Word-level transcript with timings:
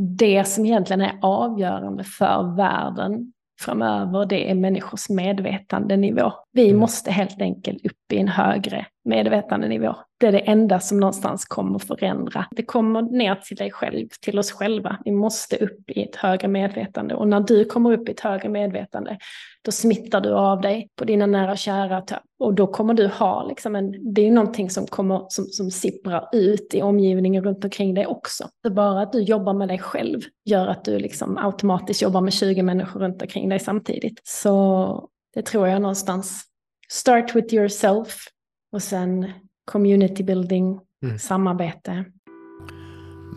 det 0.00 0.44
som 0.44 0.66
egentligen 0.66 1.00
är 1.00 1.18
avgörande 1.22 2.04
för 2.04 2.56
världen 2.56 3.32
framöver, 3.60 4.26
det 4.26 4.50
är 4.50 4.54
människors 4.54 5.08
medvetandenivå. 5.08 6.32
Vi 6.52 6.68
mm. 6.68 6.80
måste 6.80 7.10
helt 7.10 7.40
enkelt 7.40 7.86
upp 7.86 7.96
i 8.12 8.18
en 8.18 8.28
högre 8.28 8.86
medvetandenivå. 9.04 9.96
Det 10.20 10.26
är 10.26 10.32
det 10.32 10.38
enda 10.38 10.80
som 10.80 11.00
någonstans 11.00 11.44
kommer 11.44 11.78
förändra. 11.78 12.46
Det 12.50 12.62
kommer 12.62 13.02
ner 13.02 13.34
till 13.34 13.56
dig 13.56 13.70
själv, 13.70 14.08
till 14.20 14.38
oss 14.38 14.52
själva. 14.52 14.96
Vi 15.04 15.12
måste 15.12 15.56
upp 15.56 15.90
i 15.90 16.02
ett 16.02 16.16
högre 16.16 16.48
medvetande. 16.48 17.14
Och 17.14 17.28
när 17.28 17.40
du 17.40 17.64
kommer 17.64 17.92
upp 17.92 18.08
i 18.08 18.12
ett 18.12 18.20
högre 18.20 18.48
medvetande, 18.48 19.18
då 19.64 19.72
smittar 19.72 20.20
du 20.20 20.32
av 20.32 20.60
dig 20.60 20.88
på 20.96 21.04
dina 21.04 21.26
nära 21.26 21.52
och 21.52 21.58
kära. 21.58 22.02
Och 22.38 22.54
då 22.54 22.66
kommer 22.66 22.94
du 22.94 23.06
ha, 23.06 23.48
liksom 23.48 23.76
en, 23.76 24.14
det 24.14 24.26
är 24.26 24.30
någonting 24.30 24.70
som, 24.70 24.86
kommer, 24.86 25.26
som, 25.28 25.44
som 25.44 25.70
sipprar 25.70 26.28
ut 26.32 26.74
i 26.74 26.82
omgivningen 26.82 27.44
runt 27.44 27.64
omkring 27.64 27.94
dig 27.94 28.06
också. 28.06 28.44
Så 28.66 28.70
bara 28.70 29.02
att 29.02 29.12
du 29.12 29.22
jobbar 29.22 29.54
med 29.54 29.68
dig 29.68 29.78
själv 29.78 30.20
gör 30.44 30.66
att 30.66 30.84
du 30.84 30.98
liksom 30.98 31.36
automatiskt 31.36 32.02
jobbar 32.02 32.20
med 32.20 32.32
20 32.32 32.62
människor 32.62 33.00
runt 33.00 33.22
omkring 33.22 33.48
dig 33.48 33.58
samtidigt. 33.58 34.20
Så 34.24 35.08
det 35.34 35.42
tror 35.42 35.68
jag 35.68 35.82
någonstans. 35.82 36.49
Start 36.92 37.36
with 37.36 37.54
yourself 37.54 38.24
och 38.72 38.82
sen 38.82 39.32
community 39.64 40.22
building, 40.22 40.80
mm. 41.04 41.18
samarbete. 41.18 42.04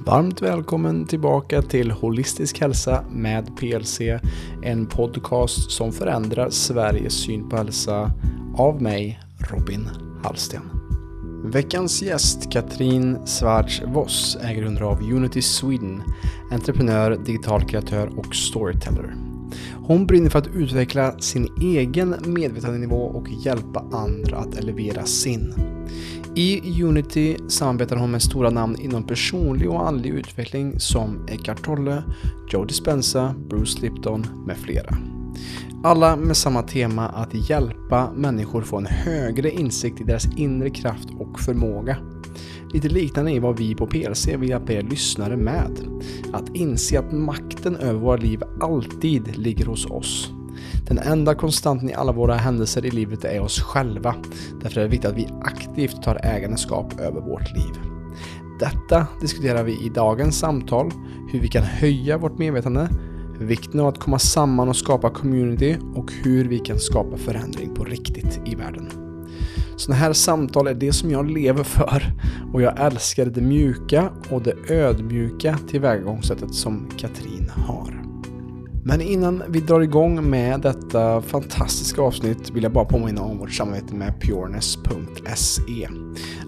Varmt 0.06 0.42
välkommen 0.42 1.08
tillbaka 1.08 1.62
till 1.62 1.92
Holistisk 1.92 2.60
hälsa 2.60 3.06
med 3.10 3.58
PLC. 3.58 4.02
En 4.64 4.86
podcast 4.86 5.72
som 5.72 5.92
förändrar 5.92 6.50
Sveriges 6.50 7.14
syn 7.14 7.50
på 7.50 7.58
hälsa 7.58 8.12
av 8.58 8.82
mig, 8.82 9.20
Robin 9.52 9.90
Hallsten. 10.24 10.70
Veckans 11.46 12.02
gäst, 12.02 12.52
Katrin 12.52 13.28
Svarts 13.28 13.82
Voss, 13.86 14.38
är 14.42 14.54
grundare 14.54 14.86
av 14.86 15.02
Unity 15.02 15.42
Sweden, 15.42 16.04
entreprenör, 16.52 17.18
digital 17.26 17.64
kreatör 17.64 18.20
och 18.20 18.36
storyteller. 18.36 19.33
Hon 19.74 20.08
brinner 20.08 20.30
för 20.30 20.40
att 20.40 20.56
utveckla 20.56 21.20
sin 21.20 21.48
egen 21.62 22.16
medvetandenivå 22.26 23.04
och 23.04 23.28
hjälpa 23.46 23.86
andra 23.92 24.38
att 24.38 24.56
elevera 24.56 25.06
sin. 25.06 25.54
I 26.36 26.84
Unity 26.84 27.38
samarbetar 27.48 27.96
hon 27.96 28.12
med 28.12 28.22
stora 28.22 28.50
namn 28.50 28.76
inom 28.82 29.04
personlig 29.04 29.70
och 29.70 29.88
andlig 29.88 30.10
utveckling 30.10 30.80
som 30.80 31.28
Eckhart 31.28 31.66
Tolle, 31.66 32.04
Joe 32.50 32.66
Dispenza, 32.66 33.36
Bruce 33.50 33.82
Lipton 33.82 34.26
med 34.46 34.58
flera. 34.58 34.98
Alla 35.84 36.16
med 36.16 36.38
samma 36.38 36.62
tema 36.62 37.08
att 37.10 37.50
hjälpa 37.50 38.12
människor 38.16 38.62
få 38.62 38.78
en 38.78 38.86
högre 38.86 39.52
insikt 39.52 40.02
i 40.02 40.04
deras 40.04 40.38
inre 40.38 40.70
kraft 40.70 41.08
och 41.20 41.40
förmåga. 41.40 41.98
Lite 42.74 42.90
liknande 42.90 43.32
är 43.32 43.40
vad 43.40 43.58
vi 43.58 43.76
på 43.76 43.88
PLC 43.88 44.28
vill 44.28 44.50
hjälpa 44.50 44.74
er 44.74 44.82
lyssnare 44.82 45.38
med. 45.38 45.72
Att 46.34 46.56
inse 46.56 47.00
att 47.00 47.12
makten 47.12 47.76
över 47.76 48.00
våra 48.00 48.18
liv 48.18 48.44
alltid 48.62 49.38
ligger 49.38 49.66
hos 49.66 49.86
oss. 49.86 50.32
Den 50.88 50.98
enda 50.98 51.36
konstanten 51.36 51.90
i 51.90 51.94
alla 51.94 52.12
våra 52.12 52.36
händelser 52.36 52.86
i 52.86 52.92
livet 52.92 53.26
är 53.26 53.42
oss 53.42 53.62
själva. 53.62 54.16
Därför 54.62 54.80
är 54.80 54.84
det 54.84 54.90
viktigt 54.90 55.12
att 55.12 55.18
vi 55.18 55.28
aktivt 55.42 56.04
tar 56.04 56.20
ägandeskap 56.24 57.00
över 57.00 57.22
vårt 57.22 57.56
liv. 57.56 57.74
Detta 58.60 59.08
diskuterar 59.22 59.64
vi 59.64 59.72
i 59.72 59.90
dagens 59.90 60.40
samtal, 60.40 60.92
hur 61.32 61.40
vi 61.40 61.48
kan 61.48 61.64
höja 61.64 62.18
vårt 62.18 62.38
medvetande, 62.38 62.90
vikten 63.40 63.80
av 63.80 63.88
att 63.88 64.00
komma 64.00 64.20
samman 64.20 64.70
och 64.70 64.76
skapa 64.76 65.10
community 65.10 65.78
och 65.96 66.12
hur 66.24 66.46
vi 66.46 66.60
kan 66.60 66.80
skapa 66.80 67.18
förändring 67.18 67.76
på 67.76 67.84
riktigt 67.84 68.42
i 68.46 68.56
världen. 68.56 69.03
Sådana 69.76 70.00
här 70.00 70.14
samtal 70.14 70.68
är 70.68 70.74
det 70.74 70.94
som 70.94 71.12
jag 71.12 71.30
lever 71.30 71.64
för 71.64 72.04
och 72.54 72.62
jag 72.62 72.80
älskar 72.80 73.26
det 73.26 73.42
mjuka 73.42 74.10
och 74.30 74.42
det 74.42 74.56
ödmjuka 74.70 75.58
tillvägagångssättet 75.70 76.54
som 76.54 76.90
Katrin 76.98 77.52
har. 77.56 78.04
Men 78.86 79.02
innan 79.02 79.44
vi 79.50 79.60
drar 79.60 79.82
igång 79.82 80.30
med 80.30 80.62
detta 80.62 81.22
fantastiska 81.22 82.02
avsnitt 82.02 82.50
vill 82.50 82.64
jag 82.64 82.72
bara 82.72 82.86
påminna 82.86 83.22
om 83.22 83.38
vårt 83.38 83.54
samarbete 83.54 83.96
med 83.96 84.22
pureness.se. 84.22 85.88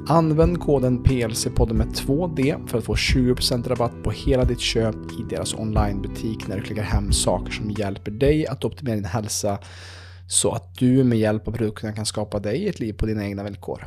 Använd 0.08 0.60
koden 0.60 1.04
PLC-podden 1.04 1.74
med 1.74 1.88
2D 1.88 2.68
för 2.68 2.78
att 2.78 2.84
få 2.84 2.96
20% 2.96 3.70
rabatt 3.70 4.04
på 4.04 4.12
hela 4.12 4.44
ditt 4.44 4.60
köp 4.60 4.96
i 4.96 5.24
deras 5.30 5.54
onlinebutik 5.54 6.48
när 6.48 6.56
du 6.56 6.62
klickar 6.62 6.84
hem 6.84 7.12
saker 7.12 7.52
som 7.52 7.72
hjälper 7.72 8.12
dig 8.12 8.48
att 8.48 8.66
optimera 8.66 8.96
din 8.96 9.06
hälsa 9.06 9.58
så 10.28 10.52
att 10.52 10.76
du 10.76 11.04
med 11.04 11.18
hjälp 11.18 11.48
av 11.48 11.52
produkterna 11.52 11.94
kan 11.94 12.06
skapa 12.06 12.40
dig 12.40 12.70
ett 12.70 12.80
liv 12.80 12.94
på 12.94 13.06
dina 13.06 13.26
egna 13.26 13.44
villkor. 13.44 13.86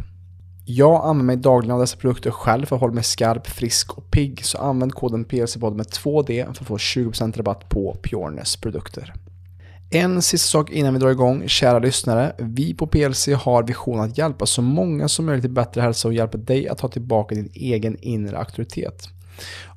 Jag 0.71 1.05
använder 1.05 1.25
mig 1.25 1.37
dagligen 1.37 1.75
av 1.75 1.81
dessa 1.81 1.97
produkter 1.97 2.31
själv 2.31 2.67
för 2.67 2.77
att 2.77 2.81
hålla 2.81 2.95
mig 2.95 3.05
skarp, 3.05 3.47
frisk 3.47 3.99
och 3.99 4.11
pigg. 4.11 4.45
Så 4.45 4.59
använd 4.59 4.95
koden 4.95 5.25
PLC-podd 5.25 5.77
med 5.77 5.87
2D 5.87 6.45
för 6.45 6.63
att 6.63 6.69
få 6.69 6.77
20% 6.77 7.37
rabatt 7.37 7.69
på 7.69 7.97
Pjornes 8.03 8.57
produkter. 8.57 9.15
En 9.91 10.23
sista 10.23 10.49
sak 10.49 10.71
innan 10.71 10.95
vi 10.95 11.01
drar 11.01 11.11
igång, 11.11 11.49
kära 11.49 11.79
lyssnare. 11.79 12.33
Vi 12.39 12.75
på 12.75 12.87
PLC 12.87 13.29
har 13.29 13.63
visionen 13.63 14.05
att 14.05 14.19
hjälpa 14.19 14.47
så 14.47 14.63
många 14.63 15.09
som 15.09 15.27
möjligt 15.27 15.43
till 15.43 15.51
bättre 15.51 15.81
hälsa 15.81 16.09
och 16.09 16.15
hjälpa 16.15 16.39
dig 16.39 16.69
att 16.69 16.79
ta 16.79 16.89
tillbaka 16.89 17.35
din 17.35 17.51
egen 17.55 17.97
inre 18.01 18.39
auktoritet. 18.39 19.09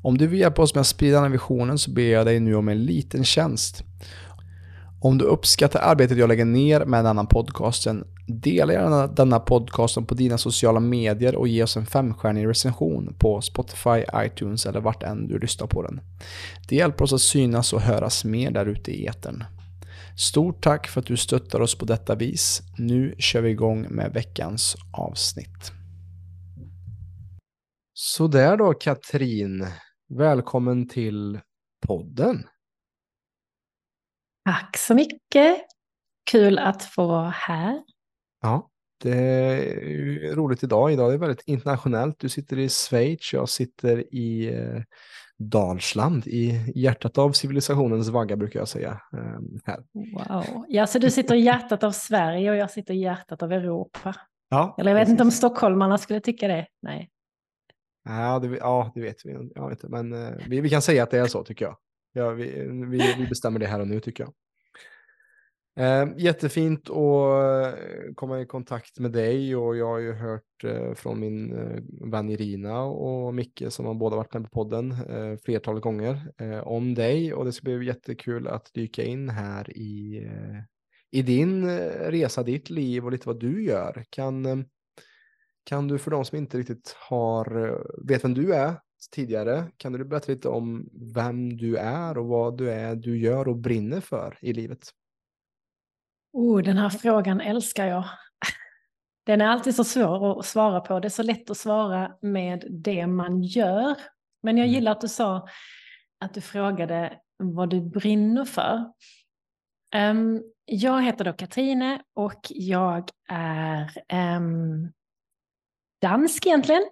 Om 0.01 0.17
du 0.17 0.27
vill 0.27 0.39
hjälpa 0.39 0.61
oss 0.61 0.75
med 0.75 0.81
att 0.81 0.87
sprida 0.87 1.15
den 1.15 1.23
här 1.23 1.31
visionen 1.31 1.77
så 1.77 1.91
ber 1.91 2.11
jag 2.11 2.25
dig 2.25 2.39
nu 2.39 2.55
om 2.55 2.69
en 2.69 2.83
liten 2.83 3.23
tjänst. 3.23 3.83
Om 5.03 5.17
du 5.17 5.25
uppskattar 5.25 5.79
arbetet 5.79 6.17
jag 6.17 6.27
lägger 6.27 6.45
ner 6.45 6.85
med 6.85 7.05
denna 7.05 7.25
podcasten, 7.25 8.07
dela 8.27 8.73
gärna 8.73 9.07
denna 9.07 9.39
podcasten 9.39 10.05
på 10.05 10.15
dina 10.15 10.37
sociala 10.37 10.79
medier 10.79 11.35
och 11.35 11.47
ge 11.47 11.63
oss 11.63 11.77
en 11.77 11.85
femstjärnig 11.85 12.47
recension 12.47 13.15
på 13.19 13.41
Spotify, 13.41 14.03
iTunes 14.15 14.65
eller 14.65 14.81
vart 14.81 15.03
än 15.03 15.27
du 15.27 15.39
lyssnar 15.39 15.67
på 15.67 15.83
den. 15.83 16.01
Det 16.69 16.75
hjälper 16.75 17.03
oss 17.03 17.13
att 17.13 17.21
synas 17.21 17.73
och 17.73 17.81
höras 17.81 18.25
mer 18.25 18.51
där 18.51 18.65
ute 18.65 18.91
i 18.91 19.05
etern. 19.05 19.43
Stort 20.17 20.63
tack 20.63 20.87
för 20.87 20.99
att 20.99 21.07
du 21.07 21.17
stöttar 21.17 21.59
oss 21.59 21.75
på 21.75 21.85
detta 21.85 22.15
vis. 22.15 22.61
Nu 22.77 23.15
kör 23.17 23.41
vi 23.41 23.49
igång 23.49 23.87
med 23.89 24.13
veckans 24.13 24.75
avsnitt. 24.93 25.71
Sådär 27.93 28.57
då 28.57 28.73
Katrin. 28.73 29.67
Välkommen 30.09 30.89
till 30.89 31.39
podden. 31.87 32.43
Tack 34.45 34.77
så 34.77 34.93
mycket. 34.95 35.57
Kul 36.31 36.59
att 36.59 36.83
få 36.83 37.07
vara 37.07 37.29
här. 37.29 37.83
Ja, 38.41 38.69
det 39.03 39.17
är 39.17 40.35
roligt 40.35 40.63
idag. 40.63 40.91
Idag 40.91 41.07
är 41.07 41.11
det 41.11 41.17
väldigt 41.17 41.43
internationellt. 41.47 42.19
Du 42.19 42.29
sitter 42.29 42.59
i 42.59 42.69
Schweiz, 42.69 43.33
jag 43.33 43.49
sitter 43.49 44.15
i 44.15 44.53
eh, 44.53 44.81
Dalsland, 45.37 46.27
i 46.27 46.71
hjärtat 46.75 47.17
av 47.17 47.31
civilisationens 47.31 48.09
vagga 48.09 48.35
brukar 48.35 48.59
jag 48.59 48.67
säga. 48.67 49.01
Ehm, 49.13 49.59
här. 49.65 49.83
Wow, 49.93 50.65
ja 50.67 50.87
så 50.87 50.99
du 50.99 51.11
sitter 51.11 51.35
i 51.35 51.39
hjärtat 51.39 51.83
av 51.83 51.91
Sverige 51.91 52.51
och 52.51 52.57
jag 52.57 52.71
sitter 52.71 52.93
i 52.93 52.97
hjärtat 52.97 53.43
av 53.43 53.51
Europa. 53.51 54.15
Ja, 54.49 54.75
Eller 54.77 54.91
jag 54.91 54.95
vet 54.95 55.01
precis. 55.01 55.11
inte 55.11 55.23
om 55.23 55.31
stockholmarna 55.31 55.97
skulle 55.97 56.19
tycka 56.19 56.47
det. 56.47 56.67
Nej. 56.81 57.09
Ja, 58.03 58.39
det, 58.39 58.57
ja, 58.57 58.91
det 58.95 59.01
vet 59.01 59.25
vi. 59.25 59.51
Jag 59.55 59.69
vet 59.69 59.83
inte, 59.83 60.03
men 60.03 60.13
eh, 60.27 60.33
vi, 60.47 60.61
vi 60.61 60.69
kan 60.69 60.81
säga 60.81 61.03
att 61.03 61.11
det 61.11 61.19
är 61.19 61.27
så 61.27 61.43
tycker 61.43 61.65
jag. 61.65 61.77
Ja, 62.13 62.29
vi, 62.29 62.67
vi, 62.89 63.15
vi 63.17 63.27
bestämmer 63.27 63.59
det 63.59 63.67
här 63.67 63.79
och 63.79 63.87
nu 63.87 63.99
tycker 63.99 64.23
jag. 64.23 64.33
Eh, 65.75 66.09
jättefint 66.17 66.89
att 66.89 66.95
eh, 66.95 68.13
komma 68.15 68.41
i 68.41 68.45
kontakt 68.45 68.99
med 68.99 69.11
dig 69.11 69.55
och 69.55 69.77
jag 69.77 69.87
har 69.87 69.99
ju 69.99 70.13
hört 70.13 70.63
eh, 70.63 70.93
från 70.93 71.19
min 71.19 71.53
eh, 71.53 72.09
vän 72.11 72.29
Irina 72.29 72.83
och 72.83 73.33
Micke 73.33 73.63
som 73.69 73.85
har 73.85 73.93
båda 73.93 74.15
varit 74.15 74.33
med 74.33 74.43
på 74.43 74.49
podden 74.49 74.91
eh, 74.91 75.37
flertalet 75.45 75.83
gånger 75.83 76.31
eh, 76.37 76.59
om 76.59 76.93
dig 76.93 77.33
och 77.33 77.45
det 77.45 77.51
ska 77.51 77.63
bli 77.63 77.85
jättekul 77.85 78.47
att 78.47 78.73
dyka 78.73 79.03
in 79.03 79.29
här 79.29 79.77
i, 79.77 80.23
eh, 80.25 80.61
i 81.11 81.21
din 81.21 81.69
eh, 81.69 82.09
resa, 82.09 82.43
ditt 82.43 82.69
liv 82.69 83.05
och 83.05 83.11
lite 83.11 83.27
vad 83.27 83.39
du 83.39 83.63
gör. 83.63 84.05
Kan, 84.09 84.45
eh, 84.45 84.57
kan 85.63 85.87
du 85.87 85.97
för 85.97 86.11
de 86.11 86.25
som 86.25 86.37
inte 86.37 86.57
riktigt 86.57 86.95
har, 87.09 87.77
vet 88.07 88.23
vem 88.23 88.33
du 88.33 88.53
är 88.53 88.75
tidigare. 89.09 89.71
Kan 89.77 89.93
du 89.93 90.05
berätta 90.05 90.31
lite 90.31 90.49
om 90.49 90.89
vem 91.13 91.57
du 91.57 91.77
är 91.77 92.17
och 92.17 92.27
vad 92.27 92.57
du 92.57 92.71
är 92.71 92.95
du 92.95 93.17
gör 93.17 93.47
och 93.47 93.57
brinner 93.57 94.01
för 94.01 94.37
i 94.41 94.53
livet? 94.53 94.91
Oh, 96.33 96.61
den 96.61 96.77
här 96.77 96.89
frågan 96.89 97.41
älskar 97.41 97.85
jag. 97.85 98.03
Den 99.25 99.41
är 99.41 99.45
alltid 99.45 99.75
så 99.75 99.83
svår 99.83 100.39
att 100.39 100.45
svara 100.45 100.79
på. 100.79 100.99
Det 100.99 101.07
är 101.07 101.09
så 101.09 101.23
lätt 101.23 101.49
att 101.49 101.57
svara 101.57 102.11
med 102.21 102.65
det 102.69 103.07
man 103.07 103.43
gör. 103.43 103.95
Men 104.43 104.57
jag 104.57 104.65
mm. 104.65 104.73
gillar 104.73 104.91
att 104.91 105.01
du 105.01 105.07
sa 105.07 105.47
att 106.19 106.33
du 106.33 106.41
frågade 106.41 107.19
vad 107.37 107.69
du 107.69 107.81
brinner 107.81 108.45
för. 108.45 108.85
Um, 109.95 110.43
jag 110.65 111.03
heter 111.03 111.25
då 111.25 111.33
Katrine 111.33 112.01
och 112.15 112.41
jag 112.49 113.09
är 113.29 113.89
um, 114.37 114.91
dansk 116.01 116.45
egentligen, 116.45 116.83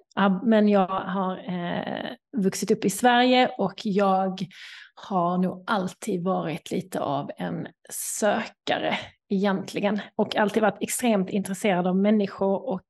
men 0.43 0.69
jag 0.69 0.87
har 0.87 1.37
eh, 1.37 2.11
vuxit 2.37 2.71
upp 2.71 2.85
i 2.85 2.89
Sverige 2.89 3.51
och 3.57 3.81
jag 3.83 4.39
har 4.95 5.37
nog 5.37 5.63
alltid 5.67 6.23
varit 6.23 6.71
lite 6.71 6.99
av 6.99 7.31
en 7.37 7.67
sökare 7.89 8.97
egentligen 9.29 10.01
och 10.15 10.35
alltid 10.35 10.61
varit 10.63 10.81
extremt 10.81 11.29
intresserad 11.29 11.87
av 11.87 11.95
människor 11.95 12.69
och 12.69 12.87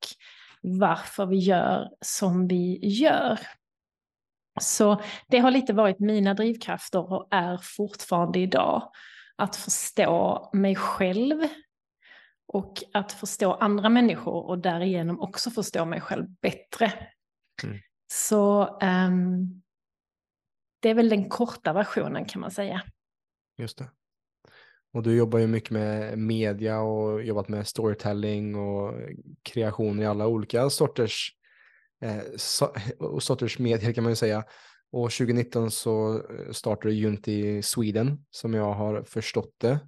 varför 0.62 1.25
vi 1.25 1.38
gör 1.38 1.89
som 2.01 2.48
vi 2.48 2.80
gör. 2.81 3.39
Så 4.62 5.01
det 5.27 5.39
har 5.39 5.51
lite 5.51 5.74
varit 5.74 6.00
mina 6.00 6.33
drivkrafter 6.33 7.13
och 7.13 7.27
är 7.31 7.60
fortfarande 7.77 8.39
idag. 8.39 8.92
Att 9.36 9.56
förstå 9.56 10.50
mig 10.54 10.75
själv 10.75 11.44
och 12.54 12.84
att 12.94 13.12
förstå 13.12 13.54
andra 13.54 13.90
människor 13.90 14.46
och 14.46 14.60
därigenom 14.60 15.19
också 15.19 15.50
förstå 15.50 15.86
mig 15.86 16.01
själv 16.01 16.25
bättre. 16.42 16.94
Mm. 17.63 17.78
Så 18.13 18.63
um, 18.81 19.62
det 20.80 20.90
är 20.90 20.94
väl 20.94 21.10
den 21.10 21.30
korta 21.30 21.74
versionen 21.74 22.25
kan 22.25 22.42
man 22.42 22.51
säga. 22.51 22.81
Just 23.57 23.78
det. 23.78 23.90
Och 24.94 25.04
du 25.04 25.16
jobbar 25.16 25.40
ju 25.40 25.48
mycket 25.48 25.72
med 25.72 26.19
media 26.19 26.80
och 26.80 27.24
jobbat 27.24 27.48
med 27.48 27.68
storytelling 27.68 28.56
och 28.56 28.94
kreation 29.44 30.00
i 30.00 30.06
alla 30.06 30.28
olika 30.28 30.69
sorters, 30.69 31.34
eh, 32.01 32.22
sorters 33.19 33.60
medier 33.60 33.94
kan 33.94 34.04
man 34.04 34.12
ju 34.12 34.16
säga. 34.16 34.44
Och 34.92 35.12
2019 35.12 35.72
så 35.72 36.16
eh, 36.16 36.51
startade 36.51 37.06
Unity 37.06 37.62
Sweden 37.62 38.25
som 38.30 38.54
jag 38.54 38.74
har 38.74 39.04
förstått 39.04 39.56
det. 39.57 39.80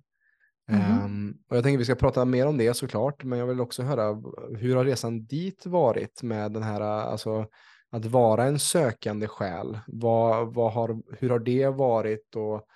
Mm 0.70 1.06
um, 1.06 1.38
och 1.50 1.58
jag 1.58 1.64
tänker 1.64 1.78
vi 1.78 1.86
ska 1.86 1.96
prata 1.96 2.26
mer 2.26 2.48
om 2.48 2.58
det 2.58 2.74
såklart, 2.74 3.24
men 3.24 3.40
jag 3.40 3.46
vill 3.46 3.62
också 3.62 3.84
höra 3.84 4.22
hur 4.58 4.76
har 4.76 4.86
resan 4.86 5.26
dit 5.26 5.66
varit 5.66 6.24
med 6.24 6.52
den 6.52 6.64
här, 6.64 6.82
alltså 6.82 7.46
att 7.92 8.06
vara 8.06 8.44
en 8.44 8.60
sökande 8.60 9.28
själ. 9.28 9.80
Vad, 9.88 10.54
vad 10.54 10.74
har, 10.74 11.02
hur 11.20 11.30
har 11.30 11.40
det 11.40 11.68
varit? 11.68 12.36
Och 12.36 12.68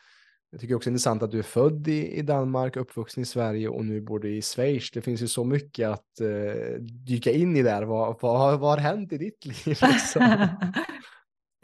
jag 0.51 0.61
tycker 0.61 0.75
också 0.75 0.89
intressant 0.89 1.23
att 1.23 1.31
du 1.31 1.39
är 1.39 1.43
född 1.43 1.87
i, 1.87 2.11
i 2.11 2.21
Danmark, 2.21 2.75
uppvuxen 2.75 3.23
i 3.23 3.25
Sverige 3.25 3.67
och 3.67 3.85
nu 3.85 4.01
bor 4.01 4.19
du 4.19 4.35
i 4.35 4.41
Schweiz. 4.41 4.91
Det 4.91 5.01
finns 5.01 5.21
ju 5.21 5.27
så 5.27 5.43
mycket 5.43 5.89
att 5.89 6.21
uh, 6.21 6.79
dyka 6.81 7.31
in 7.31 7.57
i 7.57 7.63
där. 7.63 7.83
Vad, 7.83 8.15
vad, 8.21 8.59
vad 8.59 8.69
har 8.69 8.77
hänt 8.77 9.13
i 9.13 9.17
ditt 9.17 9.45
liv? 9.45 9.55
Liksom? 9.65 10.47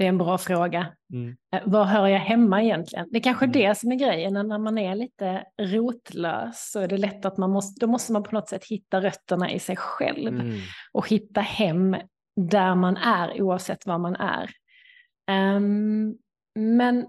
Det 0.02 0.06
är 0.06 0.10
en 0.10 0.18
bra 0.18 0.38
fråga. 0.38 0.88
Mm. 1.14 1.36
Eh, 1.56 1.62
var 1.66 1.86
hör 1.86 2.08
jag 2.08 2.20
hemma 2.20 2.64
egentligen? 2.64 3.08
Det 3.12 3.18
är 3.18 3.24
kanske 3.24 3.46
mm. 3.46 3.54
det 3.54 3.78
som 3.78 3.92
är 3.92 3.96
grejen, 3.96 4.34
när 4.34 4.58
man 4.58 4.78
är 4.78 4.96
lite 4.96 5.44
rotlös 5.62 6.72
så 6.72 6.80
är 6.80 6.88
det 6.88 6.98
lätt 6.98 7.26
att 7.26 7.38
man 7.38 7.52
måste, 7.52 7.86
då 7.86 7.92
måste 7.92 8.14
man 8.14 8.24
på 8.24 8.36
något 8.36 8.50
sätt 8.50 8.66
hitta 8.66 9.02
rötterna 9.02 9.52
i 9.52 9.60
sig 9.60 9.76
själv 9.76 10.28
mm. 10.28 10.60
och 10.92 11.10
hitta 11.10 11.42
hem 11.42 11.96
där 12.36 12.76
man 12.76 12.98
är 12.98 13.42
oavsett 13.42 13.86
var 13.86 13.98
man 13.98 14.16
är. 14.16 14.50
Um, 15.56 16.18
men 16.56 17.06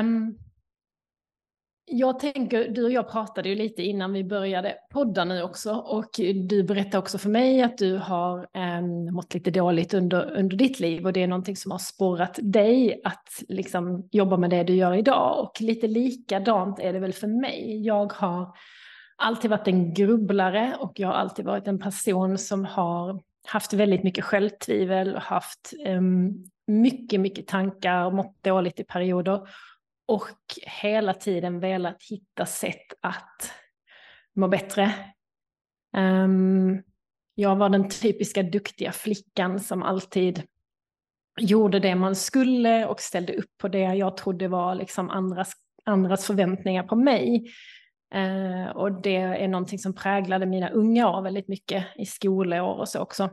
um, 0.00 0.38
jag 1.84 2.18
tänker, 2.18 2.68
du 2.68 2.84
och 2.84 2.90
jag 2.90 3.10
pratade 3.10 3.48
ju 3.48 3.54
lite 3.54 3.82
innan 3.82 4.12
vi 4.12 4.24
började 4.24 4.74
podda 4.92 5.24
nu 5.24 5.42
också 5.42 5.72
och 5.72 6.10
du 6.48 6.62
berättade 6.62 6.98
också 6.98 7.18
för 7.18 7.28
mig 7.28 7.62
att 7.62 7.78
du 7.78 7.96
har 7.96 8.38
eh, 8.54 9.12
mått 9.12 9.34
lite 9.34 9.50
dåligt 9.50 9.94
under, 9.94 10.36
under 10.38 10.56
ditt 10.56 10.80
liv 10.80 11.06
och 11.06 11.12
det 11.12 11.22
är 11.22 11.26
någonting 11.26 11.56
som 11.56 11.70
har 11.70 11.78
sporrat 11.78 12.38
dig 12.42 13.00
att 13.04 13.28
liksom 13.48 14.08
jobba 14.12 14.36
med 14.36 14.50
det 14.50 14.62
du 14.62 14.74
gör 14.74 14.94
idag 14.94 15.40
och 15.40 15.60
lite 15.60 15.86
likadant 15.86 16.78
är 16.80 16.92
det 16.92 16.98
väl 16.98 17.12
för 17.12 17.26
mig. 17.26 17.86
Jag 17.86 18.12
har 18.12 18.54
alltid 19.16 19.50
varit 19.50 19.68
en 19.68 19.94
grubblare 19.94 20.76
och 20.78 20.92
jag 20.94 21.08
har 21.08 21.14
alltid 21.14 21.44
varit 21.44 21.68
en 21.68 21.78
person 21.78 22.38
som 22.38 22.64
har 22.64 23.20
haft 23.46 23.72
väldigt 23.72 24.02
mycket 24.04 24.24
självtvivel 24.24 25.14
och 25.14 25.22
haft 25.22 25.72
eh, 25.84 26.00
mycket, 26.66 27.20
mycket 27.20 27.46
tankar 27.46 28.04
och 28.04 28.14
mått 28.14 28.36
dåligt 28.42 28.80
i 28.80 28.84
perioder 28.84 29.40
och 30.06 30.34
hela 30.82 31.14
tiden 31.14 31.60
velat 31.60 32.02
hitta 32.02 32.46
sätt 32.46 32.92
att 33.00 33.52
må 34.36 34.48
bättre. 34.48 34.94
Um, 35.96 36.82
jag 37.34 37.56
var 37.56 37.68
den 37.68 37.90
typiska 37.90 38.42
duktiga 38.42 38.92
flickan 38.92 39.60
som 39.60 39.82
alltid 39.82 40.42
gjorde 41.40 41.78
det 41.78 41.94
man 41.94 42.16
skulle 42.16 42.86
och 42.86 43.00
ställde 43.00 43.32
upp 43.32 43.58
på 43.58 43.68
det 43.68 43.94
jag 43.94 44.16
trodde 44.16 44.48
var 44.48 44.74
liksom 44.74 45.10
andras, 45.10 45.52
andras 45.84 46.26
förväntningar 46.26 46.82
på 46.82 46.96
mig. 46.96 47.52
Uh, 48.14 48.68
och 48.68 49.02
det 49.02 49.16
är 49.16 49.48
någonting 49.48 49.78
som 49.78 49.94
präglade 49.94 50.46
mina 50.46 50.68
unga 50.68 51.08
år 51.08 51.22
väldigt 51.22 51.48
mycket 51.48 51.86
i 51.96 52.06
skolår 52.06 52.80
och 52.80 52.88
så 52.88 53.00
också. 53.00 53.30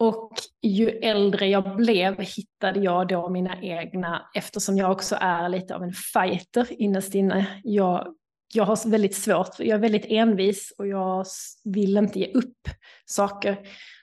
Och 0.00 0.32
ju 0.62 0.88
äldre 0.88 1.46
jag 1.46 1.76
blev 1.76 2.20
hittade 2.20 2.80
jag 2.80 3.08
då 3.08 3.28
mina 3.28 3.62
egna, 3.62 4.30
eftersom 4.34 4.76
jag 4.76 4.92
också 4.92 5.16
är 5.20 5.48
lite 5.48 5.74
av 5.74 5.82
en 5.82 5.92
fighter 5.92 6.66
innerst 6.82 7.14
inne. 7.14 7.60
Jag, 7.64 8.14
jag 8.54 8.64
har 8.64 8.90
väldigt 8.90 9.14
svårt, 9.14 9.58
jag 9.58 9.68
är 9.68 9.78
väldigt 9.78 10.06
envis 10.08 10.74
och 10.78 10.86
jag 10.86 11.26
vill 11.64 11.96
inte 11.96 12.18
ge 12.18 12.32
upp 12.32 12.68
saker. 13.06 13.58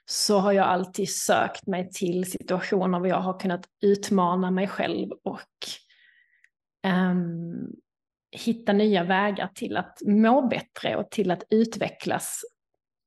Så 0.05 0.39
har 0.39 0.51
jag 0.51 0.65
alltid 0.65 1.09
sökt 1.09 1.67
mig 1.67 1.89
till 1.89 2.31
situationer 2.31 2.99
där 2.99 3.09
jag 3.09 3.21
har 3.21 3.39
kunnat 3.39 3.65
utmana 3.81 4.51
mig 4.51 4.67
själv 4.67 5.11
och 5.23 5.41
um, 6.87 7.75
hitta 8.31 8.73
nya 8.73 9.03
vägar 9.03 9.49
till 9.55 9.77
att 9.77 9.97
må 10.05 10.47
bättre 10.47 10.95
och 10.95 11.11
till 11.11 11.31
att 11.31 11.43
utvecklas. 11.49 12.41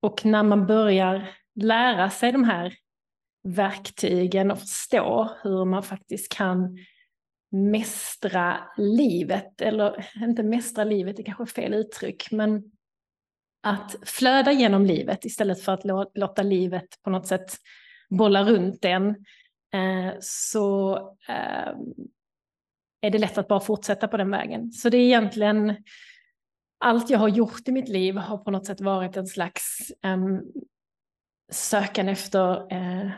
Och 0.02 0.24
när 0.24 0.42
man 0.42 0.66
börjar 0.66 1.28
lära 1.62 2.10
sig 2.10 2.32
de 2.32 2.44
här 2.44 2.74
verktygen 3.44 4.50
och 4.50 4.58
förstå 4.58 5.30
hur 5.42 5.64
man 5.64 5.82
faktiskt 5.82 6.32
kan 6.32 6.78
mästra 7.50 8.56
livet, 8.76 9.60
eller 9.60 10.06
inte 10.16 10.42
mästra 10.42 10.84
livet, 10.84 11.16
det 11.16 11.22
är 11.22 11.24
kanske 11.24 11.44
är 11.44 11.62
fel 11.62 11.74
uttryck, 11.74 12.30
men 12.30 12.62
att 13.62 13.96
flöda 14.02 14.52
genom 14.52 14.86
livet 14.86 15.24
istället 15.24 15.62
för 15.62 15.72
att 15.72 15.84
låta 16.14 16.42
livet 16.42 17.02
på 17.02 17.10
något 17.10 17.26
sätt 17.26 17.50
bolla 18.10 18.44
runt 18.44 18.84
en, 18.84 19.08
eh, 19.74 20.14
så 20.20 20.96
ehm, 21.28 21.78
är 23.00 23.10
det 23.10 23.18
lätt 23.18 23.38
att 23.38 23.48
bara 23.48 23.60
fortsätta 23.60 24.08
på 24.08 24.16
den 24.16 24.30
vägen. 24.30 24.72
Så 24.72 24.88
det 24.88 24.96
är 24.96 25.04
egentligen 25.04 25.76
allt 26.78 27.10
jag 27.10 27.18
har 27.18 27.28
gjort 27.28 27.68
i 27.68 27.72
mitt 27.72 27.88
liv 27.88 28.16
har 28.16 28.38
på 28.38 28.50
något 28.50 28.66
sätt 28.66 28.80
varit 28.80 29.16
en 29.16 29.26
slags 29.26 29.92
ehm, 30.02 30.40
sökan 31.50 32.08
efter, 32.08 32.72
eh, 32.72 33.10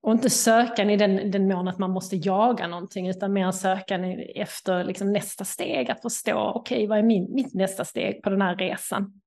och 0.00 0.12
inte 0.12 0.30
sökan 0.30 0.90
i 0.90 0.96
den, 0.96 1.30
den 1.30 1.48
mån 1.48 1.68
att 1.68 1.78
man 1.78 1.90
måste 1.90 2.16
jaga 2.16 2.66
någonting, 2.66 3.08
utan 3.08 3.32
mer 3.32 3.50
sökan 3.50 4.04
efter 4.34 4.84
liksom 4.84 5.12
nästa 5.12 5.44
steg, 5.44 5.90
att 5.90 6.02
förstå, 6.02 6.52
okej, 6.54 6.76
okay, 6.76 6.86
vad 6.86 6.98
är 6.98 7.02
min, 7.02 7.34
mitt 7.34 7.54
nästa 7.54 7.84
steg 7.84 8.22
på 8.22 8.30
den 8.30 8.42
här 8.42 8.56
resan? 8.56 9.20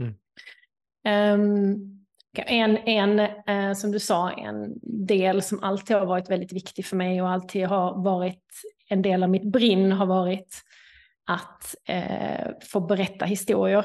Mm. 0.00 0.14
Um, 1.40 1.98
en, 2.36 2.76
en 2.76 3.18
eh, 3.46 3.74
som 3.74 3.92
du 3.92 3.98
sa, 3.98 4.30
en 4.30 4.78
del 4.82 5.42
som 5.42 5.62
alltid 5.62 5.96
har 5.96 6.06
varit 6.06 6.30
väldigt 6.30 6.52
viktig 6.52 6.86
för 6.86 6.96
mig 6.96 7.22
och 7.22 7.30
alltid 7.30 7.66
har 7.66 8.04
varit 8.04 8.44
en 8.88 9.02
del 9.02 9.22
av 9.22 9.30
mitt 9.30 9.52
brinn 9.52 9.92
har 9.92 10.06
varit 10.06 10.62
att 11.26 11.74
eh, 11.84 12.50
få 12.70 12.80
berätta 12.80 13.24
historier 13.24 13.84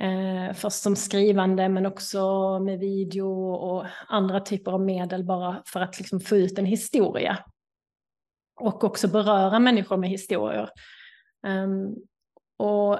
Eh, 0.00 0.54
först 0.54 0.82
som 0.82 0.96
skrivande 0.96 1.68
men 1.68 1.86
också 1.86 2.58
med 2.58 2.78
video 2.78 3.52
och 3.52 3.86
andra 4.08 4.40
typer 4.40 4.72
av 4.72 4.80
medel 4.80 5.24
bara 5.24 5.62
för 5.66 5.80
att 5.80 5.98
liksom 5.98 6.20
få 6.20 6.36
ut 6.36 6.58
en 6.58 6.66
historia. 6.66 7.38
Och 8.60 8.84
också 8.84 9.08
beröra 9.08 9.58
människor 9.58 9.96
med 9.96 10.10
historier. 10.10 10.70
Um, 11.46 11.94
och 12.56 12.98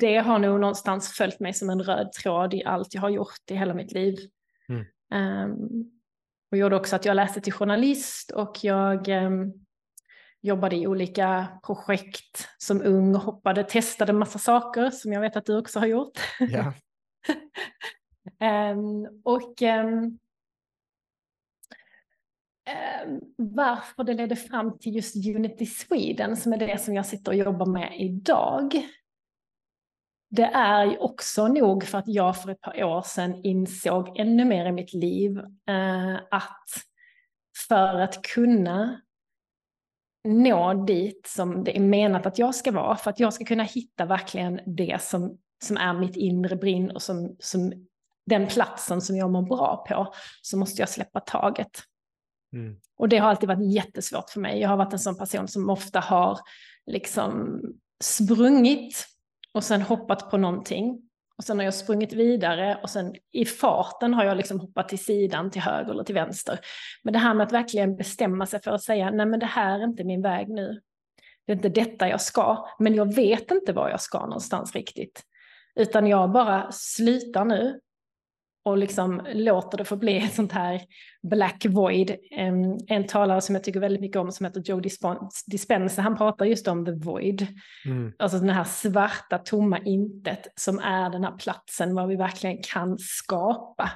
det 0.00 0.16
har 0.16 0.38
nog 0.38 0.60
någonstans 0.60 1.12
följt 1.12 1.40
mig 1.40 1.54
som 1.54 1.70
en 1.70 1.82
röd 1.82 2.12
tråd 2.12 2.54
i 2.54 2.64
allt 2.64 2.94
jag 2.94 3.00
har 3.00 3.08
gjort 3.08 3.50
i 3.50 3.54
hela 3.54 3.74
mitt 3.74 3.92
liv. 3.92 4.18
Mm. 4.68 4.84
Um, 5.50 5.90
och 6.50 6.58
gjorde 6.58 6.76
också 6.76 6.96
att 6.96 7.04
jag 7.04 7.14
läste 7.14 7.40
till 7.40 7.52
journalist 7.52 8.30
och 8.30 8.64
jag 8.64 9.08
um, 9.08 9.66
jobbade 10.40 10.76
i 10.76 10.86
olika 10.86 11.46
projekt 11.66 12.48
som 12.58 12.82
ung, 12.82 13.14
hoppade, 13.14 13.64
testade 13.64 14.12
massa 14.12 14.38
saker 14.38 14.90
som 14.90 15.12
jag 15.12 15.20
vet 15.20 15.36
att 15.36 15.46
du 15.46 15.58
också 15.58 15.78
har 15.78 15.86
gjort. 15.86 16.18
Ja. 16.38 16.72
um, 18.72 19.20
och 19.24 19.62
um, 19.62 20.18
varför 23.36 24.04
det 24.04 24.14
ledde 24.14 24.36
fram 24.36 24.78
till 24.78 24.94
just 24.94 25.16
Unity 25.16 25.66
Sweden 25.66 26.36
som 26.36 26.52
är 26.52 26.56
det 26.56 26.78
som 26.78 26.94
jag 26.94 27.06
sitter 27.06 27.32
och 27.32 27.38
jobbar 27.38 27.66
med 27.66 28.00
idag. 28.00 28.88
Det 30.30 30.50
är 30.54 31.02
också 31.02 31.48
nog 31.48 31.84
för 31.84 31.98
att 31.98 32.08
jag 32.08 32.42
för 32.42 32.50
ett 32.50 32.60
par 32.60 32.84
år 32.84 33.02
sedan 33.02 33.40
insåg 33.44 34.18
ännu 34.18 34.44
mer 34.44 34.66
i 34.66 34.72
mitt 34.72 34.94
liv 34.94 35.38
uh, 35.70 36.16
att 36.30 36.68
för 37.68 38.00
att 38.00 38.22
kunna 38.22 39.00
nå 40.24 40.74
dit 40.74 41.26
som 41.26 41.64
det 41.64 41.76
är 41.76 41.80
menat 41.80 42.26
att 42.26 42.38
jag 42.38 42.54
ska 42.54 42.72
vara. 42.72 42.96
För 42.96 43.10
att 43.10 43.20
jag 43.20 43.34
ska 43.34 43.44
kunna 43.44 43.62
hitta 43.62 44.06
verkligen 44.06 44.60
det 44.66 45.02
som, 45.02 45.38
som 45.64 45.76
är 45.76 45.94
mitt 45.94 46.16
inre 46.16 46.56
brinn 46.56 46.90
och 46.90 47.02
som, 47.02 47.36
som 47.38 47.72
den 48.26 48.46
platsen 48.46 49.00
som 49.00 49.16
jag 49.16 49.30
mår 49.30 49.42
bra 49.42 49.84
på, 49.88 50.14
så 50.42 50.58
måste 50.58 50.82
jag 50.82 50.88
släppa 50.88 51.20
taget. 51.20 51.82
Mm. 52.52 52.76
Och 52.96 53.08
det 53.08 53.18
har 53.18 53.30
alltid 53.30 53.48
varit 53.48 53.72
jättesvårt 53.72 54.30
för 54.30 54.40
mig. 54.40 54.60
Jag 54.60 54.68
har 54.68 54.76
varit 54.76 54.92
en 54.92 54.98
sån 54.98 55.18
person 55.18 55.48
som 55.48 55.70
ofta 55.70 56.00
har 56.00 56.38
liksom 56.86 57.60
sprungit 58.00 59.06
och 59.52 59.64
sen 59.64 59.82
hoppat 59.82 60.30
på 60.30 60.36
någonting 60.36 61.07
och 61.38 61.44
sen 61.44 61.58
har 61.58 61.64
jag 61.64 61.74
sprungit 61.74 62.12
vidare 62.12 62.78
och 62.82 62.90
sen 62.90 63.14
i 63.32 63.44
farten 63.44 64.14
har 64.14 64.24
jag 64.24 64.36
liksom 64.36 64.60
hoppat 64.60 64.88
till 64.88 65.04
sidan, 65.04 65.50
till 65.50 65.62
höger 65.62 65.90
eller 65.90 66.04
till 66.04 66.14
vänster. 66.14 66.58
Men 67.02 67.12
det 67.12 67.18
här 67.18 67.34
med 67.34 67.46
att 67.46 67.52
verkligen 67.52 67.96
bestämma 67.96 68.46
sig 68.46 68.62
för 68.62 68.70
att 68.70 68.82
säga, 68.82 69.10
nej 69.10 69.26
men 69.26 69.40
det 69.40 69.46
här 69.46 69.78
är 69.80 69.84
inte 69.84 70.04
min 70.04 70.22
väg 70.22 70.48
nu. 70.48 70.80
Det 71.46 71.52
är 71.52 71.56
inte 71.56 71.68
detta 71.68 72.08
jag 72.08 72.20
ska, 72.20 72.68
men 72.78 72.94
jag 72.94 73.14
vet 73.14 73.50
inte 73.50 73.72
var 73.72 73.88
jag 73.88 74.00
ska 74.00 74.20
någonstans 74.20 74.74
riktigt. 74.74 75.22
Utan 75.74 76.06
jag 76.06 76.32
bara 76.32 76.72
slutar 76.72 77.44
nu 77.44 77.80
och 78.68 78.78
liksom 78.78 79.22
låter 79.34 79.78
det 79.78 79.84
få 79.84 79.96
bli 79.96 80.18
ett 80.18 80.34
sånt 80.34 80.52
här 80.52 80.80
black 81.22 81.66
void. 81.68 82.16
En 82.86 83.06
talare 83.06 83.40
som 83.40 83.54
jag 83.54 83.64
tycker 83.64 83.80
väldigt 83.80 84.00
mycket 84.00 84.16
om 84.16 84.32
som 84.32 84.46
heter 84.46 84.62
Joe 84.64 84.80
Dispenza, 85.46 86.02
han 86.02 86.16
pratar 86.16 86.44
just 86.44 86.68
om 86.68 86.84
the 86.84 86.92
void. 86.92 87.46
Mm. 87.84 88.12
Alltså 88.18 88.38
den 88.38 88.50
här 88.50 88.64
svarta 88.64 89.38
tomma 89.38 89.78
intet 89.78 90.46
som 90.54 90.78
är 90.78 91.10
den 91.10 91.24
här 91.24 91.36
platsen 91.36 91.94
var 91.94 92.06
vi 92.06 92.16
verkligen 92.16 92.58
kan 92.62 92.98
skapa. 92.98 93.90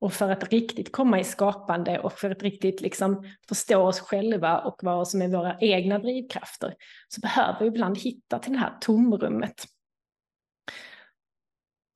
Och 0.00 0.12
för 0.12 0.30
att 0.30 0.52
riktigt 0.52 0.92
komma 0.92 1.20
i 1.20 1.24
skapande 1.24 1.98
och 1.98 2.12
för 2.12 2.30
att 2.30 2.42
riktigt 2.42 2.80
liksom 2.80 3.24
förstå 3.48 3.80
oss 3.80 4.00
själva 4.00 4.58
och 4.58 4.80
vad 4.82 5.08
som 5.08 5.22
är 5.22 5.28
våra 5.28 5.58
egna 5.60 5.98
drivkrafter 5.98 6.74
så 7.08 7.20
behöver 7.20 7.60
vi 7.60 7.66
ibland 7.66 7.98
hitta 7.98 8.38
till 8.38 8.52
det 8.52 8.58
här 8.58 8.72
tomrummet. 8.80 9.64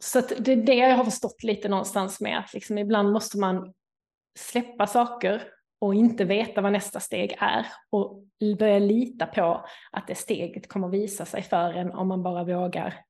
Så 0.03 0.21
det 0.21 0.53
är 0.53 0.57
det 0.57 0.75
jag 0.75 0.97
har 0.97 1.05
förstått 1.05 1.43
lite 1.43 1.69
någonstans 1.69 2.21
med 2.21 2.39
att 2.39 2.55
liksom 2.55 2.79
ibland 2.79 3.13
måste 3.13 3.39
man 3.39 3.75
släppa 4.39 4.87
saker 4.87 5.49
och 5.81 5.95
inte 5.95 6.25
veta 6.25 6.61
vad 6.61 6.73
nästa 6.73 7.01
steg 7.01 7.37
är 7.39 7.67
och 7.91 8.23
börja 8.59 8.79
lita 8.79 9.27
på 9.27 9.67
att 9.93 10.07
det 10.07 10.15
steget 10.15 10.69
kommer 10.69 10.89
visa 10.89 11.25
sig 11.25 11.43
för 11.43 11.73
en 11.73 11.91
om 11.93 12.09
man 12.09 12.23
bara 12.23 12.45
vågar 12.45 13.05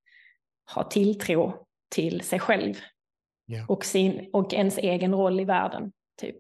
ha 0.75 0.85
tilltro 0.85 1.67
till 1.89 2.21
sig 2.21 2.41
själv 2.41 2.75
yeah. 3.53 3.71
och, 3.71 3.85
sin, 3.85 4.31
och 4.33 4.55
ens 4.55 4.79
egen 4.79 5.15
roll 5.15 5.41
i 5.41 5.45
världen. 5.45 5.93
typ. 6.21 6.37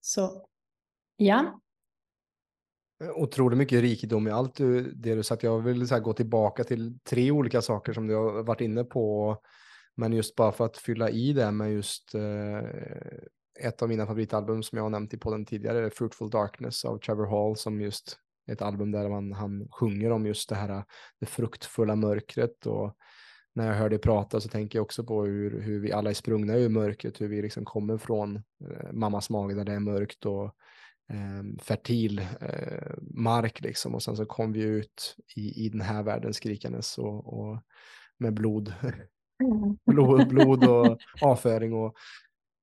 Så 0.00 0.46
ja, 1.16 1.60
otroligt 3.00 3.58
mycket 3.58 3.80
rikedom 3.80 4.28
i 4.28 4.30
allt 4.30 4.54
du, 4.54 4.92
det 4.92 5.14
du 5.14 5.22
sagt. 5.22 5.42
Jag 5.42 5.60
vill 5.60 5.88
så 5.88 5.94
här, 5.94 6.02
gå 6.02 6.12
tillbaka 6.12 6.64
till 6.64 6.98
tre 6.98 7.30
olika 7.30 7.62
saker 7.62 7.92
som 7.92 8.06
du 8.06 8.14
har 8.14 8.42
varit 8.42 8.60
inne 8.60 8.84
på. 8.84 9.36
Men 9.96 10.12
just 10.12 10.36
bara 10.36 10.52
för 10.52 10.64
att 10.64 10.76
fylla 10.76 11.10
i 11.10 11.32
det 11.32 11.52
med 11.52 11.72
just 11.72 12.14
eh, 12.14 12.58
ett 13.60 13.82
av 13.82 13.88
mina 13.88 14.06
favoritalbum 14.06 14.62
som 14.62 14.76
jag 14.76 14.84
har 14.84 14.90
nämnt 14.90 15.14
i 15.14 15.18
podden 15.18 15.44
tidigare, 15.44 15.90
Fruitful 15.90 16.30
Darkness 16.30 16.84
av 16.84 16.98
Trevor 16.98 17.26
Hall, 17.26 17.56
som 17.56 17.80
just 17.80 18.18
ett 18.50 18.62
album 18.62 18.90
där 18.90 19.08
man, 19.08 19.32
han 19.32 19.68
sjunger 19.70 20.10
om 20.10 20.26
just 20.26 20.48
det 20.48 20.54
här 20.54 20.68
eh, 20.68 20.82
det 21.20 21.26
fruktfulla 21.26 21.96
mörkret. 21.96 22.66
Och 22.66 22.96
när 23.54 23.66
jag 23.66 23.74
hör 23.74 23.88
dig 23.88 23.98
prata 23.98 24.40
så 24.40 24.48
tänker 24.48 24.78
jag 24.78 24.84
också 24.84 25.04
på 25.04 25.24
hur, 25.24 25.60
hur 25.60 25.80
vi 25.80 25.92
alla 25.92 26.10
är 26.10 26.14
sprungna 26.14 26.56
ur 26.56 26.68
mörkret, 26.68 27.20
hur 27.20 27.28
vi 27.28 27.42
liksom 27.42 27.64
kommer 27.64 27.98
från 27.98 28.36
eh, 28.36 28.92
mammas 28.92 29.30
mage 29.30 29.54
där 29.54 29.64
det 29.64 29.72
är 29.72 29.80
mörkt 29.80 30.26
och 30.26 30.54
eh, 31.08 31.62
fertil 31.62 32.18
eh, 32.40 32.92
mark 33.00 33.60
liksom 33.60 33.94
och 33.94 34.02
sen 34.02 34.16
så 34.16 34.26
kom 34.26 34.52
vi 34.52 34.62
ut 34.62 35.16
i, 35.36 35.64
i 35.64 35.68
den 35.68 35.80
här 35.80 36.02
världen 36.02 36.34
skrikandes 36.34 36.98
och, 36.98 37.38
och 37.38 37.62
med 38.18 38.34
blod, 38.34 38.74
mm. 39.42 39.78
blod, 39.86 40.28
blod 40.28 40.64
och 40.64 40.98
avföring 41.20 41.72
och, 41.72 41.94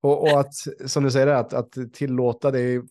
och, 0.01 0.21
och, 0.21 0.39
att, 0.39 0.53
som 0.85 1.03
du 1.03 1.11
säger, 1.11 1.27
att, 1.27 1.53
att 1.53 1.93
tillåta 1.93 2.51
det 2.51 2.83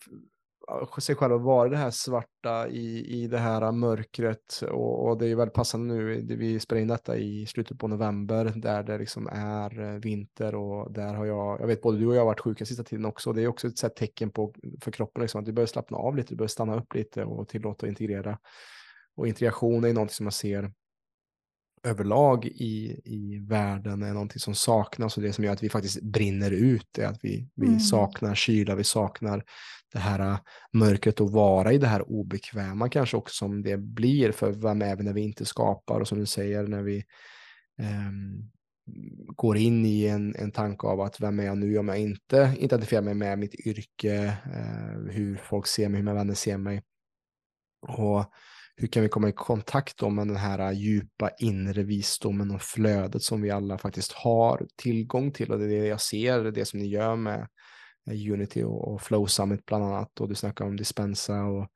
sig 1.00 1.14
själv 1.14 1.34
att 1.34 1.42
vara 1.42 1.68
det 1.68 1.76
här 1.76 1.90
svarta 1.90 2.68
i, 2.68 3.22
i 3.22 3.26
det 3.26 3.38
här 3.38 3.72
mörkret 3.72 4.62
och, 4.70 5.06
och 5.06 5.18
det 5.18 5.28
är 5.28 5.36
väldigt 5.36 5.54
passande 5.54 5.94
nu, 5.94 6.26
vi 6.36 6.60
spelar 6.60 6.82
in 6.82 6.88
detta 6.88 7.16
i 7.16 7.46
slutet 7.46 7.78
på 7.78 7.88
november 7.88 8.52
där 8.56 8.82
det 8.82 8.98
liksom 8.98 9.28
är 9.32 9.80
eh, 9.80 10.00
vinter 10.00 10.54
och 10.54 10.92
där 10.92 11.14
har 11.14 11.26
jag, 11.26 11.60
jag 11.60 11.66
vet 11.66 11.82
både 11.82 11.98
du 11.98 12.06
och 12.06 12.14
jag 12.14 12.20
har 12.20 12.26
varit 12.26 12.40
sjuka 12.40 12.64
sista 12.64 12.84
tiden 12.84 13.04
också, 13.04 13.32
det 13.32 13.42
är 13.42 13.46
också 13.46 13.66
ett 13.66 13.78
sätt 13.78 13.96
tecken 13.96 14.30
på 14.30 14.54
för 14.80 14.90
kroppen 14.90 15.22
liksom, 15.22 15.40
att 15.40 15.46
du 15.46 15.52
börjar 15.52 15.66
slappna 15.66 15.96
av 15.96 16.16
lite, 16.16 16.28
du 16.28 16.36
börjar 16.36 16.48
stanna 16.48 16.76
upp 16.76 16.94
lite 16.94 17.24
och 17.24 17.48
tillåta 17.48 17.88
integrera. 17.88 18.38
Och 19.16 19.28
integration 19.28 19.84
är 19.84 19.92
någonting 19.92 20.14
som 20.14 20.26
jag 20.26 20.32
ser 20.32 20.70
överlag 21.84 22.46
i, 22.46 23.00
i 23.04 23.38
världen 23.48 24.02
är 24.02 24.12
någonting 24.12 24.40
som 24.40 24.54
saknas 24.54 25.16
och 25.16 25.22
det 25.22 25.32
som 25.32 25.44
gör 25.44 25.52
att 25.52 25.62
vi 25.62 25.68
faktiskt 25.68 26.02
brinner 26.02 26.50
ut 26.50 26.98
är 26.98 27.06
att 27.06 27.18
vi, 27.22 27.48
vi 27.54 27.66
mm. 27.66 27.80
saknar 27.80 28.34
kyla, 28.34 28.74
vi 28.74 28.84
saknar 28.84 29.44
det 29.94 30.00
här 30.00 30.20
äh, 30.20 30.38
mörkret 30.72 31.20
och 31.20 31.32
vara 31.32 31.72
i 31.72 31.78
det 31.78 31.86
här 31.86 32.10
obekväma 32.10 32.88
kanske 32.88 33.16
också 33.16 33.34
som 33.34 33.62
det 33.62 33.76
blir 33.76 34.32
för 34.32 34.52
vem 34.52 34.82
är 34.82 34.96
vi 34.96 35.04
när 35.04 35.12
vi 35.12 35.20
inte 35.20 35.44
skapar? 35.44 36.00
Och 36.00 36.08
som 36.08 36.18
du 36.18 36.26
säger 36.26 36.66
när 36.66 36.82
vi 36.82 37.04
um, 38.08 38.50
går 39.36 39.56
in 39.56 39.86
i 39.86 40.06
en, 40.06 40.34
en 40.36 40.52
tanke 40.52 40.86
av 40.86 41.00
att 41.00 41.20
vem 41.20 41.40
är 41.40 41.44
jag 41.44 41.58
nu 41.58 41.78
om 41.78 41.88
jag 41.88 41.98
inte 41.98 42.54
identifierar 42.58 43.02
mig 43.02 43.14
med 43.14 43.38
mitt 43.38 43.66
yrke, 43.66 44.36
uh, 44.46 45.12
hur 45.12 45.36
folk 45.36 45.66
ser 45.66 45.88
mig, 45.88 45.96
hur 45.96 46.04
mina 46.04 46.14
vänner 46.14 46.34
ser 46.34 46.56
mig. 46.56 46.82
Och 47.88 48.24
hur 48.76 48.88
kan 48.88 49.02
vi 49.02 49.08
komma 49.08 49.28
i 49.28 49.32
kontakt 49.32 49.98
då 49.98 50.10
med 50.10 50.28
den 50.28 50.36
här 50.36 50.58
äh, 50.58 50.78
djupa 50.78 51.30
inre 51.38 51.82
visdomen 51.82 52.50
och 52.50 52.62
flödet 52.62 53.22
som 53.22 53.42
vi 53.42 53.50
alla 53.50 53.78
faktiskt 53.78 54.12
har 54.12 54.66
tillgång 54.76 55.32
till? 55.32 55.52
Och 55.52 55.58
det 55.58 55.64
är 55.64 55.80
det 55.80 55.86
jag 55.86 56.00
ser, 56.00 56.40
det, 56.42 56.48
är 56.48 56.52
det 56.52 56.64
som 56.64 56.78
ni 56.78 56.86
gör 56.86 57.16
med 57.16 57.48
Eh, 58.06 58.32
Unity 58.32 58.62
och, 58.62 58.92
och 58.92 59.02
Flow 59.02 59.26
Summit 59.26 59.66
bland 59.66 59.84
annat 59.84 60.20
och 60.20 60.28
du 60.28 60.34
snackar 60.34 60.64
om 60.64 60.76
Dispensa 60.76 61.44
och, 61.44 61.68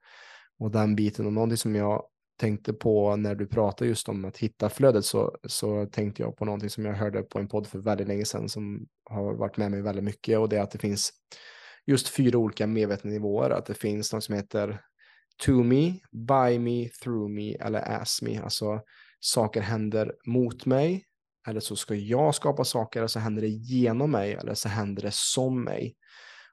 och 0.59 0.71
den 0.71 0.97
biten 0.97 1.27
och 1.27 1.33
någonting 1.33 1.57
som 1.57 1.75
jag 1.75 2.03
tänkte 2.41 2.73
på 2.73 3.17
när 3.17 3.35
du 3.35 3.47
pratade 3.47 3.89
just 3.91 4.09
om 4.09 4.25
att 4.25 4.39
hitta 4.39 4.69
flödet 4.69 5.05
så, 5.05 5.39
så 5.45 5.87
tänkte 5.87 6.23
jag 6.23 6.37
på 6.37 6.45
någonting 6.45 6.71
som 6.71 6.85
jag 6.85 6.95
hörde 6.95 7.23
på 7.23 7.39
en 7.39 7.49
podd 7.49 7.67
för 7.67 7.79
väldigt 7.79 8.09
länge 8.09 8.25
sedan 8.25 8.49
som 8.49 8.87
har 9.11 9.35
varit 9.35 9.57
med 9.57 9.71
mig 9.71 9.83
väldigt 9.83 10.05
mycket 10.05 10.39
och 10.39 10.49
det 10.49 10.57
är 10.57 10.63
att 10.63 10.71
det 10.71 10.79
finns 10.79 11.13
just 11.87 12.09
fyra 12.09 12.39
olika 12.39 12.67
medvetandenivåer, 12.67 13.51
att 13.51 13.67
det 13.67 13.75
finns 13.75 14.13
något 14.13 14.25
som 14.25 14.35
heter 14.35 14.81
to 15.45 15.53
me, 15.53 15.93
by 16.13 16.59
me, 16.59 16.89
through 16.89 17.31
me 17.31 17.55
eller 17.55 18.01
as 18.01 18.23
me. 18.23 18.39
Alltså 18.39 18.81
saker 19.21 19.61
händer 19.61 20.13
mot 20.27 20.67
mig 20.67 21.05
eller 21.49 21.61
så 21.61 21.77
ska 21.77 21.95
jag 21.95 22.35
skapa 22.35 22.65
saker 22.65 23.01
eller 23.01 23.09
så 23.09 23.19
händer 23.19 23.43
det 23.43 23.49
genom 23.49 24.11
mig 24.11 24.33
eller 24.33 24.55
så 24.55 24.69
händer 24.69 25.03
det 25.03 25.15
som 25.15 25.65
mig. 25.65 25.97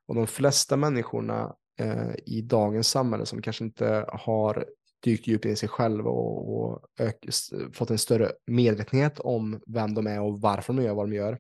Och 0.07 0.15
de 0.15 0.27
flesta 0.27 0.77
människorna 0.77 1.55
eh, 1.79 2.15
i 2.25 2.41
dagens 2.41 2.87
samhälle 2.87 3.25
som 3.25 3.41
kanske 3.41 3.63
inte 3.63 4.05
har 4.09 4.65
dykt 5.03 5.27
djupt 5.27 5.45
in 5.45 5.51
i 5.51 5.55
sig 5.55 5.69
själva 5.69 6.09
och, 6.09 6.59
och 6.59 6.85
ök, 6.99 7.25
fått 7.73 7.89
en 7.89 7.97
större 7.97 8.31
medvetenhet 8.47 9.19
om 9.19 9.61
vem 9.67 9.93
de 9.93 10.07
är 10.07 10.21
och 10.21 10.41
varför 10.41 10.73
de 10.73 10.83
gör 10.83 10.93
vad 10.93 11.09
de 11.09 11.15
gör. 11.15 11.39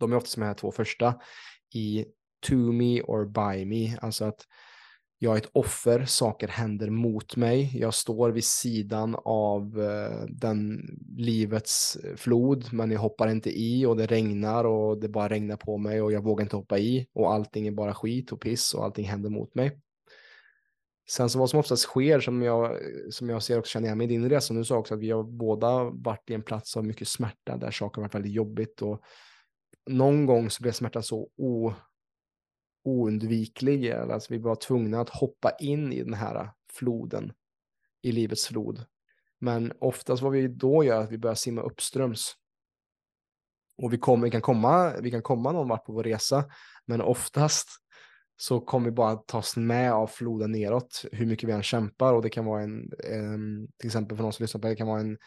De 0.00 0.12
är 0.12 0.16
oftast 0.16 0.34
de 0.34 0.42
här 0.42 0.54
två 0.54 0.72
första 0.72 1.20
i 1.74 2.06
to 2.46 2.54
me 2.54 3.02
or 3.02 3.24
by 3.24 3.64
me, 3.64 3.98
alltså 4.02 4.24
att 4.24 4.46
jag 5.18 5.34
är 5.34 5.38
ett 5.38 5.50
offer, 5.52 6.04
saker 6.04 6.48
händer 6.48 6.90
mot 6.90 7.36
mig, 7.36 7.78
jag 7.78 7.94
står 7.94 8.30
vid 8.30 8.44
sidan 8.44 9.16
av 9.24 9.80
eh, 9.80 10.26
den 10.28 10.80
livets 11.16 11.96
eh, 11.96 12.16
flod, 12.16 12.72
men 12.72 12.90
jag 12.90 13.00
hoppar 13.00 13.28
inte 13.28 13.50
i 13.50 13.86
och 13.86 13.96
det 13.96 14.06
regnar 14.06 14.64
och 14.64 15.00
det 15.00 15.08
bara 15.08 15.28
regnar 15.28 15.56
på 15.56 15.78
mig 15.78 16.02
och 16.02 16.12
jag 16.12 16.24
vågar 16.24 16.42
inte 16.42 16.56
hoppa 16.56 16.78
i 16.78 17.06
och 17.12 17.32
allting 17.32 17.66
är 17.66 17.72
bara 17.72 17.94
skit 17.94 18.32
och 18.32 18.40
piss 18.40 18.74
och 18.74 18.84
allting 18.84 19.04
händer 19.04 19.30
mot 19.30 19.54
mig. 19.54 19.80
Sen 21.10 21.30
så 21.30 21.38
vad 21.38 21.50
som 21.50 21.60
oftast 21.60 21.82
sker 21.82 22.20
som 22.20 22.42
jag, 22.42 22.76
som 23.10 23.28
jag 23.28 23.42
ser 23.42 23.58
också 23.58 23.70
känner 23.70 23.86
igen 23.86 23.98
mig 23.98 24.04
i 24.04 24.08
din 24.08 24.28
resa, 24.28 24.46
som 24.46 24.56
du 24.56 24.64
sa 24.64 24.76
också 24.76 24.94
att 24.94 25.00
vi 25.00 25.10
har 25.10 25.22
båda 25.22 25.84
varit 25.84 26.30
i 26.30 26.34
en 26.34 26.42
plats 26.42 26.76
av 26.76 26.84
mycket 26.84 27.08
smärta 27.08 27.56
där 27.56 27.70
saker 27.70 28.00
har 28.00 28.08
varit 28.08 28.14
väldigt 28.14 28.32
jobbigt 28.32 28.82
och 28.82 29.00
någon 29.90 30.26
gång 30.26 30.50
så 30.50 30.62
blev 30.62 30.72
smärtan 30.72 31.02
så 31.02 31.28
o 31.36 31.72
oundviklig. 32.84 33.90
Alltså 33.90 34.32
vi 34.32 34.38
var 34.38 34.56
tvungna 34.56 35.00
att 35.00 35.08
hoppa 35.08 35.50
in 35.50 35.92
i 35.92 36.02
den 36.02 36.14
här 36.14 36.50
floden, 36.72 37.32
i 38.02 38.12
livets 38.12 38.46
flod. 38.46 38.84
Men 39.40 39.72
oftast 39.80 40.22
vad 40.22 40.32
vi 40.32 40.48
då 40.48 40.84
gör 40.84 41.00
är 41.00 41.04
att 41.04 41.12
vi 41.12 41.18
börjar 41.18 41.34
simma 41.34 41.62
uppströms. 41.62 42.32
Och 43.82 43.92
vi, 43.92 43.98
kommer, 43.98 44.24
vi, 44.24 44.30
kan 44.30 44.40
komma, 44.40 44.92
vi 45.00 45.10
kan 45.10 45.22
komma 45.22 45.52
någon 45.52 45.68
vart 45.68 45.84
på 45.84 45.92
vår 45.92 46.02
resa, 46.02 46.44
men 46.86 47.00
oftast 47.00 47.68
så 48.36 48.60
kommer 48.60 48.84
vi 48.84 48.90
bara 48.90 49.16
tas 49.16 49.56
med 49.56 49.92
av 49.92 50.06
floden 50.06 50.52
neråt, 50.52 51.04
hur 51.12 51.26
mycket 51.26 51.48
vi 51.48 51.52
än 51.52 51.62
kämpar. 51.62 52.14
Och 52.14 52.22
det 52.22 52.30
kan 52.30 52.44
vara 52.44 52.62
en, 52.62 52.92
en 53.04 53.68
till 53.78 53.88
exempel 53.88 54.16
för 54.16 54.22
någon 54.22 54.32
som 54.32 54.42
lyssnar 54.42 54.60
på 54.60 54.66
det, 54.66 54.72
det 54.72 54.76
kan 54.76 54.86
vara 54.86 55.00
en, 55.00 55.18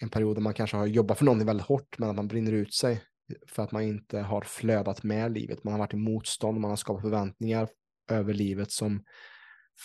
en 0.00 0.08
period 0.08 0.36
där 0.36 0.40
man 0.40 0.54
kanske 0.54 0.76
har 0.76 0.86
jobbat 0.86 1.18
för 1.18 1.24
någonting 1.24 1.46
väldigt 1.46 1.66
hårt, 1.66 1.98
men 1.98 2.10
att 2.10 2.16
man 2.16 2.28
brinner 2.28 2.52
ut 2.52 2.74
sig 2.74 3.02
för 3.46 3.62
att 3.62 3.72
man 3.72 3.82
inte 3.82 4.18
har 4.18 4.40
flödat 4.40 5.02
med 5.02 5.32
livet. 5.32 5.64
Man 5.64 5.72
har 5.72 5.78
varit 5.78 5.94
i 5.94 5.96
motstånd, 5.96 6.60
man 6.60 6.70
har 6.70 6.76
skapat 6.76 7.02
förväntningar 7.02 7.68
över 8.10 8.34
livet 8.34 8.70
som 8.70 9.04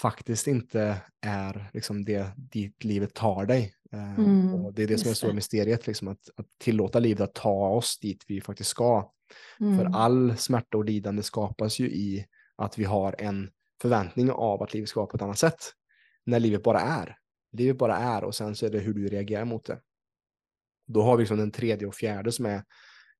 faktiskt 0.01 0.47
inte 0.47 1.01
är 1.21 1.69
liksom 1.73 2.05
det 2.05 2.33
dit 2.37 2.83
livet 2.83 3.13
tar 3.13 3.45
dig. 3.45 3.73
Eh, 3.91 4.19
mm, 4.19 4.53
och 4.53 4.73
det 4.73 4.83
är 4.83 4.87
det 4.87 4.97
som 4.97 5.07
är 5.07 5.11
det 5.11 5.15
stora 5.15 5.33
mysteriet, 5.33 5.87
liksom, 5.87 6.07
att, 6.07 6.29
att 6.35 6.45
tillåta 6.59 6.99
livet 6.99 7.21
att 7.21 7.35
ta 7.35 7.69
oss 7.69 7.99
dit 7.99 8.25
vi 8.27 8.41
faktiskt 8.41 8.69
ska. 8.69 9.11
Mm. 9.59 9.77
För 9.77 9.85
all 9.85 10.37
smärta 10.37 10.77
och 10.77 10.85
lidande 10.85 11.23
skapas 11.23 11.79
ju 11.79 11.85
i 11.85 12.25
att 12.55 12.77
vi 12.79 12.83
har 12.83 13.15
en 13.19 13.49
förväntning 13.81 14.31
av 14.31 14.63
att 14.63 14.73
livet 14.73 14.89
ska 14.89 14.99
vara 14.99 15.07
på 15.07 15.15
ett 15.15 15.21
annat 15.21 15.39
sätt. 15.39 15.59
När 16.25 16.39
livet 16.39 16.63
bara 16.63 16.79
är. 16.79 17.17
Livet 17.51 17.77
bara 17.77 17.97
är 17.97 18.23
och 18.23 18.35
sen 18.35 18.55
så 18.55 18.65
är 18.65 18.69
det 18.69 18.79
hur 18.79 18.93
du 18.93 19.07
reagerar 19.07 19.45
mot 19.45 19.65
det. 19.65 19.79
Då 20.87 21.01
har 21.01 21.17
vi 21.17 21.21
liksom 21.21 21.37
den 21.37 21.51
tredje 21.51 21.87
och 21.87 21.95
fjärde 21.95 22.31
som 22.31 22.45
är 22.45 22.63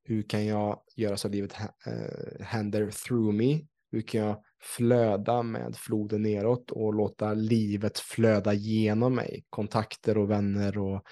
hur 0.04 0.24
kan 0.24 0.46
jag 0.46 0.80
göra 0.96 1.18
så 1.18 1.28
att 1.28 1.34
livet 1.34 1.56
eh, 1.86 2.46
händer 2.46 2.92
through 2.92 3.34
me? 3.34 3.62
Hur 3.92 4.02
kan 4.02 4.22
jag 4.22 4.44
flöda 4.62 5.44
med 5.44 5.76
floden 5.76 6.22
neråt 6.22 6.72
och 6.72 6.94
låta 6.94 7.34
livet 7.34 8.00
flöda 8.00 8.54
genom 8.54 9.16
mig? 9.16 9.46
Kontakter 9.50 10.18
och 10.18 10.30
vänner 10.32 10.78
och 10.78 11.04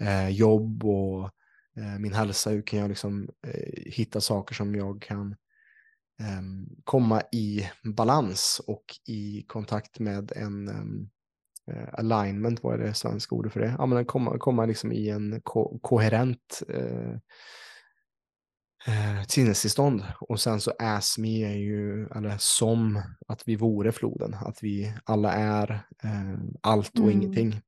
eh, 0.00 0.28
jobb 0.28 0.84
och 0.84 1.24
eh, 1.76 1.98
min 1.98 2.12
hälsa. 2.12 2.50
Hur 2.50 2.62
kan 2.62 2.78
jag 2.78 2.88
liksom 2.88 3.28
eh, 3.46 3.92
hitta 3.92 4.20
saker 4.20 4.54
som 4.54 4.74
jag 4.74 5.02
kan 5.02 5.36
ehm, 6.20 6.68
komma 6.84 7.22
i 7.32 7.68
balans 7.96 8.60
och 8.66 8.84
i 9.06 9.44
kontakt 9.46 9.98
med 9.98 10.32
en 10.36 10.68
ehm, 10.68 11.08
eh, 11.70 11.88
alignment, 11.92 12.62
vad 12.62 12.80
är 12.80 12.86
det 12.86 12.94
svenska 12.94 13.34
ordet 13.34 13.52
för 13.52 13.60
det? 13.60 13.74
Ja, 13.78 13.86
men 13.86 14.04
komma, 14.04 14.38
komma 14.38 14.66
liksom 14.66 14.92
i 14.92 15.08
en 15.08 15.40
ko 15.44 15.78
koherent 15.78 16.62
eh, 16.68 17.16
eh, 18.88 19.22
sinnestillstånd. 19.28 20.04
Och 20.20 20.40
sen 20.40 20.60
så 20.60 20.72
as 20.78 21.18
me 21.18 21.44
är 21.44 21.56
ju, 21.56 22.06
eller 22.06 22.36
som 22.38 23.02
att 23.28 23.42
vi 23.46 23.56
vore 23.56 23.92
floden, 23.92 24.34
att 24.34 24.62
vi 24.62 24.94
alla 25.04 25.32
är 25.32 25.70
eh, 26.04 26.38
allt 26.60 26.92
och 26.98 27.04
mm. 27.04 27.10
ingenting. 27.10 27.60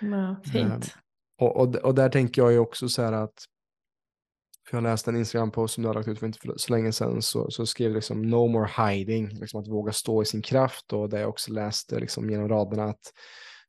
Ja, 0.00 0.36
fint. 0.52 0.84
Eh, 0.84 0.90
och, 1.38 1.56
och, 1.56 1.74
och 1.74 1.94
där 1.94 2.08
tänker 2.08 2.42
jag 2.42 2.52
ju 2.52 2.58
också 2.58 2.88
så 2.88 3.02
här 3.02 3.12
att, 3.12 3.44
för 4.68 4.76
jag 4.76 4.82
läste 4.82 5.10
en 5.10 5.16
Instagram-post 5.16 5.74
som 5.74 5.82
du 5.82 5.88
har 5.88 5.94
lagt 5.94 6.08
ut 6.08 6.18
för 6.18 6.26
inte 6.26 6.38
så 6.56 6.72
länge 6.72 6.92
sedan, 6.92 7.22
så, 7.22 7.50
så 7.50 7.66
skrev 7.66 7.94
liksom 7.94 8.22
no 8.22 8.46
more 8.46 8.90
hiding, 8.90 9.28
liksom 9.28 9.60
att 9.60 9.68
våga 9.68 9.92
stå 9.92 10.22
i 10.22 10.26
sin 10.26 10.42
kraft 10.42 10.92
och 10.92 11.08
där 11.08 11.18
jag 11.18 11.28
också 11.28 11.52
läste 11.52 12.00
liksom 12.00 12.30
genom 12.30 12.48
raderna 12.48 12.84
att 12.84 13.12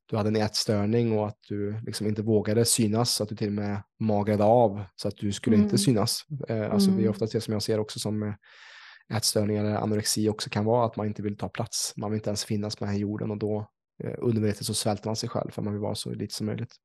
du 0.10 0.18
hade 0.18 0.30
en 0.30 0.36
ätstörning 0.36 1.20
och 1.20 1.28
att 1.28 1.38
du 1.48 1.82
liksom 1.82 2.08
inte 2.08 2.22
vågade 2.22 2.66
synas, 2.66 3.22
att 3.22 3.30
du 3.30 3.36
till 3.36 3.48
och 3.48 3.54
med 3.54 3.84
magrade 4.00 4.44
av 4.44 4.84
så 4.96 5.08
att 5.08 5.18
du 5.18 5.32
skulle 5.32 5.56
mm. 5.56 5.66
inte 5.66 5.78
synas. 5.78 6.26
Eh, 6.50 6.72
alltså 6.72 6.90
mm. 6.90 6.98
Det 6.98 7.02
är 7.02 7.06
mm. 7.06 7.12
oftast 7.12 7.34
det 7.34 7.42
som 7.42 7.54
jag 7.54 7.64
ser 7.64 7.80
också 7.80 8.00
som 8.00 8.36
ätstörningar 9.14 9.66
eller 9.66 9.76
anorexi 9.76 10.30
också 10.30 10.50
kan 10.50 10.66
vara, 10.66 10.86
att 10.86 10.96
man 10.96 11.08
inte 11.08 11.22
vill 11.22 11.38
ta 11.38 11.50
plats. 11.50 11.94
Man 11.98 12.12
vill 12.12 12.18
inte 12.18 12.30
ens 12.30 12.46
finnas 12.46 12.76
på 12.76 12.86
den 12.86 12.94
här 12.94 13.00
jorden 13.00 13.32
och 13.32 13.38
då 13.38 13.70
eh, 14.04 14.16
undermedvetet 14.18 14.66
så 14.66 14.74
svälter 14.74 15.06
man 15.10 15.16
sig 15.16 15.30
själv 15.30 15.52
för 15.52 15.62
man 15.62 15.74
vill 15.74 15.82
vara 15.82 15.96
så 15.96 16.14
lite 16.14 16.34
som 16.34 16.46
möjligt. 16.46 16.76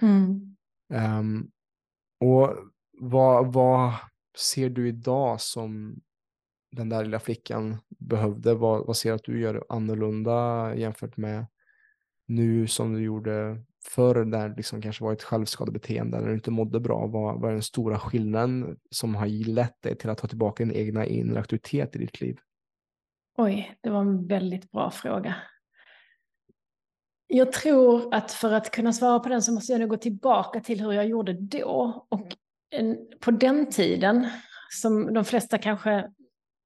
Mm. 0.00 0.56
Um, 0.92 1.50
och 2.20 2.56
vad, 3.00 3.52
vad 3.52 3.92
ser 4.38 4.70
du 4.70 4.88
idag 4.88 5.40
som 5.40 6.00
den 6.72 6.88
där 6.88 7.04
lilla 7.04 7.20
flickan 7.20 7.76
behövde? 7.88 8.54
Vad, 8.54 8.86
vad 8.86 8.96
ser 8.96 9.10
du 9.10 9.14
att 9.14 9.24
du 9.24 9.40
gör 9.40 9.64
annorlunda 9.68 10.74
jämfört 10.76 11.16
med 11.16 11.46
nu 12.30 12.66
som 12.66 12.92
du 12.92 13.02
gjorde 13.02 13.62
förr 13.84 14.24
där 14.24 14.48
det 14.48 14.56
liksom 14.56 14.82
kanske 14.82 15.04
var 15.04 15.12
ett 15.12 15.22
självskadebeteende 15.22 16.18
eller 16.18 16.28
du 16.28 16.34
inte 16.34 16.50
mådde 16.50 16.80
bra? 16.80 17.06
Vad, 17.06 17.40
vad 17.40 17.50
är 17.50 17.52
den 17.52 17.62
stora 17.62 17.98
skillnaden 17.98 18.78
som 18.90 19.14
har 19.14 19.26
lett 19.26 19.82
dig 19.82 19.96
till 19.96 20.10
att 20.10 20.18
ta 20.18 20.26
tillbaka 20.26 20.64
din 20.64 20.74
egna 20.74 21.06
inre 21.06 21.38
auktoritet 21.38 21.96
i 21.96 21.98
ditt 21.98 22.20
liv? 22.20 22.38
Oj, 23.36 23.78
det 23.80 23.90
var 23.90 24.00
en 24.00 24.26
väldigt 24.26 24.70
bra 24.70 24.90
fråga. 24.90 25.36
Jag 27.26 27.52
tror 27.52 28.14
att 28.14 28.32
för 28.32 28.52
att 28.52 28.70
kunna 28.70 28.92
svara 28.92 29.20
på 29.20 29.28
den 29.28 29.42
så 29.42 29.52
måste 29.52 29.72
jag 29.72 29.80
nog 29.80 29.90
gå 29.90 29.96
tillbaka 29.96 30.60
till 30.60 30.80
hur 30.80 30.92
jag 30.92 31.06
gjorde 31.06 31.32
då. 31.32 32.06
Och 32.08 32.36
en, 32.70 32.98
på 33.20 33.30
den 33.30 33.70
tiden, 33.70 34.28
som 34.82 35.14
de 35.14 35.24
flesta 35.24 35.58
kanske, 35.58 36.10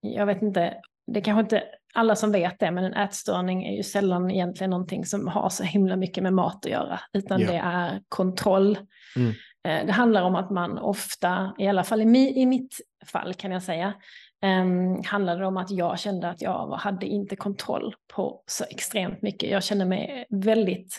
jag 0.01 0.27
vet 0.27 0.43
inte, 0.43 0.81
det 1.07 1.21
kanske 1.21 1.41
inte 1.41 1.65
alla 1.95 2.17
som 2.17 2.33
vet 2.33 2.59
det, 2.59 2.71
men 2.71 2.85
en 2.85 2.95
ätstörning 2.95 3.65
är 3.65 3.77
ju 3.77 3.83
sällan 3.83 4.31
egentligen 4.31 4.71
någonting 4.71 5.05
som 5.05 5.29
har 5.29 5.49
så 5.49 5.63
himla 5.63 5.97
mycket 5.97 6.23
med 6.23 6.33
mat 6.33 6.67
att 6.67 6.73
göra, 6.73 7.01
utan 7.13 7.41
ja. 7.41 7.51
det 7.51 7.57
är 7.57 8.01
kontroll. 8.09 8.79
Mm. 9.17 9.33
Eh, 9.69 9.87
det 9.87 9.93
handlar 9.93 10.23
om 10.23 10.35
att 10.35 10.51
man 10.51 10.79
ofta, 10.79 11.55
i 11.59 11.69
alla 11.69 11.85
fall 11.85 12.01
i, 12.01 12.07
mi, 12.07 12.41
i 12.41 12.47
mitt 12.47 12.77
fall 13.07 13.35
kan 13.35 13.51
jag 13.51 13.63
säga, 13.63 13.95
um, 14.45 15.03
handlade 15.05 15.41
det 15.41 15.47
om 15.47 15.57
att 15.57 15.71
jag 15.71 15.99
kände 15.99 16.31
att 16.31 16.43
jag 16.43 16.69
hade 16.69 17.07
inte 17.07 17.37
kontroll 17.37 17.95
på 18.15 18.43
så 18.47 18.65
extremt 18.71 19.23
mycket. 19.23 19.51
Jag 19.51 19.65
kände 19.65 19.85
mig 19.85 20.27
väldigt 20.31 20.99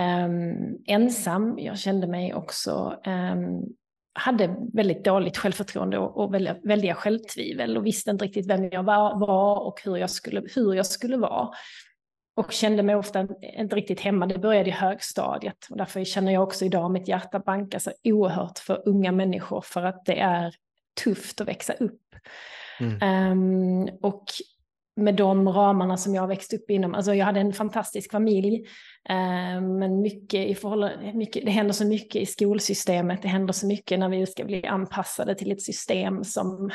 um, 0.00 0.78
ensam. 0.86 1.58
Jag 1.58 1.78
kände 1.78 2.06
mig 2.06 2.34
också 2.34 3.00
um, 3.06 3.62
hade 4.12 4.56
väldigt 4.72 5.04
dåligt 5.04 5.36
självförtroende 5.36 5.98
och, 5.98 6.16
och 6.16 6.34
väldiga, 6.34 6.56
väldiga 6.62 6.94
självtvivel 6.94 7.76
och 7.76 7.86
visste 7.86 8.10
inte 8.10 8.24
riktigt 8.24 8.48
vem 8.48 8.68
jag 8.72 8.82
var, 8.82 9.18
var 9.18 9.66
och 9.66 9.80
hur 9.84 9.96
jag, 9.96 10.10
skulle, 10.10 10.42
hur 10.54 10.74
jag 10.74 10.86
skulle 10.86 11.16
vara. 11.16 11.48
Och 12.36 12.52
kände 12.52 12.82
mig 12.82 12.96
ofta 12.96 13.28
inte 13.58 13.76
riktigt 13.76 14.00
hemma. 14.00 14.26
Det 14.26 14.38
började 14.38 14.68
i 14.68 14.72
högstadiet 14.72 15.66
och 15.70 15.76
därför 15.76 16.04
känner 16.04 16.32
jag 16.32 16.42
också 16.42 16.64
idag 16.64 16.90
mitt 16.90 17.08
hjärta 17.08 17.38
banka 17.38 17.80
så 17.80 17.92
oerhört 18.04 18.58
för 18.58 18.88
unga 18.88 19.12
människor 19.12 19.60
för 19.60 19.82
att 19.82 20.04
det 20.04 20.20
är 20.20 20.54
tufft 21.04 21.40
att 21.40 21.48
växa 21.48 21.72
upp. 21.72 22.00
Mm. 22.80 23.32
Um, 23.32 23.88
och 24.02 24.24
med 25.00 25.14
de 25.14 25.48
ramarna 25.48 25.96
som 25.96 26.14
jag 26.14 26.26
växte 26.26 26.56
upp 26.56 26.70
inom. 26.70 26.94
Alltså 26.94 27.14
jag 27.14 27.26
hade 27.26 27.40
en 27.40 27.52
fantastisk 27.52 28.10
familj, 28.10 28.66
eh, 29.08 29.60
men 29.60 30.00
mycket 30.00 30.46
i 30.46 30.54
förhållande, 30.54 31.12
mycket, 31.14 31.44
det 31.44 31.50
händer 31.50 31.72
så 31.72 31.86
mycket 31.86 32.22
i 32.22 32.26
skolsystemet, 32.26 33.22
det 33.22 33.28
händer 33.28 33.52
så 33.52 33.66
mycket 33.66 33.98
när 33.98 34.08
vi 34.08 34.26
ska 34.26 34.44
bli 34.44 34.66
anpassade 34.66 35.34
till 35.34 35.52
ett 35.52 35.62
system 35.62 36.24
som 36.24 36.70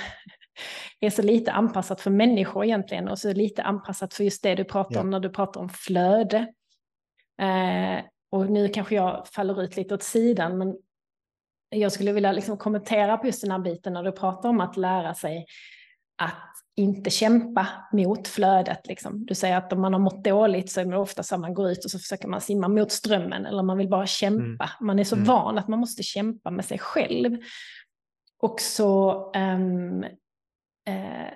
är 0.99 1.09
så 1.09 1.21
lite 1.21 1.51
anpassat 1.51 2.01
för 2.01 2.11
människor 2.11 2.65
egentligen 2.65 3.07
och 3.07 3.19
så 3.19 3.33
lite 3.33 3.63
anpassat 3.63 4.13
för 4.13 4.23
just 4.23 4.43
det 4.43 4.55
du 4.55 4.63
pratar 4.63 5.01
om 5.01 5.09
när 5.09 5.19
du 5.19 5.29
pratar 5.29 5.61
om 5.61 5.69
flöde. 5.69 6.37
Eh, 7.41 8.05
och 8.31 8.49
nu 8.49 8.67
kanske 8.67 8.95
jag 8.95 9.27
faller 9.27 9.61
ut 9.61 9.77
lite 9.77 9.93
åt 9.93 10.03
sidan, 10.03 10.57
men 10.57 10.75
jag 11.69 11.91
skulle 11.91 12.11
vilja 12.11 12.31
liksom 12.31 12.57
kommentera 12.57 13.17
på 13.17 13.25
just 13.25 13.41
den 13.41 13.51
här 13.51 13.59
biten 13.59 13.93
när 13.93 14.03
du 14.03 14.11
pratar 14.11 14.49
om 14.49 14.61
att 14.61 14.77
lära 14.77 15.13
sig 15.13 15.45
att 16.17 16.54
inte 16.75 17.09
kämpa 17.09 17.67
mot 17.91 18.27
flödet. 18.27 18.87
Liksom. 18.87 19.25
Du 19.25 19.35
säger 19.35 19.57
att 19.57 19.73
om 19.73 19.81
man 19.81 19.93
har 19.93 19.99
mått 19.99 20.23
dåligt 20.23 20.71
så 20.71 20.81
är 20.81 20.85
det 20.85 20.97
ofta 20.97 21.23
så 21.23 21.35
att 21.35 21.41
man 21.41 21.53
går 21.53 21.71
ut 21.71 21.85
och 21.85 21.91
så 21.91 21.99
försöker 21.99 22.27
man 22.27 22.41
simma 22.41 22.67
mot 22.67 22.91
strömmen 22.91 23.45
eller 23.45 23.63
man 23.63 23.77
vill 23.77 23.89
bara 23.89 24.07
kämpa. 24.07 24.63
Mm. 24.79 24.87
Man 24.87 24.99
är 24.99 25.03
så 25.03 25.15
mm. 25.15 25.27
van 25.27 25.57
att 25.57 25.67
man 25.67 25.79
måste 25.79 26.03
kämpa 26.03 26.51
med 26.51 26.65
sig 26.65 26.79
själv. 26.79 27.37
Och 28.41 28.59
så 28.59 29.13
um, 29.35 30.03
uh, 30.89 31.29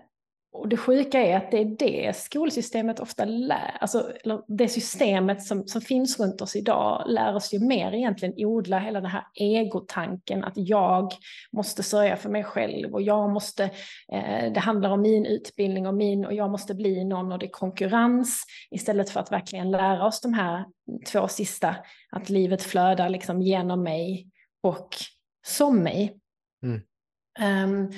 och 0.51 0.67
det 0.67 0.77
sjuka 0.77 1.19
är 1.19 1.37
att 1.37 1.51
det 1.51 1.57
är 1.57 1.65
det 1.65 2.15
skolsystemet 2.15 2.99
ofta 2.99 3.25
lär, 3.25 3.77
alltså 3.79 4.11
det 4.47 4.67
systemet 4.67 5.43
som, 5.43 5.67
som 5.67 5.81
finns 5.81 6.19
runt 6.19 6.41
oss 6.41 6.55
idag 6.55 7.03
lär 7.07 7.35
oss 7.35 7.53
ju 7.53 7.59
mer 7.59 7.93
egentligen 7.93 8.33
odla 8.37 8.79
hela 8.79 9.01
den 9.01 9.11
här 9.11 9.23
egotanken 9.33 10.43
att 10.43 10.53
jag 10.55 11.13
måste 11.51 11.83
sörja 11.83 12.17
för 12.17 12.29
mig 12.29 12.43
själv 12.43 12.93
och 12.93 13.01
jag 13.01 13.29
måste, 13.29 13.63
eh, 14.11 14.53
det 14.53 14.59
handlar 14.59 14.89
om 14.89 15.01
min 15.01 15.25
utbildning 15.25 15.87
och 15.87 15.93
min 15.93 16.25
och 16.25 16.33
jag 16.33 16.49
måste 16.49 16.75
bli 16.75 17.05
någon 17.05 17.31
och 17.31 17.39
det 17.39 17.45
är 17.45 17.51
konkurrens 17.51 18.43
istället 18.71 19.09
för 19.09 19.19
att 19.19 19.31
verkligen 19.31 19.71
lära 19.71 20.05
oss 20.05 20.21
de 20.21 20.33
här 20.33 20.65
två 21.11 21.27
sista, 21.27 21.75
att 22.11 22.29
livet 22.29 22.63
flödar 22.63 23.09
liksom 23.09 23.41
genom 23.41 23.83
mig 23.83 24.27
och 24.63 24.89
som 25.47 25.83
mig. 25.83 26.19
Mm. 26.63 26.81
Um, 27.63 27.91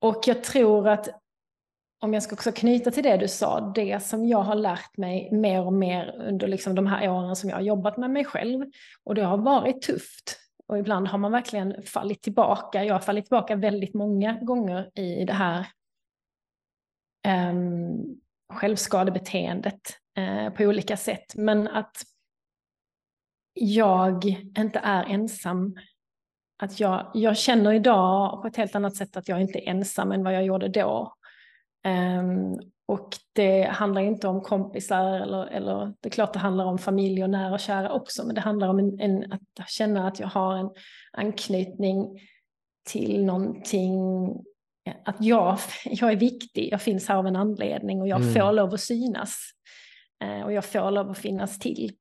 och 0.00 0.22
jag 0.26 0.44
tror 0.44 0.88
att 0.88 1.19
om 2.02 2.14
jag 2.14 2.22
ska 2.22 2.34
också 2.34 2.52
knyta 2.52 2.90
till 2.90 3.02
det 3.02 3.16
du 3.16 3.28
sa, 3.28 3.72
det 3.74 4.02
som 4.02 4.26
jag 4.26 4.42
har 4.42 4.54
lärt 4.54 4.96
mig 4.96 5.28
mer 5.32 5.66
och 5.66 5.72
mer 5.72 6.14
under 6.18 6.48
liksom 6.48 6.74
de 6.74 6.86
här 6.86 7.08
åren 7.08 7.36
som 7.36 7.50
jag 7.50 7.56
har 7.56 7.62
jobbat 7.62 7.96
med 7.96 8.10
mig 8.10 8.24
själv, 8.24 8.66
och 9.04 9.14
det 9.14 9.22
har 9.22 9.36
varit 9.38 9.82
tufft. 9.82 10.36
Och 10.66 10.78
ibland 10.78 11.08
har 11.08 11.18
man 11.18 11.32
verkligen 11.32 11.82
fallit 11.82 12.22
tillbaka. 12.22 12.84
Jag 12.84 12.94
har 12.94 13.00
fallit 13.00 13.24
tillbaka 13.24 13.56
väldigt 13.56 13.94
många 13.94 14.32
gånger 14.32 14.98
i 14.98 15.24
det 15.24 15.32
här 15.32 15.66
um, 17.50 18.20
självskadebeteendet 18.52 19.80
uh, 20.18 20.50
på 20.50 20.64
olika 20.64 20.96
sätt. 20.96 21.34
Men 21.34 21.68
att 21.68 21.96
jag 23.54 24.24
inte 24.58 24.78
är 24.78 25.04
ensam. 25.04 25.76
Att 26.62 26.80
jag, 26.80 27.10
jag 27.14 27.36
känner 27.36 27.72
idag 27.72 28.42
på 28.42 28.48
ett 28.48 28.56
helt 28.56 28.74
annat 28.74 28.96
sätt 28.96 29.16
att 29.16 29.28
jag 29.28 29.40
inte 29.40 29.58
är 29.58 29.70
ensam 29.70 30.12
än 30.12 30.24
vad 30.24 30.34
jag 30.34 30.44
gjorde 30.44 30.68
då. 30.68 31.14
Um, 31.88 32.60
och 32.86 33.16
det 33.32 33.62
handlar 33.62 34.02
inte 34.02 34.28
om 34.28 34.40
kompisar 34.40 35.14
eller, 35.14 35.46
eller 35.46 35.94
det 36.00 36.08
är 36.08 36.10
klart 36.10 36.32
det 36.32 36.38
handlar 36.38 36.64
om 36.64 36.78
familj 36.78 37.24
och 37.24 37.30
nära 37.30 37.52
och 37.52 37.60
kära 37.60 37.92
också, 37.92 38.26
men 38.26 38.34
det 38.34 38.40
handlar 38.40 38.68
om 38.68 38.78
en, 38.78 39.00
en, 39.00 39.32
att 39.32 39.70
känna 39.70 40.08
att 40.08 40.20
jag 40.20 40.26
har 40.28 40.56
en 40.56 40.70
anknytning 41.12 42.20
till 42.88 43.24
någonting, 43.24 43.98
att 45.04 45.16
jag, 45.20 45.58
jag 45.84 46.12
är 46.12 46.16
viktig, 46.16 46.68
jag 46.72 46.82
finns 46.82 47.08
här 47.08 47.16
av 47.16 47.26
en 47.26 47.36
anledning 47.36 48.00
och 48.00 48.08
jag 48.08 48.20
mm. 48.20 48.34
får 48.34 48.52
lov 48.52 48.74
att 48.74 48.80
synas. 48.80 49.50
Uh, 50.24 50.42
och 50.42 50.52
jag 50.52 50.64
får 50.64 50.90
lov 50.90 51.10
att 51.10 51.18
finnas 51.18 51.58
till. 51.58 51.92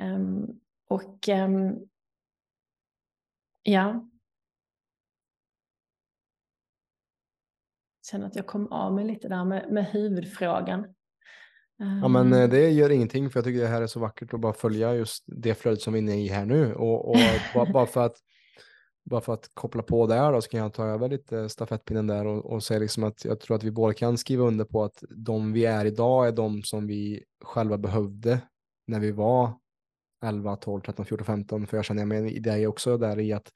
Um, 0.00 0.60
och 0.90 1.28
um, 1.28 1.88
ja, 3.62 4.07
känner 8.10 8.26
att 8.26 8.36
jag 8.36 8.46
kom 8.46 8.72
av 8.72 8.94
mig 8.94 9.04
lite 9.04 9.28
där 9.28 9.44
med, 9.44 9.72
med 9.72 9.86
huvudfrågan. 9.86 10.86
Ja, 12.02 12.08
men 12.08 12.32
eh, 12.32 12.48
det 12.48 12.70
gör 12.70 12.90
ingenting 12.90 13.30
för 13.30 13.38
jag 13.38 13.44
tycker 13.44 13.60
det 13.60 13.66
här 13.66 13.82
är 13.82 13.86
så 13.86 14.00
vackert 14.00 14.34
att 14.34 14.40
bara 14.40 14.52
följa 14.52 14.94
just 14.94 15.24
det 15.26 15.54
flödet 15.54 15.80
som 15.80 15.92
vi 15.92 15.98
är 15.98 16.02
inne 16.02 16.16
i 16.16 16.28
här 16.28 16.46
nu. 16.46 16.74
Och, 16.74 17.08
och 17.08 17.16
bara, 17.54 17.72
bara, 17.72 17.86
för 17.86 18.06
att 18.06 18.16
bara 19.04 19.20
för 19.20 19.34
att 19.34 19.50
koppla 19.54 19.82
på 19.82 20.06
där 20.06 20.32
då, 20.32 20.40
så 20.40 20.50
kan 20.50 20.60
jag 20.60 20.72
ta 20.72 20.86
över 20.86 21.08
lite 21.08 21.48
stafettpinnen 21.48 22.06
där 22.06 22.26
och, 22.26 22.52
och 22.52 22.62
säga 22.62 22.80
liksom 22.80 23.04
att 23.04 23.24
jag 23.24 23.40
tror 23.40 23.56
att 23.56 23.64
vi 23.64 23.70
båda 23.70 23.94
kan 23.94 24.18
skriva 24.18 24.44
under 24.44 24.64
på 24.64 24.84
att 24.84 25.04
de 25.10 25.52
vi 25.52 25.64
är 25.64 25.84
idag 25.84 26.28
är 26.28 26.32
de 26.32 26.62
som 26.62 26.86
vi 26.86 27.24
själva 27.44 27.78
behövde 27.78 28.40
när 28.86 29.00
vi 29.00 29.10
var 29.10 29.52
11, 30.24 30.56
12, 30.56 30.80
13, 30.80 31.04
14, 31.04 31.26
15. 31.26 31.66
För 31.66 31.76
jag 31.76 31.84
känner 31.84 32.04
mig 32.04 32.36
i 32.36 32.38
dig 32.38 32.66
också 32.66 32.98
där 32.98 33.18
i 33.18 33.32
att 33.32 33.52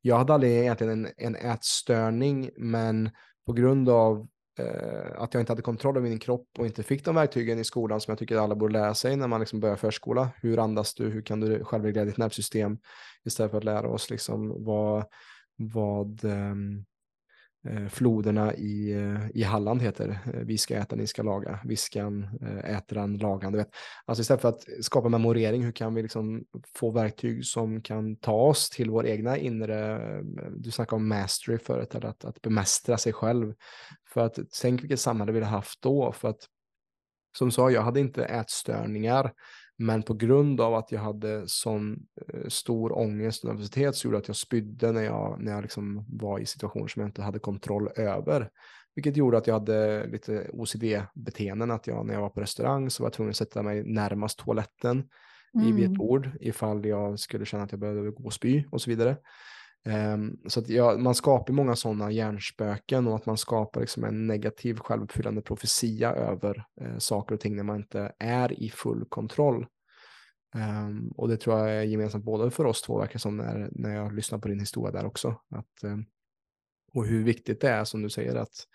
jag 0.00 0.16
hade 0.18 0.34
aldrig 0.34 0.52
egentligen 0.52 1.06
en, 1.06 1.12
en 1.16 1.36
ätstörning, 1.36 2.50
men 2.56 3.10
på 3.46 3.52
grund 3.52 3.88
av 3.88 4.28
eh, 4.58 5.22
att 5.22 5.34
jag 5.34 5.40
inte 5.40 5.52
hade 5.52 5.62
kontroll 5.62 5.96
över 5.96 6.08
min 6.08 6.18
kropp 6.18 6.48
och 6.58 6.66
inte 6.66 6.82
fick 6.82 7.04
de 7.04 7.14
verktygen 7.14 7.58
i 7.58 7.64
skolan 7.64 8.00
som 8.00 8.12
jag 8.12 8.18
tycker 8.18 8.36
alla 8.36 8.54
borde 8.54 8.72
lära 8.72 8.94
sig 8.94 9.16
när 9.16 9.28
man 9.28 9.40
liksom 9.40 9.60
börjar 9.60 9.76
förskola. 9.76 10.30
Hur 10.36 10.58
andas 10.58 10.94
du? 10.94 11.08
Hur 11.08 11.22
kan 11.22 11.40
du 11.40 11.64
självreglera 11.64 12.04
ditt 12.04 12.16
nervsystem? 12.16 12.78
Istället 13.24 13.50
för 13.50 13.58
att 13.58 13.64
lära 13.64 13.88
oss 13.88 14.10
liksom 14.10 14.64
vad, 14.64 15.04
vad 15.56 16.24
eh, 16.24 16.54
Eh, 17.68 17.88
floderna 17.88 18.54
i, 18.54 18.92
eh, 18.92 19.30
i 19.34 19.42
Halland 19.42 19.82
heter. 19.82 20.08
Eh, 20.08 20.40
vi 20.40 20.58
ska 20.58 20.76
äta, 20.76 20.96
ni 20.96 21.06
ska 21.06 21.22
laga. 21.22 21.60
Viskan 21.64 22.28
äter 22.64 22.96
den, 22.96 23.18
lagan. 23.18 23.52
Du 23.52 23.58
vet. 23.58 23.70
Alltså 24.04 24.22
istället 24.22 24.40
för 24.40 24.48
att 24.48 24.64
skapa 24.80 25.08
memorering, 25.08 25.64
hur 25.64 25.72
kan 25.72 25.94
vi 25.94 26.02
liksom 26.02 26.44
få 26.74 26.90
verktyg 26.90 27.44
som 27.46 27.82
kan 27.82 28.16
ta 28.16 28.32
oss 28.32 28.70
till 28.70 28.90
vår 28.90 29.06
egna 29.06 29.38
inre, 29.38 30.00
du 30.56 30.70
snackade 30.70 30.96
om 30.96 31.08
mastery 31.08 31.58
förut, 31.58 31.94
eller 31.94 32.08
att, 32.08 32.24
att 32.24 32.42
bemästra 32.42 32.98
sig 32.98 33.12
själv. 33.12 33.54
För 34.08 34.20
att 34.20 34.38
tänk 34.62 34.82
vilket 34.82 35.00
samhälle 35.00 35.32
vi 35.32 35.38
hade 35.38 35.50
haft 35.50 35.82
då. 35.82 36.12
För 36.12 36.28
att 36.28 36.48
som 37.38 37.50
sa, 37.50 37.70
jag 37.70 37.82
hade 37.82 38.00
inte 38.00 38.24
ätstörningar. 38.24 39.32
Men 39.78 40.02
på 40.02 40.14
grund 40.14 40.60
av 40.60 40.74
att 40.74 40.92
jag 40.92 41.00
hade 41.00 41.48
sån 41.48 42.06
eh, 42.28 42.48
stor 42.48 42.98
ångest 42.98 43.44
och 43.44 43.48
nervositet 43.50 43.96
så 43.96 44.06
gjorde 44.06 44.18
att 44.18 44.28
jag 44.28 44.36
spydde 44.36 44.92
när 44.92 45.02
jag, 45.02 45.36
när 45.40 45.52
jag 45.52 45.62
liksom 45.62 46.04
var 46.08 46.38
i 46.38 46.46
situationer 46.46 46.88
som 46.88 47.00
jag 47.00 47.08
inte 47.08 47.22
hade 47.22 47.38
kontroll 47.38 47.88
över. 47.96 48.50
Vilket 48.94 49.16
gjorde 49.16 49.38
att 49.38 49.46
jag 49.46 49.54
hade 49.54 50.06
lite 50.06 50.50
OCD-beteenden, 50.52 51.70
att 51.70 51.86
jag 51.86 52.06
när 52.06 52.14
jag 52.14 52.20
var 52.20 52.30
på 52.30 52.40
restaurang 52.40 52.90
så 52.90 53.02
var 53.02 53.06
jag 53.06 53.12
tvungen 53.12 53.30
att 53.30 53.36
sätta 53.36 53.62
mig 53.62 53.84
närmast 53.84 54.38
toaletten 54.38 55.08
mm. 55.54 55.76
vid 55.76 55.84
ett 55.84 55.96
bord 55.98 56.30
ifall 56.40 56.86
jag 56.86 57.18
skulle 57.18 57.44
känna 57.44 57.62
att 57.62 57.72
jag 57.72 57.80
behövde 57.80 58.10
gå 58.10 58.24
och 58.24 58.32
spy 58.32 58.64
och 58.70 58.82
så 58.82 58.90
vidare. 58.90 59.16
Ehm, 59.84 60.36
så 60.46 60.60
att 60.60 60.68
ja, 60.68 60.96
man 60.98 61.14
skapar 61.14 61.52
många 61.52 61.76
sådana 61.76 62.10
hjärnspöken 62.10 63.06
och 63.06 63.16
att 63.16 63.26
man 63.26 63.36
skapar 63.36 63.80
liksom 63.80 64.04
en 64.04 64.26
negativ 64.26 64.78
självuppfyllande 64.78 65.42
profetia 65.42 66.12
över 66.12 66.64
eh, 66.80 66.98
saker 66.98 67.34
och 67.34 67.40
ting 67.40 67.56
när 67.56 67.62
man 67.62 67.76
inte 67.76 68.12
är 68.18 68.62
i 68.62 68.70
full 68.70 69.04
kontroll. 69.08 69.66
Um, 70.56 71.08
och 71.16 71.28
det 71.28 71.36
tror 71.36 71.58
jag 71.58 71.70
är 71.70 71.82
gemensamt 71.82 72.24
både 72.24 72.50
för 72.50 72.64
oss 72.64 72.82
två, 72.82 72.98
verkar 72.98 73.18
som 73.18 73.36
när, 73.36 73.68
när 73.72 73.94
jag 73.94 74.14
lyssnar 74.14 74.38
på 74.38 74.48
din 74.48 74.60
historia 74.60 74.92
där 74.92 75.06
också. 75.06 75.40
Att, 75.50 75.84
um, 75.84 76.06
och 76.92 77.06
hur 77.06 77.24
viktigt 77.24 77.60
det 77.60 77.68
är 77.68 77.84
som 77.84 78.02
du 78.02 78.10
säger 78.10 78.34
att, 78.34 78.66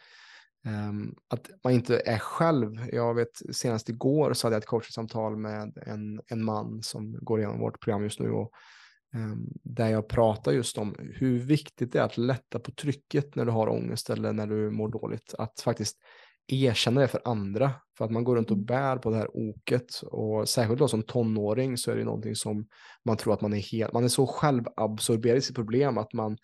att 1.28 1.50
man 1.64 1.74
inte 1.74 2.02
är 2.06 2.18
själv. 2.18 2.90
Jag 2.92 3.16
vet 3.16 3.42
senast 3.52 3.90
igår 3.90 4.34
så 4.34 4.48
hade 4.48 4.56
jag 4.56 4.62
ett 4.62 4.68
coachingsamtal 4.68 5.38
med 5.38 5.78
en, 5.86 6.22
en 6.28 6.44
man 6.44 6.84
som 6.84 7.18
går 7.22 7.40
igenom 7.40 7.60
vårt 7.60 7.80
program 7.80 8.04
just 8.04 8.20
nu. 8.20 8.32
Och, 8.32 8.52
där 9.64 9.90
jag 9.90 10.08
pratar 10.08 10.52
just 10.52 10.78
om 10.78 10.96
hur 11.00 11.40
viktigt 11.40 11.92
det 11.92 12.00
är 12.00 12.04
att 12.04 12.18
lätta 12.18 12.60
på 12.60 12.72
trycket 12.72 13.36
när 13.36 13.46
du 13.46 13.52
har 13.52 13.70
ångest 13.70 14.10
eller 14.10 14.34
när 14.34 14.48
du 14.48 14.72
mår 14.72 14.90
dåligt. 14.90 15.34
Att 15.38 15.62
faktiskt 15.62 15.98
erkänna 16.48 17.02
det 17.02 17.08
för 17.08 17.22
andra. 17.26 17.72
För 17.98 18.06
att 18.06 18.12
man 18.12 18.24
går 18.24 18.36
runt 18.36 18.52
och 18.52 18.58
mm. 18.58 18.66
bär 18.66 18.98
på 18.98 19.10
det 19.10 19.18
här 19.18 19.38
oket. 19.38 20.02
Och 20.04 20.50
särskilt 20.50 20.80
då 20.80 20.88
som 20.88 21.04
tonåring 21.04 21.78
så 21.78 21.92
är 21.92 21.96
det 21.96 22.04
någonting 22.04 22.36
som 22.36 22.68
man 23.06 23.18
tror 23.18 23.34
att 23.34 23.42
man 23.42 23.54
är 23.54 23.72
helt, 23.72 23.94
man 23.94 24.04
är 24.04 24.08
så 24.08 24.28
självabsorberad 24.28 25.38
i 25.38 25.42
sitt 25.42 25.56
problem 25.56 25.98
att 25.98 26.14
man, 26.14 26.38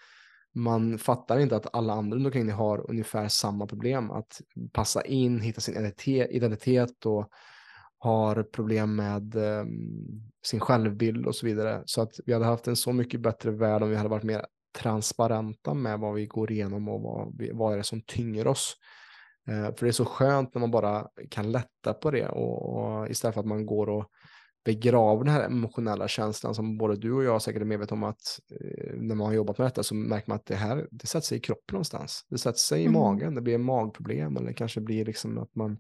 man 0.56 0.98
fattar 0.98 1.40
inte 1.40 1.56
att 1.56 1.76
alla 1.76 1.94
andra 1.94 2.16
runt 2.16 2.26
omkring 2.26 2.52
har 2.52 2.90
ungefär 2.90 3.28
samma 3.28 3.68
problem. 3.68 4.12
Att 4.12 4.42
passa 4.74 5.06
in, 5.06 5.42
hitta 5.42 5.62
sin 5.62 5.94
identitet 6.30 7.06
och 7.06 7.30
har 8.00 8.44
problem 8.44 8.96
med 8.96 9.36
eh, 9.36 9.66
sin 10.46 10.60
självbild 10.60 11.26
och 11.26 11.36
så 11.36 11.46
vidare. 11.46 11.84
Så 11.86 12.02
att 12.02 12.20
vi 12.26 12.34
hade 12.34 12.46
haft 12.46 12.68
en 12.68 12.76
så 12.76 12.94
mycket 12.94 13.22
bättre 13.22 13.52
värld 13.52 13.84
om 13.84 13.90
vi 13.90 13.96
hade 13.96 14.10
varit 14.10 14.24
mer 14.24 14.46
transparenta 14.78 15.74
med 15.74 16.00
vad 16.00 16.14
vi 16.14 16.26
går 16.26 16.52
igenom 16.52 16.88
och 16.90 17.02
vad, 17.02 17.38
vi, 17.38 17.52
vad 17.54 17.74
är 17.74 17.78
det 17.78 17.84
som 17.84 18.02
tynger 18.02 18.48
oss. 18.48 18.76
Eh, 19.48 19.76
för 19.76 19.86
det 19.86 19.88
är 19.88 19.92
så 19.92 20.06
skönt 20.06 20.54
när 20.54 20.60
man 20.60 20.72
bara 20.72 21.08
kan 21.30 21.52
lätta 21.52 21.94
på 21.94 22.12
det 22.12 22.28
och, 22.30 22.76
och 22.76 23.10
istället 23.10 23.34
för 23.34 23.42
att 23.42 23.48
man 23.48 23.66
går 23.66 23.90
och 23.90 24.06
begraver 24.66 25.24
den 25.24 25.34
här 25.34 25.44
emotionella 25.44 26.08
känslan 26.08 26.56
som 26.56 26.78
både 26.78 26.96
du 26.96 27.12
och 27.12 27.24
jag 27.24 27.42
säkert 27.42 27.62
är 27.62 27.66
medvetna 27.66 27.94
om 27.94 28.04
att 28.04 28.40
eh, 28.52 28.94
när 28.96 29.16
man 29.16 29.28
har 29.28 29.34
jobbat 29.34 29.58
med 29.58 29.68
detta 29.68 29.84
så 29.84 29.96
märker 29.96 30.30
man 30.30 30.36
att 30.36 30.46
det 30.46 30.56
här 30.56 30.88
det 30.92 31.08
sätter 31.08 31.28
sig 31.28 31.38
i 31.38 31.42
kroppen 31.42 31.74
någonstans. 31.74 32.26
Det 32.30 32.38
sätter 32.38 32.60
sig 32.60 32.82
i 32.82 32.86
mm. 32.86 32.94
magen, 32.94 33.36
det 33.36 33.42
blir 33.42 33.58
magproblem 33.58 34.38
eller 34.38 34.54
kanske 34.54 34.82
blir 34.82 35.06
liksom 35.06 35.38
att 35.38 35.56
man 35.56 35.78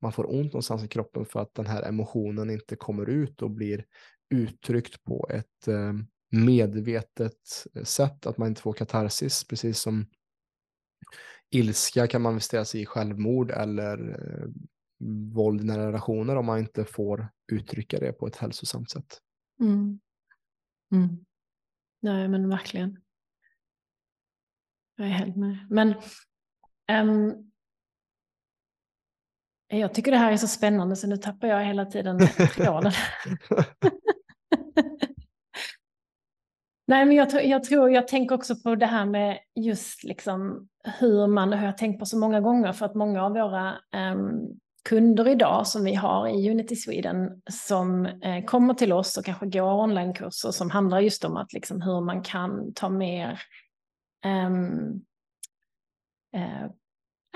man 0.00 0.12
får 0.12 0.34
ont 0.34 0.52
någonstans 0.52 0.84
i 0.84 0.88
kroppen 0.88 1.24
för 1.24 1.40
att 1.40 1.54
den 1.54 1.66
här 1.66 1.82
emotionen 1.82 2.50
inte 2.50 2.76
kommer 2.76 3.08
ut 3.08 3.42
och 3.42 3.50
blir 3.50 3.84
uttryckt 4.30 5.04
på 5.04 5.28
ett 5.30 5.68
eh, 5.68 5.92
medvetet 6.30 7.66
sätt, 7.84 8.26
att 8.26 8.38
man 8.38 8.48
inte 8.48 8.60
får 8.60 8.72
katarsis, 8.72 9.44
precis 9.48 9.78
som 9.78 10.06
ilska 11.50 12.06
kan 12.06 12.22
manifesteras 12.22 12.74
i 12.74 12.86
självmord 12.86 13.50
eller 13.50 14.10
eh, 14.10 14.48
våld 15.34 15.60
i 15.60 15.64
nära 15.64 15.88
relationer 15.88 16.36
om 16.36 16.46
man 16.46 16.58
inte 16.58 16.84
får 16.84 17.28
uttrycka 17.52 17.98
det 17.98 18.12
på 18.12 18.26
ett 18.26 18.36
hälsosamt 18.36 18.90
sätt. 18.90 19.18
Mm. 19.60 20.00
Mm. 20.92 21.24
Nej, 22.02 22.28
men 22.28 22.48
verkligen. 22.48 23.00
Jag 24.96 25.06
är 25.06 25.10
helt 25.10 25.36
med. 25.36 25.66
Men 25.70 25.94
um, 26.92 27.50
jag 29.68 29.94
tycker 29.94 30.10
det 30.10 30.18
här 30.18 30.32
är 30.32 30.36
så 30.36 30.48
spännande 30.48 30.96
så 30.96 31.06
nu 31.06 31.16
tappar 31.16 31.48
jag 31.48 31.64
hela 31.64 31.86
tiden 31.86 32.18
tråden. 32.54 32.92
Nej, 36.86 37.06
men 37.06 37.16
jag, 37.16 37.44
jag, 37.44 37.64
tror, 37.64 37.90
jag 37.90 38.08
tänker 38.08 38.34
också 38.34 38.56
på 38.56 38.74
det 38.74 38.86
här 38.86 39.06
med 39.06 39.38
just 39.54 40.04
liksom 40.04 40.68
hur 40.98 41.26
man, 41.26 41.50
det 41.50 41.56
har 41.56 41.66
jag 41.66 41.78
tänkt 41.78 41.98
på 41.98 42.06
så 42.06 42.18
många 42.18 42.40
gånger, 42.40 42.72
för 42.72 42.86
att 42.86 42.94
många 42.94 43.24
av 43.24 43.32
våra 43.32 43.78
um, 44.12 44.58
kunder 44.88 45.28
idag 45.28 45.66
som 45.66 45.84
vi 45.84 45.94
har 45.94 46.28
i 46.28 46.50
Unity 46.50 46.76
Sweden 46.76 47.42
som 47.50 48.06
eh, 48.06 48.44
kommer 48.44 48.74
till 48.74 48.92
oss 48.92 49.16
och 49.16 49.24
kanske 49.24 49.46
går 49.46 49.82
onlinekurser 49.82 50.50
som 50.50 50.70
handlar 50.70 51.00
just 51.00 51.24
om 51.24 51.36
att 51.36 51.52
liksom 51.52 51.82
hur 51.82 52.00
man 52.00 52.22
kan 52.22 52.74
ta 52.74 52.88
mer 52.88 53.40
um, 54.26 55.02
eh, 56.36 56.70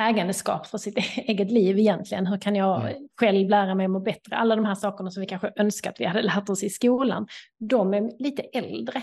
ägandeskap 0.08 0.66
för 0.66 0.78
sitt 0.78 0.96
eget 1.16 1.50
liv 1.50 1.78
egentligen. 1.78 2.26
Hur 2.26 2.38
kan 2.38 2.56
jag 2.56 2.80
mm. 2.80 3.08
själv 3.20 3.48
lära 3.48 3.74
mig 3.74 3.84
att 3.84 3.90
må 3.90 4.00
bättre? 4.00 4.36
Alla 4.36 4.56
de 4.56 4.64
här 4.64 4.74
sakerna 4.74 5.10
som 5.10 5.20
vi 5.20 5.26
kanske 5.26 5.52
önskar 5.56 5.90
att 5.90 6.00
vi 6.00 6.04
hade 6.04 6.22
lärt 6.22 6.48
oss 6.48 6.62
i 6.62 6.70
skolan, 6.70 7.26
de 7.58 7.94
är 7.94 8.22
lite 8.22 8.42
äldre. 8.42 9.02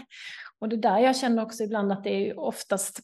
Och 0.59 0.69
det 0.69 0.77
där 0.77 0.99
jag 0.99 1.17
känner 1.17 1.43
också 1.43 1.63
ibland 1.63 1.91
att 1.91 2.03
det 2.03 2.29
är 2.29 2.39
oftast 2.39 2.99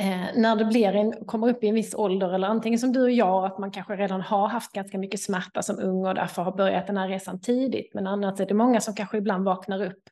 eh, 0.00 0.26
när 0.34 0.56
det 0.56 0.64
blir 0.64 0.92
en, 0.92 1.12
kommer 1.26 1.48
upp 1.48 1.64
i 1.64 1.68
en 1.68 1.74
viss 1.74 1.94
ålder, 1.94 2.34
eller 2.34 2.48
antingen 2.48 2.78
som 2.78 2.92
du 2.92 3.02
och 3.02 3.10
jag, 3.10 3.44
att 3.44 3.58
man 3.58 3.70
kanske 3.70 3.96
redan 3.96 4.20
har 4.20 4.48
haft 4.48 4.72
ganska 4.72 4.98
mycket 4.98 5.20
smärta 5.20 5.62
som 5.62 5.78
ung 5.78 6.06
och 6.06 6.14
därför 6.14 6.42
har 6.42 6.52
börjat 6.56 6.86
den 6.86 6.96
här 6.96 7.08
resan 7.08 7.40
tidigt. 7.40 7.94
Men 7.94 8.06
annars 8.06 8.40
är 8.40 8.46
det 8.46 8.54
många 8.54 8.80
som 8.80 8.94
kanske 8.94 9.18
ibland 9.18 9.44
vaknar 9.44 9.84
upp 9.84 10.02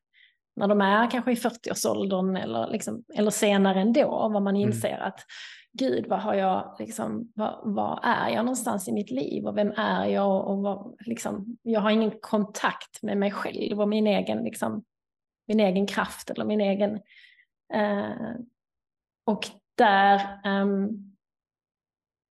när 0.57 0.69
de 0.69 0.81
är 0.81 1.11
kanske 1.11 1.33
i 1.33 1.35
40-årsåldern 1.35 2.37
eller, 2.37 2.69
liksom, 2.69 3.05
eller 3.15 3.31
senare 3.31 3.81
ändå, 3.81 4.09
vad 4.09 4.43
man 4.43 4.57
mm. 4.57 4.69
inser 4.69 4.89
mm. 4.89 5.03
att 5.03 5.21
gud, 5.79 6.07
vad 6.07 6.21
har 6.21 6.35
jag, 6.35 6.77
liksom, 6.79 7.33
vad, 7.35 7.61
vad, 7.63 8.01
är 8.03 8.29
jag 8.29 8.45
någonstans 8.45 8.89
i 8.89 8.93
mitt 8.93 9.11
liv 9.11 9.47
och 9.47 9.57
vem 9.57 9.73
är 9.77 10.07
jag 10.07 10.47
och 10.47 10.59
vad, 10.59 10.97
liksom, 11.01 11.57
jag 11.63 11.81
har 11.81 11.91
ingen 11.91 12.13
kontakt 12.21 13.03
med 13.03 13.19
mig 13.19 13.31
själv 13.31 13.81
och 13.81 13.89
min 13.89 14.07
egen, 14.07 14.45
liksom, 14.45 14.85
min 15.47 15.61
egen 15.61 15.87
kraft 15.87 16.31
eller 16.31 16.45
min 16.45 16.61
egen, 16.61 16.95
eh, 17.75 18.35
och 19.27 19.49
där 19.77 20.15
eh, 20.45 20.67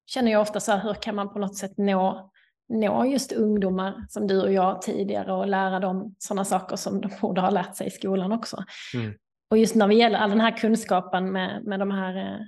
känner 0.06 0.32
jag 0.32 0.42
ofta 0.42 0.60
så 0.60 0.72
här, 0.72 0.84
hur 0.84 0.94
kan 0.94 1.16
man 1.16 1.34
på 1.34 1.40
något 1.40 1.58
sätt 1.58 1.78
nå, 1.78 2.32
nå 2.70 3.06
just 3.06 3.32
ungdomar 3.32 4.06
som 4.10 4.28
du 4.28 4.42
och 4.42 4.54
jag 4.54 4.82
tidigare 4.82 5.34
och 5.34 5.48
lära 5.48 5.80
dem 5.80 6.16
sådana 6.18 6.46
saker 6.46 6.76
som 6.76 7.02
de 7.02 7.10
borde 7.22 7.42
ha 7.42 7.50
lärt 7.50 7.76
sig 7.76 7.88
i 7.88 7.92
skolan 7.92 8.32
också. 8.32 8.64
Mm. 8.94 9.14
Och 9.50 9.58
just 9.58 9.76
när 9.76 9.88
det 9.88 9.96
gäller 9.96 10.20
all 10.20 10.30
den 10.30 10.42
här 10.42 10.58
kunskapen 10.58 11.32
med, 11.32 11.64
med 11.66 11.80
de 11.80 11.92
här 11.92 12.18
eh, 12.18 12.40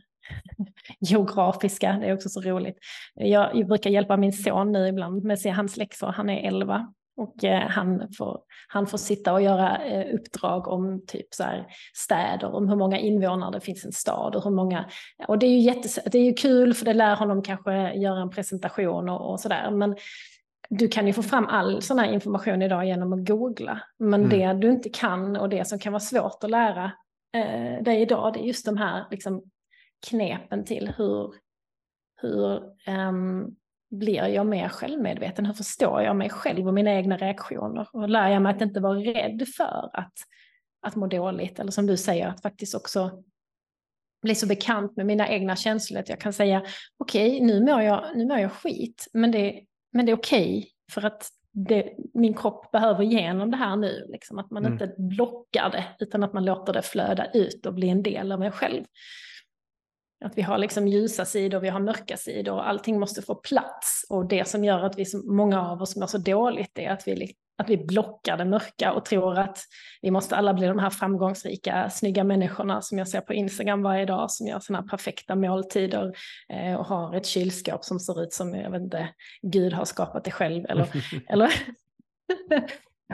geografiska, 0.99 1.97
det 2.01 2.07
är 2.07 2.13
också 2.13 2.29
så 2.29 2.41
roligt. 2.41 2.77
Jag, 3.13 3.55
jag 3.55 3.67
brukar 3.67 3.89
hjälpa 3.89 4.17
min 4.17 4.33
son 4.33 4.71
nu 4.71 4.87
ibland 4.87 5.23
med 5.23 5.39
se 5.39 5.49
hans 5.49 5.77
läxor, 5.77 6.07
han 6.07 6.29
är 6.29 6.47
11 6.47 6.93
och 7.17 7.43
eh, 7.43 7.69
han, 7.69 8.07
får, 8.17 8.39
han 8.67 8.87
får 8.87 8.97
sitta 8.97 9.33
och 9.33 9.41
göra 9.41 9.77
eh, 9.77 10.15
uppdrag 10.15 10.67
om 10.67 11.05
typ 11.07 11.33
så 11.33 11.43
här 11.43 11.67
städer, 11.93 12.55
om 12.55 12.69
hur 12.69 12.75
många 12.75 12.99
invånare 12.99 13.51
det 13.51 13.59
finns 13.59 13.83
i 13.83 13.87
en 13.87 13.91
stad 13.91 14.35
och 14.35 14.43
hur 14.43 14.51
många... 14.51 14.85
Och 15.27 15.39
det 15.39 15.45
är 15.45 15.49
ju, 15.49 15.59
jättes, 15.59 15.99
det 16.05 16.17
är 16.17 16.23
ju 16.23 16.33
kul 16.33 16.73
för 16.73 16.85
det 16.85 16.93
lär 16.93 17.15
honom 17.15 17.41
kanske 17.41 17.93
göra 17.93 18.21
en 18.21 18.29
presentation 18.29 19.09
och, 19.09 19.31
och 19.31 19.39
sådär. 19.39 19.71
Men 19.71 19.95
du 20.69 20.87
kan 20.87 21.07
ju 21.07 21.13
få 21.13 21.23
fram 21.23 21.45
all 21.45 21.81
sån 21.81 21.99
här 21.99 22.13
information 22.13 22.61
idag 22.61 22.85
genom 22.85 23.13
att 23.13 23.27
googla. 23.27 23.81
Men 23.99 24.25
mm. 24.25 24.29
det 24.29 24.67
du 24.67 24.71
inte 24.71 24.89
kan 24.89 25.35
och 25.35 25.49
det 25.49 25.67
som 25.67 25.79
kan 25.79 25.93
vara 25.93 25.99
svårt 25.99 26.43
att 26.43 26.49
lära 26.49 26.91
eh, 27.35 27.83
dig 27.83 28.01
idag, 28.01 28.33
det 28.33 28.39
är 28.39 28.43
just 28.43 28.65
de 28.65 28.77
här 28.77 29.05
liksom, 29.11 29.43
knepen 30.09 30.65
till 30.65 30.93
hur, 30.97 31.33
hur 32.21 32.61
um, 33.09 33.55
blir 33.91 34.27
jag 34.27 34.45
mer 34.45 34.69
självmedveten? 34.69 35.45
Hur 35.45 35.53
förstår 35.53 36.01
jag 36.01 36.15
mig 36.15 36.29
själv 36.29 36.67
och 36.67 36.73
mina 36.73 36.93
egna 36.93 37.17
reaktioner? 37.17 37.87
Och 37.93 38.09
lär 38.09 38.29
jag 38.29 38.41
mig 38.41 38.55
att 38.55 38.61
inte 38.61 38.79
vara 38.79 38.99
rädd 38.99 39.47
för 39.57 39.89
att, 39.93 40.13
att 40.81 40.95
må 40.95 41.07
dåligt? 41.07 41.59
Eller 41.59 41.71
som 41.71 41.85
du 41.85 41.97
säger, 41.97 42.27
att 42.27 42.41
faktiskt 42.41 42.75
också 42.75 43.23
bli 44.21 44.35
så 44.35 44.47
bekant 44.47 44.97
med 44.97 45.05
mina 45.05 45.29
egna 45.29 45.55
känslor 45.55 45.99
att 45.99 46.09
jag 46.09 46.19
kan 46.19 46.33
säga 46.33 46.63
okej, 46.97 47.35
okay, 47.35 47.45
nu, 47.45 47.61
mår 47.61 47.81
jag, 47.81 48.17
nu 48.17 48.25
mår 48.25 48.39
jag 48.39 48.51
skit, 48.51 49.07
men 49.13 49.31
det, 49.31 49.61
men 49.93 50.05
det 50.05 50.11
är 50.11 50.17
okej 50.17 50.57
okay 50.57 50.69
för 50.91 51.05
att 51.05 51.29
det, 51.51 51.93
min 52.13 52.33
kropp 52.33 52.71
behöver 52.71 53.03
igenom 53.03 53.51
det 53.51 53.57
här 53.57 53.75
nu. 53.75 54.05
Liksom, 54.09 54.39
att 54.39 54.51
man 54.51 54.65
mm. 54.65 54.73
inte 54.73 54.95
blockar 54.97 55.69
det, 55.71 55.85
utan 55.99 56.23
att 56.23 56.33
man 56.33 56.45
låter 56.45 56.73
det 56.73 56.81
flöda 56.81 57.31
ut 57.33 57.65
och 57.65 57.73
bli 57.73 57.89
en 57.89 58.03
del 58.03 58.31
av 58.31 58.43
en 58.43 58.51
själv. 58.51 58.83
Att 60.25 60.37
vi 60.37 60.41
har 60.41 60.57
liksom 60.57 60.87
ljusa 60.87 61.25
sidor, 61.25 61.59
vi 61.59 61.69
har 61.69 61.79
mörka 61.79 62.17
sidor 62.17 62.53
och 62.53 62.69
allting 62.69 62.99
måste 62.99 63.21
få 63.21 63.35
plats. 63.35 64.05
Och 64.09 64.27
det 64.27 64.47
som 64.47 64.63
gör 64.63 64.83
att 64.83 64.99
vi, 64.99 65.05
många 65.23 65.69
av 65.71 65.81
oss 65.81 65.95
mår 65.95 66.07
så 66.07 66.17
dåligt 66.17 66.79
är 66.79 66.89
att 66.89 67.07
vi, 67.07 67.35
att 67.57 67.69
vi 67.69 67.77
blockar 67.77 68.37
det 68.37 68.45
mörka 68.45 68.93
och 68.93 69.05
tror 69.05 69.39
att 69.39 69.59
vi 70.01 70.11
måste 70.11 70.35
alla 70.35 70.53
bli 70.53 70.67
de 70.67 70.79
här 70.79 70.89
framgångsrika, 70.89 71.89
snygga 71.89 72.23
människorna 72.23 72.81
som 72.81 72.97
jag 72.97 73.07
ser 73.07 73.21
på 73.21 73.33
Instagram 73.33 73.81
varje 73.81 74.05
dag, 74.05 74.31
som 74.31 74.47
gör 74.47 74.59
sådana 74.59 74.87
perfekta 74.87 75.35
måltider 75.35 76.13
eh, 76.49 76.75
och 76.75 76.85
har 76.85 77.15
ett 77.15 77.25
kylskåp 77.25 77.83
som 77.83 77.99
ser 77.99 78.23
ut 78.23 78.33
som, 78.33 78.55
jag 78.55 78.71
vet 78.71 78.81
inte, 78.81 79.09
Gud 79.41 79.73
har 79.73 79.85
skapat 79.85 80.23
det 80.23 80.31
själv. 80.31 80.65
Eller, 80.65 80.87
eller 81.27 81.51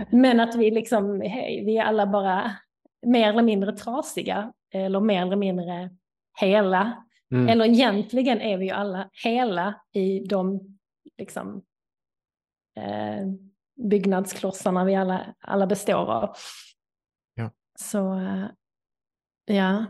Men 0.10 0.40
att 0.40 0.56
vi 0.56 0.72
liksom, 0.72 1.22
hej, 1.22 1.64
vi 1.66 1.78
är 1.78 1.84
alla 1.84 2.08
bara 2.08 2.56
mer 3.06 3.30
eller 3.30 3.44
mindre 3.44 3.72
trasiga, 3.72 4.54
eller 4.74 5.00
mer 5.00 5.22
eller 5.22 5.36
mindre 5.36 5.90
hela. 6.40 7.06
Mm. 7.32 7.50
Eller 7.50 7.66
egentligen 7.66 8.42
är 8.42 8.58
vi 8.58 8.66
ju 8.66 8.72
alla 8.72 9.10
hela 9.24 9.82
i 9.94 10.20
de 10.20 10.60
liksom, 11.18 11.64
eh, 12.78 13.28
byggnadsklossarna 13.90 14.86
vi 14.86 14.96
alla, 14.96 15.36
alla 15.40 15.68
består 15.68 16.12
av. 16.12 16.36
Ja. 17.34 17.52
Så 17.80 18.16
eh, 18.16 18.46
ja. 19.46 19.86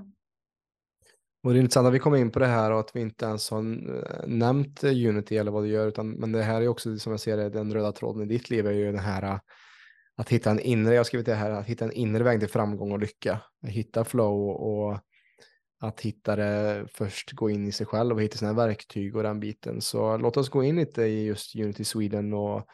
Och 1.43 1.53
det 1.53 1.59
är 1.59 1.61
intressant 1.61 1.87
att 1.87 1.93
vi 1.93 1.99
kommer 1.99 2.17
in 2.17 2.31
på 2.31 2.39
det 2.39 2.47
här 2.47 2.71
och 2.71 2.79
att 2.79 2.95
vi 2.95 3.01
inte 3.01 3.25
ens 3.25 3.51
har 3.51 3.59
eh, 3.59 4.27
nämnt 4.27 4.83
Unity 4.83 5.37
eller 5.37 5.51
vad 5.51 5.63
det 5.63 5.69
gör, 5.69 5.87
utan, 5.87 6.11
men 6.11 6.31
det 6.31 6.43
här 6.43 6.61
är 6.61 6.67
också 6.67 6.97
som 6.97 7.11
jag 7.11 7.19
ser 7.19 7.37
det, 7.37 7.49
den 7.49 7.73
röda 7.73 7.91
tråden 7.91 8.23
i 8.23 8.25
ditt 8.25 8.49
liv 8.49 8.67
är 8.67 8.71
ju 8.71 8.85
den 8.85 8.99
här 8.99 9.23
eh, 9.23 9.39
att 10.15 10.29
hitta 10.29 10.51
en 10.51 10.59
inre, 10.59 10.93
jag 10.93 10.99
har 10.99 11.03
skrivit 11.03 11.25
det 11.25 11.35
här, 11.35 11.51
att 11.51 11.65
hitta 11.65 11.85
en 11.85 11.91
inre 11.91 12.23
väg 12.23 12.39
till 12.39 12.49
framgång 12.49 12.91
och 12.91 12.99
lycka. 12.99 13.41
Hitta 13.67 14.03
flow 14.03 14.49
och 14.49 14.99
att 15.81 16.01
hitta 16.01 16.35
det 16.35 16.85
först, 16.93 17.31
gå 17.31 17.49
in 17.49 17.67
i 17.67 17.71
sig 17.71 17.85
själv 17.85 18.15
och 18.15 18.21
hitta 18.21 18.37
sina 18.37 18.53
verktyg 18.53 19.15
och 19.15 19.23
den 19.23 19.39
biten. 19.39 19.81
Så 19.81 20.17
låt 20.17 20.37
oss 20.37 20.49
gå 20.49 20.63
in 20.63 20.75
lite 20.75 21.03
i 21.03 21.25
just 21.25 21.55
Unity 21.55 21.83
Sweden 21.83 22.33
och, 22.33 22.65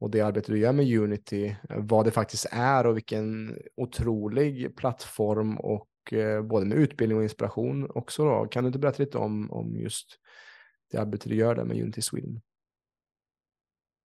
och 0.00 0.10
det 0.10 0.20
arbete 0.20 0.52
du 0.52 0.58
gör 0.58 0.72
med 0.72 0.98
Unity, 0.98 1.56
vad 1.68 2.04
det 2.04 2.10
faktiskt 2.10 2.46
är 2.50 2.86
och 2.86 2.96
vilken 2.96 3.58
otrolig 3.76 4.76
plattform 4.76 5.58
och 5.58 6.12
eh, 6.12 6.42
både 6.42 6.66
med 6.66 6.78
utbildning 6.78 7.18
och 7.18 7.24
inspiration 7.24 7.90
också 7.94 8.24
då. 8.24 8.46
Kan 8.50 8.64
du 8.64 8.66
inte 8.66 8.78
berätta 8.78 9.02
lite 9.02 9.18
om, 9.18 9.52
om 9.52 9.76
just 9.76 10.06
det 10.90 10.98
arbete 10.98 11.28
du 11.28 11.34
gör 11.34 11.54
där 11.54 11.64
med 11.64 11.82
Unity 11.82 12.02
Sweden? 12.02 12.40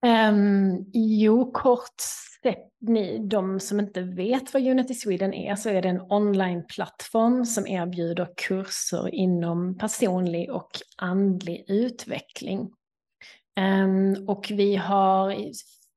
Um, 0.06 0.86
jo, 0.94 1.52
kort 1.52 2.02
sett, 2.44 2.68
ni, 2.82 3.28
de 3.28 3.60
som 3.60 3.80
inte 3.80 4.02
vet 4.02 4.54
vad 4.54 4.68
Unity 4.68 4.94
Sweden 4.94 5.34
är, 5.34 5.56
så 5.56 5.70
är 5.70 5.82
det 5.82 5.90
en 5.90 6.02
onlineplattform 6.02 7.46
som 7.46 7.68
erbjuder 7.68 8.28
kurser 8.48 9.16
inom 9.16 9.78
personlig 9.78 10.52
och 10.52 10.70
andlig 10.98 11.66
utveckling. 11.68 12.72
Um, 13.60 14.26
och 14.28 14.48
vi 14.50 14.76
har 14.76 15.32
i 15.32 15.54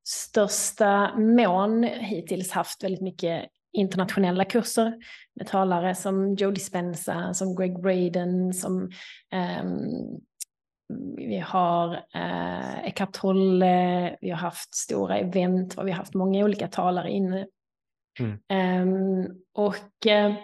största 0.07 1.17
mån 1.17 1.83
hittills 1.83 2.51
haft 2.51 2.83
väldigt 2.83 3.01
mycket 3.01 3.45
internationella 3.73 4.45
kurser 4.45 4.93
med 5.35 5.47
talare 5.47 5.95
som 5.95 6.35
Joe 6.35 6.51
Dispenza, 6.51 7.33
som 7.33 7.55
Greg 7.55 7.81
Braden, 7.81 8.53
som 8.53 8.91
um, 9.63 10.21
vi 11.17 11.39
har 11.39 11.93
eh, 12.13 12.85
Eckhart 12.85 13.13
Tolle, 13.13 14.17
vi 14.21 14.29
har 14.29 14.37
haft 14.37 14.75
stora 14.75 15.17
event, 15.17 15.77
vi 15.83 15.91
har 15.91 15.97
haft 15.97 16.13
många 16.13 16.45
olika 16.45 16.67
talare 16.67 17.11
inne. 17.11 17.47
Mm. 18.19 18.87
Um, 18.87 19.43
och 19.53 20.07
eh, 20.07 20.35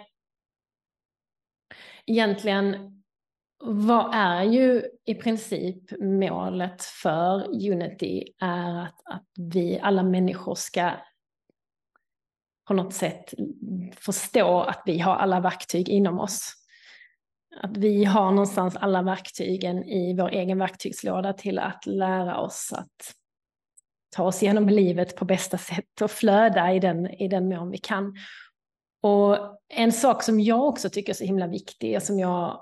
egentligen, 2.06 3.02
vad 3.64 4.14
är 4.14 4.42
ju 4.42 4.82
i 5.04 5.14
princip 5.14 6.00
målet 6.00 6.82
för 6.82 7.48
Unity 7.48 8.24
är 8.40 8.82
att, 8.82 9.00
att 9.04 9.28
vi 9.52 9.80
alla 9.80 10.02
människor 10.02 10.54
ska 10.54 10.90
på 12.68 12.74
något 12.74 12.94
sätt 12.94 13.34
förstå 13.96 14.60
att 14.60 14.82
vi 14.86 14.98
har 14.98 15.16
alla 15.16 15.40
verktyg 15.40 15.88
inom 15.88 16.20
oss 16.20 16.59
att 17.56 17.76
vi 17.76 18.04
har 18.04 18.30
någonstans 18.30 18.76
alla 18.76 19.02
verktygen 19.02 19.84
i 19.84 20.14
vår 20.14 20.28
egen 20.28 20.58
verktygslåda 20.58 21.32
till 21.32 21.58
att 21.58 21.86
lära 21.86 22.38
oss 22.38 22.72
att 22.72 23.14
ta 24.16 24.24
oss 24.24 24.42
igenom 24.42 24.68
livet 24.68 25.16
på 25.16 25.24
bästa 25.24 25.58
sätt 25.58 26.00
och 26.02 26.10
flöda 26.10 26.72
i 26.72 26.78
den, 26.78 27.10
i 27.10 27.28
den 27.28 27.48
mån 27.48 27.70
vi 27.70 27.78
kan. 27.78 28.16
Och 29.02 29.38
en 29.68 29.92
sak 29.92 30.22
som 30.22 30.40
jag 30.40 30.64
också 30.64 30.90
tycker 30.90 31.12
är 31.12 31.14
så 31.14 31.24
himla 31.24 31.46
viktig 31.46 31.96
och 31.96 32.02
som 32.02 32.18
jag 32.18 32.60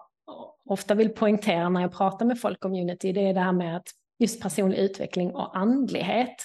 ofta 0.68 0.94
vill 0.94 1.08
poängtera 1.08 1.68
när 1.68 1.80
jag 1.80 1.92
pratar 1.92 2.26
med 2.26 2.40
folk 2.40 2.64
om 2.64 2.72
Unity, 2.72 3.12
det 3.12 3.28
är 3.28 3.34
det 3.34 3.40
här 3.40 3.52
med 3.52 3.76
att 3.76 3.88
just 4.18 4.42
personlig 4.42 4.78
utveckling 4.78 5.34
och 5.34 5.58
andlighet. 5.58 6.36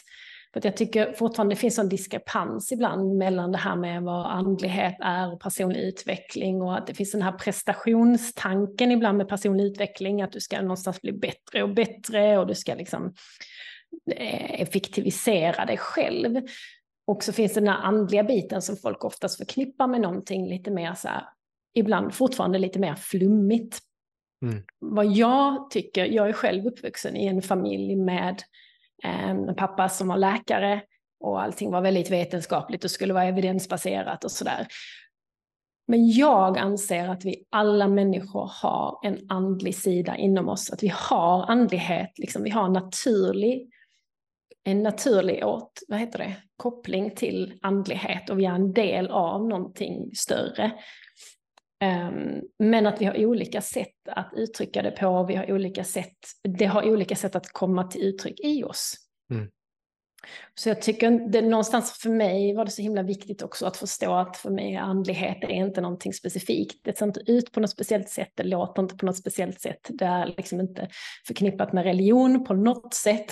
För 0.54 0.60
att 0.60 0.66
jag 0.66 0.78
tycker 0.78 1.14
fortfarande 1.14 1.56
det 1.56 1.60
finns 1.60 1.80
en 1.80 1.90
diskrepans 1.90 2.72
ibland 2.72 3.18
mellan 3.18 3.52
det 3.52 3.58
här 3.58 3.76
med 3.76 4.04
vad 4.04 4.26
andlighet 4.26 4.96
är 5.00 5.34
och 5.34 5.42
personlig 5.42 5.82
utveckling 5.82 6.62
och 6.62 6.78
att 6.78 6.88
det 6.88 6.94
finns 6.94 7.12
den 7.12 7.22
här 7.22 7.32
prestationstanken 7.32 8.92
ibland 8.92 9.18
med 9.18 9.28
personlig 9.28 9.64
utveckling, 9.64 10.22
att 10.22 10.32
du 10.32 10.40
ska 10.40 10.62
någonstans 10.62 11.02
bli 11.02 11.12
bättre 11.12 11.64
och 11.64 11.74
bättre 11.74 12.38
och 12.38 12.48
du 12.48 12.56
ska 12.56 12.76
liksom 12.76 13.14
eh, 14.12 14.62
effektivisera 14.62 15.66
dig 15.66 15.78
själv. 15.78 16.42
Och 17.08 17.24
så 17.24 17.34
finns 17.34 17.54
den 17.54 17.68
här 17.68 17.78
andliga 17.78 18.24
biten 18.24 18.62
som 18.62 18.78
folk 18.78 19.06
oftast 19.06 19.38
förknippar 19.38 19.88
med 19.88 20.02
någonting 20.02 20.48
lite 20.48 20.72
mer 20.72 20.94
så 20.94 21.08
här, 21.08 21.24
ibland 21.74 22.14
fortfarande 22.14 22.60
lite 22.60 22.80
mer 22.80 22.96
flummigt. 22.96 23.80
Mm. 24.46 24.64
Vad 24.80 25.06
jag 25.06 25.70
tycker, 25.72 26.06
jag 26.06 26.30
är 26.30 26.34
själv 26.34 26.66
uppvuxen 26.66 27.16
i 27.16 27.26
en 27.26 27.42
familj 27.42 27.96
med 27.96 28.42
Eh, 29.04 29.30
en 29.30 29.56
pappa 29.56 29.90
som 29.90 30.08
var 30.08 30.18
läkare 30.18 30.82
och 31.20 31.42
allting 31.42 31.72
var 31.72 31.82
väldigt 31.82 32.12
vetenskapligt 32.12 32.84
och 32.84 32.92
skulle 32.92 33.14
vara 33.14 33.26
evidensbaserat 33.26 34.24
och 34.24 34.32
sådär. 34.32 34.68
Men 35.88 36.12
jag 36.12 36.58
anser 36.58 37.10
att 37.10 37.26
vi 37.26 37.46
alla 37.50 37.88
människor 37.88 38.52
har 38.62 39.00
en 39.04 39.20
andlig 39.30 39.76
sida 39.76 40.16
inom 40.16 40.50
oss, 40.50 40.72
att 40.72 40.84
vi 40.84 40.94
har 40.96 41.46
andlighet, 41.52 42.20
liksom, 42.20 42.44
vi 42.44 42.50
har 42.50 42.70
naturlig, 42.70 43.70
en 44.64 44.84
naturlig 44.84 45.46
åt, 45.46 45.80
vad 45.88 46.00
heter 46.00 46.20
det, 46.20 46.36
koppling 46.58 47.16
till 47.16 47.60
andlighet 47.62 48.30
och 48.30 48.40
vi 48.40 48.46
är 48.46 48.54
en 48.54 48.74
del 48.74 49.08
av 49.08 49.48
någonting 49.48 50.16
större. 50.16 50.72
Um, 51.84 52.42
men 52.60 52.88
att 52.88 53.02
vi 53.02 53.06
har 53.06 53.26
olika 53.26 53.62
sätt 53.62 54.08
att 54.08 54.34
uttrycka 54.36 54.82
det 54.82 54.92
på, 54.92 55.24
vi 55.24 55.36
har 55.36 55.52
olika 55.52 55.84
sätt, 55.84 56.18
det 56.44 56.66
har 56.66 56.90
olika 56.90 57.16
sätt 57.16 57.36
att 57.36 57.54
komma 57.54 57.84
till 57.84 58.02
uttryck 58.02 58.40
i 58.40 58.64
oss. 58.64 58.96
Mm. 59.32 59.50
Så 60.56 60.70
jag 60.70 60.82
tycker, 60.82 61.32
det, 61.32 61.42
någonstans 61.42 61.92
för 61.92 62.10
mig 62.10 62.56
var 62.56 62.66
det 62.66 62.72
så 62.72 62.82
himla 62.82 63.04
viktigt 63.04 63.42
också 63.42 63.66
att 63.66 63.78
förstå 63.78 64.14
att 64.14 64.38
för 64.38 64.50
mig 64.50 64.76
andlighet 64.76 65.44
är 65.44 65.50
inte 65.50 65.82
någonting 65.82 66.14
specifikt. 66.14 66.80
Det 66.84 66.98
ser 66.98 67.06
inte 67.06 67.24
ut 67.28 67.52
på 67.52 67.60
något 67.60 67.70
speciellt 67.70 68.10
sätt, 68.10 68.32
det 68.36 68.44
låter 68.44 68.82
inte 68.82 68.96
på 68.96 69.06
något 69.06 69.18
speciellt 69.18 69.62
sätt. 69.62 69.90
Det 69.90 70.06
är 70.06 70.34
liksom 70.38 70.60
inte 70.60 70.90
förknippat 71.28 71.74
med 71.74 71.84
religion 71.84 72.44
på 72.44 72.54
något 72.54 72.94
sätt, 72.94 73.32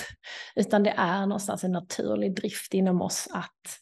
utan 0.56 0.84
det 0.84 0.94
är 0.98 1.22
någonstans 1.22 1.64
en 1.64 1.72
naturlig 1.72 2.36
drift 2.36 2.74
inom 2.74 3.02
oss 3.02 3.28
att, 3.32 3.80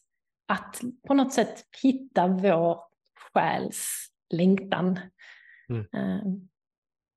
att 0.47 0.81
på 1.07 1.13
något 1.13 1.33
sätt 1.33 1.63
hitta 1.83 2.27
vår 2.27 2.77
själs 3.33 4.08
längtan. 4.29 4.99
Mm. 5.69 5.81
Uh, 5.81 6.33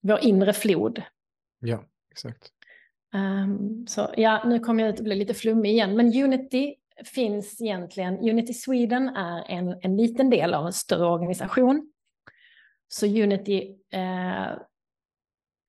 vår 0.02 0.18
inre 0.24 0.52
flod. 0.52 1.02
Ja, 1.60 1.84
exakt. 2.10 2.52
Um, 3.14 3.86
så 3.86 4.14
ja, 4.16 4.42
nu 4.46 4.58
kommer 4.58 4.84
jag 4.84 4.94
ut 4.94 4.98
och 4.98 5.04
blir 5.04 5.16
lite 5.16 5.34
flummig 5.34 5.70
igen, 5.70 5.96
men 5.96 6.22
Unity 6.24 6.74
finns 7.04 7.60
egentligen, 7.60 8.18
Unity 8.18 8.54
Sweden 8.54 9.08
är 9.08 9.44
en, 9.48 9.78
en 9.82 9.96
liten 9.96 10.30
del 10.30 10.54
av 10.54 10.66
en 10.66 10.72
större 10.72 11.06
organisation. 11.06 11.92
Så 12.88 13.06
Unity 13.06 13.76
eh, 13.92 14.50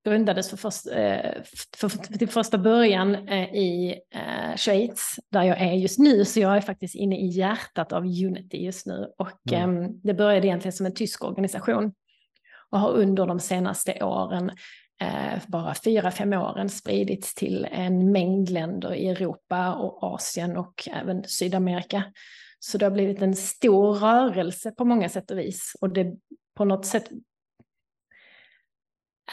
grundades 0.04 0.50
för, 0.50 0.58
först, 0.58 0.88
eh, 0.88 1.42
för, 1.78 1.90
för, 1.90 1.98
till 2.18 2.30
första 2.30 2.58
början 2.58 3.28
eh, 3.28 3.56
i 3.56 4.00
eh, 4.14 4.58
Schweiz, 4.58 5.20
där 5.32 5.44
jag 5.44 5.62
är 5.62 5.74
just 5.74 6.00
nu. 6.00 6.26
Så 6.26 6.40
jag 6.40 6.58
är 6.58 6.62
faktiskt 6.62 6.96
inne 6.96 7.18
i 7.18 7.28
hjärtat 7.28 7.94
av 7.94 8.04
Unity 8.04 8.58
just 8.58 8.86
nu. 8.86 9.08
Och 9.18 9.52
mm. 9.54 10.02
det 10.04 10.14
började 10.14 10.48
egentligen 10.48 10.74
som 10.74 10.86
en 10.86 10.94
tysk 10.94 11.24
organisation 11.24 11.94
och 12.70 12.80
har 12.80 12.92
under 12.92 13.26
de 13.28 13.40
senaste 13.40 14.04
åren, 14.04 14.52
bara 15.48 15.74
fyra, 15.84 16.12
fem 16.12 16.34
åren, 16.34 16.70
spridits 16.70 17.36
till 17.36 17.68
en 17.72 18.12
mängd 18.12 18.50
länder 18.50 18.94
i 18.94 19.08
Europa 19.08 19.74
och 19.74 20.04
Asien 20.04 20.58
och 20.58 20.90
även 20.92 21.24
Sydamerika. 21.24 22.04
Så 22.60 22.78
det 22.78 22.86
har 22.86 22.92
blivit 22.92 23.22
en 23.22 23.36
stor 23.36 23.94
rörelse 23.94 24.72
på 24.72 24.86
många 24.86 25.10
sätt 25.10 25.32
och 25.32 25.38
vis. 25.38 25.76
Och 25.82 25.90
det 25.90 26.14
på 26.56 26.66
något 26.66 26.86
sätt 26.86 27.10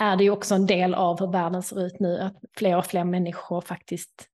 är 0.00 0.16
det 0.16 0.24
ju 0.24 0.30
också 0.30 0.54
en 0.54 0.66
del 0.66 0.94
av 0.94 1.20
hur 1.20 1.32
världen 1.32 1.62
ser 1.62 1.86
ut 1.86 2.00
nu, 2.00 2.18
att 2.18 2.36
fler 2.56 2.76
och 2.76 2.86
fler 2.86 3.04
människor 3.04 3.60
faktiskt 3.60 4.26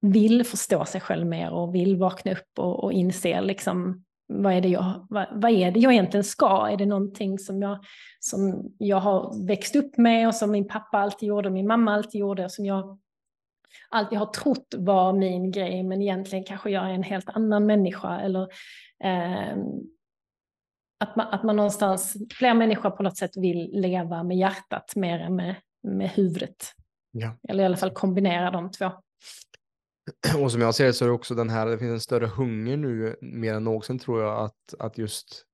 vill 0.00 0.44
förstå 0.44 0.84
sig 0.84 1.00
själv 1.00 1.26
mer 1.26 1.50
och 1.50 1.74
vill 1.74 1.96
vakna 1.96 2.32
upp 2.32 2.58
och, 2.58 2.84
och 2.84 2.92
inse 2.92 3.40
liksom 3.40 4.04
vad 4.32 4.52
är, 4.52 4.60
det 4.60 4.68
jag, 4.68 5.06
vad, 5.10 5.26
vad, 5.32 5.50
är 5.50 5.70
det 5.70 5.80
jag 5.80 5.92
egentligen 5.92 6.24
ska? 6.24 6.68
Är 6.68 6.76
det 6.76 6.86
någonting 6.86 7.38
som 7.38 7.62
jag, 7.62 7.78
som 8.20 8.70
jag 8.78 8.96
har 8.96 9.46
växt 9.46 9.76
upp 9.76 9.96
med 9.96 10.28
och 10.28 10.34
som 10.34 10.50
min 10.50 10.68
pappa 10.68 10.98
alltid 10.98 11.28
gjorde, 11.28 11.48
och 11.48 11.52
min 11.52 11.66
mamma 11.66 11.94
alltid 11.94 12.20
gjorde 12.20 12.44
och 12.44 12.52
som 12.52 12.66
jag 12.66 12.98
alltid 13.88 14.18
har 14.18 14.26
trott 14.26 14.74
var 14.78 15.12
min 15.12 15.50
grej 15.50 15.82
men 15.82 16.02
egentligen 16.02 16.44
kanske 16.44 16.70
jag 16.70 16.84
är 16.84 16.94
en 16.94 17.02
helt 17.02 17.28
annan 17.28 17.66
människa 17.66 18.20
eller 18.20 18.48
eh, 19.04 19.56
att 21.00 21.16
man, 21.16 21.26
att 21.26 21.42
man 21.42 21.56
någonstans, 21.56 22.16
fler 22.34 22.54
människor 22.54 22.90
på 22.90 23.02
något 23.02 23.16
sätt 23.16 23.36
vill 23.36 23.70
leva 23.72 24.22
med 24.22 24.36
hjärtat 24.36 24.96
mer 24.96 25.18
än 25.18 25.36
med, 25.36 25.56
med 25.82 26.10
huvudet. 26.10 26.74
Ja. 27.10 27.36
Eller 27.48 27.62
i 27.62 27.66
alla 27.66 27.76
fall 27.76 27.90
kombinera 27.90 28.50
de 28.50 28.70
två. 28.70 28.90
Och 30.42 30.52
som 30.52 30.60
jag 30.60 30.74
ser 30.74 30.86
det 30.86 30.92
så 30.92 31.04
är 31.04 31.08
det 31.08 31.14
också 31.14 31.34
den 31.34 31.50
här, 31.50 31.66
det 31.66 31.78
finns 31.78 31.92
en 31.92 32.00
större 32.00 32.26
hunger 32.26 32.76
nu 32.76 33.16
mer 33.20 33.54
än 33.54 33.64
någonsin 33.64 33.98
tror 33.98 34.22
jag 34.22 34.44
att, 34.44 34.74
att 34.78 34.98
just 34.98 35.44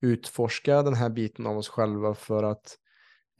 utforska 0.00 0.82
den 0.82 0.94
här 0.94 1.10
biten 1.10 1.46
av 1.46 1.58
oss 1.58 1.68
själva 1.68 2.14
för 2.14 2.42
att 2.42 2.78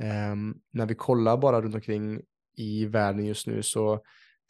eh, 0.02 0.36
när 0.72 0.86
vi 0.86 0.94
kollar 0.94 1.36
bara 1.36 1.62
runt 1.62 1.74
omkring 1.74 2.20
i 2.56 2.86
världen 2.86 3.26
just 3.26 3.46
nu 3.46 3.62
så 3.62 4.00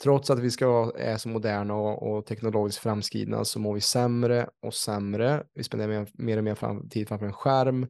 trots 0.04 0.30
att 0.30 0.38
vi 0.38 0.50
ska 0.50 0.92
är 0.98 1.16
så 1.16 1.28
moderna 1.28 1.74
och, 1.74 2.16
och 2.16 2.26
teknologiskt 2.26 2.82
framskridna 2.82 3.44
så 3.44 3.58
mår 3.58 3.74
vi 3.74 3.80
sämre 3.80 4.48
och 4.62 4.74
sämre. 4.74 5.42
Vi 5.54 5.64
spenderar 5.64 5.88
mer, 5.88 6.08
mer 6.14 6.36
och 6.38 6.44
mer 6.44 6.54
fram, 6.54 6.88
tid 6.88 7.08
framför 7.08 7.26
en 7.26 7.32
skärm. 7.32 7.86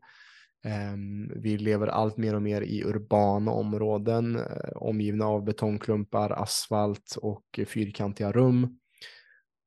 Um, 0.92 1.33
vi 1.37 1.59
lever 1.59 1.87
allt 1.87 2.16
mer 2.16 2.35
och 2.35 2.42
mer 2.42 2.62
i 2.62 2.85
urbana 2.85 3.50
områden, 3.50 4.37
uh, 4.37 4.77
omgivna 4.77 5.27
av 5.27 5.44
betongklumpar, 5.44 6.31
asfalt 6.31 7.16
och 7.22 7.61
fyrkantiga 7.66 8.33
rum. 8.33 8.79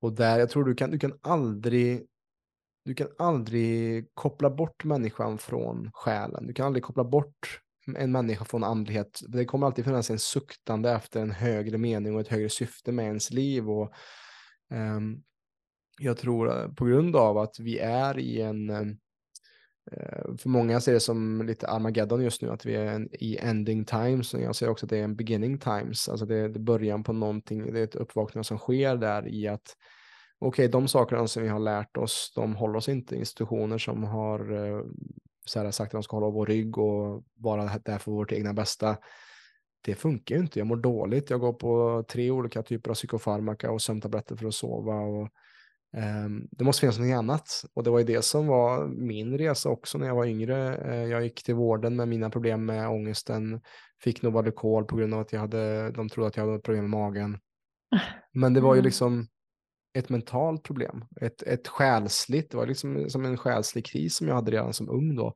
Och 0.01 0.13
där, 0.13 0.39
jag 0.39 0.49
tror 0.49 0.63
du 0.63 0.75
kan, 0.75 0.91
du 0.91 0.99
kan 0.99 1.13
aldrig 1.21 2.07
du 2.85 2.95
kan 2.95 3.07
aldrig 3.17 4.05
koppla 4.13 4.49
bort 4.49 4.83
människan 4.83 5.37
från 5.37 5.91
själen. 5.93 6.47
Du 6.47 6.53
kan 6.53 6.65
aldrig 6.65 6.83
koppla 6.83 7.03
bort 7.03 7.61
en 7.95 8.11
människa 8.11 8.45
från 8.45 8.63
andlighet. 8.63 9.21
Det 9.27 9.45
kommer 9.45 9.67
alltid 9.67 9.85
finnas 9.85 10.09
en 10.09 10.19
suktande 10.19 10.91
efter 10.91 11.21
en 11.21 11.31
högre 11.31 11.77
mening 11.77 12.15
och 12.15 12.21
ett 12.21 12.27
högre 12.27 12.49
syfte 12.49 12.91
med 12.91 13.05
ens 13.05 13.31
liv. 13.31 13.69
Och, 13.69 13.93
um, 14.73 15.23
jag 15.99 16.17
tror 16.17 16.61
eh, 16.61 16.67
på 16.67 16.85
grund 16.85 17.15
av 17.15 17.37
att 17.37 17.59
vi 17.59 17.79
är 17.79 18.19
i 18.19 18.41
en, 18.41 18.69
eh, 18.69 18.87
eh, 19.91 20.35
för 20.37 20.49
många 20.49 20.81
ser 20.81 20.93
det 20.93 20.99
som 20.99 21.45
lite 21.45 21.67
Armageddon 21.67 22.23
just 22.23 22.41
nu, 22.41 22.49
att 22.49 22.65
vi 22.65 22.75
är 22.75 22.85
en, 22.85 23.09
i 23.11 23.37
ending 23.37 23.85
times. 23.85 24.33
Jag 24.33 24.55
ser 24.55 24.69
också 24.69 24.85
att 24.85 24.89
det 24.89 24.97
är 24.97 25.03
en 25.03 25.15
beginning 25.15 25.59
times, 25.59 26.09
alltså 26.09 26.25
det, 26.25 26.35
är 26.35 26.49
början 26.49 27.03
på 27.03 27.13
någonting, 27.13 27.73
det 27.73 27.79
är 27.79 27.83
ett 27.83 27.95
uppvaknande 27.95 28.47
som 28.47 28.57
sker 28.57 28.95
där 28.95 29.27
i 29.27 29.47
att 29.47 29.75
okej, 30.39 30.65
okay, 30.65 30.67
de 30.67 30.87
sakerna 30.87 31.27
som 31.27 31.43
vi 31.43 31.49
har 31.49 31.59
lärt 31.59 31.97
oss, 31.97 32.31
de 32.35 32.55
håller 32.55 32.77
oss 32.77 32.89
inte. 32.89 33.15
Institutioner 33.15 33.77
som 33.77 34.03
har 34.03 34.39
så 35.49 35.59
här, 35.59 35.71
sagt 35.71 35.87
att 35.87 35.91
de 35.91 36.03
ska 36.03 36.15
hålla 36.17 36.29
vår 36.29 36.45
rygg 36.45 36.77
och 36.77 37.23
vara 37.35 37.71
där 37.85 37.97
för 37.97 38.11
vårt 38.11 38.31
egna 38.31 38.53
bästa. 38.53 38.97
Det 39.81 39.95
funkar 39.95 40.35
ju 40.35 40.41
inte. 40.41 40.59
Jag 40.59 40.67
mår 40.67 40.75
dåligt. 40.75 41.29
Jag 41.29 41.39
går 41.39 41.53
på 41.53 42.03
tre 42.09 42.31
olika 42.31 42.63
typer 42.63 42.89
av 42.89 42.95
psykofarmaka 42.95 43.71
och 43.71 43.81
sömntabletter 43.81 44.35
för 44.35 44.47
att 44.47 44.53
sova. 44.53 44.93
Och, 44.93 45.29
um, 46.25 46.47
det 46.51 46.63
måste 46.63 46.79
finnas 46.79 46.99
något 46.99 47.17
annat. 47.17 47.65
Och 47.73 47.83
det 47.83 47.89
var 47.89 47.99
ju 47.99 48.05
det 48.05 48.21
som 48.21 48.47
var 48.47 48.87
min 48.87 49.37
resa 49.37 49.69
också 49.69 49.97
när 49.97 50.07
jag 50.07 50.15
var 50.15 50.25
yngre. 50.25 50.77
Uh, 50.87 51.11
jag 51.11 51.23
gick 51.23 51.43
till 51.43 51.55
vården 51.55 51.95
med 51.95 52.07
mina 52.07 52.29
problem 52.29 52.65
med 52.65 52.89
ångesten. 52.89 53.61
Fick 54.03 54.21
Novalucol 54.21 54.85
på 54.85 54.95
grund 54.95 55.13
av 55.13 55.19
att 55.19 55.33
jag 55.33 55.39
hade, 55.39 55.91
de 55.91 56.09
trodde 56.09 56.27
att 56.27 56.37
jag 56.37 56.45
hade 56.45 56.59
problem 56.59 56.83
med 56.83 56.99
magen. 56.99 57.37
Men 58.33 58.53
det 58.53 58.61
var 58.61 58.75
ju 58.75 58.79
mm. 58.79 58.85
liksom 58.85 59.27
ett 59.97 60.09
mentalt 60.09 60.63
problem, 60.63 61.05
ett, 61.21 61.43
ett 61.43 61.67
själsligt, 61.67 62.51
det 62.51 62.57
var 62.57 62.67
liksom 62.67 63.09
som 63.09 63.25
en 63.25 63.37
själslig 63.37 63.85
kris 63.85 64.15
som 64.15 64.27
jag 64.27 64.35
hade 64.35 64.51
redan 64.51 64.73
som 64.73 64.89
ung 64.89 65.15
då. 65.15 65.33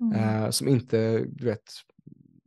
Mm. 0.00 0.44
Eh, 0.44 0.50
som 0.50 0.68
inte, 0.68 1.18
du 1.18 1.46
vet, 1.46 1.62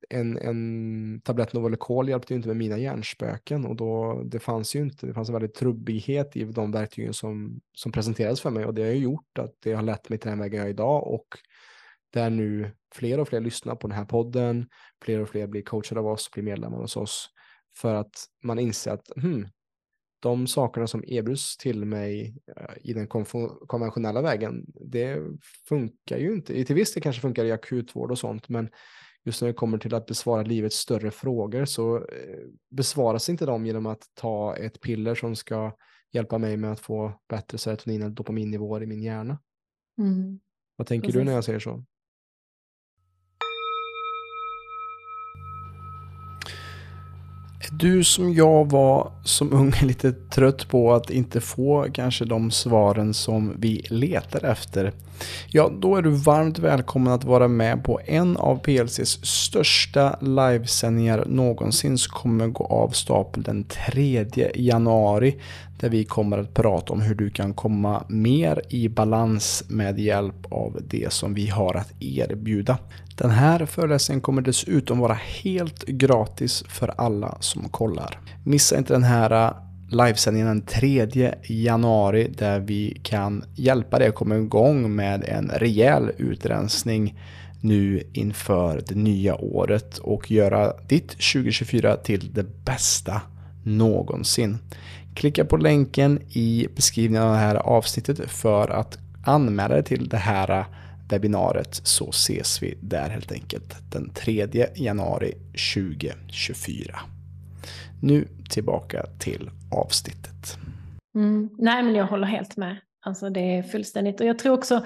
en, 0.10 0.38
en 0.38 1.22
tablett 1.22 1.54
Novalucol 1.54 2.10
hjälpte 2.10 2.34
ju 2.34 2.38
inte 2.38 2.48
med 2.48 2.58
mina 2.58 2.78
hjärnspöken 2.78 3.66
och 3.66 3.76
då, 3.76 4.22
det 4.26 4.40
fanns 4.40 4.76
ju 4.76 4.80
inte, 4.80 5.08
det 5.08 5.14
fanns 5.14 5.30
en 5.30 5.34
väldigt 5.34 5.56
trubbighet 5.56 6.36
i 6.36 6.44
de 6.44 6.72
verktygen 6.72 7.14
som, 7.14 7.62
som 7.74 7.92
presenterades 7.92 8.42
för 8.42 8.50
mig 8.50 8.66
och 8.66 8.74
det 8.74 8.84
har 8.84 8.92
ju 8.92 9.00
gjort 9.00 9.40
att 9.40 9.54
det 9.64 9.74
har 9.74 9.84
lett 9.84 10.10
mig 10.10 10.20
till 10.20 10.30
den 10.30 10.40
vägen 10.40 10.58
jag 10.58 10.66
är 10.66 10.70
idag 10.70 11.08
och 11.08 11.28
där 12.14 12.30
nu 12.30 12.72
fler 12.96 13.20
och 13.20 13.28
fler 13.28 13.42
lyssnar 13.42 13.76
på 13.76 13.88
den 13.88 13.98
här 13.98 14.06
podden, 14.06 14.68
fler 15.04 15.20
och 15.20 15.30
fler 15.30 15.48
blir 15.48 15.62
coachade 15.62 16.00
av 16.02 16.08
oss, 16.08 16.32
blir 16.32 16.44
medlemmar 16.44 16.78
hos 16.78 16.98
oss 16.98 17.30
för 17.78 17.96
att 17.96 18.26
man 18.44 18.60
inser 18.60 18.92
att 18.92 19.08
hmm, 19.22 19.48
de 20.26 20.48
sakerna 20.48 20.88
som 20.88 21.04
erbjuds 21.08 21.58
till 21.58 21.86
mig 21.86 22.38
eh, 22.58 22.76
i 22.82 22.94
den 22.94 23.08
konventionella 23.68 24.22
vägen, 24.22 24.66
det 24.68 25.22
funkar 25.68 26.18
ju 26.18 26.34
inte. 26.34 26.64
Till 26.64 26.76
viss 26.76 26.94
del 26.94 27.04
kanske 27.04 27.22
funkar 27.22 27.46
i 27.46 27.52
akutvård 27.52 28.12
och 28.12 28.20
sånt, 28.20 28.50
men 28.50 28.70
just 29.24 29.42
när 29.42 29.48
det 29.48 29.54
kommer 29.54 29.78
till 29.78 29.94
att 29.94 30.06
besvara 30.06 30.42
livets 30.42 30.76
större 30.76 31.12
frågor 31.12 31.66
så 31.66 31.98
eh, 31.98 32.04
besvaras 32.70 33.30
inte 33.30 33.46
de 33.46 33.66
genom 33.66 33.86
att 33.86 34.04
ta 34.14 34.56
ett 34.58 34.82
piller 34.82 35.16
som 35.16 35.36
ska 35.36 35.72
hjälpa 36.12 36.38
mig 36.38 36.58
med 36.58 36.72
att 36.72 36.80
få 36.80 37.20
bättre 37.30 37.58
serotonin 37.58 38.02
eller 38.02 38.16
dopaminnivåer 38.16 38.84
i 38.84 38.86
min 38.86 39.04
hjärna. 39.04 39.40
Mm. 39.98 40.40
Vad 40.76 40.88
tänker 40.88 41.08
Precis. 41.08 41.20
du 41.20 41.24
när 41.24 41.34
jag 41.34 41.44
säger 41.44 41.60
så? 41.60 41.84
Du 47.72 48.04
som 48.04 48.34
jag 48.34 48.72
var 48.72 49.12
som 49.24 49.54
ung 49.54 49.74
lite 49.82 50.12
trött 50.12 50.68
på 50.68 50.94
att 50.94 51.10
inte 51.10 51.42
få 51.42 51.88
kanske 51.94 52.26
de 52.26 52.52
svaren 52.52 53.14
som 53.14 53.54
vi 53.58 53.86
letar 53.90 54.46
efter. 54.46 54.94
Ja, 55.48 55.72
då 55.82 55.96
är 55.96 56.02
du 56.02 56.10
varmt 56.10 56.60
välkommen 56.60 57.14
att 57.14 57.24
vara 57.24 57.48
med 57.48 57.84
på 57.84 58.00
en 58.06 58.38
av 58.38 58.60
PLCs 58.60 59.26
största 59.26 60.18
livesändningar 60.22 61.24
någonsin 61.28 61.98
som 61.98 62.14
kommer 62.14 62.48
gå 62.48 62.66
av 62.66 62.90
stapeln 62.90 63.44
den 63.44 63.64
3 63.64 64.26
januari. 64.56 65.36
Där 65.80 65.90
vi 65.90 66.04
kommer 66.04 66.38
att 66.38 66.54
prata 66.54 66.94
om 66.94 67.02
hur 67.02 67.16
du 67.16 67.30
kan 67.30 67.54
komma 67.54 68.04
mer 68.08 68.62
i 68.70 68.90
balans 68.90 69.64
med 69.68 70.00
hjälp 70.00 70.52
av 70.52 70.80
det 70.88 71.14
som 71.14 71.34
vi 71.34 71.48
har 71.48 71.76
att 71.76 71.94
erbjuda. 72.00 72.78
Den 73.18 73.30
här 73.30 73.66
föreläsningen 73.66 74.22
kommer 74.22 74.42
dessutom 74.42 75.00
vara 75.00 75.18
helt 75.44 75.86
gratis 75.86 76.64
för 76.68 76.94
alla 76.98 77.38
som 77.40 77.70
kollar. 77.70 78.20
Missa 78.44 78.78
inte 78.78 78.94
den 78.94 79.04
här 79.04 79.54
livesändningen 79.88 80.48
den 80.48 80.62
3 80.62 81.34
januari 81.44 82.32
där 82.38 82.60
vi 82.60 83.00
kan 83.04 83.44
hjälpa 83.56 84.00
dig 84.00 84.08
att 84.08 84.16
komma 84.16 84.36
igång 84.36 84.96
med 84.96 85.24
en 85.24 85.52
rejäl 85.54 86.12
utrensning 86.18 87.20
nu 87.62 88.04
inför 88.14 88.84
det 88.88 88.96
nya 88.96 89.36
året 89.36 89.98
och 89.98 90.32
göra 90.32 90.74
ditt 90.88 91.10
2024 91.10 91.96
till 91.96 92.34
det 92.34 92.66
bästa 92.66 93.22
någonsin. 93.64 94.58
Klicka 95.16 95.46
på 95.46 95.58
länken 95.58 96.20
i 96.30 96.68
beskrivningen 96.76 97.24
av 97.24 97.32
det 97.32 97.40
här 97.40 97.56
avsnittet 97.56 98.32
för 98.32 98.70
att 98.70 98.98
anmäla 99.26 99.74
dig 99.74 99.84
till 99.84 100.10
det 100.10 100.18
här 100.18 100.66
webbinariet 101.10 101.82
så 101.84 102.10
ses 102.10 102.64
vi 102.64 102.78
där 102.82 103.10
helt 103.10 103.32
enkelt 103.32 103.76
den 103.92 104.10
3 104.10 104.48
januari 104.76 105.34
2024. 105.74 107.00
Nu 108.02 108.28
tillbaka 108.50 109.06
till 109.20 109.50
avsnittet. 109.76 110.58
Mm. 111.16 111.50
Nej, 111.58 111.84
men 111.84 111.96
jag 111.96 112.06
håller 112.06 112.28
helt 112.28 112.58
med. 112.58 112.78
Alltså 113.02 113.30
det 113.30 113.40
är 113.40 113.64
fullständigt. 113.64 114.20
Och 114.20 114.28
jag 114.28 114.40
tror 114.40 114.54
också 114.54 114.86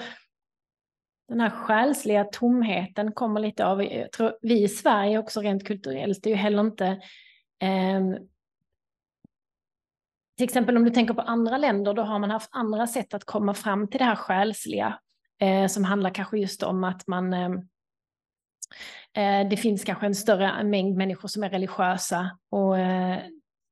den 1.28 1.42
här 1.42 1.50
själsliga 1.50 2.24
tomheten 2.24 3.12
kommer 3.12 3.40
lite 3.40 3.66
av, 3.66 3.84
jag 3.84 4.12
tror 4.12 4.38
vi 4.42 4.64
i 4.64 4.68
Sverige 4.68 5.20
också 5.20 5.42
rent 5.42 5.68
kulturellt, 5.68 6.24
det 6.24 6.30
är 6.30 6.32
ju 6.32 6.42
heller 6.42 6.62
inte 6.62 6.86
eh, 7.62 8.02
till 10.38 10.44
exempel 10.44 10.78
om 10.78 10.84
du 10.84 10.90
tänker 10.90 11.14
på 11.14 11.22
andra 11.22 11.58
länder, 11.58 11.94
då 11.94 12.02
har 12.02 12.20
man 12.20 12.32
haft 12.32 12.50
andra 12.52 12.88
sätt 12.88 13.14
att 13.14 13.24
komma 13.24 13.54
fram 13.54 13.88
till 13.88 13.98
det 13.98 14.06
här 14.06 14.16
själsliga, 14.16 15.00
eh, 15.42 15.68
som 15.68 15.84
handlar 15.84 16.10
kanske 16.10 16.40
just 16.40 16.64
om 16.64 16.84
att 16.84 17.08
man 17.08 17.34
ehm, 17.34 17.54
eh, 19.14 19.50
det 19.50 19.58
finns 19.58 19.84
kanske 19.84 20.06
en 20.06 20.16
större 20.16 20.64
mängd 20.64 20.98
människor 20.98 21.28
som 21.28 21.44
är 21.44 21.50
religiösa 21.50 22.38
och, 22.52 22.80
eh, 22.80 23.20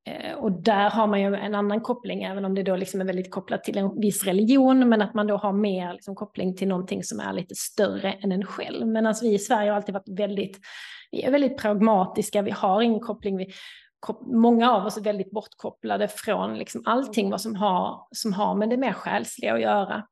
Eh, 0.08 0.34
och 0.34 0.52
där 0.52 0.90
har 0.90 1.06
man 1.06 1.20
ju 1.20 1.34
en 1.34 1.54
annan 1.54 1.80
koppling, 1.80 2.22
även 2.22 2.44
om 2.44 2.54
det 2.54 2.62
då 2.62 2.76
liksom 2.76 3.00
är 3.00 3.04
väldigt 3.04 3.30
kopplat 3.30 3.64
till 3.64 3.78
en 3.78 4.00
viss 4.00 4.24
religion, 4.24 4.88
men 4.88 5.02
att 5.02 5.14
man 5.14 5.26
då 5.26 5.36
har 5.36 5.52
mer 5.52 5.92
liksom 5.92 6.14
koppling 6.14 6.56
till 6.56 6.68
någonting 6.68 7.04
som 7.04 7.20
är 7.20 7.32
lite 7.32 7.54
större 7.54 8.12
än 8.12 8.32
en 8.32 8.44
själv. 8.44 8.86
Men 8.86 9.06
alltså 9.06 9.24
vi 9.24 9.34
i 9.34 9.38
Sverige 9.38 9.70
har 9.70 9.76
alltid 9.76 9.94
varit 9.94 10.18
väldigt, 10.18 10.58
vi 11.10 11.22
är 11.22 11.30
väldigt 11.30 11.58
pragmatiska, 11.58 12.42
vi 12.42 12.50
har 12.50 12.82
ingen 12.82 13.00
koppling, 13.00 13.36
vi, 13.36 13.52
många 14.20 14.72
av 14.72 14.86
oss 14.86 14.96
är 14.96 15.02
väldigt 15.02 15.30
bortkopplade 15.30 16.08
från 16.08 16.58
liksom 16.58 16.82
allting 16.84 17.30
vad 17.30 17.40
som 17.40 17.54
har, 17.54 18.06
som 18.10 18.32
har 18.32 18.54
med 18.54 18.70
det 18.70 18.76
mer 18.76 18.92
själsliga 18.92 19.54
att 19.54 19.60
göra. 19.60 20.06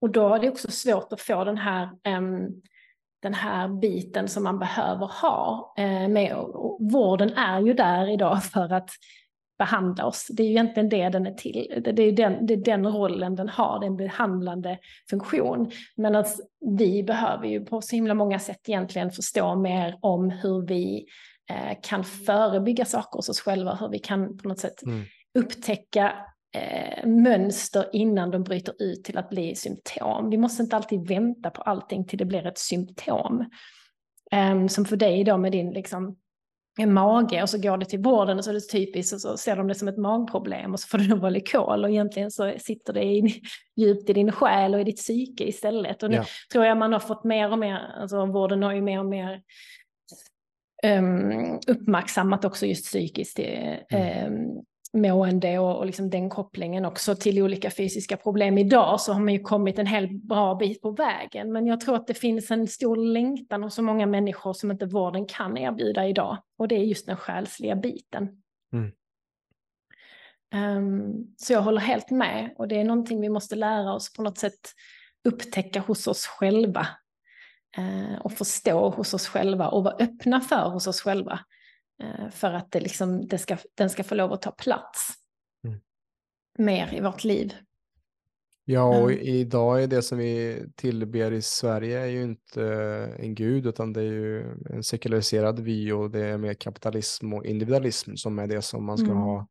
Och 0.00 0.10
då 0.10 0.34
är 0.34 0.38
det 0.38 0.50
också 0.50 0.70
svårt 0.70 1.12
att 1.12 1.20
få 1.20 1.44
den 1.44 1.58
här 1.58 1.90
um, 2.18 2.62
den 3.22 3.34
här 3.34 3.68
biten 3.68 4.28
som 4.28 4.44
man 4.44 4.58
behöver 4.58 5.06
ha 5.06 5.74
eh, 5.78 6.08
med. 6.08 6.34
Och 6.34 6.78
vården 6.80 7.32
är 7.32 7.60
ju 7.60 7.72
där 7.72 8.10
idag 8.10 8.44
för 8.44 8.72
att 8.72 8.90
behandla 9.62 10.06
oss. 10.06 10.26
Det 10.30 10.42
är 10.42 10.44
ju 10.44 10.50
egentligen 10.50 10.88
det 10.88 11.08
den 11.08 11.26
är 11.26 11.34
till. 11.34 11.82
Det 11.84 12.02
är 12.02 12.12
den, 12.12 12.46
det 12.46 12.54
är 12.54 12.64
den 12.64 12.86
rollen 12.86 13.36
den 13.36 13.48
har, 13.48 13.80
den 13.80 13.96
behandlande 13.96 14.78
funktion. 15.10 15.70
Men 15.96 16.14
att 16.14 16.36
vi 16.78 17.02
behöver 17.02 17.46
ju 17.46 17.64
på 17.64 17.80
så 17.80 17.96
himla 17.96 18.14
många 18.14 18.38
sätt 18.38 18.68
egentligen 18.68 19.10
förstå 19.10 19.54
mer 19.54 19.98
om 20.00 20.30
hur 20.30 20.66
vi 20.66 21.06
eh, 21.50 21.78
kan 21.82 22.04
förebygga 22.04 22.84
saker 22.84 23.18
hos 23.18 23.28
oss 23.28 23.40
själva, 23.40 23.74
hur 23.74 23.88
vi 23.88 23.98
kan 23.98 24.38
på 24.38 24.48
något 24.48 24.58
sätt 24.58 24.82
mm. 24.82 25.04
upptäcka 25.38 26.12
eh, 26.56 27.06
mönster 27.06 27.84
innan 27.92 28.30
de 28.30 28.42
bryter 28.42 28.74
ut 28.78 29.04
till 29.04 29.18
att 29.18 29.30
bli 29.30 29.54
symptom. 29.54 30.30
Vi 30.30 30.36
måste 30.36 30.62
inte 30.62 30.76
alltid 30.76 31.08
vänta 31.08 31.50
på 31.50 31.62
allting 31.62 32.06
till 32.06 32.18
det 32.18 32.24
blir 32.24 32.46
ett 32.46 32.58
symptom. 32.58 33.44
Um, 34.34 34.68
som 34.68 34.84
för 34.84 34.96
dig 34.96 35.24
då 35.24 35.36
med 35.36 35.52
din 35.52 35.70
liksom, 35.70 36.16
en 36.78 36.92
mage 36.92 37.42
och 37.42 37.50
så 37.50 37.58
går 37.58 37.76
det 37.76 37.86
till 37.86 37.98
vården 37.98 38.38
och 38.38 38.44
så 38.44 38.50
är 38.50 38.54
det 38.54 38.60
typiskt 38.60 39.12
och 39.12 39.20
så 39.20 39.36
ser 39.36 39.56
de 39.56 39.68
det 39.68 39.74
som 39.74 39.88
ett 39.88 39.98
magproblem 39.98 40.72
och 40.72 40.80
så 40.80 40.88
får 40.88 40.98
du 40.98 41.08
nog 41.08 41.18
Valikol 41.18 41.84
och 41.84 41.90
egentligen 41.90 42.30
så 42.30 42.54
sitter 42.58 42.92
det 42.92 43.04
in, 43.04 43.30
djupt 43.76 44.10
i 44.10 44.12
din 44.12 44.32
själ 44.32 44.74
och 44.74 44.80
i 44.80 44.84
ditt 44.84 44.96
psyke 44.96 45.44
istället. 45.44 46.02
Och 46.02 46.10
nu 46.10 46.16
ja. 46.16 46.24
tror 46.52 46.64
jag 46.64 46.76
man 46.76 46.92
har 46.92 47.00
fått 47.00 47.24
mer 47.24 47.52
och 47.52 47.58
mer, 47.58 47.78
alltså 48.00 48.26
vården 48.26 48.62
har 48.62 48.72
ju 48.72 48.82
mer 48.82 48.98
och 48.98 49.06
mer 49.06 49.42
um, 50.86 51.60
uppmärksammat 51.66 52.44
också 52.44 52.66
just 52.66 52.84
psykiskt 52.84 53.38
um, 53.38 54.64
mående 54.92 55.58
och, 55.58 55.78
och 55.78 55.86
liksom 55.86 56.10
den 56.10 56.30
kopplingen 56.30 56.84
också 56.84 57.14
till 57.14 57.42
olika 57.42 57.70
fysiska 57.70 58.16
problem 58.16 58.58
idag 58.58 59.00
så 59.00 59.12
har 59.12 59.20
man 59.20 59.34
ju 59.34 59.40
kommit 59.40 59.78
en 59.78 59.86
hel 59.86 60.08
bra 60.08 60.54
bit 60.54 60.82
på 60.82 60.90
vägen. 60.90 61.52
Men 61.52 61.66
jag 61.66 61.80
tror 61.80 61.96
att 61.96 62.06
det 62.06 62.14
finns 62.14 62.50
en 62.50 62.68
stor 62.68 62.96
längtan 62.96 63.62
hos 63.62 63.74
så 63.74 63.82
många 63.82 64.06
människor 64.06 64.52
som 64.52 64.70
inte 64.70 64.86
vården 64.86 65.26
kan 65.26 65.58
erbjuda 65.58 66.06
idag. 66.06 66.38
Och 66.58 66.68
det 66.68 66.74
är 66.74 66.84
just 66.84 67.06
den 67.06 67.16
själsliga 67.16 67.76
biten. 67.76 68.28
Mm. 68.72 68.92
Um, 70.54 71.34
så 71.36 71.52
jag 71.52 71.62
håller 71.62 71.80
helt 71.80 72.10
med 72.10 72.54
och 72.58 72.68
det 72.68 72.80
är 72.80 72.84
någonting 72.84 73.20
vi 73.20 73.28
måste 73.28 73.56
lära 73.56 73.92
oss 73.92 74.12
på 74.12 74.22
något 74.22 74.38
sätt 74.38 74.60
upptäcka 75.24 75.80
hos 75.80 76.06
oss 76.06 76.26
själva. 76.26 76.86
Uh, 77.78 78.18
och 78.20 78.32
förstå 78.32 78.90
hos 78.90 79.14
oss 79.14 79.26
själva 79.26 79.68
och 79.68 79.84
vara 79.84 79.94
öppna 79.94 80.40
för 80.40 80.68
hos 80.68 80.86
oss 80.86 81.00
själva. 81.00 81.40
Eh, 82.02 82.28
för 82.30 82.52
att 82.52 82.70
det 82.70 82.80
liksom, 82.80 83.28
det 83.28 83.38
ska, 83.38 83.56
den 83.74 83.90
ska 83.90 84.04
få 84.04 84.14
lov 84.14 84.32
att 84.32 84.42
ta 84.42 84.50
plats 84.50 85.12
mm. 85.64 85.80
mer 86.58 86.94
i 86.94 87.00
vårt 87.00 87.24
liv. 87.24 87.54
Ja, 88.64 89.02
och 89.02 89.12
mm. 89.12 89.24
idag 89.24 89.82
är 89.82 89.86
det 89.86 90.02
som 90.02 90.18
vi 90.18 90.64
tillber 90.76 91.32
i 91.32 91.42
Sverige 91.42 92.00
är 92.00 92.06
ju 92.06 92.22
inte 92.22 92.64
en 93.18 93.34
gud, 93.34 93.66
utan 93.66 93.92
det 93.92 94.00
är 94.00 94.04
ju 94.04 94.56
en 94.70 94.82
sekulariserad 94.82 95.60
vy 95.60 95.92
och 95.92 96.10
det 96.10 96.26
är 96.26 96.38
mer 96.38 96.54
kapitalism 96.54 97.32
och 97.32 97.46
individualism 97.46 98.14
som 98.14 98.38
är 98.38 98.46
det 98.46 98.62
som 98.62 98.84
man 98.84 98.98
ska 98.98 99.10
mm. 99.10 99.18
ha 99.18 99.46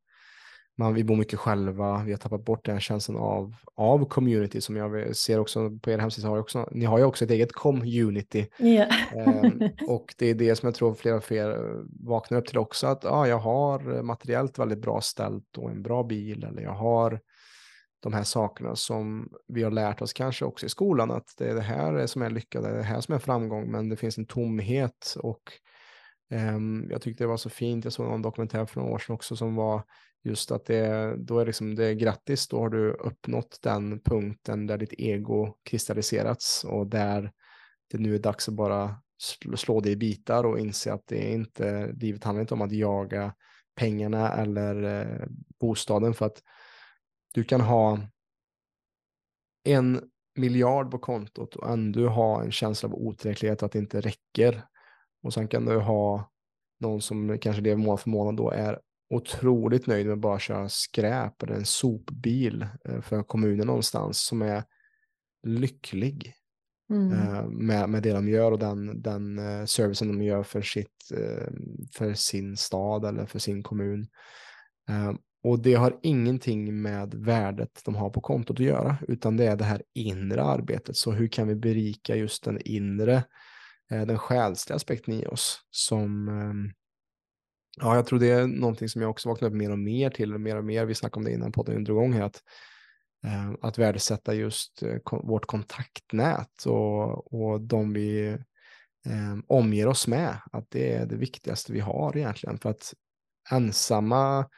man, 0.82 0.94
vi 0.94 1.04
bor 1.04 1.16
mycket 1.16 1.40
själva, 1.40 2.04
vi 2.04 2.12
har 2.12 2.18
tappat 2.18 2.46
bort 2.46 2.66
den 2.66 2.80
känslan 2.80 3.18
av, 3.18 3.56
av 3.76 4.06
community 4.06 4.62
som 4.62 4.76
jag 4.76 5.16
ser 5.16 5.40
också 5.40 5.80
på 5.82 5.92
er 5.92 5.98
hemsida. 5.98 6.28
Har 6.28 6.38
också, 6.38 6.70
ni 6.72 6.86
har 6.86 6.98
ju 6.98 7.04
också 7.04 7.26
ett 7.26 7.32
eget 7.32 7.54
community. 7.54 8.48
Yeah. 8.60 8.90
um, 9.28 9.70
och 9.88 10.14
det 10.18 10.26
är 10.26 10.36
det 10.36 10.56
som 10.56 10.68
jag 10.68 10.76
tror 10.76 10.94
flera 10.94 11.16
och 11.16 11.24
fler 11.24 11.50
eh, 11.50 11.84
vaknar 12.00 12.38
upp 12.38 12.48
till 12.48 12.58
också, 12.58 12.88
att 12.88 13.06
ah, 13.06 13.28
jag 13.28 13.40
har 13.40 14.04
materiellt 14.04 14.60
väldigt 14.60 14.82
bra 14.82 15.02
ställt 15.02 15.58
och 15.58 15.72
en 15.72 15.84
bra 15.84 16.04
bil 16.04 16.44
eller 16.44 16.62
jag 16.62 16.74
har 16.74 17.20
de 18.02 18.14
här 18.14 18.24
sakerna 18.24 18.76
som 18.76 19.30
vi 19.48 19.64
har 19.64 19.72
lärt 19.72 20.02
oss 20.02 20.14
kanske 20.14 20.46
också 20.46 20.66
i 20.66 20.70
skolan, 20.70 21.12
att 21.12 21.34
det 21.38 21.50
är 21.50 21.56
det 21.56 21.62
här 21.62 22.08
som 22.08 22.22
är 22.22 22.30
lycka, 22.30 22.62
det 22.62 22.70
är 22.70 22.78
det 22.78 22.84
här 22.84 23.02
som 23.02 23.16
är 23.16 23.20
framgång, 23.20 23.72
men 23.72 23.90
det 23.90 23.96
finns 23.96 24.18
en 24.18 24.26
tomhet 24.26 25.16
och 25.20 25.42
um, 26.32 26.88
jag 26.90 27.02
tyckte 27.02 27.24
det 27.24 27.28
var 27.28 27.38
så 27.38 27.50
fint, 27.50 27.84
jag 27.84 27.94
såg 27.94 28.06
någon 28.06 28.22
dokumentär 28.22 28.66
för 28.66 28.80
några 28.80 28.94
år 28.94 29.00
sedan 29.00 29.16
också 29.16 29.36
som 29.36 29.56
var 29.56 29.84
just 30.24 30.52
att 30.52 30.66
det, 30.66 31.16
då 31.18 31.40
är 31.40 31.46
liksom, 31.46 31.76
det 31.76 31.86
är 31.86 31.94
grattis, 31.94 32.48
då 32.48 32.60
har 32.60 32.70
du 32.70 32.92
uppnått 32.92 33.60
den 33.62 34.00
punkten 34.00 34.68
där 34.68 34.78
ditt 34.78 34.94
ego 34.98 35.56
kristalliserats 35.64 36.64
och 36.64 36.88
där 36.88 37.32
det 37.92 37.98
nu 37.98 38.16
är 38.16 38.20
dags 38.20 38.48
att 38.48 38.54
bara 38.54 39.02
slå, 39.56 39.80
dig 39.80 39.90
det 39.90 39.92
i 39.92 39.96
bitar 39.96 40.44
och 40.44 40.60
inse 40.60 40.94
att 40.94 41.08
det 41.08 41.30
är 41.30 41.34
inte, 41.34 41.92
livet 41.92 42.24
handlar 42.24 42.42
inte 42.42 42.54
om 42.54 42.62
att 42.62 42.72
jaga 42.72 43.34
pengarna 43.76 44.34
eller 44.34 45.02
eh, 45.02 45.28
bostaden 45.60 46.14
för 46.14 46.26
att 46.26 46.42
du 47.34 47.44
kan 47.44 47.62
ha 47.62 48.00
en 49.64 50.02
miljard 50.36 50.92
på 50.92 51.00
kontot 51.00 51.56
och 51.56 51.70
ändå 51.70 52.08
ha 52.08 52.44
en 52.44 52.52
känsla 52.52 52.90
av 52.90 52.96
otillräcklighet 52.96 53.64
att 53.64 53.72
det 53.72 53.80
inte 53.80 54.02
räcker. 54.02 54.64
Och 55.24 55.34
sen 55.34 55.48
kan 55.48 55.66
du 55.66 55.80
ha 55.80 56.32
någon 56.80 57.02
som 57.02 57.38
kanske 57.40 57.62
lever 57.62 57.84
månad 57.84 58.00
för 58.00 58.10
månad 58.10 58.36
då 58.36 58.52
är 58.52 58.80
otroligt 59.12 59.88
nöjd 59.88 60.06
med 60.06 60.14
att 60.14 60.20
bara 60.20 60.40
köra 60.40 60.70
skräp 60.70 61.44
eller 61.44 61.54
en 61.54 61.66
sopbil 61.66 62.66
eh, 62.86 63.02
för 63.02 63.24
kommunen 63.24 63.68
någonstans 63.68 64.26
som 64.26 64.42
är 64.42 64.64
lycklig 65.44 66.34
mm. 66.90 67.12
Eh, 67.12 67.46
med, 67.46 67.90
med 67.90 68.04
det 68.04 68.14
de 68.14 68.30
gör 68.30 68.52
och 68.52 68.60
den, 68.60 69.02
den 69.02 69.40
eh, 69.40 69.66
servicen 69.66 70.08
de 70.08 70.24
gör 70.24 70.44
för, 70.44 70.62
sitt, 70.62 71.12
för 71.94 72.14
sin 72.14 72.58
stad 72.58 73.06
eller 73.06 73.26
för 73.26 73.40
sin 73.40 73.64
kommun. 73.64 74.08
Och 75.44 75.62
det 75.62 75.74
har 75.74 76.00
ingenting 76.02 76.82
med 76.82 77.14
värdet 77.14 77.82
de 77.86 77.96
har 77.96 78.10
på 78.10 78.22
kontot 78.22 78.60
att 78.60 78.66
göra, 78.66 78.98
utan 79.08 79.38
det 79.38 79.46
är 79.46 79.56
det 79.56 79.64
här 79.64 79.84
inre 79.94 80.44
arbetet. 80.44 80.98
Så 80.98 81.12
hur 81.12 81.28
kan 81.28 81.48
vi 81.48 81.56
berika 81.56 82.16
just 82.16 82.44
den 82.44 82.60
inre, 82.66 83.24
den 83.90 84.18
själsliga 84.18 84.76
aspekten 84.76 85.14
i 85.14 85.26
oss 85.26 85.60
som 85.72 86.30
Ja, 87.78 87.96
jag 87.96 88.06
tror 88.06 88.20
det 88.20 88.30
är 88.30 88.48
någonting 88.48 88.90
som 88.90 89.02
jag 89.02 89.12
också 89.12 89.30
vaknar 89.30 89.48
upp 89.48 89.56
mer 89.56 89.72
och 89.72 89.80
mer 89.80 90.10
till, 90.10 90.38
mer 90.38 90.58
och 90.58 90.66
mer, 90.66 90.86
vi 90.86 90.96
snackade 90.96 91.18
om 91.20 91.24
det 91.24 91.32
innan 91.32 91.52
podden 91.52 91.84
drog 91.84 91.98
igång 91.98 92.14
här, 92.14 92.24
att, 92.24 92.44
eh, 93.26 93.52
att 93.62 93.78
värdesätta 93.78 94.34
just 94.34 94.84
eh, 94.84 94.98
vårt 95.12 95.46
kontaktnät 95.46 96.66
och, 96.66 97.34
och 97.34 97.62
de 97.62 97.94
vi 97.94 98.28
eh, 99.06 99.38
omger 99.48 99.88
oss 99.88 100.08
med, 100.08 100.42
att 100.52 100.66
det 100.70 100.94
är 100.94 101.06
det 101.06 101.16
viktigaste 101.16 101.74
vi 101.74 101.80
har 101.80 102.18
egentligen, 102.18 102.58
för 102.58 102.70
att 102.70 102.94
ensamma, 103.52 104.50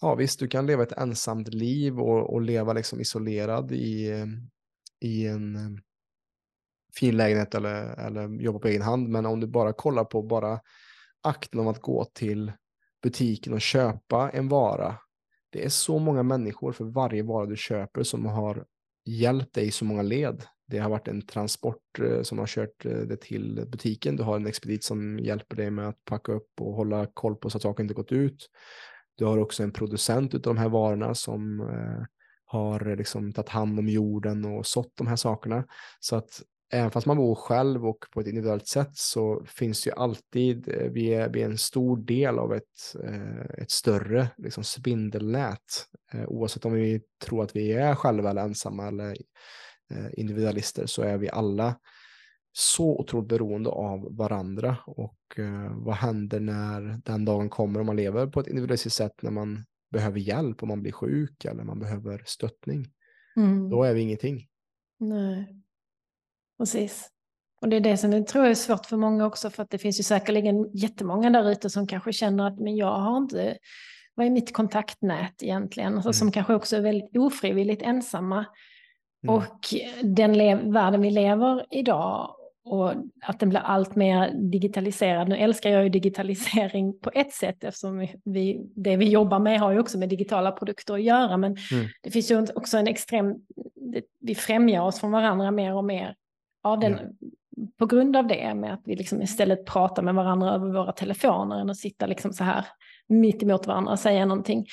ja 0.00 0.14
visst, 0.14 0.40
du 0.40 0.48
kan 0.48 0.66
leva 0.66 0.82
ett 0.82 0.98
ensamt 0.98 1.48
liv 1.48 2.00
och, 2.00 2.34
och 2.34 2.42
leva 2.42 2.72
liksom 2.72 3.00
isolerad 3.00 3.72
i, 3.72 4.24
i 5.00 5.26
en 5.26 5.56
eh, 5.56 5.80
fin 6.98 7.16
lägenhet 7.16 7.54
eller, 7.54 8.06
eller 8.06 8.42
jobba 8.42 8.58
på 8.58 8.68
egen 8.68 8.82
hand, 8.82 9.08
men 9.08 9.26
om 9.26 9.40
du 9.40 9.46
bara 9.46 9.72
kollar 9.72 10.04
på 10.04 10.22
bara 10.22 10.60
akten 11.26 11.60
om 11.60 11.68
att 11.68 11.80
gå 11.80 12.04
till 12.04 12.52
butiken 13.02 13.52
och 13.52 13.60
köpa 13.60 14.30
en 14.30 14.48
vara. 14.48 14.94
Det 15.50 15.64
är 15.64 15.68
så 15.68 15.98
många 15.98 16.22
människor 16.22 16.72
för 16.72 16.84
varje 16.84 17.22
vara 17.22 17.46
du 17.46 17.56
köper 17.56 18.02
som 18.02 18.26
har 18.26 18.64
hjälpt 19.04 19.54
dig 19.54 19.66
i 19.66 19.70
så 19.70 19.84
många 19.84 20.02
led. 20.02 20.44
Det 20.68 20.78
har 20.78 20.90
varit 20.90 21.08
en 21.08 21.22
transport 21.22 21.98
eh, 21.98 22.22
som 22.22 22.38
har 22.38 22.46
kört 22.46 22.86
eh, 22.86 22.98
det 22.98 23.20
till 23.20 23.64
butiken. 23.68 24.16
Du 24.16 24.22
har 24.22 24.36
en 24.36 24.46
expedit 24.46 24.84
som 24.84 25.18
hjälper 25.18 25.56
dig 25.56 25.70
med 25.70 25.88
att 25.88 26.04
packa 26.04 26.32
upp 26.32 26.60
och 26.60 26.72
hålla 26.72 27.06
koll 27.06 27.36
på 27.36 27.50
så 27.50 27.58
att 27.58 27.62
saker 27.62 27.82
inte 27.82 27.94
gått 27.94 28.12
ut. 28.12 28.50
Du 29.14 29.24
har 29.24 29.38
också 29.38 29.62
en 29.62 29.72
producent 29.72 30.34
av 30.34 30.40
de 30.40 30.56
här 30.56 30.68
varorna 30.68 31.14
som 31.14 31.60
eh, 31.60 32.06
har 32.44 32.96
liksom 32.96 33.32
tagit 33.32 33.48
hand 33.48 33.78
om 33.78 33.88
jorden 33.88 34.44
och 34.44 34.66
sått 34.66 34.92
de 34.96 35.06
här 35.06 35.16
sakerna. 35.16 35.64
Så 36.00 36.16
att 36.16 36.42
även 36.72 36.90
fast 36.90 37.06
man 37.06 37.16
bor 37.16 37.34
själv 37.34 37.86
och 37.86 38.04
på 38.10 38.20
ett 38.20 38.26
individuellt 38.26 38.66
sätt 38.66 38.90
så 38.96 39.44
finns 39.46 39.84
det 39.84 39.90
ju 39.90 39.96
alltid, 39.96 40.68
eh, 40.68 40.90
vi 40.90 41.14
är, 41.14 41.28
vi 41.28 41.42
är 41.42 41.50
en 41.50 41.58
stor 41.58 41.96
del 41.96 42.38
av 42.38 42.54
ett, 42.54 42.96
eh, 43.04 43.62
ett 43.62 43.70
större 43.70 44.28
liksom 44.36 44.64
spindelnät. 44.64 45.86
Eh, 46.12 46.24
oavsett 46.26 46.64
om 46.64 46.72
vi 46.72 47.00
tror 47.24 47.42
att 47.42 47.56
vi 47.56 47.72
är 47.72 47.94
själva 47.94 48.30
eller 48.30 48.42
ensamma 48.42 48.88
eller 48.88 49.16
individualister 50.12 50.86
så 50.86 51.02
är 51.02 51.18
vi 51.18 51.30
alla 51.30 51.78
så 52.52 53.00
otroligt 53.00 53.28
beroende 53.28 53.70
av 53.70 54.16
varandra 54.16 54.76
och 54.86 55.18
vad 55.70 55.94
händer 55.94 56.40
när 56.40 57.00
den 57.04 57.24
dagen 57.24 57.48
kommer 57.48 57.80
om 57.80 57.86
man 57.86 57.96
lever 57.96 58.26
på 58.26 58.40
ett 58.40 58.46
individualistiskt 58.46 58.96
sätt 58.96 59.22
när 59.22 59.30
man 59.30 59.64
behöver 59.90 60.18
hjälp, 60.18 60.62
om 60.62 60.68
man 60.68 60.82
blir 60.82 60.92
sjuk 60.92 61.44
eller 61.44 61.64
man 61.64 61.78
behöver 61.78 62.22
stöttning. 62.26 62.86
Mm. 63.36 63.70
Då 63.70 63.82
är 63.82 63.94
vi 63.94 64.00
ingenting. 64.00 64.46
Nej. 64.98 65.65
Precis. 66.58 67.10
Och 67.60 67.68
det 67.68 67.76
är 67.76 67.80
det 67.80 67.96
som 67.96 68.12
jag 68.12 68.26
tror 68.26 68.46
är 68.46 68.54
svårt 68.54 68.86
för 68.86 68.96
många 68.96 69.26
också, 69.26 69.50
för 69.50 69.62
att 69.62 69.70
det 69.70 69.78
finns 69.78 70.00
ju 70.00 70.02
säkerligen 70.02 70.70
jättemånga 70.72 71.30
där 71.30 71.50
ute 71.50 71.70
som 71.70 71.86
kanske 71.86 72.12
känner 72.12 72.46
att 72.46 72.58
men 72.58 72.76
jag 72.76 72.98
har 72.98 73.16
inte, 73.16 73.56
vad 74.14 74.26
är 74.26 74.30
mitt 74.30 74.52
kontaktnät 74.52 75.42
egentligen? 75.42 75.94
Alltså, 75.94 76.08
mm. 76.08 76.14
Som 76.14 76.32
kanske 76.32 76.54
också 76.54 76.76
är 76.76 76.80
väldigt 76.80 77.16
ofrivilligt 77.16 77.82
ensamma. 77.82 78.44
Mm. 79.24 79.34
Och 79.34 79.74
den 80.02 80.72
världen 80.72 81.00
vi 81.00 81.10
lever 81.10 81.66
idag 81.70 82.36
och 82.64 82.92
att 83.22 83.40
den 83.40 83.48
blir 83.48 83.60
allt 83.60 83.96
mer 83.96 84.34
digitaliserad. 84.34 85.28
Nu 85.28 85.36
älskar 85.36 85.70
jag 85.70 85.82
ju 85.84 85.88
digitalisering 85.88 86.98
på 86.98 87.10
ett 87.14 87.32
sätt 87.32 87.64
eftersom 87.64 88.08
vi, 88.24 88.66
det 88.76 88.96
vi 88.96 89.08
jobbar 89.08 89.38
med 89.38 89.60
har 89.60 89.72
ju 89.72 89.78
också 89.78 89.98
med 89.98 90.08
digitala 90.08 90.52
produkter 90.52 90.94
att 90.94 91.02
göra. 91.02 91.36
Men 91.36 91.56
mm. 91.72 91.86
det 92.02 92.10
finns 92.10 92.30
ju 92.30 92.46
också 92.54 92.78
en 92.78 92.86
extrem, 92.86 93.34
vi 94.20 94.34
främjar 94.34 94.82
oss 94.82 95.00
från 95.00 95.10
varandra 95.10 95.50
mer 95.50 95.74
och 95.74 95.84
mer 95.84 96.14
av 96.66 96.80
den, 96.80 96.98
mm. 96.98 97.12
på 97.78 97.86
grund 97.86 98.16
av 98.16 98.26
det 98.26 98.54
med 98.54 98.74
att 98.74 98.82
vi 98.84 98.96
liksom 98.96 99.22
istället 99.22 99.66
pratar 99.66 100.02
med 100.02 100.14
varandra 100.14 100.54
över 100.54 100.72
våra 100.72 100.92
telefoner 100.92 101.60
än 101.60 101.70
att 101.70 101.76
sitta 101.76 102.06
liksom 102.06 102.32
så 102.32 102.44
här 102.44 102.66
mitt 103.06 103.42
emot 103.42 103.66
varandra 103.66 103.92
och 103.92 103.98
säga 103.98 104.26
någonting. 104.26 104.66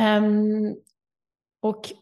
Um, 0.00 0.76
och 1.62 1.92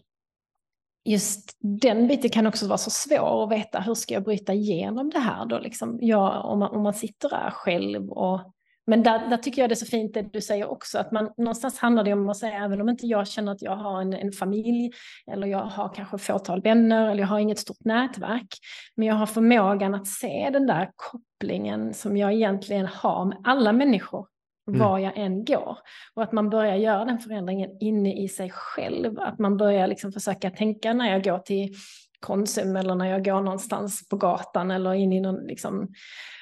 just 1.05 1.57
den 1.61 2.09
biten 2.09 2.31
kan 2.31 2.47
också 2.47 2.67
vara 2.67 2.79
så 2.79 2.91
svår 2.91 3.45
att 3.45 3.53
veta 3.53 3.81
hur 3.81 3.95
ska 3.95 4.15
jag 4.15 4.23
bryta 4.23 4.55
igenom 4.55 5.11
det 5.11 5.19
här 5.19 5.47
då 5.47 5.59
liksom. 5.59 5.99
Ja, 6.01 6.41
om, 6.41 6.59
man, 6.59 6.71
om 6.71 6.83
man 6.83 6.95
sitter 6.95 7.29
där 7.29 7.51
själv 7.51 8.11
och 8.11 8.41
men 8.87 9.03
där, 9.03 9.29
där, 9.31 9.37
tycker 9.37 9.63
jag 9.63 9.71
det 9.71 9.75
är 9.75 9.77
så 9.77 9.87
fint 9.87 10.15
det 10.15 10.23
du 10.33 10.41
säger 10.41 10.71
också, 10.71 10.99
att 10.99 11.13
man 11.13 11.31
någonstans 11.37 11.79
handlar 11.79 12.05
det 12.05 12.13
om 12.13 12.29
att 12.29 12.37
säga, 12.37 12.65
även 12.65 12.81
om 12.81 12.89
inte 12.89 13.07
jag 13.07 13.29
känner 13.29 13.53
att 13.53 13.63
jag 13.63 13.77
har 13.77 14.01
en, 14.01 14.13
en 14.13 14.33
familj, 14.33 14.91
eller 15.33 15.47
jag 15.47 15.65
har 15.65 15.95
kanske 15.95 16.19
fåtal 16.19 16.63
vänner, 16.63 17.11
eller 17.11 17.21
jag 17.21 17.29
har 17.29 17.39
inget 17.39 17.59
stort 17.59 17.85
nätverk, 17.85 18.49
men 18.97 19.09
jag 19.09 19.15
har 19.15 19.27
förmågan 19.27 19.95
att 19.95 20.07
se 20.07 20.51
den 20.53 20.67
där 20.67 20.91
kopplingen 20.97 21.95
som 21.95 22.17
jag 22.17 22.33
egentligen 22.33 22.87
har 22.87 23.25
med 23.25 23.39
alla 23.45 23.73
människor 23.73 24.27
mm. 24.69 24.81
var 24.81 24.99
jag 24.99 25.13
än 25.17 25.45
går. 25.45 25.79
Och 26.15 26.23
att 26.23 26.33
man 26.33 26.51
börjar 26.51 26.77
göra 26.77 27.05
den 27.05 27.19
förändringen 27.19 27.71
inne 27.81 28.23
i 28.23 28.29
sig 28.29 28.51
själv. 28.51 29.21
Att 29.21 29.39
man 29.39 29.57
börjar 29.57 29.87
liksom 29.87 30.13
försöka 30.13 30.51
tänka 30.51 30.93
när 30.93 31.13
jag 31.13 31.25
går 31.25 31.39
till 31.39 31.75
Konsum 32.21 32.77
eller 32.77 32.95
när 32.95 33.07
jag 33.07 33.25
går 33.25 33.41
någonstans 33.41 34.09
på 34.09 34.17
gatan 34.17 34.71
eller 34.71 34.95
in 34.95 35.13
i 35.13 35.21
någon 35.21 35.47
liksom, 35.47 35.89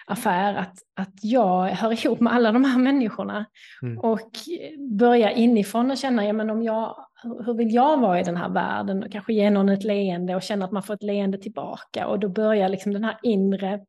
affär, 0.09 0.54
att, 0.54 0.78
att 0.96 1.14
jag 1.22 1.68
hör 1.68 2.06
ihop 2.06 2.20
med 2.20 2.32
alla 2.32 2.52
de 2.52 2.64
här 2.64 2.78
människorna. 2.78 3.44
Mm. 3.82 3.98
Och 3.98 4.30
börja 4.98 5.32
inifrån 5.32 5.90
och 5.90 5.96
känna, 5.96 6.26
ja 6.26 6.32
men 6.32 6.50
om 6.50 6.62
jag, 6.62 6.96
hur 7.22 7.54
vill 7.54 7.74
jag 7.74 8.00
vara 8.00 8.20
i 8.20 8.22
den 8.22 8.36
här 8.36 8.48
världen? 8.48 9.02
Och 9.02 9.12
kanske 9.12 9.32
ge 9.32 9.50
någon 9.50 9.68
ett 9.68 9.84
leende 9.84 10.36
och 10.36 10.42
känna 10.42 10.64
att 10.64 10.72
man 10.72 10.82
får 10.82 10.94
ett 10.94 11.02
leende 11.02 11.38
tillbaka. 11.38 12.06
Och 12.06 12.18
då 12.18 12.28
börjar 12.28 12.68
liksom 12.68 12.92
den 12.92 13.04
här 13.04 13.18
inre 13.22 13.80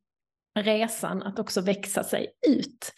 resan 0.59 1.23
att 1.23 1.39
också 1.39 1.61
växa 1.61 2.03
sig 2.03 2.27
ut. 2.47 2.93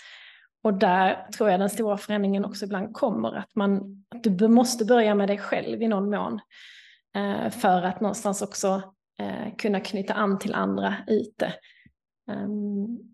Och 0.64 0.74
där 0.74 1.28
tror 1.38 1.50
jag 1.50 1.60
den 1.60 1.70
stora 1.70 1.98
förändringen 1.98 2.46
också 2.46 2.66
ibland 2.66 2.94
kommer, 2.94 3.38
att, 3.38 3.56
man, 3.56 4.04
att 4.16 4.24
du 4.24 4.48
måste 4.48 4.86
börja 4.86 5.16
med 5.16 5.30
dig 5.30 5.38
själv 5.38 5.82
i 5.82 5.88
någon 5.88 6.10
mån. 6.10 6.40
Eh, 7.16 7.50
för 7.50 7.82
att 7.82 8.02
någonstans 8.02 8.42
också 8.42 8.82
eh, 9.20 9.56
kunna 9.58 9.80
knyta 9.80 10.14
an 10.14 10.40
till 10.40 10.54
andra 10.54 10.96
ute. 11.08 11.54
Um, 12.32 13.11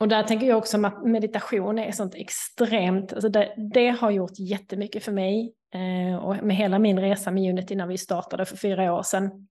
och 0.00 0.08
där 0.08 0.22
tänker 0.22 0.46
jag 0.46 0.58
också 0.58 0.86
att 0.86 1.04
meditation 1.04 1.78
är 1.78 1.92
sånt 1.92 2.14
extremt, 2.14 3.12
alltså 3.12 3.28
det, 3.28 3.54
det 3.74 3.88
har 3.88 4.10
gjort 4.10 4.38
jättemycket 4.38 5.04
för 5.04 5.12
mig 5.12 5.54
eh, 5.74 6.16
och 6.16 6.44
med 6.44 6.56
hela 6.56 6.78
min 6.78 7.00
resa 7.00 7.30
med 7.30 7.50
Unity 7.50 7.74
när 7.74 7.86
vi 7.86 7.98
startade 7.98 8.44
för 8.44 8.56
fyra 8.56 8.92
år 8.92 9.02
sedan. 9.02 9.48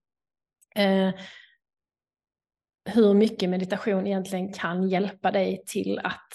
Eh, 0.74 1.14
hur 2.84 3.14
mycket 3.14 3.50
meditation 3.50 4.06
egentligen 4.06 4.52
kan 4.52 4.88
hjälpa 4.88 5.30
dig 5.30 5.62
till 5.66 5.98
att 5.98 6.34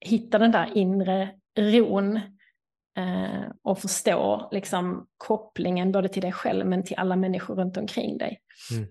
hitta 0.00 0.38
den 0.38 0.52
där 0.52 0.76
inre 0.76 1.30
ron 1.58 2.16
eh, 2.96 3.44
och 3.62 3.78
förstå 3.78 4.48
liksom, 4.52 5.06
kopplingen 5.16 5.92
både 5.92 6.08
till 6.08 6.22
dig 6.22 6.32
själv 6.32 6.66
men 6.66 6.84
till 6.84 6.96
alla 6.96 7.16
människor 7.16 7.54
runt 7.54 7.76
omkring 7.76 8.18
dig. 8.18 8.40
Mm. 8.72 8.88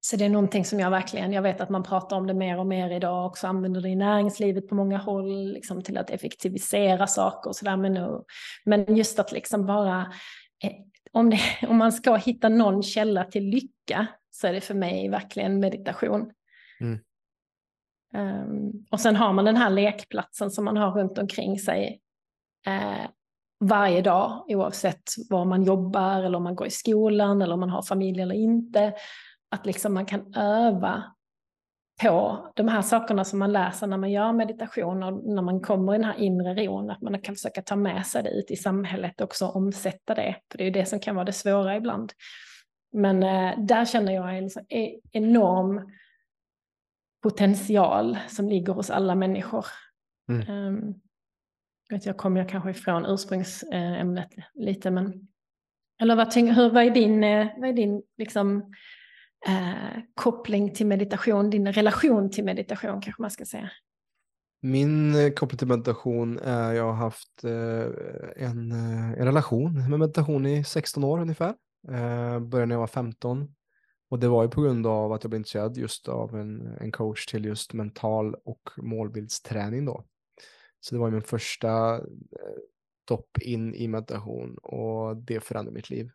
Så 0.00 0.16
det 0.16 0.24
är 0.24 0.28
någonting 0.28 0.64
som 0.64 0.80
jag 0.80 0.90
verkligen, 0.90 1.32
jag 1.32 1.42
vet 1.42 1.60
att 1.60 1.68
man 1.68 1.82
pratar 1.82 2.16
om 2.16 2.26
det 2.26 2.34
mer 2.34 2.58
och 2.58 2.66
mer 2.66 2.90
idag, 2.90 3.26
också 3.26 3.46
använder 3.46 3.80
det 3.80 3.88
i 3.88 3.96
näringslivet 3.96 4.68
på 4.68 4.74
många 4.74 4.98
håll, 4.98 5.52
liksom 5.52 5.82
till 5.82 5.98
att 5.98 6.10
effektivisera 6.10 7.06
saker 7.06 7.50
och 7.50 7.56
sådär. 7.56 7.76
Men, 7.76 8.22
men 8.64 8.96
just 8.96 9.18
att 9.18 9.32
liksom 9.32 9.66
bara, 9.66 10.00
eh, 10.64 10.72
om, 11.12 11.30
det, 11.30 11.40
om 11.68 11.76
man 11.76 11.92
ska 11.92 12.14
hitta 12.14 12.48
någon 12.48 12.82
källa 12.82 13.24
till 13.24 13.44
lycka, 13.44 14.06
så 14.30 14.46
är 14.46 14.52
det 14.52 14.60
för 14.60 14.74
mig 14.74 15.08
verkligen 15.08 15.60
meditation. 15.60 16.32
Mm. 16.80 16.98
Um, 18.14 18.86
och 18.90 19.00
sen 19.00 19.16
har 19.16 19.32
man 19.32 19.44
den 19.44 19.56
här 19.56 19.70
lekplatsen 19.70 20.50
som 20.50 20.64
man 20.64 20.76
har 20.76 20.90
runt 20.90 21.18
omkring 21.18 21.58
sig 21.58 22.00
uh, 22.68 23.06
varje 23.60 24.02
dag, 24.02 24.44
oavsett 24.48 25.02
var 25.30 25.44
man 25.44 25.64
jobbar 25.64 26.22
eller 26.22 26.36
om 26.36 26.44
man 26.44 26.56
går 26.56 26.66
i 26.66 26.70
skolan 26.70 27.42
eller 27.42 27.54
om 27.54 27.60
man 27.60 27.70
har 27.70 27.82
familj 27.82 28.20
eller 28.20 28.34
inte. 28.34 28.94
Att 29.50 29.66
liksom 29.66 29.94
man 29.94 30.06
kan 30.06 30.34
öva 30.34 31.04
på 32.02 32.46
de 32.54 32.68
här 32.68 32.82
sakerna 32.82 33.24
som 33.24 33.38
man 33.38 33.52
läser 33.52 33.86
när 33.86 33.96
man 33.96 34.10
gör 34.10 34.32
meditation 34.32 35.02
och 35.02 35.34
när 35.34 35.42
man 35.42 35.60
kommer 35.60 35.94
i 35.94 35.98
den 35.98 36.04
här 36.04 36.18
inre 36.18 36.54
ron, 36.54 36.90
att 36.90 37.02
man 37.02 37.20
kan 37.20 37.34
försöka 37.34 37.62
ta 37.62 37.76
med 37.76 38.06
sig 38.06 38.22
det 38.22 38.30
ut 38.30 38.50
i 38.50 38.56
samhället 38.56 39.20
också 39.20 39.46
och 39.46 39.56
omsätta 39.56 40.14
det. 40.14 40.36
För 40.50 40.58
det 40.58 40.64
är 40.64 40.66
ju 40.66 40.70
det 40.70 40.86
som 40.86 41.00
kan 41.00 41.14
vara 41.14 41.24
det 41.24 41.32
svåra 41.32 41.76
ibland. 41.76 42.12
Men 42.92 43.22
eh, 43.22 43.58
där 43.58 43.84
känner 43.84 44.12
jag 44.12 44.36
en 44.36 44.44
liksom 44.44 44.64
enorm 45.12 45.92
potential 47.22 48.18
som 48.28 48.48
ligger 48.48 48.72
hos 48.72 48.90
alla 48.90 49.14
människor. 49.14 49.66
Mm. 50.28 50.50
Um, 50.50 51.00
vet 51.90 52.06
jag 52.06 52.16
kommer 52.16 52.40
jag 52.40 52.48
kanske 52.48 52.70
ifrån 52.70 53.06
ursprungsämnet 53.06 54.30
lite, 54.54 54.90
men 54.90 55.28
eller 56.00 56.16
vad, 56.16 56.34
hur, 56.34 56.70
vad 56.70 56.84
är 56.84 56.90
din, 56.90 57.24
eh, 57.24 57.46
vad 57.56 57.68
är 57.68 57.72
din 57.72 58.02
liksom, 58.18 58.72
eh, 59.46 60.00
koppling 60.14 60.74
till 60.74 60.86
meditation, 60.86 61.50
din 61.50 61.72
relation 61.72 62.30
till 62.30 62.44
meditation 62.44 63.00
kanske 63.00 63.22
man 63.22 63.30
ska 63.30 63.44
säga? 63.44 63.70
Min 64.60 65.14
eh, 65.14 65.30
koppling 65.30 65.58
till 65.58 65.68
meditation 65.68 66.38
är 66.38 66.72
jag 66.72 66.84
har 66.84 66.92
haft 66.92 67.44
eh, 67.44 68.44
en, 68.44 68.72
eh, 68.72 69.12
en 69.12 69.24
relation 69.24 69.90
med 69.90 69.98
meditation 69.98 70.46
i 70.46 70.64
16 70.64 71.04
år 71.04 71.20
ungefär. 71.20 71.54
Eh, 71.88 72.40
började 72.40 72.66
när 72.66 72.74
jag 72.74 72.80
var 72.80 72.86
15 72.86 73.54
och 74.10 74.18
det 74.18 74.28
var 74.28 74.42
ju 74.42 74.48
på 74.48 74.62
grund 74.62 74.86
av 74.86 75.12
att 75.12 75.24
jag 75.24 75.30
blev 75.30 75.40
intresserad 75.40 75.76
just 75.76 76.08
av 76.08 76.36
en, 76.36 76.76
en 76.80 76.92
coach 76.92 77.26
till 77.26 77.44
just 77.44 77.72
mental 77.72 78.34
och 78.44 78.70
målbildsträning 78.76 79.84
då. 79.84 80.04
Så 80.80 80.94
det 80.94 81.00
var 81.00 81.10
min 81.10 81.22
första 81.22 81.94
eh, 81.96 83.18
in 83.40 83.74
i 83.74 83.88
meditation 83.88 84.58
och 84.58 85.16
det 85.16 85.40
förändrade 85.40 85.74
mitt 85.74 85.90
liv. 85.90 86.10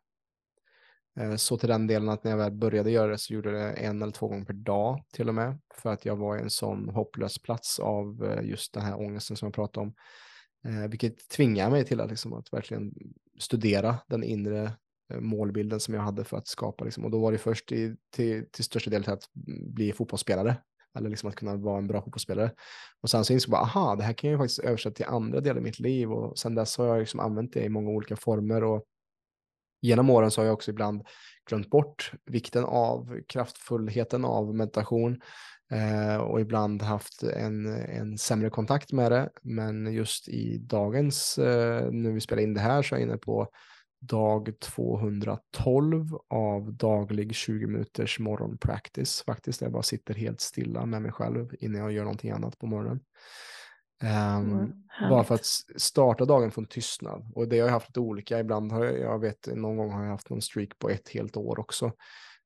Eh, 1.20 1.36
så 1.36 1.57
till 1.57 1.70
den 1.70 1.88
delen 1.88 2.09
att 2.09 2.24
när 2.24 2.32
jag 2.32 2.38
väl 2.38 2.51
började 2.51 2.91
göra 2.91 3.11
det 3.11 3.18
så 3.18 3.34
gjorde 3.34 3.51
jag 3.51 3.59
det 3.59 3.74
en 3.74 4.01
eller 4.01 4.11
två 4.11 4.28
gånger 4.28 4.45
per 4.45 4.53
dag 4.53 5.03
till 5.14 5.30
och 5.30 5.36
med. 5.36 5.59
För 5.74 5.89
att 5.89 6.05
jag 6.05 6.16
var 6.16 6.38
i 6.38 6.41
en 6.41 6.49
sån 6.49 6.89
hopplös 6.89 7.39
plats 7.39 7.80
av 7.80 8.24
eh, 8.24 8.49
just 8.49 8.74
den 8.74 8.84
här 8.84 8.99
ångesten 8.99 9.38
som 9.38 9.45
jag 9.45 9.53
pratade 9.53 9.88
om. 9.88 9.93
Eh, 10.66 10.89
vilket 10.89 11.30
tvingar 11.30 11.70
mig 11.70 11.86
till 11.86 12.01
att, 12.01 12.09
liksom, 12.09 12.34
att 12.34 12.53
verkligen 12.53 12.93
studera 13.39 13.95
den 14.07 14.24
inre 14.24 14.72
målbilden 15.20 15.80
som 15.80 15.93
jag 15.93 16.01
hade 16.01 16.24
för 16.24 16.38
att 16.38 16.47
skapa. 16.47 16.84
Liksom. 16.84 17.05
Och 17.05 17.11
då 17.11 17.20
var 17.20 17.32
det 17.32 17.38
först 17.38 17.72
i, 17.72 17.95
till, 18.16 18.45
till 18.51 18.64
största 18.64 18.89
del 18.89 19.03
till 19.03 19.14
att 19.14 19.30
bli 19.74 19.91
fotbollsspelare. 19.91 20.57
Eller 20.97 21.09
liksom 21.09 21.30
att 21.30 21.36
kunna 21.36 21.55
vara 21.55 21.78
en 21.78 21.88
bra 21.88 22.01
fotbollsspelare. 22.01 22.51
Och 23.01 23.09
sen 23.09 23.26
så 23.26 23.34
insåg 23.34 23.53
jag 23.53 23.59
bara, 23.59 23.64
aha, 23.64 23.95
det 23.95 24.03
här 24.03 24.14
kan 24.14 24.30
jag 24.30 24.39
faktiskt 24.39 24.59
översätta 24.59 24.95
till 24.95 25.05
andra 25.05 25.41
delar 25.41 25.59
i 25.59 25.64
mitt 25.64 25.80
liv. 25.80 26.11
Och 26.11 26.39
sen 26.39 26.55
dess 26.55 26.78
har 26.78 26.86
jag 26.86 26.99
liksom 26.99 27.20
använt 27.20 27.53
det 27.53 27.64
i 27.64 27.70
många 27.70 27.89
olika 27.89 28.16
former. 28.16 28.64
Och 28.64 28.84
genom 29.84 30.09
åren 30.09 30.31
så 30.31 30.41
har 30.41 30.45
jag 30.45 30.53
också 30.53 30.71
ibland 30.71 31.03
glömt 31.49 31.69
bort 31.69 32.11
vikten 32.25 32.63
av 32.63 33.19
kraftfullheten 33.27 34.25
av 34.25 34.55
meditation. 34.55 35.21
Eh, 35.71 36.17
och 36.17 36.41
ibland 36.41 36.81
haft 36.81 37.23
en, 37.23 37.65
en 37.67 38.17
sämre 38.17 38.49
kontakt 38.49 38.91
med 38.91 39.11
det. 39.11 39.29
Men 39.41 39.93
just 39.93 40.27
i 40.27 40.57
dagens, 40.57 41.38
eh, 41.38 41.91
nu 41.91 42.11
vi 42.11 42.19
spelar 42.19 42.43
in 42.43 42.53
det 42.53 42.59
här, 42.59 42.81
så 42.81 42.95
är 42.95 42.99
jag 42.99 43.07
inne 43.07 43.17
på 43.17 43.47
dag 43.99 44.53
212 44.59 46.07
av 46.29 46.73
daglig 46.73 47.36
20 47.36 47.67
minuters 47.67 48.19
morgonpractice 48.19 49.23
faktiskt. 49.25 49.61
Jag 49.61 49.71
bara 49.71 49.84
sitter 49.84 50.13
helt 50.13 50.41
stilla 50.41 50.86
med 50.86 51.01
mig 51.01 51.11
själv 51.11 51.55
innan 51.59 51.81
jag 51.81 51.91
gör 51.91 52.03
någonting 52.03 52.31
annat 52.31 52.59
på 52.59 52.65
morgonen. 52.65 52.99
Um, 54.02 54.74
bara 55.10 55.24
för 55.24 55.36
att 55.36 55.46
starta 55.78 56.26
dagen 56.26 56.52
från 56.52 56.66
tystnad. 56.66 57.32
Och 57.36 57.48
det 57.48 57.60
har 57.60 57.68
jag 57.68 57.74
haft 57.74 57.89
lite 57.89 58.00
olika. 58.00 58.39
Ibland 58.39 58.72
har 58.72 58.86
jag, 58.86 59.00
jag 59.00 59.20
vet, 59.20 59.48
någon 59.56 59.78
gång 59.78 59.91
har 59.91 60.04
jag 60.04 60.12
haft 60.12 60.30
någon 60.30 60.41
streak 60.41 60.80
på 60.80 60.89
ett 60.89 61.10
helt 61.10 61.38
år 61.38 61.60
också. 61.60 61.91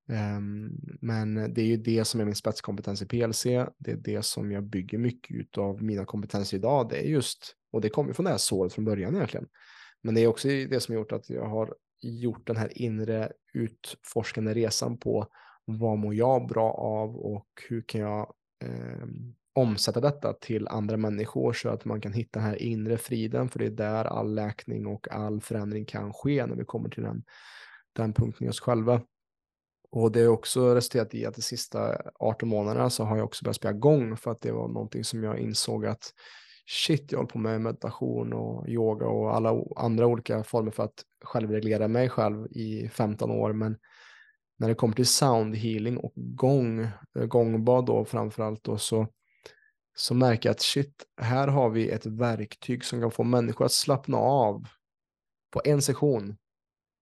Um, 0.10 0.72
men 1.02 1.54
det 1.54 1.62
är 1.62 1.66
ju 1.66 1.78
det 1.78 2.06
som 2.06 2.20
är 2.20 2.26
min 2.26 2.36
spetskompetens 2.36 3.02
i 3.02 3.06
PLC. 3.06 3.44
Det 3.78 3.92
är 3.92 3.98
det 3.98 4.26
som 4.26 4.52
jag 4.52 4.64
bygger 4.64 4.98
mycket 4.98 5.58
av 5.58 5.84
mina 5.84 6.06
kompetenser 6.06 6.58
idag. 6.58 6.90
Det 6.90 6.98
är 6.98 7.08
just, 7.08 7.56
och 7.72 7.82
det 7.82 7.90
kommer 7.90 8.14
från 8.14 8.24
det 8.24 8.30
här 8.32 8.38
såret 8.38 8.74
från 8.74 8.86
början 8.86 9.16
egentligen. 9.16 9.48
Men 10.04 10.16
det 10.16 10.22
är 10.22 10.28
också 10.28 10.48
det 10.48 10.84
som 10.84 10.96
gjort 10.96 11.12
att 11.12 11.30
jag 11.30 11.46
har 11.46 11.76
gjort 12.02 12.48
den 12.48 12.58
här 12.58 12.82
inre 12.82 13.32
utforskande 13.54 14.54
resan 14.54 14.98
på 14.98 15.28
vad 15.66 15.98
mår 15.98 16.16
jag 16.16 16.48
bra 16.48 16.72
av 16.72 17.16
och 17.16 17.48
hur 17.70 17.82
kan 17.82 18.02
jag 18.02 18.34
eh, 18.64 19.08
omsätta 19.58 20.02
detta 20.02 20.34
till 20.34 20.68
andra 20.68 20.98
människor 20.98 21.54
så 21.54 21.70
att 21.70 21.86
man 21.86 22.02
kan 22.02 22.14
hitta 22.14 22.40
den 22.40 22.50
här 22.50 22.62
inre 22.62 22.98
friden, 22.98 23.50
för 23.50 23.60
det 23.60 23.66
är 23.66 23.70
där 23.70 24.06
all 24.06 24.36
läkning 24.36 24.88
och 24.88 25.12
all 25.12 25.42
förändring 25.42 25.86
kan 25.86 26.14
ske 26.14 26.46
när 26.46 26.56
vi 26.56 26.66
kommer 26.66 26.90
till 26.90 27.04
den, 27.04 27.24
den 27.94 28.14
punkten 28.14 28.48
i 28.48 28.50
oss 28.50 28.60
själva. 28.60 29.02
Och 29.92 30.12
det 30.12 30.22
är 30.22 30.28
också 30.28 30.76
resulterat 30.76 31.14
i 31.14 31.26
att 31.26 31.36
de 31.36 31.42
sista 31.42 31.98
18 32.20 32.50
månaderna 32.50 32.90
så 32.90 33.04
har 33.04 33.18
jag 33.18 33.26
också 33.26 33.46
börjat 33.46 33.56
spela 33.56 33.74
gång 33.74 34.18
för 34.18 34.32
att 34.32 34.42
det 34.42 34.52
var 34.52 34.68
någonting 34.68 35.04
som 35.04 35.24
jag 35.24 35.40
insåg 35.40 35.86
att 35.86 36.14
shit, 36.66 37.12
jag 37.12 37.20
håller 37.20 37.30
på 37.30 37.38
med 37.38 37.62
meditation 37.62 38.34
och 38.34 38.70
yoga 38.70 39.08
och 39.08 39.36
alla 39.36 39.64
andra 39.76 40.08
olika 40.08 40.44
former 40.44 40.72
för 40.72 40.84
att 40.84 41.04
självreglera 41.24 41.88
mig 41.88 42.10
själv 42.10 42.48
i 42.52 42.90
15 42.90 43.32
år. 43.32 43.54
Men 43.54 43.78
när 44.58 44.68
det 44.68 44.76
kommer 44.76 44.96
till 44.96 45.08
sound 45.08 45.56
healing 45.56 45.98
och 45.98 46.14
gång, 46.16 46.88
gångbad 47.28 47.86
då 47.86 48.06
framförallt 48.06 48.64
då 48.64 48.78
så, 48.78 49.08
så 50.00 50.14
märker 50.14 50.50
jag 50.50 50.54
att 50.54 50.62
shit, 50.62 51.06
här 51.22 51.48
har 51.48 51.70
vi 51.70 51.90
ett 51.90 52.06
verktyg 52.06 52.86
som 52.86 53.02
kan 53.02 53.12
få 53.12 53.24
människor 53.24 53.66
att 53.66 53.72
slappna 53.72 54.18
av 54.18 54.68
på 55.54 55.62
en 55.66 55.82
session 55.82 56.38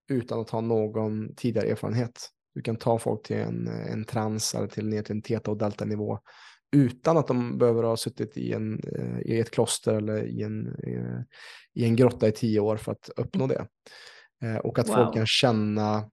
utan 0.09 0.39
att 0.39 0.49
ha 0.49 0.61
någon 0.61 1.35
tidigare 1.35 1.67
erfarenhet. 1.67 2.29
Du 2.53 2.61
kan 2.61 2.75
ta 2.75 2.99
folk 2.99 3.23
till 3.23 3.35
en, 3.35 3.67
en 3.67 4.05
trans 4.05 4.55
eller 4.55 4.67
till 4.67 4.87
ner 4.87 5.03
till 5.03 5.15
en 5.15 5.21
teta 5.21 5.51
och 5.51 5.57
delta 5.57 5.85
nivå 5.85 6.19
utan 6.75 7.17
att 7.17 7.27
de 7.27 7.57
behöver 7.57 7.83
ha 7.83 7.97
suttit 7.97 8.37
i, 8.37 8.53
en, 8.53 8.79
eh, 8.79 9.19
i 9.19 9.39
ett 9.39 9.51
kloster 9.51 9.93
eller 9.93 10.23
i 10.23 10.41
en, 10.41 10.67
eh, 10.67 11.21
i 11.73 11.85
en 11.85 11.95
grotta 11.95 12.27
i 12.27 12.31
tio 12.31 12.59
år 12.59 12.77
för 12.77 12.91
att 12.91 13.09
uppnå 13.17 13.47
det. 13.47 13.67
Eh, 14.43 14.57
och 14.57 14.79
att 14.79 14.87
wow. 14.87 14.95
folk 14.95 15.13
kan 15.13 15.27
känna 15.27 16.09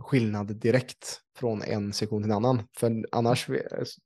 skillnad 0.00 0.56
direkt 0.56 1.20
från 1.36 1.62
en 1.62 1.92
sektion 1.92 2.22
till 2.22 2.30
en 2.30 2.36
annan. 2.36 2.62
För 2.76 3.06
annars, 3.12 3.50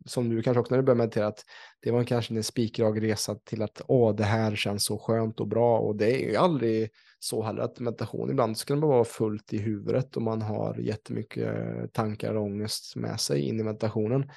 som 0.06 0.28
du 0.28 0.42
kanske 0.42 0.60
också 0.60 0.74
när 0.74 0.78
du 0.78 0.84
börjar 0.84 0.96
meditera, 0.96 1.26
att 1.26 1.44
det 1.80 1.90
var 1.90 2.04
kanske 2.04 2.34
en 2.34 2.44
spikrak 2.44 2.98
resa 2.98 3.34
till 3.34 3.62
att 3.62 3.82
åh, 3.88 4.16
det 4.16 4.24
här 4.24 4.56
känns 4.56 4.84
så 4.84 4.98
skönt 4.98 5.40
och 5.40 5.48
bra. 5.48 5.78
Och 5.78 5.96
det 5.96 6.24
är 6.24 6.30
ju 6.30 6.36
aldrig 6.36 6.90
så 7.18 7.42
heller 7.42 7.62
att 7.62 7.80
meditation, 7.80 8.30
ibland 8.30 8.58
ska 8.58 8.76
bara 8.76 8.86
vara 8.86 9.04
fullt 9.04 9.52
i 9.52 9.58
huvudet 9.58 10.16
och 10.16 10.22
man 10.22 10.42
har 10.42 10.74
jättemycket 10.78 11.92
tankar 11.92 12.34
och 12.34 12.42
ångest 12.42 12.96
med 12.96 13.20
sig 13.20 13.40
in 13.40 13.60
i 13.60 13.62
meditationen. 13.62 14.30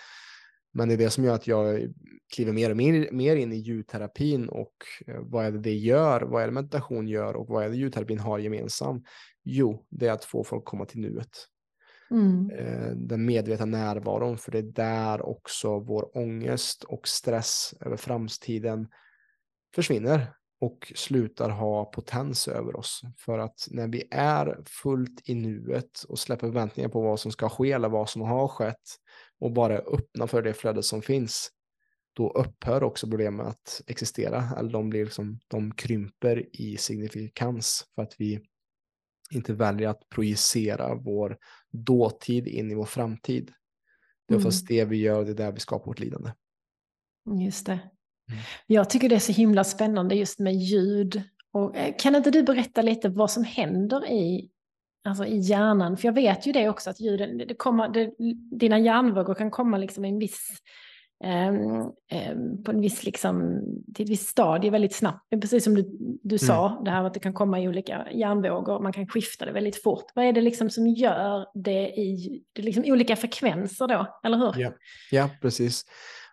Men 0.71 0.87
det 0.87 0.93
är 0.93 0.97
det 0.97 1.09
som 1.09 1.23
gör 1.23 1.35
att 1.35 1.47
jag 1.47 1.93
kliver 2.33 2.53
mer 2.53 2.69
och 2.69 2.77
mer, 2.77 3.11
mer 3.11 3.35
in 3.35 3.53
i 3.53 3.55
ljudterapin 3.55 4.49
och 4.49 4.73
eh, 5.07 5.19
vad 5.19 5.45
är 5.45 5.51
det 5.51 5.59
det 5.59 5.75
gör? 5.75 6.21
Vad 6.21 6.43
är 6.43 6.47
det 6.47 6.53
meditation 6.53 7.07
gör 7.07 7.35
och 7.35 7.47
vad 7.47 7.65
är 7.65 7.69
det 7.69 7.75
ljudterapin 7.75 8.19
har 8.19 8.39
gemensamt? 8.39 9.05
Jo, 9.51 9.85
det 9.89 10.07
är 10.07 10.11
att 10.11 10.25
få 10.25 10.43
folk 10.43 10.65
komma 10.65 10.85
till 10.85 10.99
nuet. 10.99 11.47
Mm. 12.11 12.49
Eh, 12.49 12.91
den 12.95 13.25
medvetna 13.25 13.65
närvaron, 13.65 14.37
för 14.37 14.51
det 14.51 14.57
är 14.57 14.63
där 14.63 15.21
också 15.21 15.79
vår 15.79 16.17
ångest 16.17 16.83
och 16.83 17.07
stress 17.07 17.73
över 17.81 17.97
framtiden 17.97 18.87
försvinner 19.75 20.33
och 20.61 20.93
slutar 20.95 21.49
ha 21.49 21.85
potens 21.85 22.47
över 22.47 22.75
oss. 22.75 23.01
För 23.17 23.39
att 23.39 23.67
när 23.71 23.87
vi 23.87 24.03
är 24.11 24.63
fullt 24.65 25.29
i 25.29 25.35
nuet 25.35 26.03
och 26.07 26.19
släpper 26.19 26.47
förväntningar 26.47 26.89
på 26.89 27.01
vad 27.01 27.19
som 27.19 27.31
ska 27.31 27.49
ske 27.49 27.71
eller 27.71 27.89
vad 27.89 28.09
som 28.09 28.21
har 28.21 28.47
skett 28.47 28.97
och 29.39 29.51
bara 29.51 29.77
öppna 29.77 30.27
för 30.27 30.41
det 30.41 30.53
flöde 30.53 30.83
som 30.83 31.01
finns, 31.01 31.49
då 32.13 32.29
upphör 32.31 32.83
också 32.83 33.07
problemet 33.07 33.47
att 33.47 33.81
existera. 33.87 34.49
Eller 34.57 34.71
de, 34.71 34.89
blir 34.89 35.03
liksom, 35.03 35.39
de 35.47 35.71
krymper 35.71 36.61
i 36.61 36.77
signifikans 36.77 37.85
för 37.95 38.01
att 38.01 38.15
vi 38.17 38.39
inte 39.32 39.53
väljer 39.53 39.89
att 39.89 40.09
projicera 40.09 40.95
vår 40.95 41.38
dåtid 41.71 42.47
in 42.47 42.71
i 42.71 42.75
vår 42.75 42.86
framtid. 42.86 43.51
Det 44.27 44.34
är 44.34 44.38
oftast 44.38 44.69
mm. 44.69 44.77
det 44.77 44.86
vi 44.86 44.97
gör, 44.97 45.25
det 45.25 45.32
är 45.32 45.36
där 45.36 45.51
vi 45.51 45.59
skapar 45.59 45.86
vårt 45.86 45.99
lidande. 45.99 46.32
Just 47.41 47.65
det. 47.65 47.71
Mm. 47.71 48.41
Jag 48.67 48.89
tycker 48.89 49.09
det 49.09 49.15
är 49.15 49.19
så 49.19 49.32
himla 49.32 49.63
spännande 49.63 50.15
just 50.15 50.39
med 50.39 50.55
ljud. 50.55 51.23
Och, 51.51 51.75
eh, 51.75 51.95
kan 51.99 52.15
inte 52.15 52.32
du 52.32 52.43
berätta 52.43 52.82
lite 52.82 53.09
vad 53.09 53.32
som 53.32 53.43
händer 53.43 54.11
i, 54.11 54.49
alltså 55.03 55.25
i 55.25 55.38
hjärnan? 55.38 55.97
För 55.97 56.07
jag 56.07 56.13
vet 56.13 56.47
ju 56.47 56.51
det 56.51 56.69
också 56.69 56.89
att 56.89 56.99
ljuden, 56.99 57.38
det 57.38 57.55
kommer, 57.55 57.89
det, 57.89 58.13
dina 58.57 58.80
hjärnvågor 58.80 59.34
kan 59.34 59.51
komma 59.51 59.77
liksom 59.77 60.05
i 60.05 60.09
en 60.09 60.19
viss 60.19 60.61
på 62.65 62.72
en 62.72 62.82
viss, 62.82 63.03
liksom, 63.03 63.61
till 63.95 64.03
ett 64.03 64.09
visst 64.09 64.28
stadie 64.28 64.72
väldigt 64.72 64.95
snabbt. 64.95 65.30
Precis 65.41 65.63
som 65.63 65.76
du, 65.76 65.82
du 66.24 66.36
mm. 66.36 66.39
sa, 66.39 66.82
det 66.86 66.91
här 66.91 67.03
att 67.03 67.13
det 67.13 67.20
kan 67.20 67.34
komma 67.34 67.59
i 67.59 67.67
olika 67.67 68.07
hjärnvågor, 68.11 68.80
man 68.80 68.93
kan 68.93 69.07
skifta 69.07 69.45
det 69.45 69.51
väldigt 69.51 69.84
fort. 69.84 70.05
Vad 70.15 70.26
är 70.26 70.34
det 70.34 70.41
liksom 70.41 70.70
som 70.70 70.88
gör 70.88 71.45
det 71.53 71.89
i 71.89 72.41
det 72.53 72.61
liksom 72.61 72.84
olika 72.88 73.15
frekvenser 73.15 73.88
då, 73.88 74.20
eller 74.24 74.38
hur? 74.38 74.53
Ja, 74.57 74.72
ja 75.11 75.30
precis. 75.41 75.86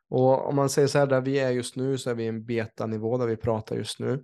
Och 0.09 0.49
om 0.49 0.57
man 0.57 0.69
säger 0.69 0.89
så 0.89 0.99
här, 0.99 1.07
där 1.07 1.21
vi 1.21 1.39
är 1.39 1.51
just 1.51 1.77
nu 1.77 1.99
så 1.99 2.11
är 2.11 2.15
vi 2.15 2.25
i 2.25 2.29
en 2.29 2.45
betanivå 2.45 3.19
där 3.19 3.27
vi 3.27 3.37
pratar 3.37 3.77
just 3.77 4.01
nu. 4.01 4.23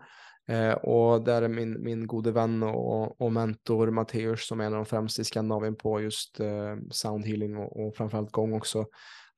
Eh, 0.49 0.73
och 0.73 1.25
där 1.25 1.43
är 1.43 1.49
min, 1.49 1.83
min 1.83 2.07
gode 2.07 2.33
vän 2.33 2.63
och, 2.63 3.21
och 3.21 3.33
mentor 3.33 3.91
Matteus 3.91 4.47
som 4.47 4.61
är 4.61 4.65
en 4.65 4.73
av 4.73 4.77
de 4.77 4.87
främsta 4.87 5.23
i 5.23 5.25
Skandinavien 5.25 5.77
på 5.77 6.01
just 6.01 6.41
eh, 6.41 6.77
soundhealing 6.91 7.57
och, 7.57 7.87
och 7.87 7.97
framförallt 7.97 8.33
gång 8.33 8.53
också. 8.53 8.87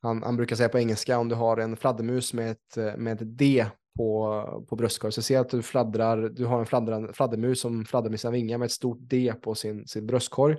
Han, 0.05 0.23
han, 0.23 0.37
brukar 0.37 0.57
säga 0.57 0.69
på 0.69 0.79
engelska 0.79 1.19
om 1.19 1.29
du 1.29 1.35
har 1.35 1.57
en 1.57 1.77
fladdermus 1.77 2.33
med 2.33 2.51
ett, 2.51 2.77
eh, 2.77 2.97
med 2.97 3.23
ett 3.23 3.39
D 3.39 3.67
på, 3.97 4.67
på 4.69 4.77
bröstkorgen 4.77 5.13
så 5.13 5.23
se 5.23 5.37
att 5.37 5.49
du 5.49 5.63
fladdrar, 5.63 6.29
du 6.29 6.45
har 6.45 6.61
en 6.61 7.15
fladdermus 7.15 7.61
som 7.61 7.85
fladdrar 7.85 8.11
med 8.11 8.21
sina 8.21 8.31
vingar 8.31 8.59
med 8.59 8.67
ett 8.67 8.73
stort 8.73 8.99
D 9.01 9.35
på 9.43 9.55
sin, 9.55 9.87
sin 9.87 10.07
bröstkorg. 10.07 10.57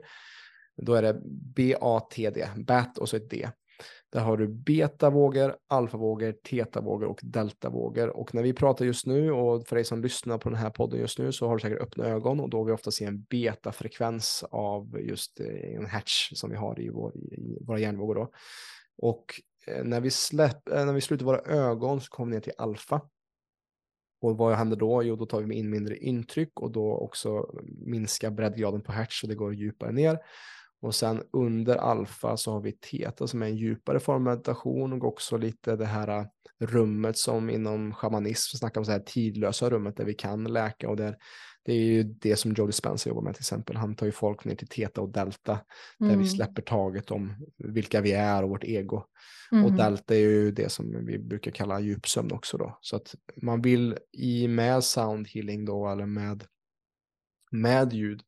Då 0.77 0.93
är 0.93 1.01
det 1.01 1.21
B-A-T-D, 1.55 2.47
BAT 2.55 2.97
och 2.97 3.09
så 3.09 3.17
ett 3.17 3.29
D. 3.29 3.49
Där 4.11 4.19
har 4.19 4.37
du 4.37 4.47
betavågor, 4.47 5.55
alfavågor, 5.67 6.31
tetavågor 6.31 7.07
och 7.07 7.19
deltavågor. 7.23 8.09
Och 8.09 8.35
när 8.35 8.43
vi 8.43 8.53
pratar 8.53 8.85
just 8.85 9.05
nu 9.05 9.31
och 9.31 9.67
för 9.67 9.75
dig 9.75 9.85
som 9.85 10.01
lyssnar 10.01 10.37
på 10.37 10.49
den 10.49 10.57
här 10.57 10.69
podden 10.69 10.99
just 10.99 11.19
nu 11.19 11.31
så 11.31 11.47
har 11.47 11.55
du 11.55 11.61
säkert 11.61 11.81
öppna 11.81 12.05
ögon 12.05 12.39
och 12.39 12.49
då 12.49 12.57
har 12.57 12.65
vi 12.65 12.71
ofta 12.71 12.91
ser 12.91 13.07
en 13.07 13.23
betafrekvens 13.23 14.45
av 14.51 14.99
just 14.99 15.39
eh, 15.39 15.75
en 15.75 15.85
hertz 15.85 16.29
som 16.33 16.49
vi 16.49 16.55
har 16.55 16.79
i, 16.79 16.89
vår, 16.89 17.17
i 17.17 17.57
våra 17.61 17.79
hjärnvågor. 17.79 18.15
Då. 18.15 18.31
Och 18.97 19.41
eh, 19.67 19.83
när 19.83 20.01
vi, 20.01 20.11
släpp, 20.11 20.69
eh, 20.69 20.85
när 20.85 20.93
vi 20.93 21.01
sluter 21.01 21.25
våra 21.25 21.39
ögon 21.39 22.01
så 22.01 22.09
kommer 22.09 22.29
vi 22.29 22.35
ner 22.35 22.41
till 22.41 22.53
alfa. 22.57 23.01
Och 24.21 24.37
vad 24.37 24.55
händer 24.55 24.77
då? 24.77 25.03
Jo, 25.03 25.15
då 25.15 25.25
tar 25.25 25.41
vi 25.41 25.55
in 25.55 25.69
mindre 25.69 25.97
intryck 25.97 26.59
och 26.59 26.71
då 26.71 26.97
också 26.97 27.45
minskar 27.85 28.31
breddgraden 28.31 28.81
på 28.81 28.91
hertz 28.91 29.19
så 29.19 29.27
det 29.27 29.35
går 29.35 29.53
djupare 29.53 29.91
ner. 29.91 30.19
Och 30.81 30.95
sen 30.95 31.23
under 31.31 31.75
alfa 31.75 32.37
så 32.37 32.51
har 32.51 32.61
vi 32.61 32.71
teta 32.71 33.27
som 33.27 33.41
är 33.41 33.45
en 33.45 33.57
djupare 33.57 33.99
form 33.99 34.15
av 34.15 34.21
meditation 34.21 34.93
och 34.93 35.03
också 35.03 35.37
lite 35.37 35.75
det 35.75 35.85
här 35.85 36.07
äh, 36.07 36.25
rummet 36.59 37.17
som 37.17 37.49
inom 37.49 37.93
shamanism 37.93 38.57
snackar 38.57 38.81
om 38.81 38.85
så 38.85 38.91
här 38.91 38.99
tidlösa 38.99 39.69
rummet 39.69 39.97
där 39.97 40.05
vi 40.05 40.13
kan 40.13 40.43
läka 40.43 40.89
och 40.89 40.95
där 40.95 41.17
det 41.65 41.73
är 41.73 41.79
ju 41.79 42.03
det 42.03 42.35
som 42.35 42.53
Joe 42.53 42.67
Dispenza 42.67 43.09
jobbar 43.09 43.21
med 43.21 43.33
till 43.33 43.41
exempel. 43.41 43.75
Han 43.75 43.95
tar 43.95 44.05
ju 44.05 44.11
folk 44.11 44.45
ner 44.45 44.55
till 44.55 44.67
teta 44.67 45.01
och 45.01 45.09
delta 45.09 45.59
där 45.99 46.07
mm. 46.07 46.19
vi 46.19 46.27
släpper 46.27 46.61
taget 46.61 47.11
om 47.11 47.35
vilka 47.57 48.01
vi 48.01 48.11
är 48.11 48.43
och 48.43 48.49
vårt 48.49 48.63
ego. 48.63 49.03
Mm. 49.51 49.65
Och 49.65 49.73
delta 49.73 50.15
är 50.15 50.19
ju 50.19 50.51
det 50.51 50.71
som 50.71 51.05
vi 51.05 51.19
brukar 51.19 51.51
kalla 51.51 51.79
djupsömn 51.79 52.31
också 52.31 52.57
då. 52.57 52.77
Så 52.81 52.95
att 52.95 53.15
man 53.41 53.61
vill 53.61 53.97
i 54.11 54.47
med 54.47 54.83
sound 54.83 55.27
healing 55.27 55.65
då 55.65 55.89
eller 55.89 56.05
med 56.05 56.43
med 57.51 57.93
ljud 57.93 58.21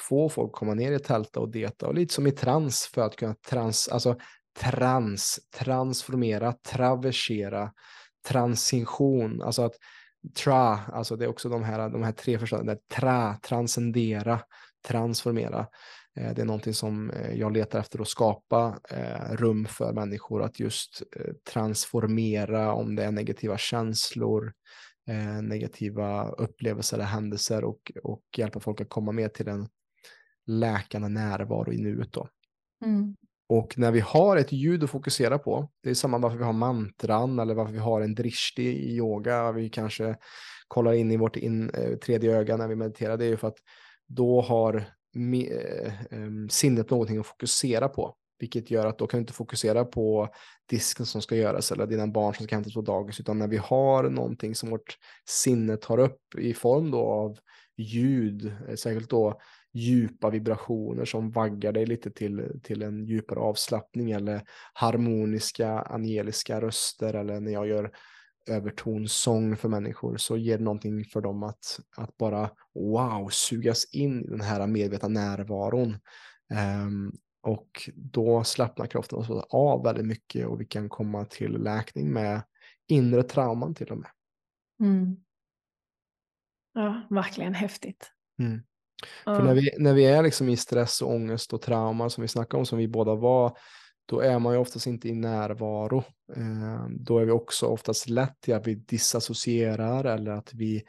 få 0.00 0.28
folk 0.28 0.52
komma 0.52 0.74
ner 0.74 0.92
i 0.92 0.98
tälta 0.98 1.40
och 1.40 1.50
deta 1.50 1.86
och 1.86 1.94
lite 1.94 2.14
som 2.14 2.26
i 2.26 2.32
trans 2.32 2.90
för 2.94 3.02
att 3.02 3.16
kunna 3.16 3.34
trans, 3.34 3.88
alltså 3.88 4.16
trans, 4.58 5.40
transformera, 5.58 6.52
traversera, 6.52 7.72
transition, 8.28 9.42
alltså 9.42 9.62
att 9.62 9.74
tra, 10.36 10.78
alltså 10.92 11.16
det 11.16 11.24
är 11.24 11.28
också 11.28 11.48
de 11.48 11.62
här, 11.62 11.88
de 11.88 12.02
här 12.02 12.12
tre 12.12 12.38
förslagen, 12.38 12.78
tra, 12.90 13.36
transcendera, 13.42 14.40
transformera. 14.88 15.66
Eh, 16.16 16.34
det 16.34 16.42
är 16.42 16.46
någonting 16.46 16.74
som 16.74 17.10
eh, 17.10 17.34
jag 17.34 17.52
letar 17.52 17.78
efter 17.78 18.00
att 18.00 18.08
skapa 18.08 18.78
eh, 18.90 19.36
rum 19.36 19.66
för 19.66 19.92
människor 19.92 20.42
att 20.42 20.60
just 20.60 21.02
transformera 21.52 22.72
om 22.72 22.96
det 22.96 23.04
är 23.04 23.10
negativa 23.10 23.58
känslor, 23.58 24.52
negativa 25.42 26.28
upplevelser 26.28 26.96
eller 26.96 27.06
händelser 27.06 27.64
och, 27.64 27.92
och 28.02 28.22
hjälpa 28.36 28.60
folk 28.60 28.80
att 28.80 28.88
komma 28.88 29.12
med 29.12 29.34
till 29.34 29.48
en 29.48 29.68
läkande 30.46 31.08
närvaro 31.08 31.72
i 31.72 31.78
nuet 31.78 32.12
då. 32.12 32.28
Mm. 32.84 33.16
Och 33.48 33.78
när 33.78 33.92
vi 33.92 34.00
har 34.00 34.36
ett 34.36 34.52
ljud 34.52 34.84
att 34.84 34.90
fokusera 34.90 35.38
på, 35.38 35.70
det 35.82 35.90
är 35.90 35.94
samma 35.94 36.18
varför 36.18 36.38
vi 36.38 36.44
har 36.44 36.52
mantran 36.52 37.38
eller 37.38 37.54
varför 37.54 37.72
vi 37.72 37.78
har 37.78 38.00
en 38.00 38.14
drishti 38.14 38.62
i 38.62 38.96
yoga, 38.96 39.52
vi 39.52 39.68
kanske 39.68 40.16
kollar 40.68 40.92
in 40.92 41.10
i 41.10 41.16
vårt 41.16 41.36
in, 41.36 41.70
eh, 41.70 41.96
tredje 41.96 42.36
öga 42.36 42.56
när 42.56 42.68
vi 42.68 42.76
mediterar, 42.76 43.16
det 43.16 43.24
är 43.24 43.28
ju 43.28 43.36
för 43.36 43.48
att 43.48 43.58
då 44.06 44.40
har 44.40 44.84
me, 45.14 45.46
eh, 46.10 46.28
sinnet 46.50 46.90
någonting 46.90 47.18
att 47.18 47.26
fokusera 47.26 47.88
på. 47.88 48.14
Vilket 48.38 48.70
gör 48.70 48.86
att 48.86 48.98
då 48.98 49.06
kan 49.06 49.18
du 49.18 49.22
inte 49.22 49.32
fokusera 49.32 49.84
på 49.84 50.28
disken 50.68 51.06
som 51.06 51.22
ska 51.22 51.36
göras 51.36 51.72
eller 51.72 51.86
dina 51.86 52.06
barn 52.06 52.34
som 52.34 52.46
ska 52.46 52.54
hämtas 52.54 52.74
på 52.74 52.82
dagis, 52.82 53.20
utan 53.20 53.38
när 53.38 53.48
vi 53.48 53.56
har 53.56 54.10
någonting 54.10 54.54
som 54.54 54.70
vårt 54.70 54.96
sinne 55.28 55.76
tar 55.76 55.98
upp 55.98 56.34
i 56.38 56.54
form 56.54 56.90
då 56.90 56.98
av 56.98 57.38
ljud, 57.76 58.52
eh, 58.68 58.74
särskilt 58.74 59.10
då 59.10 59.40
djupa 59.72 60.30
vibrationer 60.30 61.04
som 61.04 61.30
vaggar 61.30 61.72
dig 61.72 61.86
lite 61.86 62.10
till, 62.10 62.60
till 62.62 62.82
en 62.82 63.04
djupare 63.04 63.40
avslappning 63.40 64.10
eller 64.10 64.42
harmoniska 64.72 65.70
angeliska 65.70 66.60
röster 66.60 67.14
eller 67.14 67.40
när 67.40 67.52
jag 67.52 67.66
gör 67.66 67.92
övertonsång 68.48 69.56
för 69.56 69.68
människor 69.68 70.16
så 70.16 70.36
ger 70.36 70.58
det 70.58 70.64
någonting 70.64 71.04
för 71.04 71.20
dem 71.20 71.42
att, 71.42 71.80
att 71.96 72.16
bara 72.16 72.50
wow, 72.74 73.28
sugas 73.28 73.94
in 73.94 74.24
i 74.24 74.26
den 74.26 74.40
här 74.40 74.66
medvetna 74.66 75.08
närvaron. 75.08 75.98
Um, 76.84 77.12
och 77.42 77.90
då 77.94 78.44
slappnar 78.44 78.86
kroppen 78.86 79.42
av 79.50 79.84
väldigt 79.84 80.06
mycket 80.06 80.46
och 80.46 80.60
vi 80.60 80.64
kan 80.64 80.88
komma 80.88 81.24
till 81.24 81.52
läkning 81.52 82.12
med 82.12 82.42
inre 82.88 83.22
trauman 83.22 83.74
till 83.74 83.90
och 83.90 83.98
med. 83.98 84.10
Mm. 84.80 85.16
Ja, 86.72 87.02
verkligen 87.10 87.54
häftigt. 87.54 88.12
Mm. 88.38 88.62
För 89.24 89.42
när 89.42 89.54
vi, 89.54 89.70
när 89.78 89.94
vi 89.94 90.04
är 90.04 90.22
liksom 90.22 90.48
i 90.48 90.56
stress 90.56 91.02
och 91.02 91.10
ångest 91.10 91.52
och 91.52 91.62
trauma 91.62 92.10
som 92.10 92.22
vi 92.22 92.28
snackar 92.28 92.58
om, 92.58 92.66
som 92.66 92.78
vi 92.78 92.88
båda 92.88 93.14
var, 93.14 93.56
då 94.06 94.20
är 94.20 94.38
man 94.38 94.52
ju 94.52 94.58
oftast 94.58 94.86
inte 94.86 95.08
i 95.08 95.14
närvaro. 95.14 96.04
Eh, 96.36 96.86
då 96.90 97.18
är 97.18 97.24
vi 97.24 97.30
också 97.30 97.66
oftast 97.66 98.08
lätt 98.08 98.40
till 98.40 98.54
att 98.54 98.66
vi 98.66 98.74
disassocierar 98.74 100.04
eller 100.04 100.30
att 100.30 100.54
vi 100.54 100.82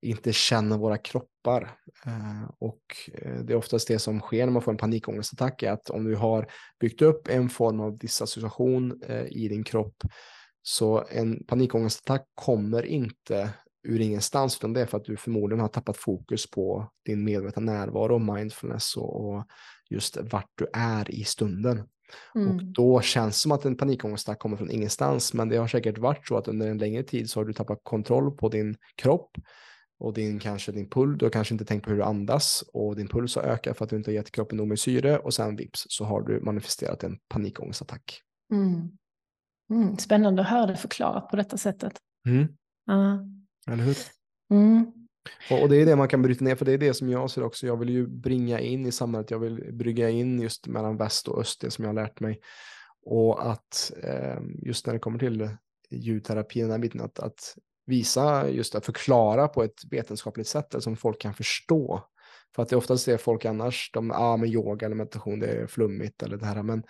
inte 0.00 0.32
känner 0.32 0.78
våra 0.78 0.98
kroppar. 0.98 1.76
Eh, 2.06 2.50
och 2.58 2.82
eh, 3.14 3.40
det 3.44 3.52
är 3.52 3.56
oftast 3.56 3.88
det 3.88 3.98
som 3.98 4.20
sker 4.20 4.46
när 4.46 4.52
man 4.52 4.62
får 4.62 4.72
en 4.72 4.78
panikångestattack, 4.78 5.62
är 5.62 5.72
att 5.72 5.90
om 5.90 6.04
du 6.04 6.16
har 6.16 6.50
byggt 6.80 7.02
upp 7.02 7.28
en 7.28 7.48
form 7.48 7.80
av 7.80 7.98
disassociation 7.98 9.02
eh, 9.06 9.26
i 9.26 9.48
din 9.48 9.64
kropp, 9.64 10.02
så 10.62 11.04
en 11.10 11.44
panikångestattack 11.44 12.26
kommer 12.34 12.86
inte 12.86 13.50
ur 13.88 14.00
ingenstans, 14.00 14.56
utan 14.56 14.72
det 14.72 14.80
är 14.80 14.86
för 14.86 14.96
att 14.98 15.04
du 15.04 15.16
förmodligen 15.16 15.60
har 15.60 15.68
tappat 15.68 15.96
fokus 15.96 16.50
på 16.50 16.90
din 17.06 17.24
medvetna 17.24 17.62
närvaro, 17.62 18.18
mindfulness 18.18 18.96
och, 18.96 19.26
och 19.26 19.44
just 19.90 20.16
vart 20.16 20.50
du 20.54 20.66
är 20.72 21.10
i 21.10 21.24
stunden. 21.24 21.82
Mm. 22.34 22.48
Och 22.48 22.64
då 22.64 23.00
känns 23.00 23.36
det 23.36 23.40
som 23.40 23.52
att 23.52 23.64
en 23.64 23.76
panikångestattack 23.76 24.38
kommer 24.38 24.56
från 24.56 24.70
ingenstans, 24.70 25.34
men 25.34 25.48
det 25.48 25.56
har 25.56 25.68
säkert 25.68 25.98
varit 25.98 26.26
så 26.26 26.36
att 26.36 26.48
under 26.48 26.68
en 26.70 26.78
längre 26.78 27.02
tid 27.02 27.30
så 27.30 27.40
har 27.40 27.44
du 27.44 27.52
tappat 27.52 27.80
kontroll 27.82 28.36
på 28.36 28.48
din 28.48 28.76
kropp 28.94 29.30
och 29.98 30.14
din, 30.14 30.38
kanske 30.38 30.72
din 30.72 30.90
puls, 30.90 31.18
du 31.18 31.24
har 31.24 31.30
kanske 31.30 31.54
inte 31.54 31.64
tänkt 31.64 31.84
på 31.84 31.90
hur 31.90 31.96
du 31.96 32.04
andas 32.04 32.64
och 32.72 32.96
din 32.96 33.08
puls 33.08 33.36
har 33.36 33.42
ökat 33.42 33.78
för 33.78 33.84
att 33.84 33.90
du 33.90 33.96
inte 33.96 34.10
har 34.10 34.14
gett 34.14 34.30
kroppen 34.30 34.56
nog 34.56 34.68
med 34.68 34.78
syre 34.78 35.18
och 35.18 35.34
sen 35.34 35.56
vips 35.56 35.86
så 35.88 36.04
har 36.04 36.22
du 36.22 36.40
manifesterat 36.40 37.04
en 37.04 37.18
panikångestattack. 37.28 38.22
Mm. 38.52 38.90
Mm. 39.70 39.98
Spännande 39.98 40.42
att 40.42 40.48
höra 40.48 40.66
det 40.66 40.76
förklarat 40.76 41.28
på 41.30 41.36
detta 41.36 41.56
sättet. 41.56 41.92
Uh. 42.90 43.37
Eller 43.72 43.84
hur? 43.84 43.96
Mm. 44.50 44.92
Och, 45.50 45.68
det 45.68 45.76
är 45.76 45.86
det 45.86 45.96
man 45.96 46.08
kan 46.08 46.22
bryta 46.22 46.44
ner, 46.44 46.56
för 46.56 46.64
det 46.64 46.72
är 46.72 46.78
det 46.78 46.94
som 46.94 47.08
jag 47.08 47.30
ser 47.30 47.42
också. 47.42 47.66
Jag 47.66 47.76
vill 47.76 47.90
ju 47.90 48.06
bringa 48.06 48.60
in 48.60 48.86
i 48.86 48.92
samhället, 48.92 49.30
jag 49.30 49.38
vill 49.38 49.72
brygga 49.72 50.10
in 50.10 50.40
just 50.40 50.66
mellan 50.66 50.96
väst 50.96 51.28
och 51.28 51.40
öst, 51.40 51.60
det 51.60 51.70
som 51.70 51.84
jag 51.84 51.88
har 51.88 51.94
lärt 51.94 52.20
mig. 52.20 52.40
Och 53.04 53.50
att 53.50 53.92
eh, 54.02 54.38
just 54.62 54.86
när 54.86 54.94
det 54.94 55.00
kommer 55.00 55.18
till 55.18 55.48
ljudterapi, 55.90 56.60
den 56.60 56.70
här 56.70 56.78
biten, 56.78 57.00
att, 57.00 57.18
att 57.18 57.54
visa, 57.86 58.50
just 58.50 58.74
att 58.74 58.86
förklara 58.86 59.48
på 59.48 59.62
ett 59.62 59.84
vetenskapligt 59.90 60.48
sätt, 60.48 60.74
som 60.78 60.96
folk 60.96 61.20
kan 61.20 61.34
förstå. 61.34 62.04
För 62.54 62.62
att 62.62 62.68
det 62.68 62.74
är 62.74 62.78
oftast 62.78 63.06
det 63.06 63.18
folk 63.18 63.44
annars, 63.44 63.90
de, 63.92 64.10
ja 64.10 64.18
ah, 64.18 64.36
men 64.36 64.48
yoga 64.48 64.86
eller 64.86 64.96
meditation, 64.96 65.40
det 65.40 65.46
är 65.46 65.66
flummigt 65.66 66.22
eller 66.22 66.36
det 66.36 66.46
här, 66.46 66.62
men 66.62 66.82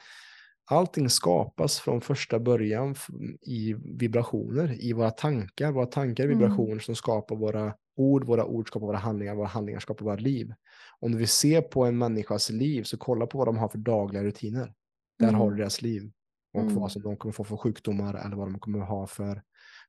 allting 0.68 1.10
skapas 1.10 1.80
från 1.80 2.00
första 2.00 2.38
början 2.38 2.94
i 3.40 3.74
vibrationer, 3.74 4.84
i 4.84 4.92
våra 4.92 5.10
tankar. 5.10 5.72
Våra 5.72 5.86
tankar 5.86 6.24
är 6.24 6.28
mm. 6.28 6.38
vibrationer 6.38 6.72
mm. 6.72 6.80
som 6.80 6.94
skapar 6.94 7.36
våra 7.36 7.74
ord, 7.96 8.24
våra 8.24 8.44
ord 8.44 8.68
skapar 8.68 8.86
våra 8.86 8.98
handlingar, 8.98 9.34
våra 9.34 9.46
handlingar 9.46 9.80
skapar 9.80 10.04
våra 10.04 10.16
liv. 10.16 10.54
Om 11.00 11.12
du 11.12 11.18
vill 11.18 11.28
se 11.28 11.62
på 11.62 11.84
en 11.84 11.98
människas 11.98 12.50
liv, 12.50 12.82
så 12.82 12.96
kolla 12.96 13.26
på 13.26 13.38
vad 13.38 13.48
de 13.48 13.56
har 13.56 13.68
för 13.68 13.78
dagliga 13.78 14.24
rutiner. 14.24 14.74
Där 15.18 15.28
mm. 15.28 15.40
har 15.40 15.50
du 15.50 15.56
deras 15.56 15.82
liv. 15.82 16.10
Och 16.52 16.60
mm. 16.60 16.74
vad 16.74 16.92
som 16.92 17.02
de 17.02 17.16
kommer 17.16 17.32
få 17.32 17.44
för 17.44 17.56
sjukdomar 17.56 18.14
eller 18.14 18.36
vad 18.36 18.52
de 18.52 18.58
kommer 18.58 18.78
ha 18.78 19.06
för, 19.06 19.42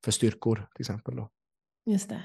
för 0.04 0.12
styrkor 0.12 0.56
till 0.76 0.82
exempel. 0.82 1.16
Då. 1.16 1.30
Just 1.86 2.10
det. 2.10 2.24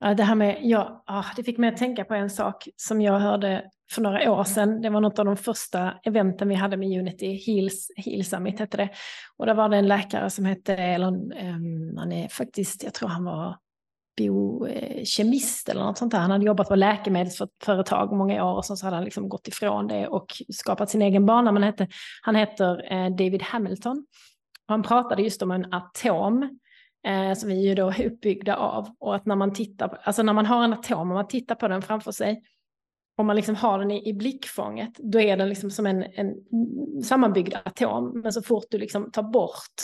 Ja, 0.00 0.14
det 0.14 0.22
här 0.22 0.34
med, 0.34 0.60
ja, 0.62 1.04
det 1.36 1.44
fick 1.44 1.58
mig 1.58 1.70
att 1.70 1.76
tänka 1.76 2.04
på 2.04 2.14
en 2.14 2.30
sak 2.30 2.68
som 2.76 3.00
jag 3.00 3.20
hörde 3.20 3.70
för 3.92 4.02
några 4.02 4.32
år 4.32 4.44
sedan. 4.44 4.80
Det 4.80 4.90
var 4.90 5.00
något 5.00 5.18
av 5.18 5.24
de 5.24 5.36
första 5.36 5.94
eventen 6.04 6.48
vi 6.48 6.54
hade 6.54 6.76
med 6.76 7.00
Unity, 7.00 7.32
Heals, 7.46 7.90
Heal 7.96 8.24
Summit 8.24 8.58
hette 8.58 8.76
det. 8.76 8.88
Och 9.36 9.46
där 9.46 9.54
var 9.54 9.68
det 9.68 9.76
en 9.76 9.88
läkare 9.88 10.30
som 10.30 10.44
hette, 10.44 10.76
eller 10.76 11.06
um, 11.06 11.96
han 11.96 12.12
är 12.12 12.28
faktiskt, 12.28 12.82
jag 12.82 12.94
tror 12.94 13.08
han 13.08 13.24
var 13.24 13.56
biokemist 14.18 15.68
eller 15.68 15.82
något 15.82 15.98
sånt 15.98 16.12
där. 16.12 16.18
Han 16.18 16.30
hade 16.30 16.44
jobbat 16.44 16.68
på 16.68 16.76
läkemedelsföretag 16.76 18.12
många 18.12 18.44
år 18.44 18.56
och 18.56 18.64
så 18.64 18.86
hade 18.86 18.96
han 18.96 19.04
liksom 19.04 19.28
gått 19.28 19.48
ifrån 19.48 19.86
det 19.86 20.08
och 20.08 20.26
skapat 20.52 20.90
sin 20.90 21.02
egen 21.02 21.26
bana. 21.26 21.52
Men 21.52 21.62
hette, 21.62 21.88
han 22.22 22.34
heter 22.34 22.92
eh, 22.92 23.10
David 23.10 23.42
Hamilton. 23.42 24.06
och 24.66 24.74
Han 24.74 24.82
pratade 24.82 25.22
just 25.22 25.42
om 25.42 25.50
en 25.50 25.72
atom 25.72 26.58
eh, 27.06 27.34
som 27.34 27.48
vi 27.48 27.68
ju 27.68 27.74
då 27.74 27.88
är 27.88 28.06
uppbyggda 28.06 28.56
av. 28.56 28.88
Och 28.98 29.14
att 29.14 29.26
när 29.26 29.36
man 29.36 29.52
tittar, 29.52 29.88
på, 29.88 29.96
alltså 30.02 30.22
när 30.22 30.32
man 30.32 30.46
har 30.46 30.64
en 30.64 30.72
atom, 30.72 31.10
och 31.10 31.14
man 31.14 31.28
tittar 31.28 31.54
på 31.54 31.68
den 31.68 31.82
framför 31.82 32.12
sig, 32.12 32.42
om 33.18 33.26
man 33.26 33.36
liksom 33.36 33.54
har 33.54 33.78
den 33.78 33.90
i, 33.90 34.08
i 34.08 34.12
blickfånget, 34.12 34.90
då 34.98 35.20
är 35.20 35.36
den 35.36 35.48
liksom 35.48 35.70
som 35.70 35.86
en, 35.86 36.02
en 36.02 36.34
sammanbyggd 37.04 37.54
atom. 37.64 38.20
Men 38.20 38.32
så 38.32 38.42
fort 38.42 38.66
du 38.70 38.78
liksom 38.78 39.10
tar 39.10 39.22
bort 39.22 39.74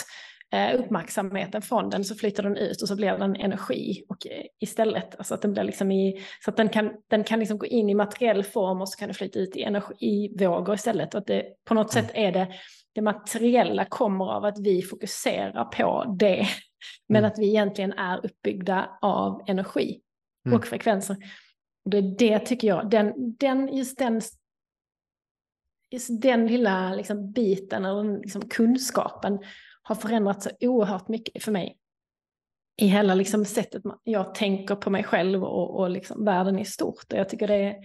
eh, 0.52 0.80
uppmärksamheten 0.80 1.62
från 1.62 1.90
den 1.90 2.04
så 2.04 2.14
flyter 2.14 2.42
den 2.42 2.56
ut 2.56 2.82
och 2.82 2.88
så 2.88 2.96
blir 2.96 3.18
den 3.18 3.36
energi 3.36 4.04
och, 4.08 4.26
eh, 4.26 4.44
istället. 4.60 5.14
Alltså 5.18 5.34
att 5.34 5.42
den 5.42 5.52
blir 5.52 5.64
liksom 5.64 5.92
i, 5.92 6.24
så 6.44 6.50
att 6.50 6.56
den 6.56 6.68
kan, 6.68 6.90
den 7.10 7.24
kan 7.24 7.38
liksom 7.38 7.58
gå 7.58 7.66
in 7.66 7.90
i 7.90 7.94
materiell 7.94 8.44
form 8.44 8.80
och 8.80 8.88
så 8.88 8.98
kan 8.98 9.08
det 9.08 9.14
flyta 9.14 9.38
ut 9.38 9.56
i 9.56 9.62
energivågor 9.62 10.74
istället. 10.74 11.14
Och 11.14 11.20
att 11.20 11.26
det, 11.26 11.44
på 11.64 11.74
något 11.74 11.92
sätt 11.92 12.10
är 12.14 12.32
det, 12.32 12.48
det 12.94 13.02
materiella 13.02 13.84
kommer 13.84 14.24
av 14.24 14.44
att 14.44 14.58
vi 14.58 14.82
fokuserar 14.82 15.64
på 15.64 16.16
det 16.18 16.46
men 17.08 17.18
mm. 17.18 17.30
att 17.30 17.38
vi 17.38 17.48
egentligen 17.48 17.92
är 17.92 18.26
uppbyggda 18.26 18.88
av 19.00 19.42
energi 19.46 20.00
mm. 20.46 20.58
och 20.58 20.66
frekvenser. 20.66 21.16
Och 21.84 21.90
det, 21.90 22.00
det 22.00 22.38
tycker 22.38 22.68
jag, 22.68 22.90
den, 22.90 23.12
den, 23.16 23.76
just, 23.76 23.98
den, 23.98 24.20
just 25.90 26.22
den 26.22 26.46
lilla 26.46 26.94
liksom 26.94 27.32
biten, 27.32 27.84
eller 27.84 28.18
liksom 28.18 28.48
kunskapen, 28.48 29.38
har 29.82 29.94
förändrats 29.94 30.44
så 30.44 30.50
oerhört 30.68 31.08
mycket 31.08 31.44
för 31.44 31.52
mig. 31.52 31.78
I 32.76 32.86
hela 32.86 33.14
liksom 33.14 33.44
sättet 33.44 33.82
jag 34.04 34.34
tänker 34.34 34.74
på 34.76 34.90
mig 34.90 35.04
själv 35.04 35.44
och, 35.44 35.80
och 35.80 35.90
liksom 35.90 36.24
världen 36.24 36.58
i 36.58 36.64
stort. 36.64 37.12
Och 37.12 37.18
jag 37.18 37.28
tycker 37.28 37.48
det 37.48 37.54
är 37.54 37.76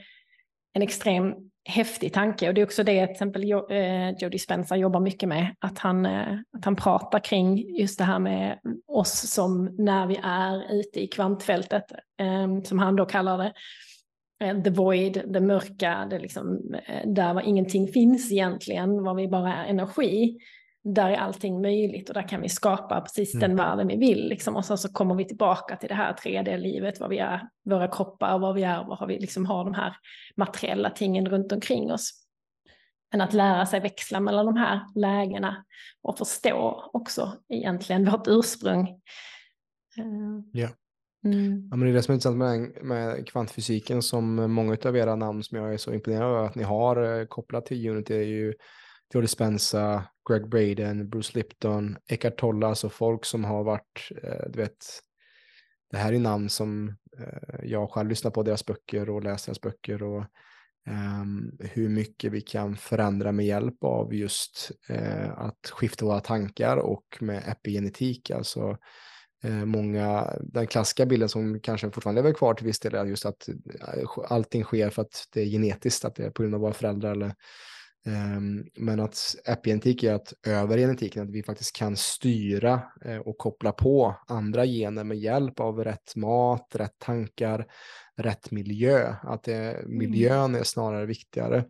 en 0.74 0.82
extrem 0.82 1.34
häftig 1.70 2.14
tanke 2.14 2.48
och 2.48 2.54
det 2.54 2.62
är 2.62 2.66
också 2.66 2.84
det 2.84 3.06
till 3.06 3.12
exempel 3.12 3.44
eh, 3.72 4.10
Jody 4.10 4.38
Spencer 4.40 4.76
jobbar 4.76 5.00
mycket 5.00 5.30
med, 5.30 5.56
att 5.60 5.80
han, 5.80 6.06
eh, 6.06 6.40
att 6.58 6.66
han 6.66 6.76
pratar 6.76 7.20
kring 7.20 7.76
just 7.80 7.98
det 7.98 8.04
här 8.04 8.20
med 8.20 8.60
oss 8.88 9.32
som 9.32 9.76
när 9.78 10.08
vi 10.08 10.20
är 10.24 10.74
ute 10.74 11.04
i 11.04 11.08
kvantfältet, 11.08 11.92
eh, 12.20 12.62
som 12.64 12.80
han 12.80 12.96
då 12.96 13.06
kallar 13.06 13.38
det, 13.38 13.54
the 14.64 14.70
void, 14.70 15.24
det 15.28 15.40
mörka, 15.40 16.08
det 16.10 16.20
liksom, 16.20 16.76
där 17.06 17.34
var 17.34 17.42
ingenting 17.42 17.88
finns 17.88 18.32
egentligen, 18.32 19.04
var 19.04 19.14
vi 19.14 19.28
bara 19.28 19.56
är 19.56 19.70
energi 19.70 20.38
där 20.84 21.10
är 21.10 21.18
allting 21.18 21.62
möjligt 21.62 22.10
och 22.10 22.14
där 22.14 22.28
kan 22.28 22.42
vi 22.42 22.50
skapa 22.50 23.02
precis 23.02 23.34
mm. 23.34 23.50
den 23.50 23.58
världen 23.58 23.88
vi 23.88 23.98
vill. 23.98 24.30
Liksom. 24.30 24.56
Och 24.56 24.66
så, 24.66 24.78
så 24.78 24.94
kommer 24.94 25.16
vi 25.16 25.26
tillbaka 25.26 25.76
till 25.76 25.90
det 25.90 25.96
här 25.96 26.14
3D-livet, 26.14 27.00
vad 27.00 27.10
vi 27.10 27.18
är, 27.18 27.50
våra 27.66 27.88
kroppar, 27.88 28.40
vad 28.40 28.56
vi 28.56 28.64
är, 28.64 28.84
vad 28.84 28.98
har 28.98 29.08
vi 29.08 29.20
liksom 29.20 29.46
har 29.46 29.64
de 29.64 29.74
här 29.74 29.96
materiella 30.38 30.90
tingen 30.90 31.26
runt 31.26 31.52
omkring 31.52 31.92
oss. 31.92 32.12
Men 33.12 33.22
att 33.22 33.34
lära 33.34 33.66
sig 33.66 33.80
växla 33.80 34.20
mellan 34.20 34.46
de 34.46 34.58
här 34.58 34.82
lägena 34.96 35.66
och 36.02 36.18
förstå 36.18 36.90
också 36.94 37.34
egentligen 37.50 38.06
vårt 38.12 38.28
ursprung. 38.28 38.88
Eh, 39.98 40.62
ja. 40.62 40.70
Mm. 41.26 41.68
ja 41.72 41.76
men 41.76 41.80
det 41.80 41.90
är 41.90 41.94
det 41.94 42.04
som 42.04 42.12
är 42.12 42.16
intressant 42.16 42.38
med, 42.38 42.84
med 42.84 43.28
kvantfysiken 43.28 44.02
som 44.02 44.36
många 44.36 44.78
av 44.86 44.98
era 44.98 45.16
namn 45.16 45.44
som 45.44 45.58
jag 45.58 45.74
är 45.74 45.78
så 45.78 45.94
imponerad 45.94 46.30
över 46.30 46.46
att 46.46 46.56
ni 46.56 46.64
har 46.64 47.20
eh, 47.20 47.26
kopplat 47.26 47.66
till 47.66 47.90
Unity 47.90 48.14
är 48.14 48.24
ju 48.24 48.54
Jody 49.14 49.28
Spencer, 49.28 50.02
Greg 50.30 50.50
Braden, 50.50 51.10
Bruce 51.10 51.32
Lipton, 51.38 51.98
Eckhart 52.08 52.40
Tolle, 52.40 52.68
alltså 52.68 52.90
folk 52.90 53.26
som 53.26 53.44
har 53.44 53.64
varit, 53.64 54.12
eh, 54.24 54.50
du 54.50 54.60
vet, 54.60 54.86
det 55.92 55.98
här 55.98 56.14
är 56.14 56.20
namn 56.20 56.50
som 56.50 56.88
eh, 57.20 57.60
jag 57.64 57.92
själv 57.92 58.10
lyssnar 58.10 58.32
på 58.32 58.44
deras 58.44 58.66
böcker 58.66 59.10
och 59.10 59.24
läser 59.24 59.52
deras 59.52 59.62
böcker 59.62 60.04
och 60.04 60.26
um, 60.90 61.58
hur 61.60 61.90
mycket 61.90 62.32
vi 62.32 62.42
kan 62.42 62.76
förändra 62.76 63.32
med 63.32 63.46
hjälp 63.46 63.84
av 63.84 64.14
just 64.14 64.72
uh, 64.90 65.40
att 65.40 65.70
skifta 65.72 66.06
våra 66.06 66.20
tankar 66.20 66.78
och 66.78 67.18
med 67.20 67.44
epigenetik, 67.48 68.32
alltså 68.32 68.78
många, 69.66 70.34
den 70.42 70.68
klassiska 70.68 71.06
bilden 71.06 71.30
som 71.30 71.60
kanske 71.60 71.92
fortfarande 71.92 72.22
lever 72.22 72.34
kvar 72.34 72.54
till 72.54 72.66
viss 72.66 72.80
del 72.80 72.96
är 72.96 73.06
just 73.06 73.26
att 73.26 73.50
allting 74.30 74.64
sker 74.64 74.90
för 74.90 75.02
att 75.02 75.28
det 75.34 75.42
är 75.42 75.46
genetiskt, 75.46 76.06
att 76.06 76.16
det 76.16 76.26
är 76.26 76.30
på 76.30 76.42
grund 76.42 76.56
av 76.56 76.62
våra 76.62 76.74
föräldrar 76.74 77.12
eller 77.12 77.34
Ehm, 78.06 78.66
men 78.76 79.00
att 79.00 79.36
epigenetik 79.46 80.04
är 80.04 80.14
att 80.14 80.34
över 80.48 80.78
genetiken, 80.78 81.24
att 81.24 81.32
vi 81.32 81.44
faktiskt 81.44 81.76
kan 81.76 81.96
styra 81.96 82.82
eh, 83.06 83.18
och 83.18 83.38
koppla 83.38 83.72
på 83.72 84.16
andra 84.28 84.66
gener 84.66 85.04
med 85.04 85.18
hjälp 85.18 85.60
av 85.60 85.84
rätt 85.84 86.16
mat, 86.16 86.76
rätt 86.76 87.00
tankar, 87.00 87.68
rätt 88.18 88.52
miljö. 88.52 89.16
Att 89.24 89.44
det, 89.44 89.56
mm. 89.56 89.98
miljön 89.98 90.56
är 90.56 90.64
snarare 90.64 91.06
viktigare. 91.06 91.66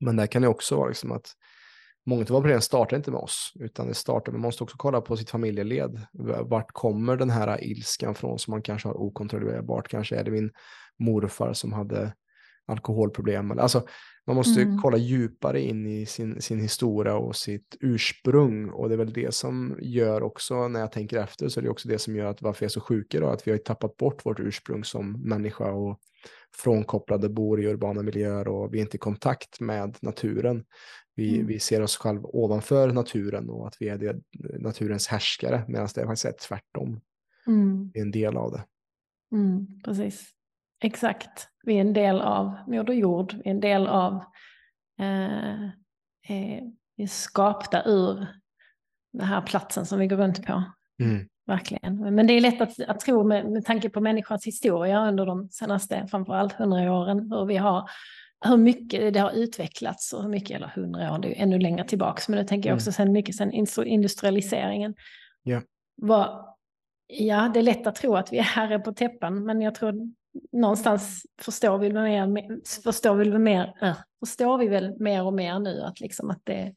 Men 0.00 0.16
där 0.16 0.26
kan 0.26 0.42
det 0.42 0.48
också 0.48 0.76
vara 0.76 0.88
liksom 0.88 1.12
att 1.12 1.32
många 2.08 2.22
av 2.22 2.28
våra 2.28 2.40
problem 2.40 2.60
startar 2.60 2.96
inte 2.96 3.10
med 3.10 3.20
oss, 3.20 3.52
utan 3.60 3.88
det 3.88 3.94
startar, 3.94 4.32
man 4.32 4.40
måste 4.40 4.64
också 4.64 4.76
kolla 4.78 5.00
på 5.00 5.16
sitt 5.16 5.30
familjeled. 5.30 6.00
Vart 6.44 6.72
kommer 6.72 7.16
den 7.16 7.30
här 7.30 7.64
ilskan 7.64 8.14
från 8.14 8.38
som 8.38 8.50
man 8.50 8.62
kanske 8.62 8.88
har 8.88 9.00
okontrollerbart? 9.00 9.88
Kanske 9.88 10.16
är 10.16 10.24
det 10.24 10.30
min 10.30 10.50
morfar 10.98 11.52
som 11.52 11.72
hade 11.72 12.12
alkoholproblem. 12.68 13.50
Alltså, 13.50 13.86
man 14.26 14.36
måste 14.36 14.62
mm. 14.62 14.78
kolla 14.78 14.96
djupare 14.96 15.60
in 15.60 15.86
i 15.86 16.06
sin, 16.06 16.42
sin 16.42 16.60
historia 16.60 17.14
och 17.14 17.36
sitt 17.36 17.76
ursprung. 17.80 18.70
Och 18.70 18.88
det 18.88 18.94
är 18.94 18.98
väl 18.98 19.12
det 19.12 19.34
som 19.34 19.78
gör 19.80 20.22
också, 20.22 20.68
när 20.68 20.80
jag 20.80 20.92
tänker 20.92 21.18
efter, 21.18 21.48
så 21.48 21.60
är 21.60 21.64
det 21.64 21.70
också 21.70 21.88
det 21.88 21.98
som 21.98 22.16
gör 22.16 22.26
att 22.26 22.42
varför 22.42 22.64
jag 22.64 22.68
är 22.68 22.72
så 22.72 22.80
sjuk 22.80 23.14
idag. 23.14 23.32
Att 23.32 23.46
vi 23.46 23.50
har 23.50 23.58
tappat 23.58 23.96
bort 23.96 24.26
vårt 24.26 24.40
ursprung 24.40 24.84
som 24.84 25.28
människa 25.28 25.72
och 25.72 25.98
frånkopplade, 26.56 27.28
bor 27.28 27.60
i 27.60 27.66
urbana 27.66 28.02
miljöer 28.02 28.48
och 28.48 28.74
vi 28.74 28.78
är 28.78 28.82
inte 28.82 28.96
i 28.96 29.00
kontakt 29.00 29.60
med 29.60 29.96
naturen. 30.02 30.64
Vi, 31.18 31.34
mm. 31.34 31.46
vi 31.46 31.58
ser 31.58 31.82
oss 31.82 31.96
själva 31.96 32.28
ovanför 32.32 32.92
naturen 32.92 33.50
och 33.50 33.66
att 33.66 33.76
vi 33.80 33.88
är 33.88 33.98
det, 33.98 34.20
naturens 34.58 35.08
härskare, 35.08 35.64
medan 35.68 35.88
det 35.94 36.06
faktiskt 36.06 36.24
är 36.24 36.32
tvärtom. 36.32 37.00
Mm. 37.46 37.90
Vi 37.94 38.00
är 38.00 38.04
en 38.04 38.10
del 38.10 38.36
av 38.36 38.52
det. 38.52 38.64
Mm, 39.32 39.66
precis. 39.84 40.30
Exakt. 40.82 41.48
Vi 41.62 41.76
är 41.76 41.80
en 41.80 41.92
del 41.92 42.20
av 42.20 42.54
Moder 42.66 42.94
Jord, 42.94 43.32
vi 43.32 43.50
är 43.50 43.50
en 43.50 43.60
del 43.60 43.86
av, 43.86 44.14
eh, 45.00 45.64
eh, 46.28 46.62
vi 46.96 47.02
är 47.02 47.06
skapta 47.06 47.82
ur 47.84 48.26
den 49.12 49.26
här 49.26 49.42
platsen 49.42 49.86
som 49.86 49.98
vi 49.98 50.06
går 50.06 50.16
runt 50.16 50.46
på. 50.46 50.64
Mm. 51.02 51.28
Verkligen. 51.46 52.14
Men 52.14 52.26
det 52.26 52.32
är 52.32 52.40
lätt 52.40 52.60
att, 52.60 52.80
att 52.80 53.00
tro 53.00 53.24
med, 53.24 53.50
med 53.50 53.64
tanke 53.64 53.90
på 53.90 54.00
människans 54.00 54.46
historia 54.46 55.08
under 55.08 55.26
de 55.26 55.48
senaste, 55.48 56.06
framförallt 56.10 56.52
hundra 56.52 56.92
åren, 56.92 57.32
hur 57.32 57.46
vi 57.46 57.56
har 57.56 57.90
hur 58.44 58.56
mycket 58.56 59.14
det 59.14 59.20
har 59.20 59.32
utvecklats 59.32 60.12
och 60.12 60.22
hur 60.22 60.30
mycket, 60.30 60.56
eller 60.56 60.68
hundra 60.68 61.12
år, 61.12 61.18
det 61.18 61.38
är 61.38 61.42
ännu 61.42 61.58
längre 61.58 61.88
tillbaka, 61.88 62.22
men 62.28 62.38
det 62.38 62.44
tänker 62.44 62.68
jag 62.68 62.76
också 62.76 62.88
mm. 62.88 62.92
sen 62.92 63.12
mycket 63.12 63.34
sen 63.34 63.52
industrialiseringen. 63.86 64.94
Yeah. 65.44 65.62
Var, 65.96 66.44
ja, 67.06 67.50
det 67.54 67.60
är 67.60 67.62
lätt 67.62 67.86
att 67.86 67.94
tro 67.94 68.16
att 68.16 68.32
vi 68.32 68.38
är 68.38 68.42
herre 68.42 68.78
på 68.78 68.92
täppan, 68.92 69.44
men 69.44 69.60
jag 69.60 69.74
tror 69.74 70.12
någonstans 70.52 71.22
förstår 71.40 71.78
vi, 71.78 71.92
mer, 71.92 72.82
förstår 72.82 73.14
vi, 73.14 73.38
mer, 73.38 73.74
äh, 73.82 73.96
förstår 74.20 74.58
vi 74.58 74.68
väl 74.68 75.00
mer 75.00 75.24
och 75.24 75.34
mer 75.34 75.58
nu 75.58 75.80
att, 75.82 76.00
liksom 76.00 76.30
att 76.30 76.40
det, 76.44 76.74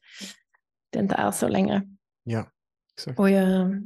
det 0.90 0.98
inte 0.98 1.14
är 1.14 1.30
så 1.30 1.48
längre. 1.48 1.82
Ja, 2.22 2.46
exakt. 2.94 3.18
Och 3.18 3.30
jag, 3.30 3.82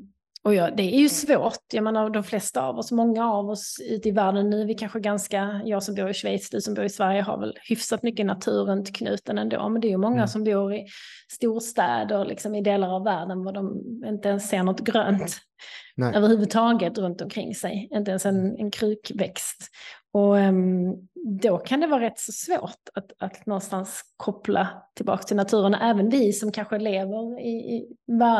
och 0.46 0.54
ja, 0.54 0.70
det 0.70 0.82
är 0.82 1.00
ju 1.00 1.08
svårt. 1.08 1.72
Jag 1.72 1.84
menar, 1.84 2.10
de 2.10 2.24
flesta 2.24 2.62
av 2.62 2.78
oss, 2.78 2.92
många 2.92 3.32
av 3.32 3.50
oss 3.50 3.76
ute 3.90 4.08
i 4.08 4.12
världen 4.12 4.50
nu, 4.50 4.64
vi 4.64 4.74
kanske 4.74 5.00
ganska, 5.00 5.60
jag 5.64 5.82
som 5.82 5.94
bor 5.94 6.10
i 6.10 6.14
Schweiz, 6.14 6.50
du 6.50 6.60
som 6.60 6.74
bor 6.74 6.84
i 6.84 6.88
Sverige 6.88 7.22
har 7.22 7.40
väl 7.40 7.58
hyfsat 7.68 8.02
mycket 8.02 8.26
natur 8.26 8.64
runt 8.64 8.96
knuten 8.96 9.38
ändå. 9.38 9.68
Men 9.68 9.80
det 9.80 9.88
är 9.88 9.90
ju 9.90 9.96
många 9.96 10.16
mm. 10.16 10.28
som 10.28 10.44
bor 10.44 10.74
i 10.74 10.86
storstäder, 11.32 12.24
liksom 12.24 12.54
i 12.54 12.62
delar 12.62 12.88
av 12.88 13.04
världen 13.04 13.44
var 13.44 13.52
de 13.52 13.82
inte 14.06 14.28
ens 14.28 14.48
ser 14.48 14.62
något 14.62 14.80
grönt 14.80 15.36
Nej. 15.96 16.14
överhuvudtaget 16.14 16.98
runt 16.98 17.20
omkring 17.20 17.54
sig. 17.54 17.88
Inte 17.90 18.10
ens 18.10 18.26
en, 18.26 18.56
en 18.58 18.70
krukväxt. 18.70 19.70
Och 20.12 20.36
um, 20.36 21.08
då 21.28 21.58
kan 21.58 21.80
det 21.80 21.86
vara 21.86 22.00
rätt 22.00 22.18
så 22.18 22.32
svårt 22.32 22.88
att, 22.94 23.12
att 23.18 23.46
någonstans 23.46 24.02
koppla 24.16 24.68
tillbaka 24.94 25.22
till 25.22 25.36
naturen. 25.36 25.74
Även 25.74 26.08
vi 26.08 26.32
som 26.32 26.52
kanske 26.52 26.78
lever 26.78 27.40
i, 27.40 27.48
i 27.48 27.86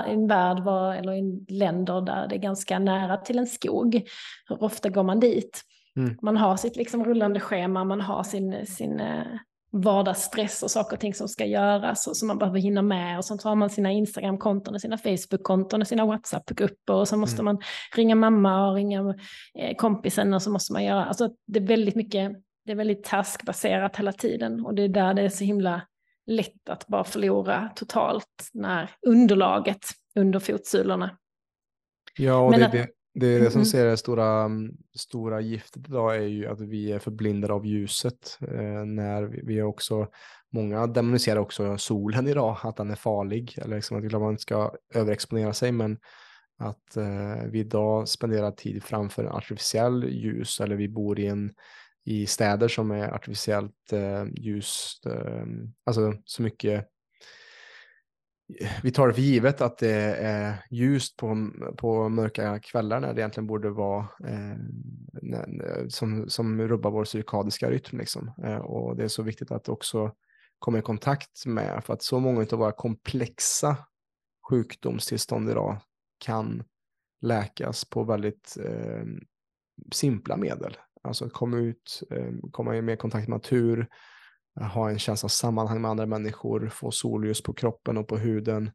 en 0.07 0.27
värld 0.27 0.61
var, 0.61 0.95
eller 0.95 1.13
i 1.13 1.45
länder 1.49 2.01
där 2.01 2.29
det 2.29 2.35
är 2.35 2.39
ganska 2.41 2.79
nära 2.79 3.17
till 3.17 3.39
en 3.39 3.47
skog. 3.47 4.03
Hur 4.49 4.63
ofta 4.63 4.89
går 4.89 5.03
man 5.03 5.21
dit? 5.21 5.63
Mm. 5.97 6.19
Man 6.23 6.37
har 6.37 6.57
sitt 6.57 6.77
liksom 6.77 7.05
rullande 7.05 7.41
schema, 7.41 7.85
man 7.85 8.01
har 8.01 8.23
sin, 8.23 8.67
sin 8.67 9.01
uh, 9.01 9.27
vardagsstress 9.71 10.63
och 10.63 10.71
saker 10.71 10.97
och 10.97 11.01
ting 11.01 11.15
som 11.15 11.29
ska 11.29 11.47
göras 11.47 12.07
och 12.07 12.17
som 12.17 12.29
man 12.29 12.39
behöver 12.39 12.59
hinna 12.59 12.83
med. 12.83 13.19
Och 13.19 13.25
så 13.25 13.39
har 13.45 13.55
man 13.55 13.71
sina 13.71 13.93
Instagram-konton 13.93 14.75
och 14.75 14.81
sina 14.81 14.99
Facebook-konton 14.99 15.81
och 15.81 15.89
sina 15.89 16.07
WhatsApp-grupper 16.07 16.95
och 16.95 17.09
så 17.09 17.17
måste 17.17 17.43
mm. 17.43 17.45
man 17.45 17.63
ringa 17.97 18.15
mamma 18.15 18.69
och 18.69 18.75
ringa 18.75 19.15
eh, 19.59 19.77
kompisen 19.77 20.35
och 20.35 20.43
så 20.43 20.51
måste 20.51 20.73
man 20.73 20.85
göra, 20.85 21.05
alltså 21.05 21.31
det 21.47 21.59
är 21.59 21.67
väldigt 21.67 21.95
mycket, 21.95 22.33
det 22.67 22.73
är 22.73 22.77
väldigt 22.77 23.05
taskbaserat 23.05 23.97
hela 23.97 24.13
tiden 24.13 24.67
och 24.67 24.75
det 24.75 24.83
är 24.83 24.89
där 24.89 25.15
det 25.15 25.23
är 25.23 25.29
så 25.29 25.45
himla 25.45 25.83
lätt 26.27 26.69
att 26.69 26.87
bara 26.87 27.05
förlora 27.05 27.71
totalt 27.77 28.51
när 28.53 28.91
underlaget 29.07 29.85
under 30.15 30.39
fotsulorna. 30.39 31.19
Ja, 32.19 32.39
och 32.39 32.51
Men 32.51 32.61
det, 32.61 32.83
att, 32.83 32.91
det 33.15 33.27
är 33.27 33.41
det 33.41 33.51
som 33.51 33.65
ser 33.65 33.87
det 33.87 33.97
stora, 33.97 34.51
stora 34.99 35.41
giftet 35.41 35.89
idag 35.89 36.17
är 36.17 36.27
ju 36.27 36.47
att 36.47 36.61
vi 36.61 36.93
är 36.93 36.99
förblindade 36.99 37.55
av 37.55 37.67
ljuset. 37.67 38.39
Eh, 38.41 38.85
när 38.85 39.23
vi, 39.23 39.41
vi 39.45 39.59
är 39.59 39.63
också, 39.63 40.07
många 40.53 40.87
demoniserar 40.87 41.41
också 41.41 41.79
solen 41.79 42.27
idag, 42.27 42.57
att 42.63 42.77
den 42.77 42.91
är 42.91 42.97
farlig. 42.97 43.59
Eller 43.59 43.77
liksom 43.77 44.07
att 44.07 44.13
man 44.13 44.31
inte 44.31 44.43
ska 44.43 44.73
överexponera 44.95 45.53
sig, 45.53 45.73
men 45.73 45.99
att 46.59 46.97
eh, 46.97 47.45
vi 47.51 47.59
idag 47.59 48.09
spenderar 48.09 48.51
tid 48.51 48.83
framför 48.83 49.25
en 49.25 49.33
artificiell 49.33 50.05
ljus 50.09 50.61
eller 50.61 50.77
vi 50.77 50.89
bor 50.89 51.21
i, 51.21 51.27
en, 51.27 51.53
i 52.07 52.27
städer 52.27 52.69
som 52.69 52.91
är 52.91 53.15
artificiellt 53.15 53.93
eh, 53.93 54.25
ljus, 54.37 55.01
eh, 55.07 55.47
alltså 55.85 56.15
så 56.25 56.43
mycket 56.43 56.89
vi 58.83 58.91
tar 58.91 59.09
det 59.09 59.15
för 59.15 59.23
givet 59.23 59.61
att 59.61 59.79
det 59.79 60.17
är 60.17 60.67
ljust 60.71 61.17
på, 61.17 61.51
på 61.77 62.09
mörka 62.09 62.59
kvällar 62.59 63.01
när 63.01 63.15
det 63.15 63.21
egentligen 63.21 63.47
borde 63.47 63.71
vara 63.71 64.09
eh, 64.25 64.57
som, 65.89 66.31
som 66.31 66.69
rubbar 66.69 66.91
vår 66.91 67.05
cirkadiska 67.05 67.71
rytm. 67.71 67.99
Liksom. 67.99 68.33
Eh, 68.45 68.57
och 68.57 68.97
det 68.97 69.05
är 69.05 69.09
så 69.09 69.23
viktigt 69.23 69.51
att 69.51 69.69
också 69.69 70.13
komma 70.59 70.79
i 70.79 70.83
kontakt 70.83 71.47
med, 71.47 71.85
för 71.85 71.95
att 71.95 72.03
så 72.03 72.21
många 72.21 72.47
av 72.53 72.59
våra 72.59 72.73
komplexa 72.73 73.77
sjukdomstillstånd 74.51 75.51
idag 75.51 75.81
kan 76.19 76.63
läkas 77.21 77.85
på 77.85 78.05
väldigt 78.05 78.57
eh, 78.65 79.05
simpla 79.93 80.37
medel. 80.37 80.77
Alltså 81.07 81.29
komma 81.29 81.57
ut, 81.57 82.03
eh, 82.11 82.33
komma 82.51 82.77
i 82.77 82.83
mer 82.83 82.97
kontakt 82.97 83.29
med 83.29 83.37
natur, 83.37 83.89
ha 84.61 84.91
en 84.91 84.99
känsla 84.99 85.27
av 85.27 85.29
sammanhang 85.29 85.81
med 85.81 85.91
andra 85.91 86.07
människor, 86.07 86.69
få 86.69 86.91
solljus 86.91 87.43
på 87.43 87.53
kroppen 87.53 87.97
och 87.97 88.09
på 88.09 88.17
huden, 88.17 88.71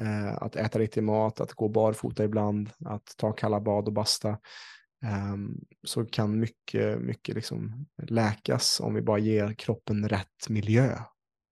eh, 0.00 0.42
att 0.42 0.56
äta 0.56 0.78
riktig 0.78 1.02
mat, 1.02 1.40
att 1.40 1.52
gå 1.52 1.68
barfota 1.68 2.24
ibland, 2.24 2.70
att 2.84 3.14
ta 3.16 3.32
kalla 3.32 3.60
bad 3.60 3.86
och 3.86 3.92
basta. 3.92 4.28
Eh, 5.04 5.36
så 5.84 6.04
kan 6.04 6.40
mycket, 6.40 7.00
mycket 7.00 7.34
liksom 7.34 7.86
läkas 8.02 8.80
om 8.80 8.94
vi 8.94 9.02
bara 9.02 9.18
ger 9.18 9.52
kroppen 9.52 10.08
rätt 10.08 10.48
miljö. 10.48 10.98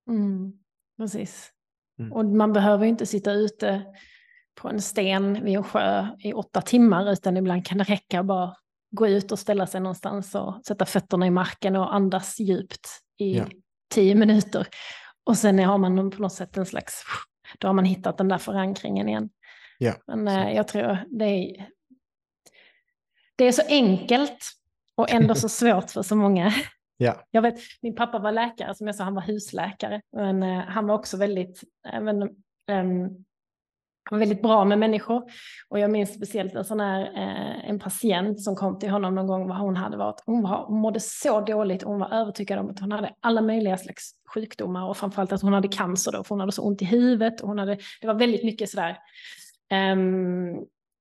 Mm, 0.09 0.53
precis. 0.97 1.51
Mm. 1.99 2.13
Och 2.13 2.25
man 2.25 2.53
behöver 2.53 2.85
inte 2.85 3.05
sitta 3.05 3.31
ute 3.31 3.85
på 4.61 4.69
en 4.69 4.81
sten 4.81 5.43
vid 5.43 5.55
en 5.55 5.63
sjö 5.63 6.07
i 6.19 6.33
åtta 6.33 6.61
timmar, 6.61 7.11
utan 7.11 7.37
ibland 7.37 7.65
kan 7.65 7.77
det 7.77 7.83
räcka 7.83 8.19
att 8.19 8.25
bara 8.25 8.55
gå 8.91 9.07
ut 9.07 9.31
och 9.31 9.39
ställa 9.39 9.67
sig 9.67 9.81
någonstans 9.81 10.35
och 10.35 10.65
sätta 10.67 10.85
fötterna 10.85 11.27
i 11.27 11.29
marken 11.29 11.75
och 11.75 11.95
andas 11.95 12.39
djupt 12.39 12.87
i 13.17 13.37
ja 13.37 13.45
tio 13.89 14.15
minuter. 14.15 14.67
Och 15.23 15.37
sen 15.37 15.59
har 15.59 15.77
man 15.77 16.11
på 16.11 16.21
något 16.21 16.33
sätt 16.33 16.57
en 16.57 16.65
slags, 16.65 17.03
då 17.59 17.67
har 17.67 17.73
man 17.73 17.85
hittat 17.85 18.17
den 18.17 18.27
där 18.27 18.37
förankringen 18.37 19.09
igen. 19.09 19.29
Ja. 19.77 19.93
Men 20.07 20.27
eh, 20.27 20.55
jag 20.55 20.67
tror 20.67 20.97
det 21.09 21.25
är, 21.25 21.67
det 23.35 23.45
är 23.45 23.51
så 23.51 23.61
enkelt 23.67 24.39
och 24.95 25.11
ändå 25.11 25.35
så 25.35 25.49
svårt 25.59 25.91
för 25.91 26.01
så 26.01 26.15
många. 26.15 26.53
Ja. 26.97 27.27
Jag 27.31 27.41
vet, 27.41 27.59
min 27.81 27.95
pappa 27.95 28.19
var 28.19 28.31
läkare, 28.31 28.75
som 28.75 28.87
jag 28.87 28.95
sa, 28.95 29.03
han 29.03 29.15
var 29.15 29.21
husläkare. 29.21 30.01
Men 30.11 30.43
eh, 30.43 30.59
han 30.59 30.87
var 30.87 30.95
också 30.95 31.17
väldigt, 31.17 31.63
även, 31.93 32.19
var 32.67 33.09
väldigt 34.11 34.41
bra 34.41 34.65
med 34.65 34.79
människor. 34.79 35.23
Och 35.69 35.79
jag 35.79 35.91
minns 35.91 36.13
speciellt 36.13 36.55
en 36.55 36.65
sån 36.65 36.79
här, 36.79 37.01
eh, 37.01 37.69
en 37.69 37.79
patient 37.79 38.43
som 38.43 38.55
kom 38.55 38.79
till 38.79 38.89
honom 38.89 39.15
någon 39.15 39.27
gång 39.27 39.47
vad 39.47 39.57
hon 39.57 39.75
hade 39.75 39.97
varit, 39.97 40.23
hon, 40.25 40.41
var, 40.41 40.65
hon 40.67 40.79
mådde 40.79 40.99
så 40.99 41.41
dåligt 41.41 41.83
och 41.83 41.91
hon 41.91 41.99
var 41.99 42.13
övertygad 42.13 42.59
om 42.59 42.69
att 42.69 42.79
hon 42.79 42.91
hade 42.91 43.13
alla 43.19 43.41
möjliga 43.41 43.77
slags 43.77 44.11
sjukdomar 44.33 44.89
och 44.89 44.97
framförallt 44.97 45.31
att 45.31 45.41
hon 45.41 45.53
hade 45.53 45.67
cancer 45.67 46.11
då, 46.11 46.23
för 46.23 46.29
hon 46.29 46.39
hade 46.39 46.51
så 46.51 46.61
ont 46.61 46.81
i 46.81 46.85
huvudet 46.85 47.41
och 47.41 47.47
hon 47.47 47.59
hade, 47.59 47.77
det 48.01 48.07
var 48.07 48.13
väldigt 48.13 48.43
mycket 48.43 48.69
sådär, 48.69 48.97
eh, 49.71 49.95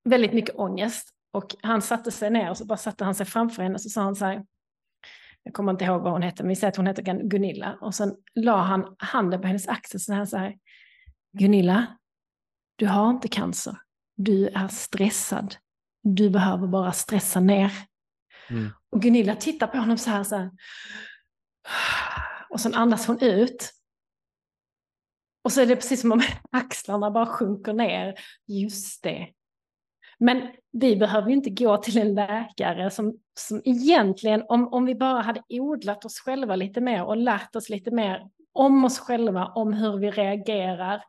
väldigt 0.05 0.32
mycket 0.32 0.57
ångest. 0.59 1.09
Och 1.32 1.55
han 1.62 1.82
satte 1.82 2.11
sig 2.11 2.30
ner 2.30 2.51
och 2.51 2.57
så 2.57 2.64
bara 2.64 2.78
satte 2.78 3.05
han 3.05 3.14
sig 3.14 3.26
framför 3.26 3.62
henne 3.62 3.74
och 3.74 3.80
så 3.80 3.88
sa 3.88 4.03
han 4.03 4.16
så 4.16 4.24
här, 4.24 4.44
jag 5.42 5.55
kommer 5.55 5.72
inte 5.72 5.84
ihåg 5.84 6.03
vad 6.03 6.12
hon 6.12 6.22
hette, 6.22 6.42
men 6.42 6.49
vi 6.49 6.57
säger 6.57 6.68
att 6.68 6.76
hon 6.76 6.86
heter 6.86 7.28
Gunilla. 7.28 7.78
Och 7.80 7.94
sen 7.94 8.16
la 8.34 8.57
han 8.57 8.96
handen 8.99 9.40
på 9.40 9.46
hennes 9.46 9.68
axel 9.68 10.01
så 10.01 10.12
här, 10.12 10.24
så 10.24 10.36
här 10.36 10.55
Gunilla, 11.38 11.86
du 12.79 12.87
har 12.87 13.11
inte 13.11 13.29
cancer. 13.29 13.76
Du 14.16 14.49
är 14.49 14.68
stressad. 14.68 15.57
Du 16.03 16.31
behöver 16.31 16.66
bara 16.66 16.93
stressa 16.93 17.41
ner. 17.41 17.72
Mm. 18.51 18.70
Och 18.91 19.03
Gunilla 19.03 19.37
tittar 19.37 19.66
på 19.66 19.79
honom 19.79 19.99
så 19.99 20.11
här, 20.11 20.24
så 20.24 20.37
här. 20.37 20.51
Och 22.51 22.61
sen 22.61 22.74
andas 22.74 23.07
hon 23.07 23.22
ut. 23.22 23.72
Och 25.45 25.53
så 25.53 25.61
är 25.61 25.66
det 25.66 25.76
precis 25.76 26.01
som 26.01 26.12
om 26.12 26.22
axlarna 26.51 27.11
bara 27.11 27.26
sjunker 27.26 27.72
ner. 27.72 28.14
Just 28.47 29.03
det. 29.03 29.29
Men 30.18 30.43
vi 30.72 30.97
behöver 30.97 31.29
ju 31.29 31.35
inte 31.35 31.51
gå 31.51 31.76
till 31.76 31.99
en 31.99 32.14
läkare 32.14 32.91
som, 32.91 33.18
som 33.41 33.62
egentligen, 33.64 34.45
om, 34.49 34.72
om 34.72 34.85
vi 34.85 34.95
bara 34.95 35.22
hade 35.22 35.43
odlat 35.49 36.05
oss 36.05 36.18
själva 36.18 36.57
lite 36.57 36.81
mer 36.81 37.05
och 37.05 37.16
lärt 37.16 37.57
oss 37.57 37.68
lite 37.68 37.91
mer 37.91 38.29
om 38.53 38.85
oss 38.85 38.99
själva, 38.99 39.47
om 39.47 39.72
hur 39.72 39.99
vi 39.99 40.11
reagerar, 40.11 41.03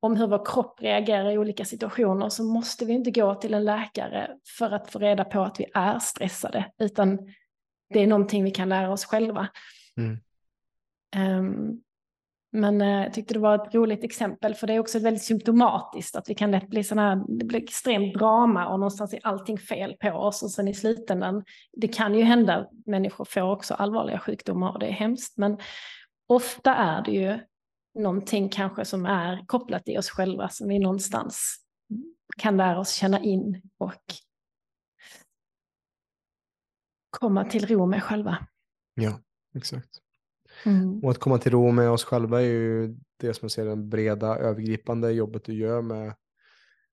om 0.00 0.16
hur 0.16 0.26
vår 0.26 0.44
kropp 0.46 0.82
reagerar 0.82 1.30
i 1.30 1.38
olika 1.38 1.64
situationer, 1.64 2.28
så 2.28 2.44
måste 2.44 2.84
vi 2.84 2.92
inte 2.92 3.10
gå 3.10 3.34
till 3.34 3.54
en 3.54 3.64
läkare 3.64 4.30
för 4.58 4.70
att 4.70 4.90
få 4.90 4.98
reda 4.98 5.24
på 5.24 5.40
att 5.40 5.60
vi 5.60 5.66
är 5.74 5.98
stressade, 5.98 6.72
utan 6.78 7.18
det 7.90 8.02
är 8.02 8.06
någonting 8.06 8.44
vi 8.44 8.50
kan 8.50 8.68
lära 8.68 8.92
oss 8.92 9.04
själva. 9.04 9.48
Mm. 9.96 10.18
Um, 11.16 11.82
men 12.52 12.80
eh, 12.80 13.02
jag 13.02 13.14
tyckte 13.14 13.34
det 13.34 13.40
var 13.40 13.54
ett 13.54 13.74
roligt 13.74 14.04
exempel, 14.04 14.54
för 14.54 14.66
det 14.66 14.72
är 14.72 14.78
också 14.78 14.98
väldigt 14.98 15.22
symptomatiskt 15.22 16.16
att 16.16 16.30
vi 16.30 16.34
kan 16.34 16.50
lätt 16.50 16.68
bli 16.68 16.84
sådana 16.84 17.08
här, 17.08 17.24
det 17.28 17.44
blir 17.44 17.62
extremt 17.62 18.14
drama 18.14 18.68
och 18.68 18.80
någonstans 18.80 19.14
är 19.14 19.20
allting 19.22 19.58
fel 19.58 19.96
på 20.00 20.10
oss 20.10 20.42
och 20.42 20.50
sen 20.50 20.68
i 20.68 20.74
slutändan, 20.74 21.44
det 21.72 21.88
kan 21.88 22.14
ju 22.14 22.22
hända, 22.22 22.66
människor 22.86 23.24
får 23.24 23.40
också 23.40 23.74
allvarliga 23.74 24.18
sjukdomar 24.18 24.72
och 24.72 24.78
det 24.78 24.86
är 24.86 24.92
hemskt, 24.92 25.36
men 25.36 25.58
ofta 26.26 26.74
är 26.74 27.02
det 27.02 27.10
ju 27.10 27.38
någonting 27.96 28.48
kanske 28.48 28.84
som 28.84 29.06
är 29.06 29.46
kopplat 29.46 29.82
i 29.88 29.98
oss 29.98 30.10
själva 30.10 30.48
som 30.48 30.68
vi 30.68 30.78
någonstans 30.78 31.56
kan 32.36 32.56
lära 32.56 32.78
oss 32.78 32.92
känna 32.92 33.20
in 33.20 33.62
och 33.78 34.02
komma 37.10 37.44
till 37.44 37.66
ro 37.66 37.86
med 37.86 38.02
själva. 38.02 38.46
Ja, 38.94 39.20
exakt. 39.54 39.90
Mm. 40.64 41.04
Och 41.04 41.10
att 41.10 41.18
komma 41.18 41.38
till 41.38 41.52
ro 41.52 41.70
med 41.70 41.90
oss 41.90 42.04
själva 42.04 42.42
är 42.42 42.46
ju 42.46 42.96
det 43.16 43.34
som 43.34 43.44
jag 43.44 43.50
ser 43.50 43.64
den 43.64 43.88
breda 43.88 44.36
övergripande 44.36 45.12
jobbet 45.12 45.44
du 45.44 45.54
gör 45.54 45.82
med, 45.82 46.14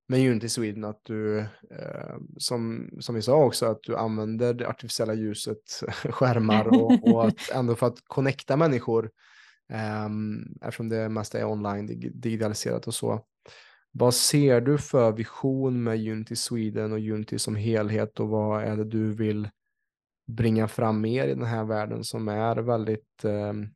med 0.08 0.30
Unity 0.30 0.48
Sweden. 0.48 0.84
Att 0.84 1.00
du, 1.02 1.38
eh, 1.70 2.16
som, 2.38 2.90
som 3.00 3.14
vi 3.14 3.22
sa 3.22 3.44
också, 3.44 3.66
att 3.66 3.82
du 3.82 3.96
använder 3.96 4.54
det 4.54 4.68
artificiella 4.68 5.14
ljuset, 5.14 5.82
skärmar 6.10 6.66
och, 6.66 7.12
och 7.12 7.26
att 7.26 7.50
ändå 7.54 7.74
för 7.74 7.86
att 7.86 7.98
connecta 8.04 8.56
människor 8.56 9.10
Um, 9.68 10.58
eftersom 10.60 10.88
det 10.88 11.08
mesta 11.08 11.38
är 11.38 11.44
online, 11.44 11.86
digitaliserat 12.14 12.86
och 12.86 12.94
så. 12.94 13.24
Vad 13.90 14.14
ser 14.14 14.60
du 14.60 14.78
för 14.78 15.12
vision 15.12 15.82
med 15.82 16.08
Unity 16.08 16.36
Sweden 16.36 16.92
och 16.92 16.98
Unity 16.98 17.38
som 17.38 17.56
helhet 17.56 18.20
och 18.20 18.28
vad 18.28 18.62
är 18.62 18.76
det 18.76 18.84
du 18.84 19.14
vill 19.14 19.48
bringa 20.26 20.68
fram 20.68 21.00
mer 21.00 21.26
i 21.26 21.34
den 21.34 21.44
här 21.44 21.64
världen 21.64 22.04
som 22.04 22.28
är 22.28 22.56
väldigt 22.56 23.24
um, 23.24 23.74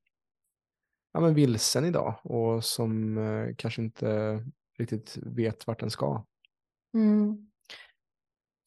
ja, 1.12 1.20
men 1.20 1.34
vilsen 1.34 1.84
idag 1.84 2.14
och 2.22 2.64
som 2.64 3.18
uh, 3.18 3.54
kanske 3.56 3.82
inte 3.82 4.44
riktigt 4.78 5.18
vet 5.22 5.66
vart 5.66 5.80
den 5.80 5.90
ska? 5.90 6.24
Mm. 6.94 7.47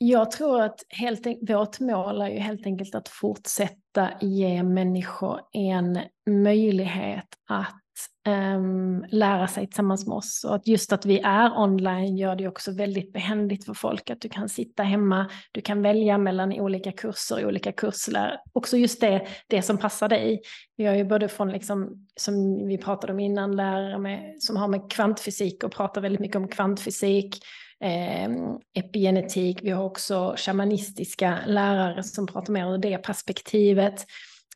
Jag 0.03 0.31
tror 0.31 0.61
att 0.61 0.83
helt, 0.89 1.27
vårt 1.49 1.79
mål 1.79 2.21
är 2.21 2.29
ju 2.29 2.39
helt 2.39 2.65
enkelt 2.65 2.95
att 2.95 3.09
fortsätta 3.09 4.09
ge 4.21 4.63
människor 4.63 5.39
en 5.53 5.99
möjlighet 6.29 7.25
att 7.49 7.81
um, 8.27 9.05
lära 9.09 9.47
sig 9.47 9.67
tillsammans 9.67 10.07
med 10.07 10.15
oss. 10.15 10.43
Och 10.43 10.55
att 10.55 10.67
just 10.67 10.93
att 10.93 11.05
vi 11.05 11.19
är 11.19 11.57
online 11.57 12.17
gör 12.17 12.35
det 12.35 12.47
också 12.47 12.71
väldigt 12.71 13.13
behändigt 13.13 13.65
för 13.65 13.73
folk 13.73 14.09
att 14.09 14.21
du 14.21 14.29
kan 14.29 14.49
sitta 14.49 14.83
hemma, 14.83 15.29
du 15.51 15.61
kan 15.61 15.81
välja 15.81 16.17
mellan 16.17 16.53
olika 16.53 16.91
kurser, 16.91 17.45
olika 17.45 17.71
kurslärare, 17.71 18.39
Också 18.53 18.77
just 18.77 19.01
det, 19.01 19.27
det 19.47 19.61
som 19.61 19.77
passar 19.77 20.09
dig. 20.09 20.41
Vi 20.77 20.85
har 20.85 20.95
ju 20.95 21.03
både 21.03 21.27
från, 21.27 21.51
liksom, 21.51 22.07
som 22.15 22.67
vi 22.67 22.77
pratade 22.77 23.13
om 23.13 23.19
innan, 23.19 23.55
lärare 23.55 23.99
med, 23.99 24.35
som 24.39 24.57
har 24.57 24.67
med 24.67 24.91
kvantfysik 24.91 25.63
och 25.63 25.71
pratar 25.71 26.01
väldigt 26.01 26.21
mycket 26.21 26.37
om 26.37 26.47
kvantfysik 26.47 27.39
eh, 27.81 28.29
epigenetik. 28.73 29.59
Vi 29.63 29.69
har 29.69 29.83
också 29.83 30.35
shamanistiska 30.37 31.39
lärare 31.45 32.03
som 32.03 32.27
pratar 32.27 32.53
mer 32.53 32.73
ur 32.73 32.77
det 32.77 32.97
perspektivet. 32.97 34.05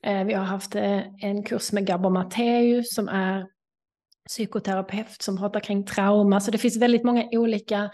Eh, 0.03 0.23
vi 0.23 0.33
har 0.33 0.43
haft 0.43 0.75
eh, 0.75 1.01
en 1.21 1.43
kurs 1.43 1.71
med 1.71 1.85
Gabor 1.87 2.09
Matteus 2.09 2.95
som 2.95 3.07
är 3.07 3.47
psykoterapeut 4.27 5.21
som 5.21 5.37
pratar 5.37 5.59
kring 5.59 5.85
trauma. 5.85 6.39
Så 6.39 6.51
det 6.51 6.57
finns 6.57 6.77
väldigt 6.77 7.03
många 7.03 7.29
olika 7.31 7.91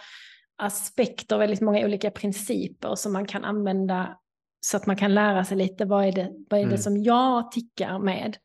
aspekter, 0.58 1.38
väldigt 1.38 1.62
många 1.62 1.86
olika 1.86 2.12
principer 2.12 2.96
som 2.96 3.14
man 3.14 3.26
kan 3.26 3.44
använda 3.44 4.18
så 4.66 4.78
att 4.78 4.86
man 4.86 4.96
kan 4.96 5.14
lära 5.14 5.46
sig 5.46 5.58
lite 5.58 5.86
vad 5.86 6.06
är 6.06 6.12
det, 6.12 6.32
vad 6.50 6.60
är 6.60 6.64
det 6.64 6.70
mm. 6.70 6.78
som 6.78 6.98
jag 6.98 7.52
tickar 7.52 8.00
med. 8.00 8.38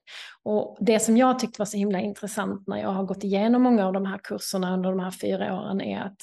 Och 0.42 0.78
det 0.80 1.00
som 1.00 1.16
jag 1.16 1.38
tyckte 1.38 1.60
var 1.60 1.66
så 1.66 1.76
himla 1.76 2.00
intressant 2.00 2.66
när 2.66 2.76
jag 2.76 2.88
har 2.88 3.04
gått 3.04 3.24
igenom 3.24 3.62
många 3.62 3.86
av 3.86 3.92
de 3.92 4.06
här 4.06 4.20
kurserna 4.24 4.74
under 4.74 4.90
de 4.90 5.00
här 5.00 5.10
fyra 5.10 5.60
åren 5.60 5.80
är 5.80 6.00
att 6.00 6.16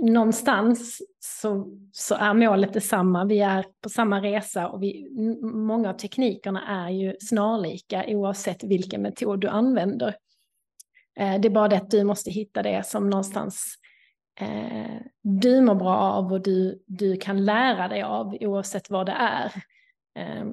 någonstans 0.00 1.02
så, 1.20 1.78
så 1.92 2.14
är 2.14 2.34
målet 2.34 2.72
detsamma. 2.72 3.24
Vi 3.24 3.40
är 3.40 3.66
på 3.82 3.88
samma 3.88 4.20
resa 4.20 4.68
och 4.68 4.82
vi, 4.82 5.08
många 5.42 5.90
av 5.90 5.94
teknikerna 5.94 6.86
är 6.86 6.90
ju 6.90 7.16
snarlika 7.20 8.04
oavsett 8.06 8.64
vilken 8.64 9.02
metod 9.02 9.40
du 9.40 9.48
använder. 9.48 10.16
Eh, 11.16 11.40
det 11.40 11.48
är 11.48 11.50
bara 11.50 11.68
det 11.68 11.76
att 11.76 11.90
du 11.90 12.04
måste 12.04 12.30
hitta 12.30 12.62
det 12.62 12.86
som 12.86 13.10
någonstans 13.10 13.74
eh, 14.40 15.00
du 15.22 15.60
mår 15.60 15.74
bra 15.74 15.96
av 15.96 16.32
och 16.32 16.42
du, 16.42 16.82
du 16.86 17.16
kan 17.16 17.44
lära 17.44 17.88
dig 17.88 18.02
av 18.02 18.36
oavsett 18.40 18.90
vad 18.90 19.06
det 19.06 19.16
är. 19.18 19.52
Eh, 20.18 20.46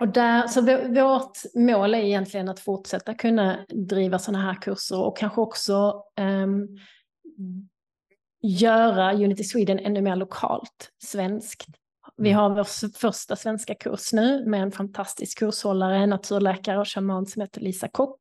och 0.00 0.08
där, 0.08 0.46
så 0.46 0.60
vårt 0.88 1.38
mål 1.54 1.94
är 1.94 1.98
egentligen 1.98 2.48
att 2.48 2.60
fortsätta 2.60 3.14
kunna 3.14 3.66
driva 3.68 4.18
sådana 4.18 4.44
här 4.44 4.60
kurser 4.60 5.00
och 5.00 5.16
kanske 5.16 5.40
också 5.40 6.04
ehm, 6.16 6.68
göra 8.42 9.14
Unity 9.14 9.44
Sweden 9.44 9.78
ännu 9.78 10.02
mer 10.02 10.16
lokalt, 10.16 10.90
svenskt. 11.04 11.66
Vi 12.16 12.30
mm. 12.30 12.40
har 12.40 12.50
vår 12.50 12.98
första 12.98 13.36
svenska 13.36 13.74
kurs 13.74 14.12
nu 14.12 14.44
med 14.46 14.62
en 14.62 14.72
fantastisk 14.72 15.38
kurshållare, 15.38 16.06
naturläkare 16.06 16.78
och 16.78 16.88
shaman 16.88 17.26
som 17.26 17.42
heter 17.42 17.60
Lisa 17.60 17.88
Kock. 17.88 18.18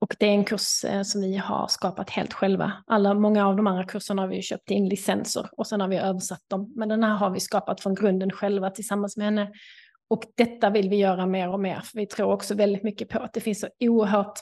Och 0.00 0.16
det 0.18 0.26
är 0.26 0.30
en 0.30 0.44
kurs 0.44 0.84
eh, 0.84 1.02
som 1.02 1.20
vi 1.20 1.36
har 1.36 1.68
skapat 1.68 2.10
helt 2.10 2.32
själva. 2.32 2.72
Alla, 2.86 3.14
många 3.14 3.46
av 3.46 3.56
de 3.56 3.66
andra 3.66 3.84
kurserna 3.84 4.22
har 4.22 4.28
vi 4.28 4.42
köpt 4.42 4.70
in 4.70 4.88
licenser 4.88 5.48
och 5.52 5.66
sen 5.66 5.80
har 5.80 5.88
vi 5.88 5.96
översatt 5.96 6.44
dem. 6.48 6.72
Men 6.76 6.88
den 6.88 7.04
här 7.04 7.14
har 7.14 7.30
vi 7.30 7.40
skapat 7.40 7.80
från 7.80 7.94
grunden 7.94 8.30
själva 8.30 8.70
tillsammans 8.70 9.16
med 9.16 9.24
henne. 9.24 9.52
Och 10.08 10.24
detta 10.36 10.70
vill 10.70 10.88
vi 10.88 10.96
göra 10.96 11.26
mer 11.26 11.48
och 11.48 11.60
mer, 11.60 11.80
för 11.80 11.98
vi 11.98 12.06
tror 12.06 12.32
också 12.32 12.54
väldigt 12.54 12.82
mycket 12.82 13.08
på 13.08 13.18
att 13.18 13.32
det 13.32 13.40
finns 13.40 13.60
så 13.60 13.68
oerhört 13.80 14.40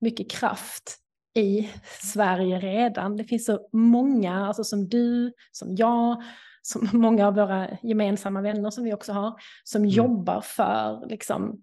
mycket 0.00 0.30
kraft 0.30 0.98
i 1.38 1.70
Sverige 2.02 2.58
redan. 2.58 3.16
Det 3.16 3.24
finns 3.24 3.44
så 3.44 3.68
många, 3.72 4.46
alltså 4.46 4.64
som 4.64 4.88
du, 4.88 5.32
som 5.52 5.76
jag, 5.76 6.22
som 6.62 6.88
många 7.00 7.26
av 7.26 7.34
våra 7.34 7.68
gemensamma 7.82 8.40
vänner 8.40 8.70
som 8.70 8.84
vi 8.84 8.94
också 8.94 9.12
har, 9.12 9.34
som 9.64 9.82
mm. 9.82 9.90
jobbar 9.90 10.40
för 10.40 11.06
liksom, 11.08 11.62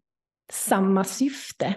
samma 0.52 1.04
syfte. 1.04 1.76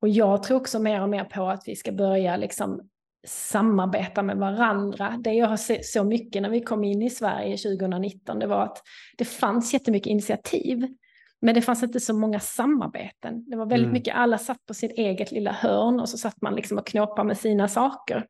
Och 0.00 0.08
jag 0.08 0.42
tror 0.42 0.60
också 0.60 0.78
mer 0.78 1.02
och 1.02 1.08
mer 1.08 1.24
på 1.24 1.48
att 1.48 1.62
vi 1.66 1.76
ska 1.76 1.92
börja 1.92 2.36
liksom, 2.36 2.88
samarbeta 3.26 4.22
med 4.22 4.36
varandra. 4.36 5.20
Det 5.24 5.32
jag 5.32 5.46
har 5.46 5.56
sett 5.56 5.86
så 5.86 6.04
mycket 6.04 6.42
när 6.42 6.50
vi 6.50 6.60
kom 6.60 6.84
in 6.84 7.02
i 7.02 7.10
Sverige 7.10 7.56
2019, 7.56 8.38
det 8.38 8.46
var 8.46 8.62
att 8.62 8.82
det 9.18 9.24
fanns 9.24 9.74
jättemycket 9.74 10.10
initiativ. 10.10 10.88
Men 11.40 11.54
det 11.54 11.62
fanns 11.62 11.82
inte 11.82 12.00
så 12.00 12.14
många 12.14 12.40
samarbeten. 12.40 13.50
Det 13.50 13.56
var 13.56 13.66
väldigt 13.66 13.86
mm. 13.86 13.92
mycket, 13.92 14.14
alla 14.14 14.38
satt 14.38 14.66
på 14.66 14.74
sitt 14.74 14.92
eget 14.92 15.32
lilla 15.32 15.52
hörn 15.52 16.00
och 16.00 16.08
så 16.08 16.18
satt 16.18 16.42
man 16.42 16.54
liksom 16.54 16.78
och 16.78 16.86
knåpade 16.86 17.28
med 17.28 17.38
sina 17.38 17.68
saker. 17.68 18.26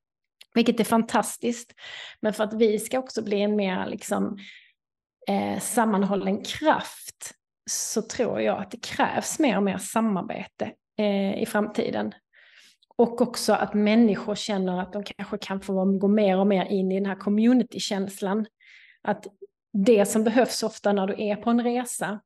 Vilket 0.54 0.80
är 0.80 0.84
fantastiskt. 0.84 1.74
Men 2.20 2.32
för 2.32 2.44
att 2.44 2.54
vi 2.54 2.78
ska 2.78 2.98
också 2.98 3.24
bli 3.24 3.42
en 3.42 3.56
mer 3.56 3.86
liksom, 3.86 4.38
eh, 5.28 5.60
sammanhållen 5.60 6.44
kraft 6.44 7.32
så 7.70 8.02
tror 8.02 8.40
jag 8.40 8.58
att 8.58 8.70
det 8.70 8.82
krävs 8.82 9.38
mer 9.38 9.56
och 9.56 9.62
mer 9.62 9.78
samarbete 9.78 10.72
eh, 10.98 11.42
i 11.42 11.46
framtiden. 11.46 12.12
Och 12.96 13.20
också 13.20 13.52
att 13.52 13.74
människor 13.74 14.34
känner 14.34 14.80
att 14.80 14.92
de 14.92 15.04
kanske 15.04 15.38
kan 15.38 15.60
få 15.60 15.98
gå 15.98 16.08
mer 16.08 16.38
och 16.38 16.46
mer 16.46 16.64
in 16.64 16.92
i 16.92 16.94
den 16.94 17.06
här 17.06 17.14
community-känslan. 17.14 18.46
Att 19.02 19.26
det 19.72 20.06
som 20.06 20.24
behövs 20.24 20.62
ofta 20.62 20.92
när 20.92 21.06
du 21.06 21.22
är 21.22 21.36
på 21.36 21.50
en 21.50 21.62
resa 21.64 22.20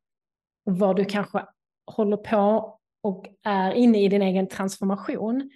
vad 0.64 0.96
du 0.96 1.04
kanske 1.04 1.44
håller 1.86 2.16
på 2.16 2.76
och 3.02 3.26
är 3.44 3.72
inne 3.72 4.02
i 4.02 4.08
din 4.08 4.22
egen 4.22 4.48
transformation 4.48 5.50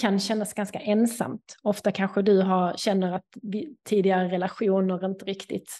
kan 0.00 0.20
kännas 0.20 0.54
ganska 0.54 0.78
ensamt. 0.78 1.56
Ofta 1.62 1.92
kanske 1.92 2.22
du 2.22 2.40
har, 2.42 2.74
känner 2.76 3.12
att 3.12 3.24
tidigare 3.88 4.28
relationer 4.28 5.04
inte 5.04 5.24
riktigt 5.24 5.70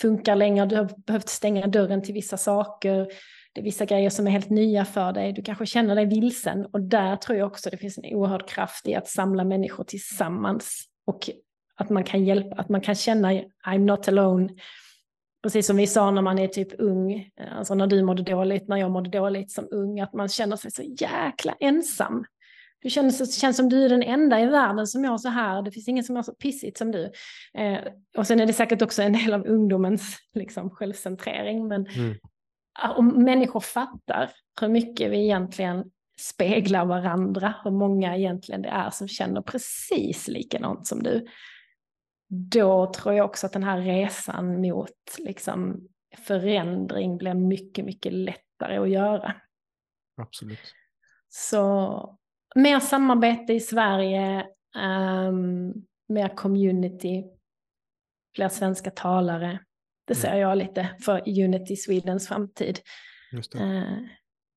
funkar 0.00 0.36
längre. 0.36 0.66
Du 0.66 0.76
har 0.76 0.90
behövt 1.06 1.28
stänga 1.28 1.66
dörren 1.66 2.02
till 2.02 2.14
vissa 2.14 2.36
saker. 2.36 3.06
Det 3.52 3.60
är 3.60 3.64
vissa 3.64 3.84
grejer 3.84 4.10
som 4.10 4.26
är 4.26 4.30
helt 4.30 4.50
nya 4.50 4.84
för 4.84 5.12
dig. 5.12 5.32
Du 5.32 5.42
kanske 5.42 5.66
känner 5.66 5.94
dig 5.94 6.06
vilsen 6.06 6.66
och 6.66 6.80
där 6.80 7.16
tror 7.16 7.38
jag 7.38 7.46
också 7.46 7.70
det 7.70 7.76
finns 7.76 7.98
en 7.98 8.14
oerhörd 8.14 8.48
kraft 8.48 8.88
i 8.88 8.94
att 8.94 9.08
samla 9.08 9.44
människor 9.44 9.84
tillsammans 9.84 10.84
och 11.06 11.30
att 11.74 11.90
man 11.90 12.04
kan 12.04 12.24
hjälpa, 12.24 12.56
att 12.56 12.68
man 12.68 12.80
kan 12.80 12.94
känna 12.94 13.32
I'm 13.66 13.78
not 13.78 14.08
alone 14.08 14.48
precis 15.46 15.66
som 15.66 15.76
vi 15.76 15.86
sa 15.86 16.10
när 16.10 16.22
man 16.22 16.38
är 16.38 16.48
typ 16.48 16.68
ung, 16.80 17.30
alltså 17.56 17.74
när 17.74 17.86
du 17.86 18.02
mådde 18.02 18.22
dåligt, 18.22 18.68
när 18.68 18.76
jag 18.76 18.90
mådde 18.90 19.10
dåligt 19.10 19.50
som 19.50 19.68
ung, 19.70 20.00
att 20.00 20.12
man 20.12 20.28
känner 20.28 20.56
sig 20.56 20.70
så 20.70 20.82
jäkla 20.82 21.54
ensam. 21.60 22.24
Du 22.82 22.90
känns, 22.90 23.40
känns 23.40 23.56
som 23.56 23.68
du 23.68 23.84
är 23.84 23.88
den 23.88 24.02
enda 24.02 24.40
i 24.40 24.46
världen 24.46 24.86
som 24.86 25.02
mår 25.02 25.18
så 25.18 25.28
här. 25.28 25.62
Det 25.62 25.70
finns 25.70 25.88
ingen 25.88 26.04
som 26.04 26.14
mår 26.14 26.22
så 26.22 26.34
pissigt 26.34 26.78
som 26.78 26.92
du. 26.92 27.12
Eh, 27.54 27.78
och 28.16 28.26
sen 28.26 28.40
är 28.40 28.46
det 28.46 28.52
säkert 28.52 28.82
också 28.82 29.02
en 29.02 29.12
del 29.12 29.34
av 29.34 29.46
ungdomens 29.46 30.18
liksom, 30.34 30.70
självcentrering. 30.70 31.68
Men 31.68 31.86
mm. 31.86 32.16
om 32.96 33.24
människor 33.24 33.60
fattar 33.60 34.30
hur 34.60 34.68
mycket 34.68 35.10
vi 35.10 35.24
egentligen 35.24 35.84
speglar 36.20 36.84
varandra, 36.84 37.54
hur 37.64 37.70
många 37.70 38.16
egentligen 38.16 38.62
det 38.62 38.68
är 38.68 38.90
som 38.90 39.08
känner 39.08 39.42
precis 39.42 40.28
likadant 40.28 40.86
som 40.86 41.02
du. 41.02 41.26
Då 42.28 42.92
tror 42.92 43.14
jag 43.14 43.24
också 43.24 43.46
att 43.46 43.52
den 43.52 43.64
här 43.64 43.80
resan 43.80 44.60
mot 44.60 45.18
liksom, 45.18 45.88
förändring 46.18 47.18
blir 47.18 47.34
mycket, 47.34 47.84
mycket 47.84 48.12
lättare 48.12 48.76
att 48.76 48.90
göra. 48.90 49.34
Absolut. 50.16 50.74
Så 51.28 52.18
mer 52.54 52.80
samarbete 52.80 53.52
i 53.52 53.60
Sverige, 53.60 54.46
um, 54.76 55.86
mer 56.08 56.36
community, 56.36 57.24
fler 58.34 58.48
svenska 58.48 58.90
talare. 58.90 59.60
Det 60.04 60.14
ser 60.14 60.28
mm. 60.28 60.40
jag 60.40 60.58
lite 60.58 60.96
för 61.04 61.42
Unity 61.44 61.76
Swedens 61.76 62.28
framtid 62.28 62.80
uh, 63.56 63.98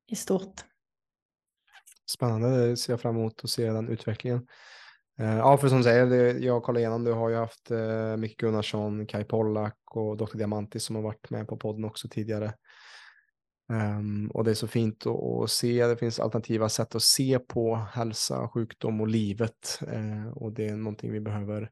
i 0.07 0.15
stort. 0.15 0.61
Spännande, 2.09 2.67
det 2.67 2.77
ser 2.77 2.93
jag 2.93 3.01
fram 3.01 3.15
emot 3.17 3.43
att 3.43 3.49
se 3.49 3.71
den 3.71 3.89
utvecklingen. 3.89 4.47
Eh, 5.19 5.37
ja, 5.37 5.57
för 5.57 5.67
som 5.67 5.77
du 5.77 5.83
säger, 5.83 6.35
jag 6.39 6.63
kollar 6.63 6.79
igenom, 6.79 7.03
du 7.03 7.11
har 7.11 7.29
ju 7.29 7.35
haft 7.35 7.71
eh, 7.71 8.17
Micke 8.17 8.37
Gunnarsson, 8.37 9.05
Kai 9.05 9.23
Pollak 9.23 9.77
och 9.91 10.17
Dr. 10.17 10.37
Diamantis 10.37 10.83
som 10.83 10.95
har 10.95 11.03
varit 11.03 11.29
med 11.29 11.47
på 11.47 11.57
podden 11.57 11.85
också 11.85 12.07
tidigare. 12.07 12.53
Um, 13.71 14.31
och 14.33 14.43
det 14.43 14.51
är 14.51 14.55
så 14.55 14.67
fint 14.67 15.05
att, 15.05 15.43
att, 15.43 15.49
se, 15.49 15.87
det 15.87 15.97
finns 15.97 16.19
alternativa 16.19 16.69
sätt 16.69 16.95
att 16.95 17.03
se 17.03 17.39
på 17.39 17.75
hälsa, 17.75 18.47
sjukdom 18.47 19.01
och 19.01 19.07
livet. 19.07 19.79
Uh, 19.93 20.27
och 20.27 20.53
det 20.53 20.67
är 20.67 20.75
någonting 20.75 21.11
vi 21.11 21.19
behöver 21.19 21.69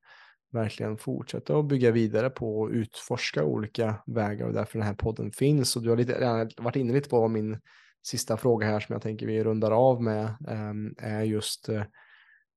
verkligen 0.51 0.97
fortsätta 0.97 1.57
att 1.57 1.67
bygga 1.67 1.91
vidare 1.91 2.29
på 2.29 2.59
och 2.59 2.69
utforska 2.69 3.43
olika 3.43 3.95
vägar 4.05 4.47
och 4.47 4.53
därför 4.53 4.79
den 4.79 4.87
här 4.87 4.95
podden 4.95 5.31
finns. 5.31 5.75
Och 5.75 5.81
du 5.81 5.89
har 5.89 5.97
lite, 5.97 6.49
varit 6.57 6.75
inne 6.75 6.93
lite 6.93 7.09
på 7.09 7.27
min 7.27 7.59
sista 8.05 8.37
fråga 8.37 8.67
här 8.67 8.79
som 8.79 8.93
jag 8.93 9.01
tänker 9.01 9.27
vi 9.27 9.43
rundar 9.43 9.71
av 9.71 10.03
med, 10.03 10.35
um, 10.47 10.95
är 10.97 11.21
just 11.21 11.69
uh, 11.69 11.83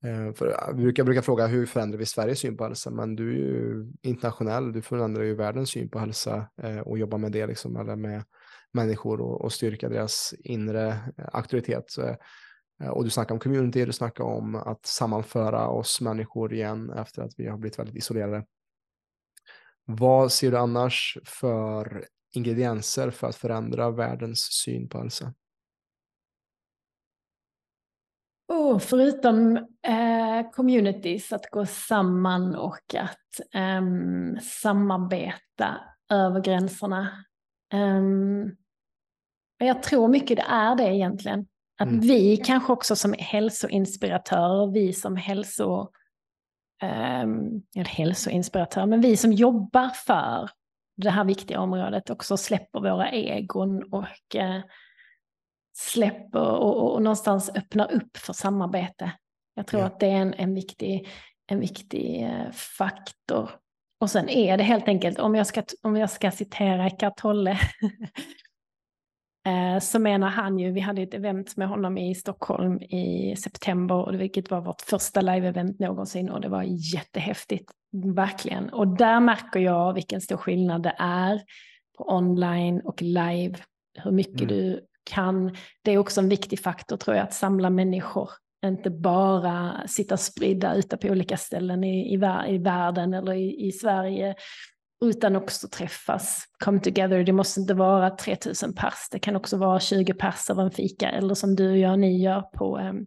Eh, 0.05 0.33
för 0.33 0.47
jag 0.47 0.77
brukar, 0.77 1.05
brukar 1.05 1.23
fråga 1.23 1.47
hur 1.47 1.67
förändrar 1.67 1.99
vi 1.99 2.07
Sveriges 2.07 2.39
syn 2.39 2.57
på 2.57 2.65
hälsa, 2.65 2.91
men 2.91 3.17
du 3.17 3.31
är 3.31 3.37
ju 3.37 3.87
internationell, 4.03 4.73
du 4.73 4.83
förändrar 4.83 5.23
ju 5.23 5.35
världens 5.35 5.71
syn 5.71 5.91
på 5.91 5.99
hälsa 5.99 6.51
eh, 6.63 6.79
och 6.79 6.99
jobbar 6.99 7.19
med 7.19 7.33
det 7.33 7.47
liksom, 7.47 7.77
eller 7.77 7.97
med 7.97 8.25
människor 8.73 9.21
och, 9.21 9.41
och 9.41 9.53
styrka 9.53 9.89
deras 9.89 10.35
inre 10.39 10.89
eh, 10.89 11.25
auktoritet. 11.33 11.97
Och 12.91 13.05
du 13.05 13.11
snackar 13.11 13.35
om 13.35 13.39
community, 13.41 13.85
du 13.85 13.93
snackar 13.93 14.25
om 14.25 14.55
att 14.55 14.87
sammanföra 14.87 15.69
oss 15.69 16.01
människor 16.01 16.53
igen 16.53 16.91
efter 16.91 17.23
att 17.23 17.33
vi 17.37 17.47
har 17.47 17.59
blivit 17.59 17.79
väldigt 17.79 17.97
isolerade. 17.97 18.45
Vad 19.85 20.33
ser 20.33 20.51
du 20.51 20.59
annars 20.59 21.19
för 21.25 22.07
ingredienser 22.33 23.11
för 23.11 23.27
att 23.27 23.37
förändra 23.37 23.91
världens 23.91 24.41
syn 24.41 24.89
på 24.89 24.99
hälsa? 24.99 25.35
Oh, 28.51 28.79
förutom 28.79 29.57
eh, 29.83 30.51
communities, 30.53 31.33
att 31.33 31.51
gå 31.51 31.67
samman 31.67 32.57
och 32.57 32.95
att 32.95 33.55
eh, 33.55 33.83
samarbeta 34.43 35.81
över 36.13 36.41
gränserna. 36.41 37.25
Um, 37.75 38.57
jag 39.59 39.83
tror 39.83 40.09
mycket 40.09 40.37
det 40.37 40.45
är 40.49 40.75
det 40.75 40.95
egentligen. 40.95 41.47
Att 41.79 41.89
mm. 41.89 42.01
vi 42.01 42.37
kanske 42.37 42.73
också 42.73 42.97
som 42.97 43.15
hälsoinspiratörer, 43.19 44.73
vi 44.73 44.93
som 44.93 45.17
hälso, 45.17 45.89
um, 47.23 47.63
hälsoinspiratörer, 47.87 48.87
men 48.87 49.01
vi 49.01 49.17
som 49.17 49.33
jobbar 49.33 49.89
för 49.89 50.51
det 50.97 51.11
här 51.11 51.25
viktiga 51.25 51.61
området 51.61 52.11
också 52.11 52.37
släpper 52.37 52.81
våra 52.81 53.11
egon 53.11 53.83
och 53.93 54.35
uh, 54.37 54.61
släpper 55.73 56.41
och, 56.41 56.83
och, 56.83 56.95
och, 56.95 57.03
någonstans 57.03 57.51
öppnar 57.55 57.93
upp 57.93 58.17
för 58.17 58.33
samarbete. 58.33 59.13
Jag 59.55 59.67
tror 59.67 59.81
ja. 59.81 59.87
att 59.87 60.01
det 60.01 60.07
är 60.07 60.17
en, 60.17 60.35
en 60.35 60.55
viktig, 60.55 61.09
en 61.47 61.61
viktig 61.61 62.23
uh, 62.23 62.51
faktor. 62.53 63.51
Och 64.01 64.11
sen 64.11 64.29
är 64.29 64.57
det 64.57 64.63
helt 64.63 64.89
enkelt, 64.89 65.19
om 65.19 65.35
jag 65.35 65.47
ska, 65.47 65.63
om 65.83 65.97
jag 65.97 66.11
ska 66.11 66.31
citera 66.31 66.87
Eckart 66.87 67.17
Tolle, 67.17 67.51
eh, 69.47 69.81
så 69.81 69.99
menar 69.99 70.29
han 70.29 70.59
ju, 70.59 70.73
vi 70.73 70.81
hade 70.81 71.03
ett 71.03 71.15
event 71.15 71.57
med 71.57 71.69
honom 71.69 71.99
i 71.99 72.15
Stockholm 72.15 72.83
i 72.83 73.37
september, 73.37 74.13
vilket 74.13 74.51
var 74.51 74.61
vårt 74.61 74.81
första 74.81 75.21
live-event 75.21 75.79
någonsin 75.79 76.31
och 76.31 76.41
det 76.41 76.49
var 76.49 76.63
jättehäftigt, 76.95 77.71
verkligen. 78.15 78.71
Och 78.71 78.89
där 78.89 79.21
märker 79.21 79.61
jag 79.61 79.95
vilken 79.95 80.21
stor 80.21 80.37
skillnad 80.37 80.83
det 80.83 80.95
är 80.99 81.43
på 81.99 82.15
online 82.15 82.81
och 82.81 83.03
live, 83.03 83.55
hur 83.99 84.11
mycket 84.11 84.43
mm. 84.43 84.49
du 84.49 84.87
kan. 85.05 85.57
Det 85.85 85.91
är 85.93 85.99
också 85.99 86.21
en 86.21 86.29
viktig 86.29 86.61
faktor 86.61 86.97
tror 86.97 87.17
jag, 87.17 87.25
att 87.25 87.35
samla 87.35 87.71
människor 87.71 88.31
inte 88.67 88.91
bara 88.91 89.83
sitta 89.87 90.17
spridda 90.17 90.75
ute 90.75 90.97
på 90.97 91.09
olika 91.09 91.37
ställen 91.37 91.85
i, 91.85 92.15
i, 92.15 92.15
i 92.49 92.59
världen 92.59 93.15
eller 93.15 93.33
i, 93.33 93.67
i 93.67 93.73
Sverige, 93.73 94.35
utan 95.05 95.37
också 95.37 95.69
träffas, 95.69 96.45
come 96.65 96.81
together. 96.81 97.25
Det 97.25 97.33
måste 97.33 97.61
inte 97.61 97.75
vara 97.75 98.11
3000 98.11 98.75
pers, 98.75 99.09
det 99.11 99.19
kan 99.19 99.37
också 99.37 99.57
vara 99.57 99.81
20 99.81 100.15
pers 100.15 100.51
av 100.51 100.61
en 100.61 100.71
fika, 100.71 101.11
eller 101.11 101.35
som 101.35 101.57
du 101.57 101.71
och 101.71 101.79
jag, 101.79 101.99
ni 101.99 102.23
gör 102.23 102.41
på 102.41 102.79
um, 102.79 103.07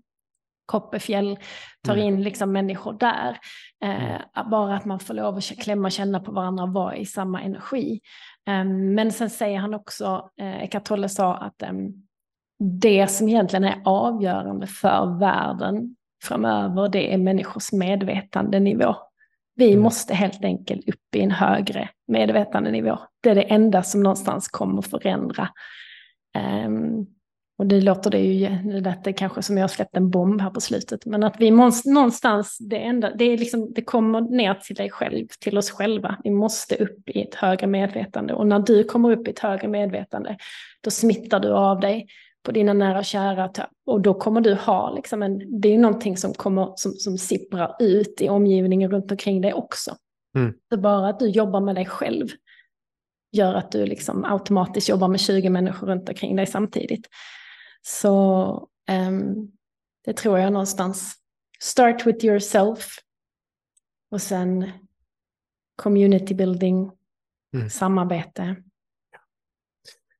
Kopperfjäll, 0.66 1.40
tar 1.86 1.94
mm. 1.94 2.08
in 2.08 2.24
liksom 2.24 2.52
människor 2.52 2.94
där. 2.94 3.38
Eh, 3.84 4.14
mm. 4.14 4.50
bara 4.52 4.76
att 4.76 4.86
man 4.86 5.00
får 5.00 5.14
lov 5.14 5.38
att 5.38 5.44
klämma 5.44 5.88
och 5.88 5.92
känna 5.92 6.20
på 6.20 6.32
varandra 6.32 6.64
och 6.64 6.74
vara 6.74 6.96
i 6.96 7.06
samma 7.06 7.42
energi. 7.42 8.00
Um, 8.50 8.94
men 8.94 9.12
sen 9.12 9.30
säger 9.30 9.60
han 9.60 9.74
också, 9.74 10.30
eh, 10.42 10.64
Eckart 10.64 10.84
Tolle 10.84 11.10
sa 11.10 11.36
att 11.36 11.64
um, 11.70 12.08
det 12.60 13.08
som 13.08 13.30
egentligen 13.30 13.64
är 13.64 13.82
avgörande 13.86 14.68
för 14.68 15.20
världen 15.20 15.96
framöver, 16.24 16.90
det 16.90 17.14
är 17.14 17.18
människors 17.18 17.72
medvetandenivå. 17.72 18.96
Vi 19.56 19.72
mm. 19.72 19.84
måste 19.84 20.14
helt 20.14 20.44
enkelt 20.44 20.90
upp 20.90 21.16
i 21.16 21.22
en 21.22 21.32
högre 21.32 21.90
medvetandenivå. 22.08 23.00
Det 23.24 23.30
är 23.30 23.36
det 23.36 23.42
enda 23.42 23.84
som 23.84 24.04
någonstans 24.04 24.48
kommer 24.48 24.82
förändra. 24.82 25.50
Um, 26.66 27.08
och 27.58 27.68
det 27.68 27.82
låter 27.82 28.12
det 28.12 28.20
ju, 28.20 28.50
det 28.50 28.80
lät 28.80 29.18
kanske 29.18 29.42
som 29.42 29.58
jag 29.58 29.70
släppt 29.70 29.98
en 29.98 30.10
bomb 30.10 30.42
här 30.42 30.50
på 30.50 30.62
slutet, 30.62 31.06
men 31.06 31.24
att 31.24 31.36
vi 31.40 31.52
måste 31.52 31.90
någonstans, 31.90 32.58
det, 32.60 32.78
enda, 32.78 33.16
det, 33.16 33.26
är 33.26 33.38
liksom, 33.38 33.74
det 33.74 33.82
kommer 33.82 34.22
ner 34.22 34.54
till 34.54 34.76
dig 34.76 34.90
själv, 34.90 35.28
till 35.40 35.58
oss 35.58 35.72
själva. 35.72 36.18
Vi 36.24 36.30
måste 36.30 36.76
upp 36.76 37.10
i 37.10 37.22
ett 37.22 37.36
högre 37.36 37.68
medvetande 37.68 38.34
och 38.34 38.48
när 38.48 38.60
du 38.60 38.84
kommer 38.84 39.12
upp 39.12 39.28
i 39.28 39.32
ett 39.32 39.40
högre 39.40 39.68
medvetande, 39.68 40.38
då 40.82 40.92
smittar 40.92 41.40
du 41.40 41.52
av 41.52 41.80
dig 41.80 42.08
på 42.44 42.52
dina 42.52 42.74
nära 42.74 43.00
och 43.00 43.06
kära. 43.06 43.52
Och 43.86 44.02
då 44.02 44.14
kommer 44.14 44.42
du 44.42 44.54
ha, 44.54 44.96
liksom 44.96 45.24
en, 45.24 45.62
det 45.62 45.74
är 45.74 45.78
någonting 45.78 46.18
som, 46.18 46.34
kommer, 46.34 46.74
som, 46.76 46.92
som 46.92 47.18
sipprar 47.18 47.76
ut 47.80 48.22
i 48.22 48.30
omgivningen 48.30 48.92
runt 48.92 49.12
omkring 49.12 49.42
dig 49.42 49.54
också. 49.54 49.96
Mm. 50.38 50.54
Så 50.70 50.78
bara 50.78 51.10
att 51.10 51.20
du 51.20 51.30
jobbar 51.30 51.62
med 51.62 51.76
dig 51.76 51.86
själv 51.86 52.28
gör 53.32 53.54
att 53.54 53.72
du 53.72 53.86
liksom 53.86 54.24
automatiskt 54.24 54.90
jobbar 54.90 55.08
med 55.08 55.20
20 55.20 55.50
människor 55.50 55.88
runt 55.88 56.10
omkring 56.10 56.36
dig 56.36 56.46
samtidigt. 56.46 57.08
Så 57.86 58.68
um, 58.92 59.52
det 60.06 60.14
tror 60.14 60.40
jag 60.40 60.54
någonstans. 60.54 61.16
Start 61.60 62.06
with 62.06 62.26
yourself. 62.26 62.96
Och 64.12 64.22
sen 64.22 64.72
community 65.76 66.34
building, 66.34 66.92
mm. 67.56 67.70
samarbete. 67.70 68.56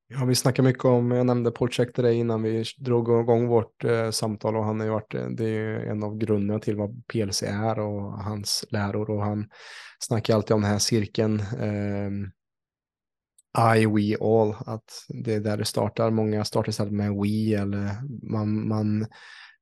Ja, 0.08 0.26
vi 0.26 0.36
snackar 0.36 0.64
mycket 0.64 0.86
om, 0.86 1.12
jag 1.12 1.26
nämnde 1.26 1.52
Paul 1.52 1.72
Check 1.72 1.94
till 1.94 2.04
dig 2.04 2.16
innan 2.16 2.44
vi 2.44 2.64
drog 2.78 3.22
igång 3.22 3.48
vårt 3.48 3.84
eh, 3.84 4.10
samtal 4.10 4.56
och 4.56 4.64
han 4.64 4.80
har 4.80 4.88
ju 4.88 4.92
varit, 4.92 5.14
eh, 5.14 5.28
det 5.28 5.50
är 5.50 5.80
en 5.80 6.04
av 6.04 6.18
grunderna 6.18 6.60
till 6.60 6.76
vad 6.76 7.08
PLC 7.08 7.44
är 7.44 7.80
och 7.80 8.24
hans 8.24 8.66
läror 8.70 9.10
och 9.10 9.24
han 9.24 9.50
snackar 10.00 10.36
alltid 10.36 10.56
om 10.56 10.62
den 10.62 10.72
här 10.72 10.80
cirkeln 10.80 11.40
eh, 11.40 12.30
i, 13.58 13.86
we, 13.86 14.16
all, 14.22 14.56
att 14.66 15.06
det 15.08 15.34
är 15.34 15.40
där 15.40 15.58
det 15.58 15.66
startar. 15.66 16.10
Många 16.12 16.46
startar 16.46 16.70
istället 16.70 16.94
med 16.94 17.12
we 17.12 17.62
eller 17.62 17.90
man, 18.32 18.68
man 18.68 19.06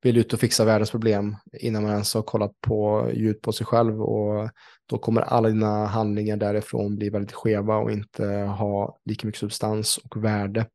vill 0.01 0.17
ut 0.17 0.33
och 0.33 0.39
fixa 0.39 0.65
världens 0.65 0.91
problem 0.91 1.35
innan 1.53 1.83
man 1.83 1.91
ens 1.91 2.13
har 2.13 2.21
kollat 2.21 2.51
på 2.61 3.09
ljud 3.13 3.41
på 3.41 3.51
sig 3.51 3.65
själv 3.65 4.01
och 4.01 4.49
då 4.85 4.97
kommer 4.97 5.21
alla 5.21 5.49
dina 5.49 5.85
handlingar 5.85 6.37
därifrån 6.37 6.95
bli 6.95 7.09
väldigt 7.09 7.31
skeva 7.31 7.77
och 7.77 7.91
inte 7.91 8.25
ha 8.57 8.97
lika 9.05 9.27
mycket 9.27 9.39
substans 9.39 9.97
och 9.97 10.23
värde. 10.23 10.65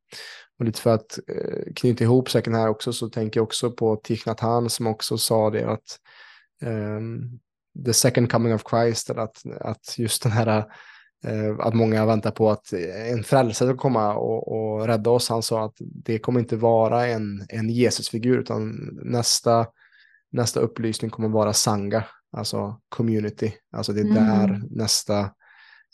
Och 0.59 0.65
lite 0.65 0.81
för 0.81 0.93
att 0.93 1.19
eh, 1.27 1.73
knyta 1.75 2.03
ihop 2.03 2.29
säcken 2.29 2.55
här 2.55 2.67
också 2.67 2.93
så 2.93 3.09
tänker 3.09 3.39
jag 3.39 3.43
också 3.43 3.71
på 3.71 3.95
Thich 3.95 4.25
Nhat 4.25 4.39
Hanh 4.39 4.69
som 4.69 4.87
också 4.87 5.17
sa 5.17 5.49
det 5.49 5.69
att 5.69 5.99
um, 6.63 7.39
the 7.85 7.93
second 7.93 8.31
coming 8.31 8.53
of 8.53 8.63
Christ, 8.69 9.09
att, 9.09 9.41
att 9.61 9.95
just 9.97 10.23
den 10.23 10.31
här 10.31 10.65
att 11.59 11.73
många 11.73 12.05
väntar 12.05 12.31
på 12.31 12.51
att 12.51 12.73
en 13.11 13.23
frälsare 13.23 13.69
ska 13.69 13.77
komma 13.77 14.13
och, 14.15 14.47
och 14.51 14.87
rädda 14.87 15.09
oss. 15.09 15.29
Han 15.29 15.43
sa 15.43 15.65
att 15.65 15.75
det 15.79 16.19
kommer 16.19 16.39
inte 16.39 16.55
vara 16.55 17.07
en, 17.07 17.45
en 17.49 17.69
Jesusfigur 17.69 18.39
utan 18.39 18.89
nästa 19.03 19.67
nästa 20.31 20.59
upplysning 20.59 21.11
kommer 21.11 21.29
vara 21.29 21.53
Sanga, 21.53 22.05
alltså 22.31 22.79
community. 22.89 23.53
Alltså 23.71 23.93
det 23.93 24.01
är 24.01 24.13
där 24.13 24.47
mm. 24.47 24.67
nästa, 24.71 25.19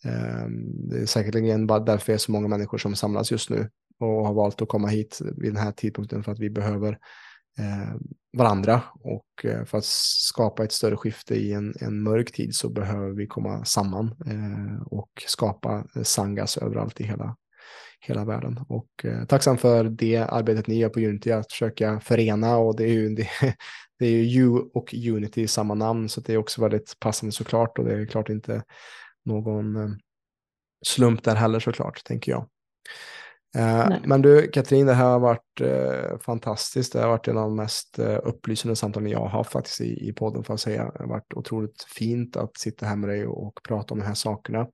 eh, 0.06 0.48
det 0.90 1.02
är 1.02 1.06
säkerligen 1.06 1.68
därför 1.68 2.06
det 2.06 2.14
är 2.14 2.18
så 2.18 2.32
många 2.32 2.48
människor 2.48 2.78
som 2.78 2.95
samlas 2.95 3.32
just 3.32 3.50
nu 3.50 3.70
och 4.00 4.28
har 4.28 4.34
valt 4.34 4.62
att 4.62 4.68
komma 4.68 4.88
hit 4.88 5.22
vid 5.38 5.54
den 5.54 5.64
här 5.64 5.72
tidpunkten 5.72 6.24
för 6.24 6.32
att 6.32 6.40
vi 6.40 6.50
behöver 6.50 6.91
eh, 6.91 6.98
Eh, 7.60 7.96
varandra 8.38 8.82
och 8.94 9.46
eh, 9.46 9.66
för 9.66 9.78
att 9.78 9.86
skapa 9.86 10.64
ett 10.64 10.72
större 10.72 10.98
skifte 10.98 11.36
i 11.36 11.54
en, 11.54 11.74
en 11.80 12.04
mörk 12.04 12.32
tid 12.32 12.56
så 12.56 12.70
behöver 12.70 13.10
vi 13.10 13.28
komma 13.28 13.66
samman 13.66 14.16
eh, 14.26 14.88
och 14.88 15.10
skapa 15.28 15.88
eh, 15.96 16.04
sangas 16.04 16.58
överallt 16.58 17.02
i 17.02 17.04
hela, 17.04 17.36
hela 18.00 18.26
världen. 18.26 18.60
Och 18.70 18.90
eh, 19.04 19.26
tacksam 19.26 19.58
för 19.58 19.84
det 19.84 20.18
arbetet 20.18 20.68
ni 20.68 20.76
gör 20.76 20.90
på 20.90 21.00
Unity, 21.00 21.32
att 21.32 21.52
försöka 21.52 22.00
förena 22.00 22.58
och 22.58 22.78
det 22.78 22.84
är 22.84 22.94
ju, 22.94 23.10
det, 23.16 23.30
det 24.00 24.06
är 24.06 24.24
ju 24.24 24.42
U 24.42 24.50
och 24.74 24.94
Unity 24.94 25.42
i 25.42 25.48
samma 25.48 25.74
namn 25.74 26.10
så 26.10 26.22
det 26.22 26.34
är 26.34 26.38
också 26.38 26.62
väldigt 26.62 27.00
passande 27.00 27.32
såklart 27.32 27.80
och 27.80 27.86
det 27.86 27.94
är 27.94 28.06
klart 28.06 28.30
inte 28.30 28.64
någon 29.26 29.76
eh, 29.76 29.90
slump 30.86 31.24
där 31.24 31.36
heller 31.36 31.60
såklart, 31.60 32.04
tänker 32.04 32.32
jag. 32.32 32.48
Eh, 33.56 33.98
men 34.04 34.22
du 34.22 34.48
Katrin, 34.48 34.86
det 34.86 34.94
här 34.94 35.06
har 35.06 35.20
varit 35.20 35.62
eh, 35.62 36.20
fantastiskt. 36.20 36.94
Det 36.94 37.00
har 37.00 37.10
varit 37.10 37.28
en 37.28 37.38
av 37.38 37.44
de 37.44 37.56
mest 37.56 38.00
eh, 38.00 38.20
upplysande 38.24 38.76
samtalen 38.76 39.10
jag 39.10 39.20
har 39.20 39.30
haft 39.30 39.52
faktiskt 39.52 39.82
i, 39.82 40.10
i 40.10 40.14
podden 40.14 40.44
för 40.44 40.54
att 40.54 40.60
säga. 40.60 40.84
Det 40.84 41.00
har 41.00 41.08
varit 41.08 41.34
otroligt 41.34 41.84
fint 41.84 42.38
att 42.38 42.58
sitta 42.58 42.86
här 42.86 42.96
med 42.96 43.10
dig 43.10 43.28
och, 43.28 43.48
och 43.48 43.60
prata 43.68 43.94
om 43.94 44.00
de 44.00 44.06
här 44.06 44.14
sakerna. 44.14 44.68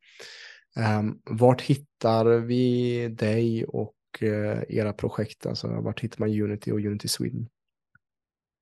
Um, 1.00 1.20
vart 1.26 1.62
hittar 1.62 2.26
vi 2.26 3.08
dig 3.08 3.66
och 3.66 3.96
uh, 4.22 4.64
era 4.70 4.94
projekt? 4.94 5.46
Alltså, 5.46 5.68
vart 5.68 6.00
hittar 6.00 6.20
man 6.20 6.42
Unity 6.42 6.72
och 6.72 6.80
Unity 6.80 7.08
Sweden? 7.08 7.48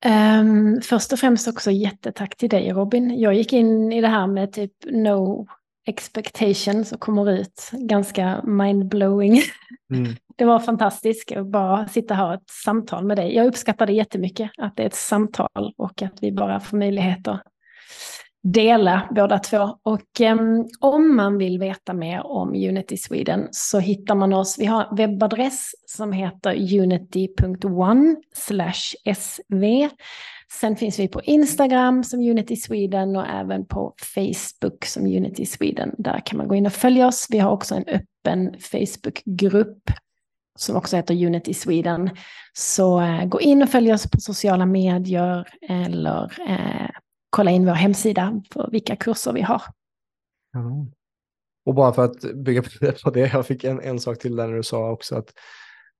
Um, 0.05 0.81
först 0.81 1.13
och 1.13 1.19
främst 1.19 1.47
också 1.47 1.71
jättetack 1.71 2.37
till 2.37 2.49
dig 2.49 2.71
Robin. 2.71 3.19
Jag 3.19 3.33
gick 3.33 3.53
in 3.53 3.91
i 3.93 4.01
det 4.01 4.07
här 4.07 4.27
med 4.27 4.53
typ 4.53 4.73
no 4.85 5.47
expectations 5.87 6.91
och 6.91 6.99
kommer 6.99 7.31
ut 7.31 7.69
ganska 7.71 8.41
mindblowing. 8.43 9.41
Mm. 9.93 10.15
Det 10.35 10.45
var 10.45 10.59
fantastiskt 10.59 11.31
att 11.31 11.47
bara 11.47 11.87
sitta 11.87 12.13
och 12.13 12.19
ha 12.19 12.33
ett 12.33 12.49
samtal 12.63 13.05
med 13.05 13.17
dig. 13.17 13.35
Jag 13.35 13.47
uppskattar 13.47 13.85
det 13.85 13.93
jättemycket 13.93 14.51
att 14.57 14.75
det 14.75 14.83
är 14.83 14.87
ett 14.87 14.95
samtal 14.95 15.73
och 15.77 16.01
att 16.01 16.13
vi 16.21 16.31
bara 16.31 16.59
får 16.59 16.77
möjligheter 16.77 17.39
dela 18.53 19.07
båda 19.15 19.39
två. 19.39 19.77
Och 19.83 20.21
um, 20.21 20.67
om 20.79 21.15
man 21.15 21.37
vill 21.37 21.59
veta 21.59 21.93
mer 21.93 22.27
om 22.27 22.49
Unity 22.49 22.97
Sweden 22.97 23.47
så 23.51 23.79
hittar 23.79 24.15
man 24.15 24.33
oss. 24.33 24.59
Vi 24.59 24.65
har 24.65 24.83
en 24.83 24.95
webbadress 24.95 25.71
som 25.87 26.11
heter 26.11 26.79
unity.one 26.81 28.15
sv. 28.35 29.89
Sen 30.51 30.75
finns 30.75 30.99
vi 30.99 31.07
på 31.07 31.21
Instagram 31.21 32.03
som 32.03 32.19
Unity 32.19 32.55
Sweden 32.55 33.15
och 33.15 33.27
även 33.27 33.65
på 33.65 33.93
Facebook 34.15 34.85
som 34.85 35.05
Unity 35.05 35.45
Sweden. 35.45 35.95
Där 35.97 36.21
kan 36.25 36.37
man 36.37 36.47
gå 36.47 36.55
in 36.55 36.65
och 36.65 36.73
följa 36.73 37.07
oss. 37.07 37.27
Vi 37.29 37.39
har 37.39 37.51
också 37.51 37.75
en 37.75 37.85
öppen 37.87 38.55
Facebookgrupp 38.59 39.91
som 40.57 40.75
också 40.75 40.95
heter 40.95 41.25
Unity 41.25 41.53
Sweden. 41.53 42.09
Så 42.53 43.01
eh, 43.01 43.25
gå 43.25 43.41
in 43.41 43.61
och 43.61 43.69
följ 43.69 43.93
oss 43.93 44.11
på 44.11 44.19
sociala 44.19 44.65
medier 44.65 45.47
eller 45.69 46.49
eh, 46.49 46.89
kolla 47.29 47.51
in 47.51 47.65
vår 47.65 47.73
hemsida 47.73 48.41
för 48.53 48.69
vilka 48.71 48.95
kurser 48.95 49.33
vi 49.33 49.41
har. 49.41 49.61
Mm. 50.55 50.91
Och 51.65 51.73
bara 51.73 51.93
för 51.93 52.05
att 52.05 52.21
bygga 52.35 52.63
på 53.03 53.09
det, 53.09 53.33
jag 53.33 53.45
fick 53.45 53.63
en, 53.63 53.81
en 53.81 53.99
sak 53.99 54.19
till 54.19 54.35
där 54.35 54.47
när 54.47 54.55
du 54.55 54.63
sa 54.63 54.91
också 54.91 55.15
att 55.15 55.33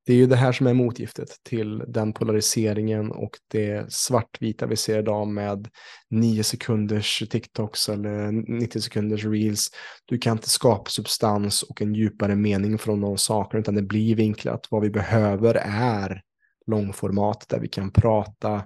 det 0.08 0.14
är 0.14 0.18
ju 0.18 0.28
det 0.28 0.36
här 0.36 0.52
som 0.52 0.68
är 0.68 0.74
motgiftet 0.74 1.30
till 1.44 1.84
den 1.88 2.14
polariseringen 2.14 3.12
och 3.12 3.32
det 3.48 3.94
svartvita 3.94 4.66
vi 4.66 4.76
ser 4.76 5.00
idag 5.00 5.28
med 5.28 5.68
nio 6.10 6.44
sekunders 6.44 7.24
TikToks 7.30 7.90
eller 7.90 8.32
90 8.32 8.82
sekunders 8.82 9.26
reels. 9.26 9.70
Du 10.06 10.18
kan 10.18 10.38
inte 10.38 10.50
skapa 10.50 10.90
substans 10.90 11.64
och 11.64 11.82
en 11.82 11.94
djupare 11.94 12.36
mening 12.36 12.78
från 12.78 13.02
de 13.02 13.18
sakerna 13.18 13.60
utan 13.60 13.76
det 13.76 13.82
blir 13.82 14.16
vinklat. 14.16 14.68
Vad 14.70 14.82
vi 14.82 14.90
behöver 14.90 15.56
är 15.66 16.22
långformat 16.68 17.46
där 17.50 17.60
vi 17.60 17.68
kan 17.68 17.92
prata 17.92 18.64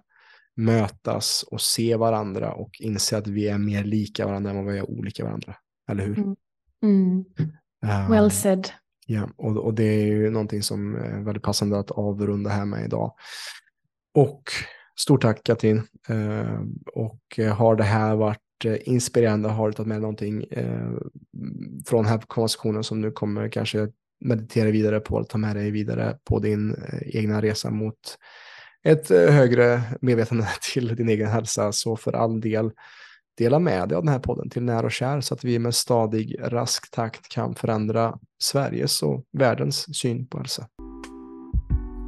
mötas 0.56 1.46
och 1.52 1.62
se 1.62 1.96
varandra 1.96 2.54
och 2.54 2.72
inse 2.80 3.18
att 3.18 3.28
vi 3.28 3.48
är 3.48 3.58
mer 3.58 3.84
lika 3.84 4.26
varandra 4.26 4.50
än 4.50 4.66
vad 4.66 4.74
vi 4.74 4.80
är 4.80 4.90
olika 4.90 5.24
varandra. 5.24 5.56
Eller 5.90 6.06
hur? 6.06 6.18
Mm. 6.18 6.36
Mm. 6.84 7.26
Well 8.12 8.32
said. 8.32 8.70
Ja, 9.12 9.30
och, 9.38 9.58
och 9.58 9.74
det 9.74 9.84
är 9.84 10.06
ju 10.06 10.30
någonting 10.30 10.64
som 10.64 10.96
är 10.96 11.22
väldigt 11.24 11.44
passande 11.44 11.80
att 11.80 11.92
avrunda 11.92 12.50
här 12.50 12.66
med 12.66 12.86
idag. 12.86 13.14
Och 14.14 14.44
stort 15.00 15.22
tack 15.22 15.44
Katrin. 15.44 15.88
Eh, 16.10 16.62
och 16.94 17.40
eh, 17.40 17.56
har 17.56 17.76
det 17.76 17.84
här 17.84 18.16
varit 18.16 18.66
eh, 18.66 18.78
inspirerande, 18.84 19.50
har 19.50 19.68
du 19.68 19.74
tagit 19.74 19.88
med 19.88 20.02
någonting 20.02 20.46
från 21.86 22.04
den 22.04 22.12
här 22.12 22.20
konversationen 22.28 22.84
som 22.84 23.02
du 23.02 23.12
kommer 23.12 23.50
kanske 23.50 23.88
meditera 24.20 24.72
vidare 24.72 25.00
på, 25.00 25.18
eller 25.18 25.28
ta 25.28 25.38
med 25.38 25.56
dig 25.56 25.72
vidare 25.72 26.18
på 26.24 26.40
din 26.40 26.76
egna 27.02 27.42
resa 27.42 27.70
mot 27.70 28.18
ett 28.84 29.10
högre 29.10 29.82
medvetande 30.02 30.48
till 30.74 30.96
din 30.96 31.10
egen 31.10 31.28
hälsa. 31.28 31.72
Så 31.72 31.96
för 31.96 32.14
all 32.14 32.42
del, 32.42 32.72
dela 33.38 33.60
med 33.60 33.90
dig 33.90 33.96
av 33.96 34.04
den 34.04 34.14
här 34.14 34.20
podden 34.20 34.50
till 34.50 34.64
nära 34.64 34.86
och 34.86 34.92
kär 34.92 35.22
så 35.22 35.34
att 35.34 35.44
vi 35.44 35.60
med 35.60 35.76
stadig, 35.76 36.36
rask 36.40 36.92
takt 36.92 37.30
kan 37.30 37.56
förändra 37.56 38.18
Sveriges 38.42 39.04
och 39.04 39.24
världens 39.38 39.98
syn 39.98 40.28
på 40.28 40.38
hälsa. 40.38 40.68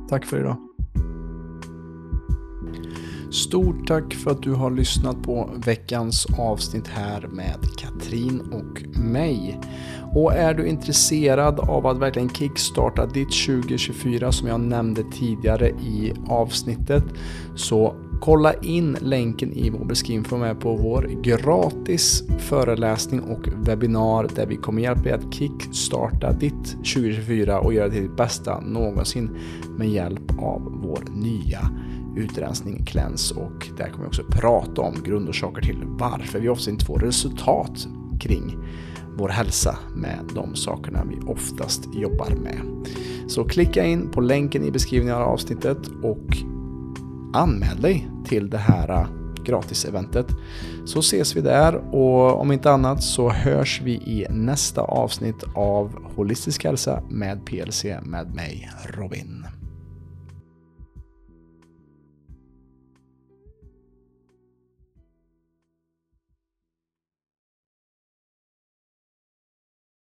Tack 0.10 0.26
för 0.26 0.40
idag. 0.40 0.58
Stort 3.34 3.88
tack 3.88 4.14
för 4.14 4.32
att 4.32 4.44
du 4.44 4.54
har 4.54 4.72
lyssnat 4.72 5.24
på 5.24 5.50
veckans 5.66 6.28
avsnitt 6.40 6.88
här 6.88 7.28
med 7.28 7.58
Katrin 7.78 8.40
och 8.40 9.00
mig. 9.00 9.60
Och 10.14 10.34
är 10.34 10.54
du 10.54 10.68
intresserad 10.68 11.60
av 11.60 11.88
att 11.88 11.98
verkligen 11.98 12.30
kickstarta 12.30 13.06
ditt 13.06 13.45
2024 13.45 14.32
som 14.32 14.48
jag 14.48 14.60
nämnde 14.60 15.04
tidigare 15.04 15.70
i 15.70 16.14
avsnittet 16.28 17.04
så 17.56 17.95
kolla 18.24 18.54
in 18.54 18.98
länken 19.02 19.54
i 19.54 19.70
vår 19.70 19.86
beskrivning 19.86 20.26
för 20.26 20.36
att 20.36 20.40
vara 20.40 20.54
med 20.54 20.62
på 20.62 20.76
vår 20.76 21.10
gratis 21.24 22.24
föreläsning 22.40 23.22
och 23.22 23.48
webbinar 23.68 24.28
där 24.36 24.45
vi 24.45 24.56
kommer 24.56 24.82
hjälpa 24.82 25.02
dig 25.02 25.12
att 25.12 25.34
kickstarta 25.34 26.32
ditt 26.32 26.66
2024 26.66 27.60
och 27.60 27.74
göra 27.74 27.88
det 27.88 27.94
till 27.94 28.02
ditt 28.02 28.18
bästa 28.18 28.60
någonsin 28.60 29.30
med 29.78 29.90
hjälp 29.90 30.32
av 30.40 30.62
vår 30.84 31.04
nya 31.16 31.70
utrensning, 32.18 32.86
kläns 32.86 33.32
och 33.32 33.68
där 33.78 33.90
kommer 33.90 34.04
vi 34.04 34.10
också 34.10 34.24
prata 34.30 34.82
om 34.82 34.95
grundorsaker 35.04 35.62
till 35.62 35.84
varför 35.86 36.40
vi 36.40 36.50
ofta 36.50 36.72
inte 36.72 36.86
får 36.86 37.00
resultat 37.00 37.88
kring 38.20 38.58
vår 39.18 39.30
hälsa 39.30 39.78
med 39.95 40.20
de 40.36 40.56
sakerna 40.56 41.04
vi 41.10 41.32
oftast 41.32 41.90
jobbar 41.94 42.30
med. 42.30 42.88
Så 43.28 43.44
klicka 43.44 43.86
in 43.86 44.12
på 44.12 44.22
länken 44.22 44.64
i 44.64 44.72
beskrivningen 44.72 45.16
av 45.16 45.22
avsnittet 45.22 45.88
och 46.04 46.52
anmäl 47.34 47.81
dig 47.81 48.07
till 48.26 48.49
det 48.49 48.57
här 48.57 48.89
äh, 48.89 49.07
gratiseventet. 49.43 50.27
Så 50.85 50.99
ses 50.99 51.35
vi 51.35 51.41
där 51.41 51.76
och 51.76 52.41
om 52.41 52.51
inte 52.51 52.72
annat 52.72 53.03
så 53.03 53.30
hörs 53.30 53.81
vi 53.84 53.91
i 53.91 54.27
nästa 54.30 54.81
avsnitt 54.81 55.43
av 55.55 55.95
Holistisk 56.15 56.64
hälsa 56.64 57.03
med 57.10 57.45
PLC 57.45 57.85
med 58.03 58.35
mig 58.35 58.69
Robin. 58.85 59.45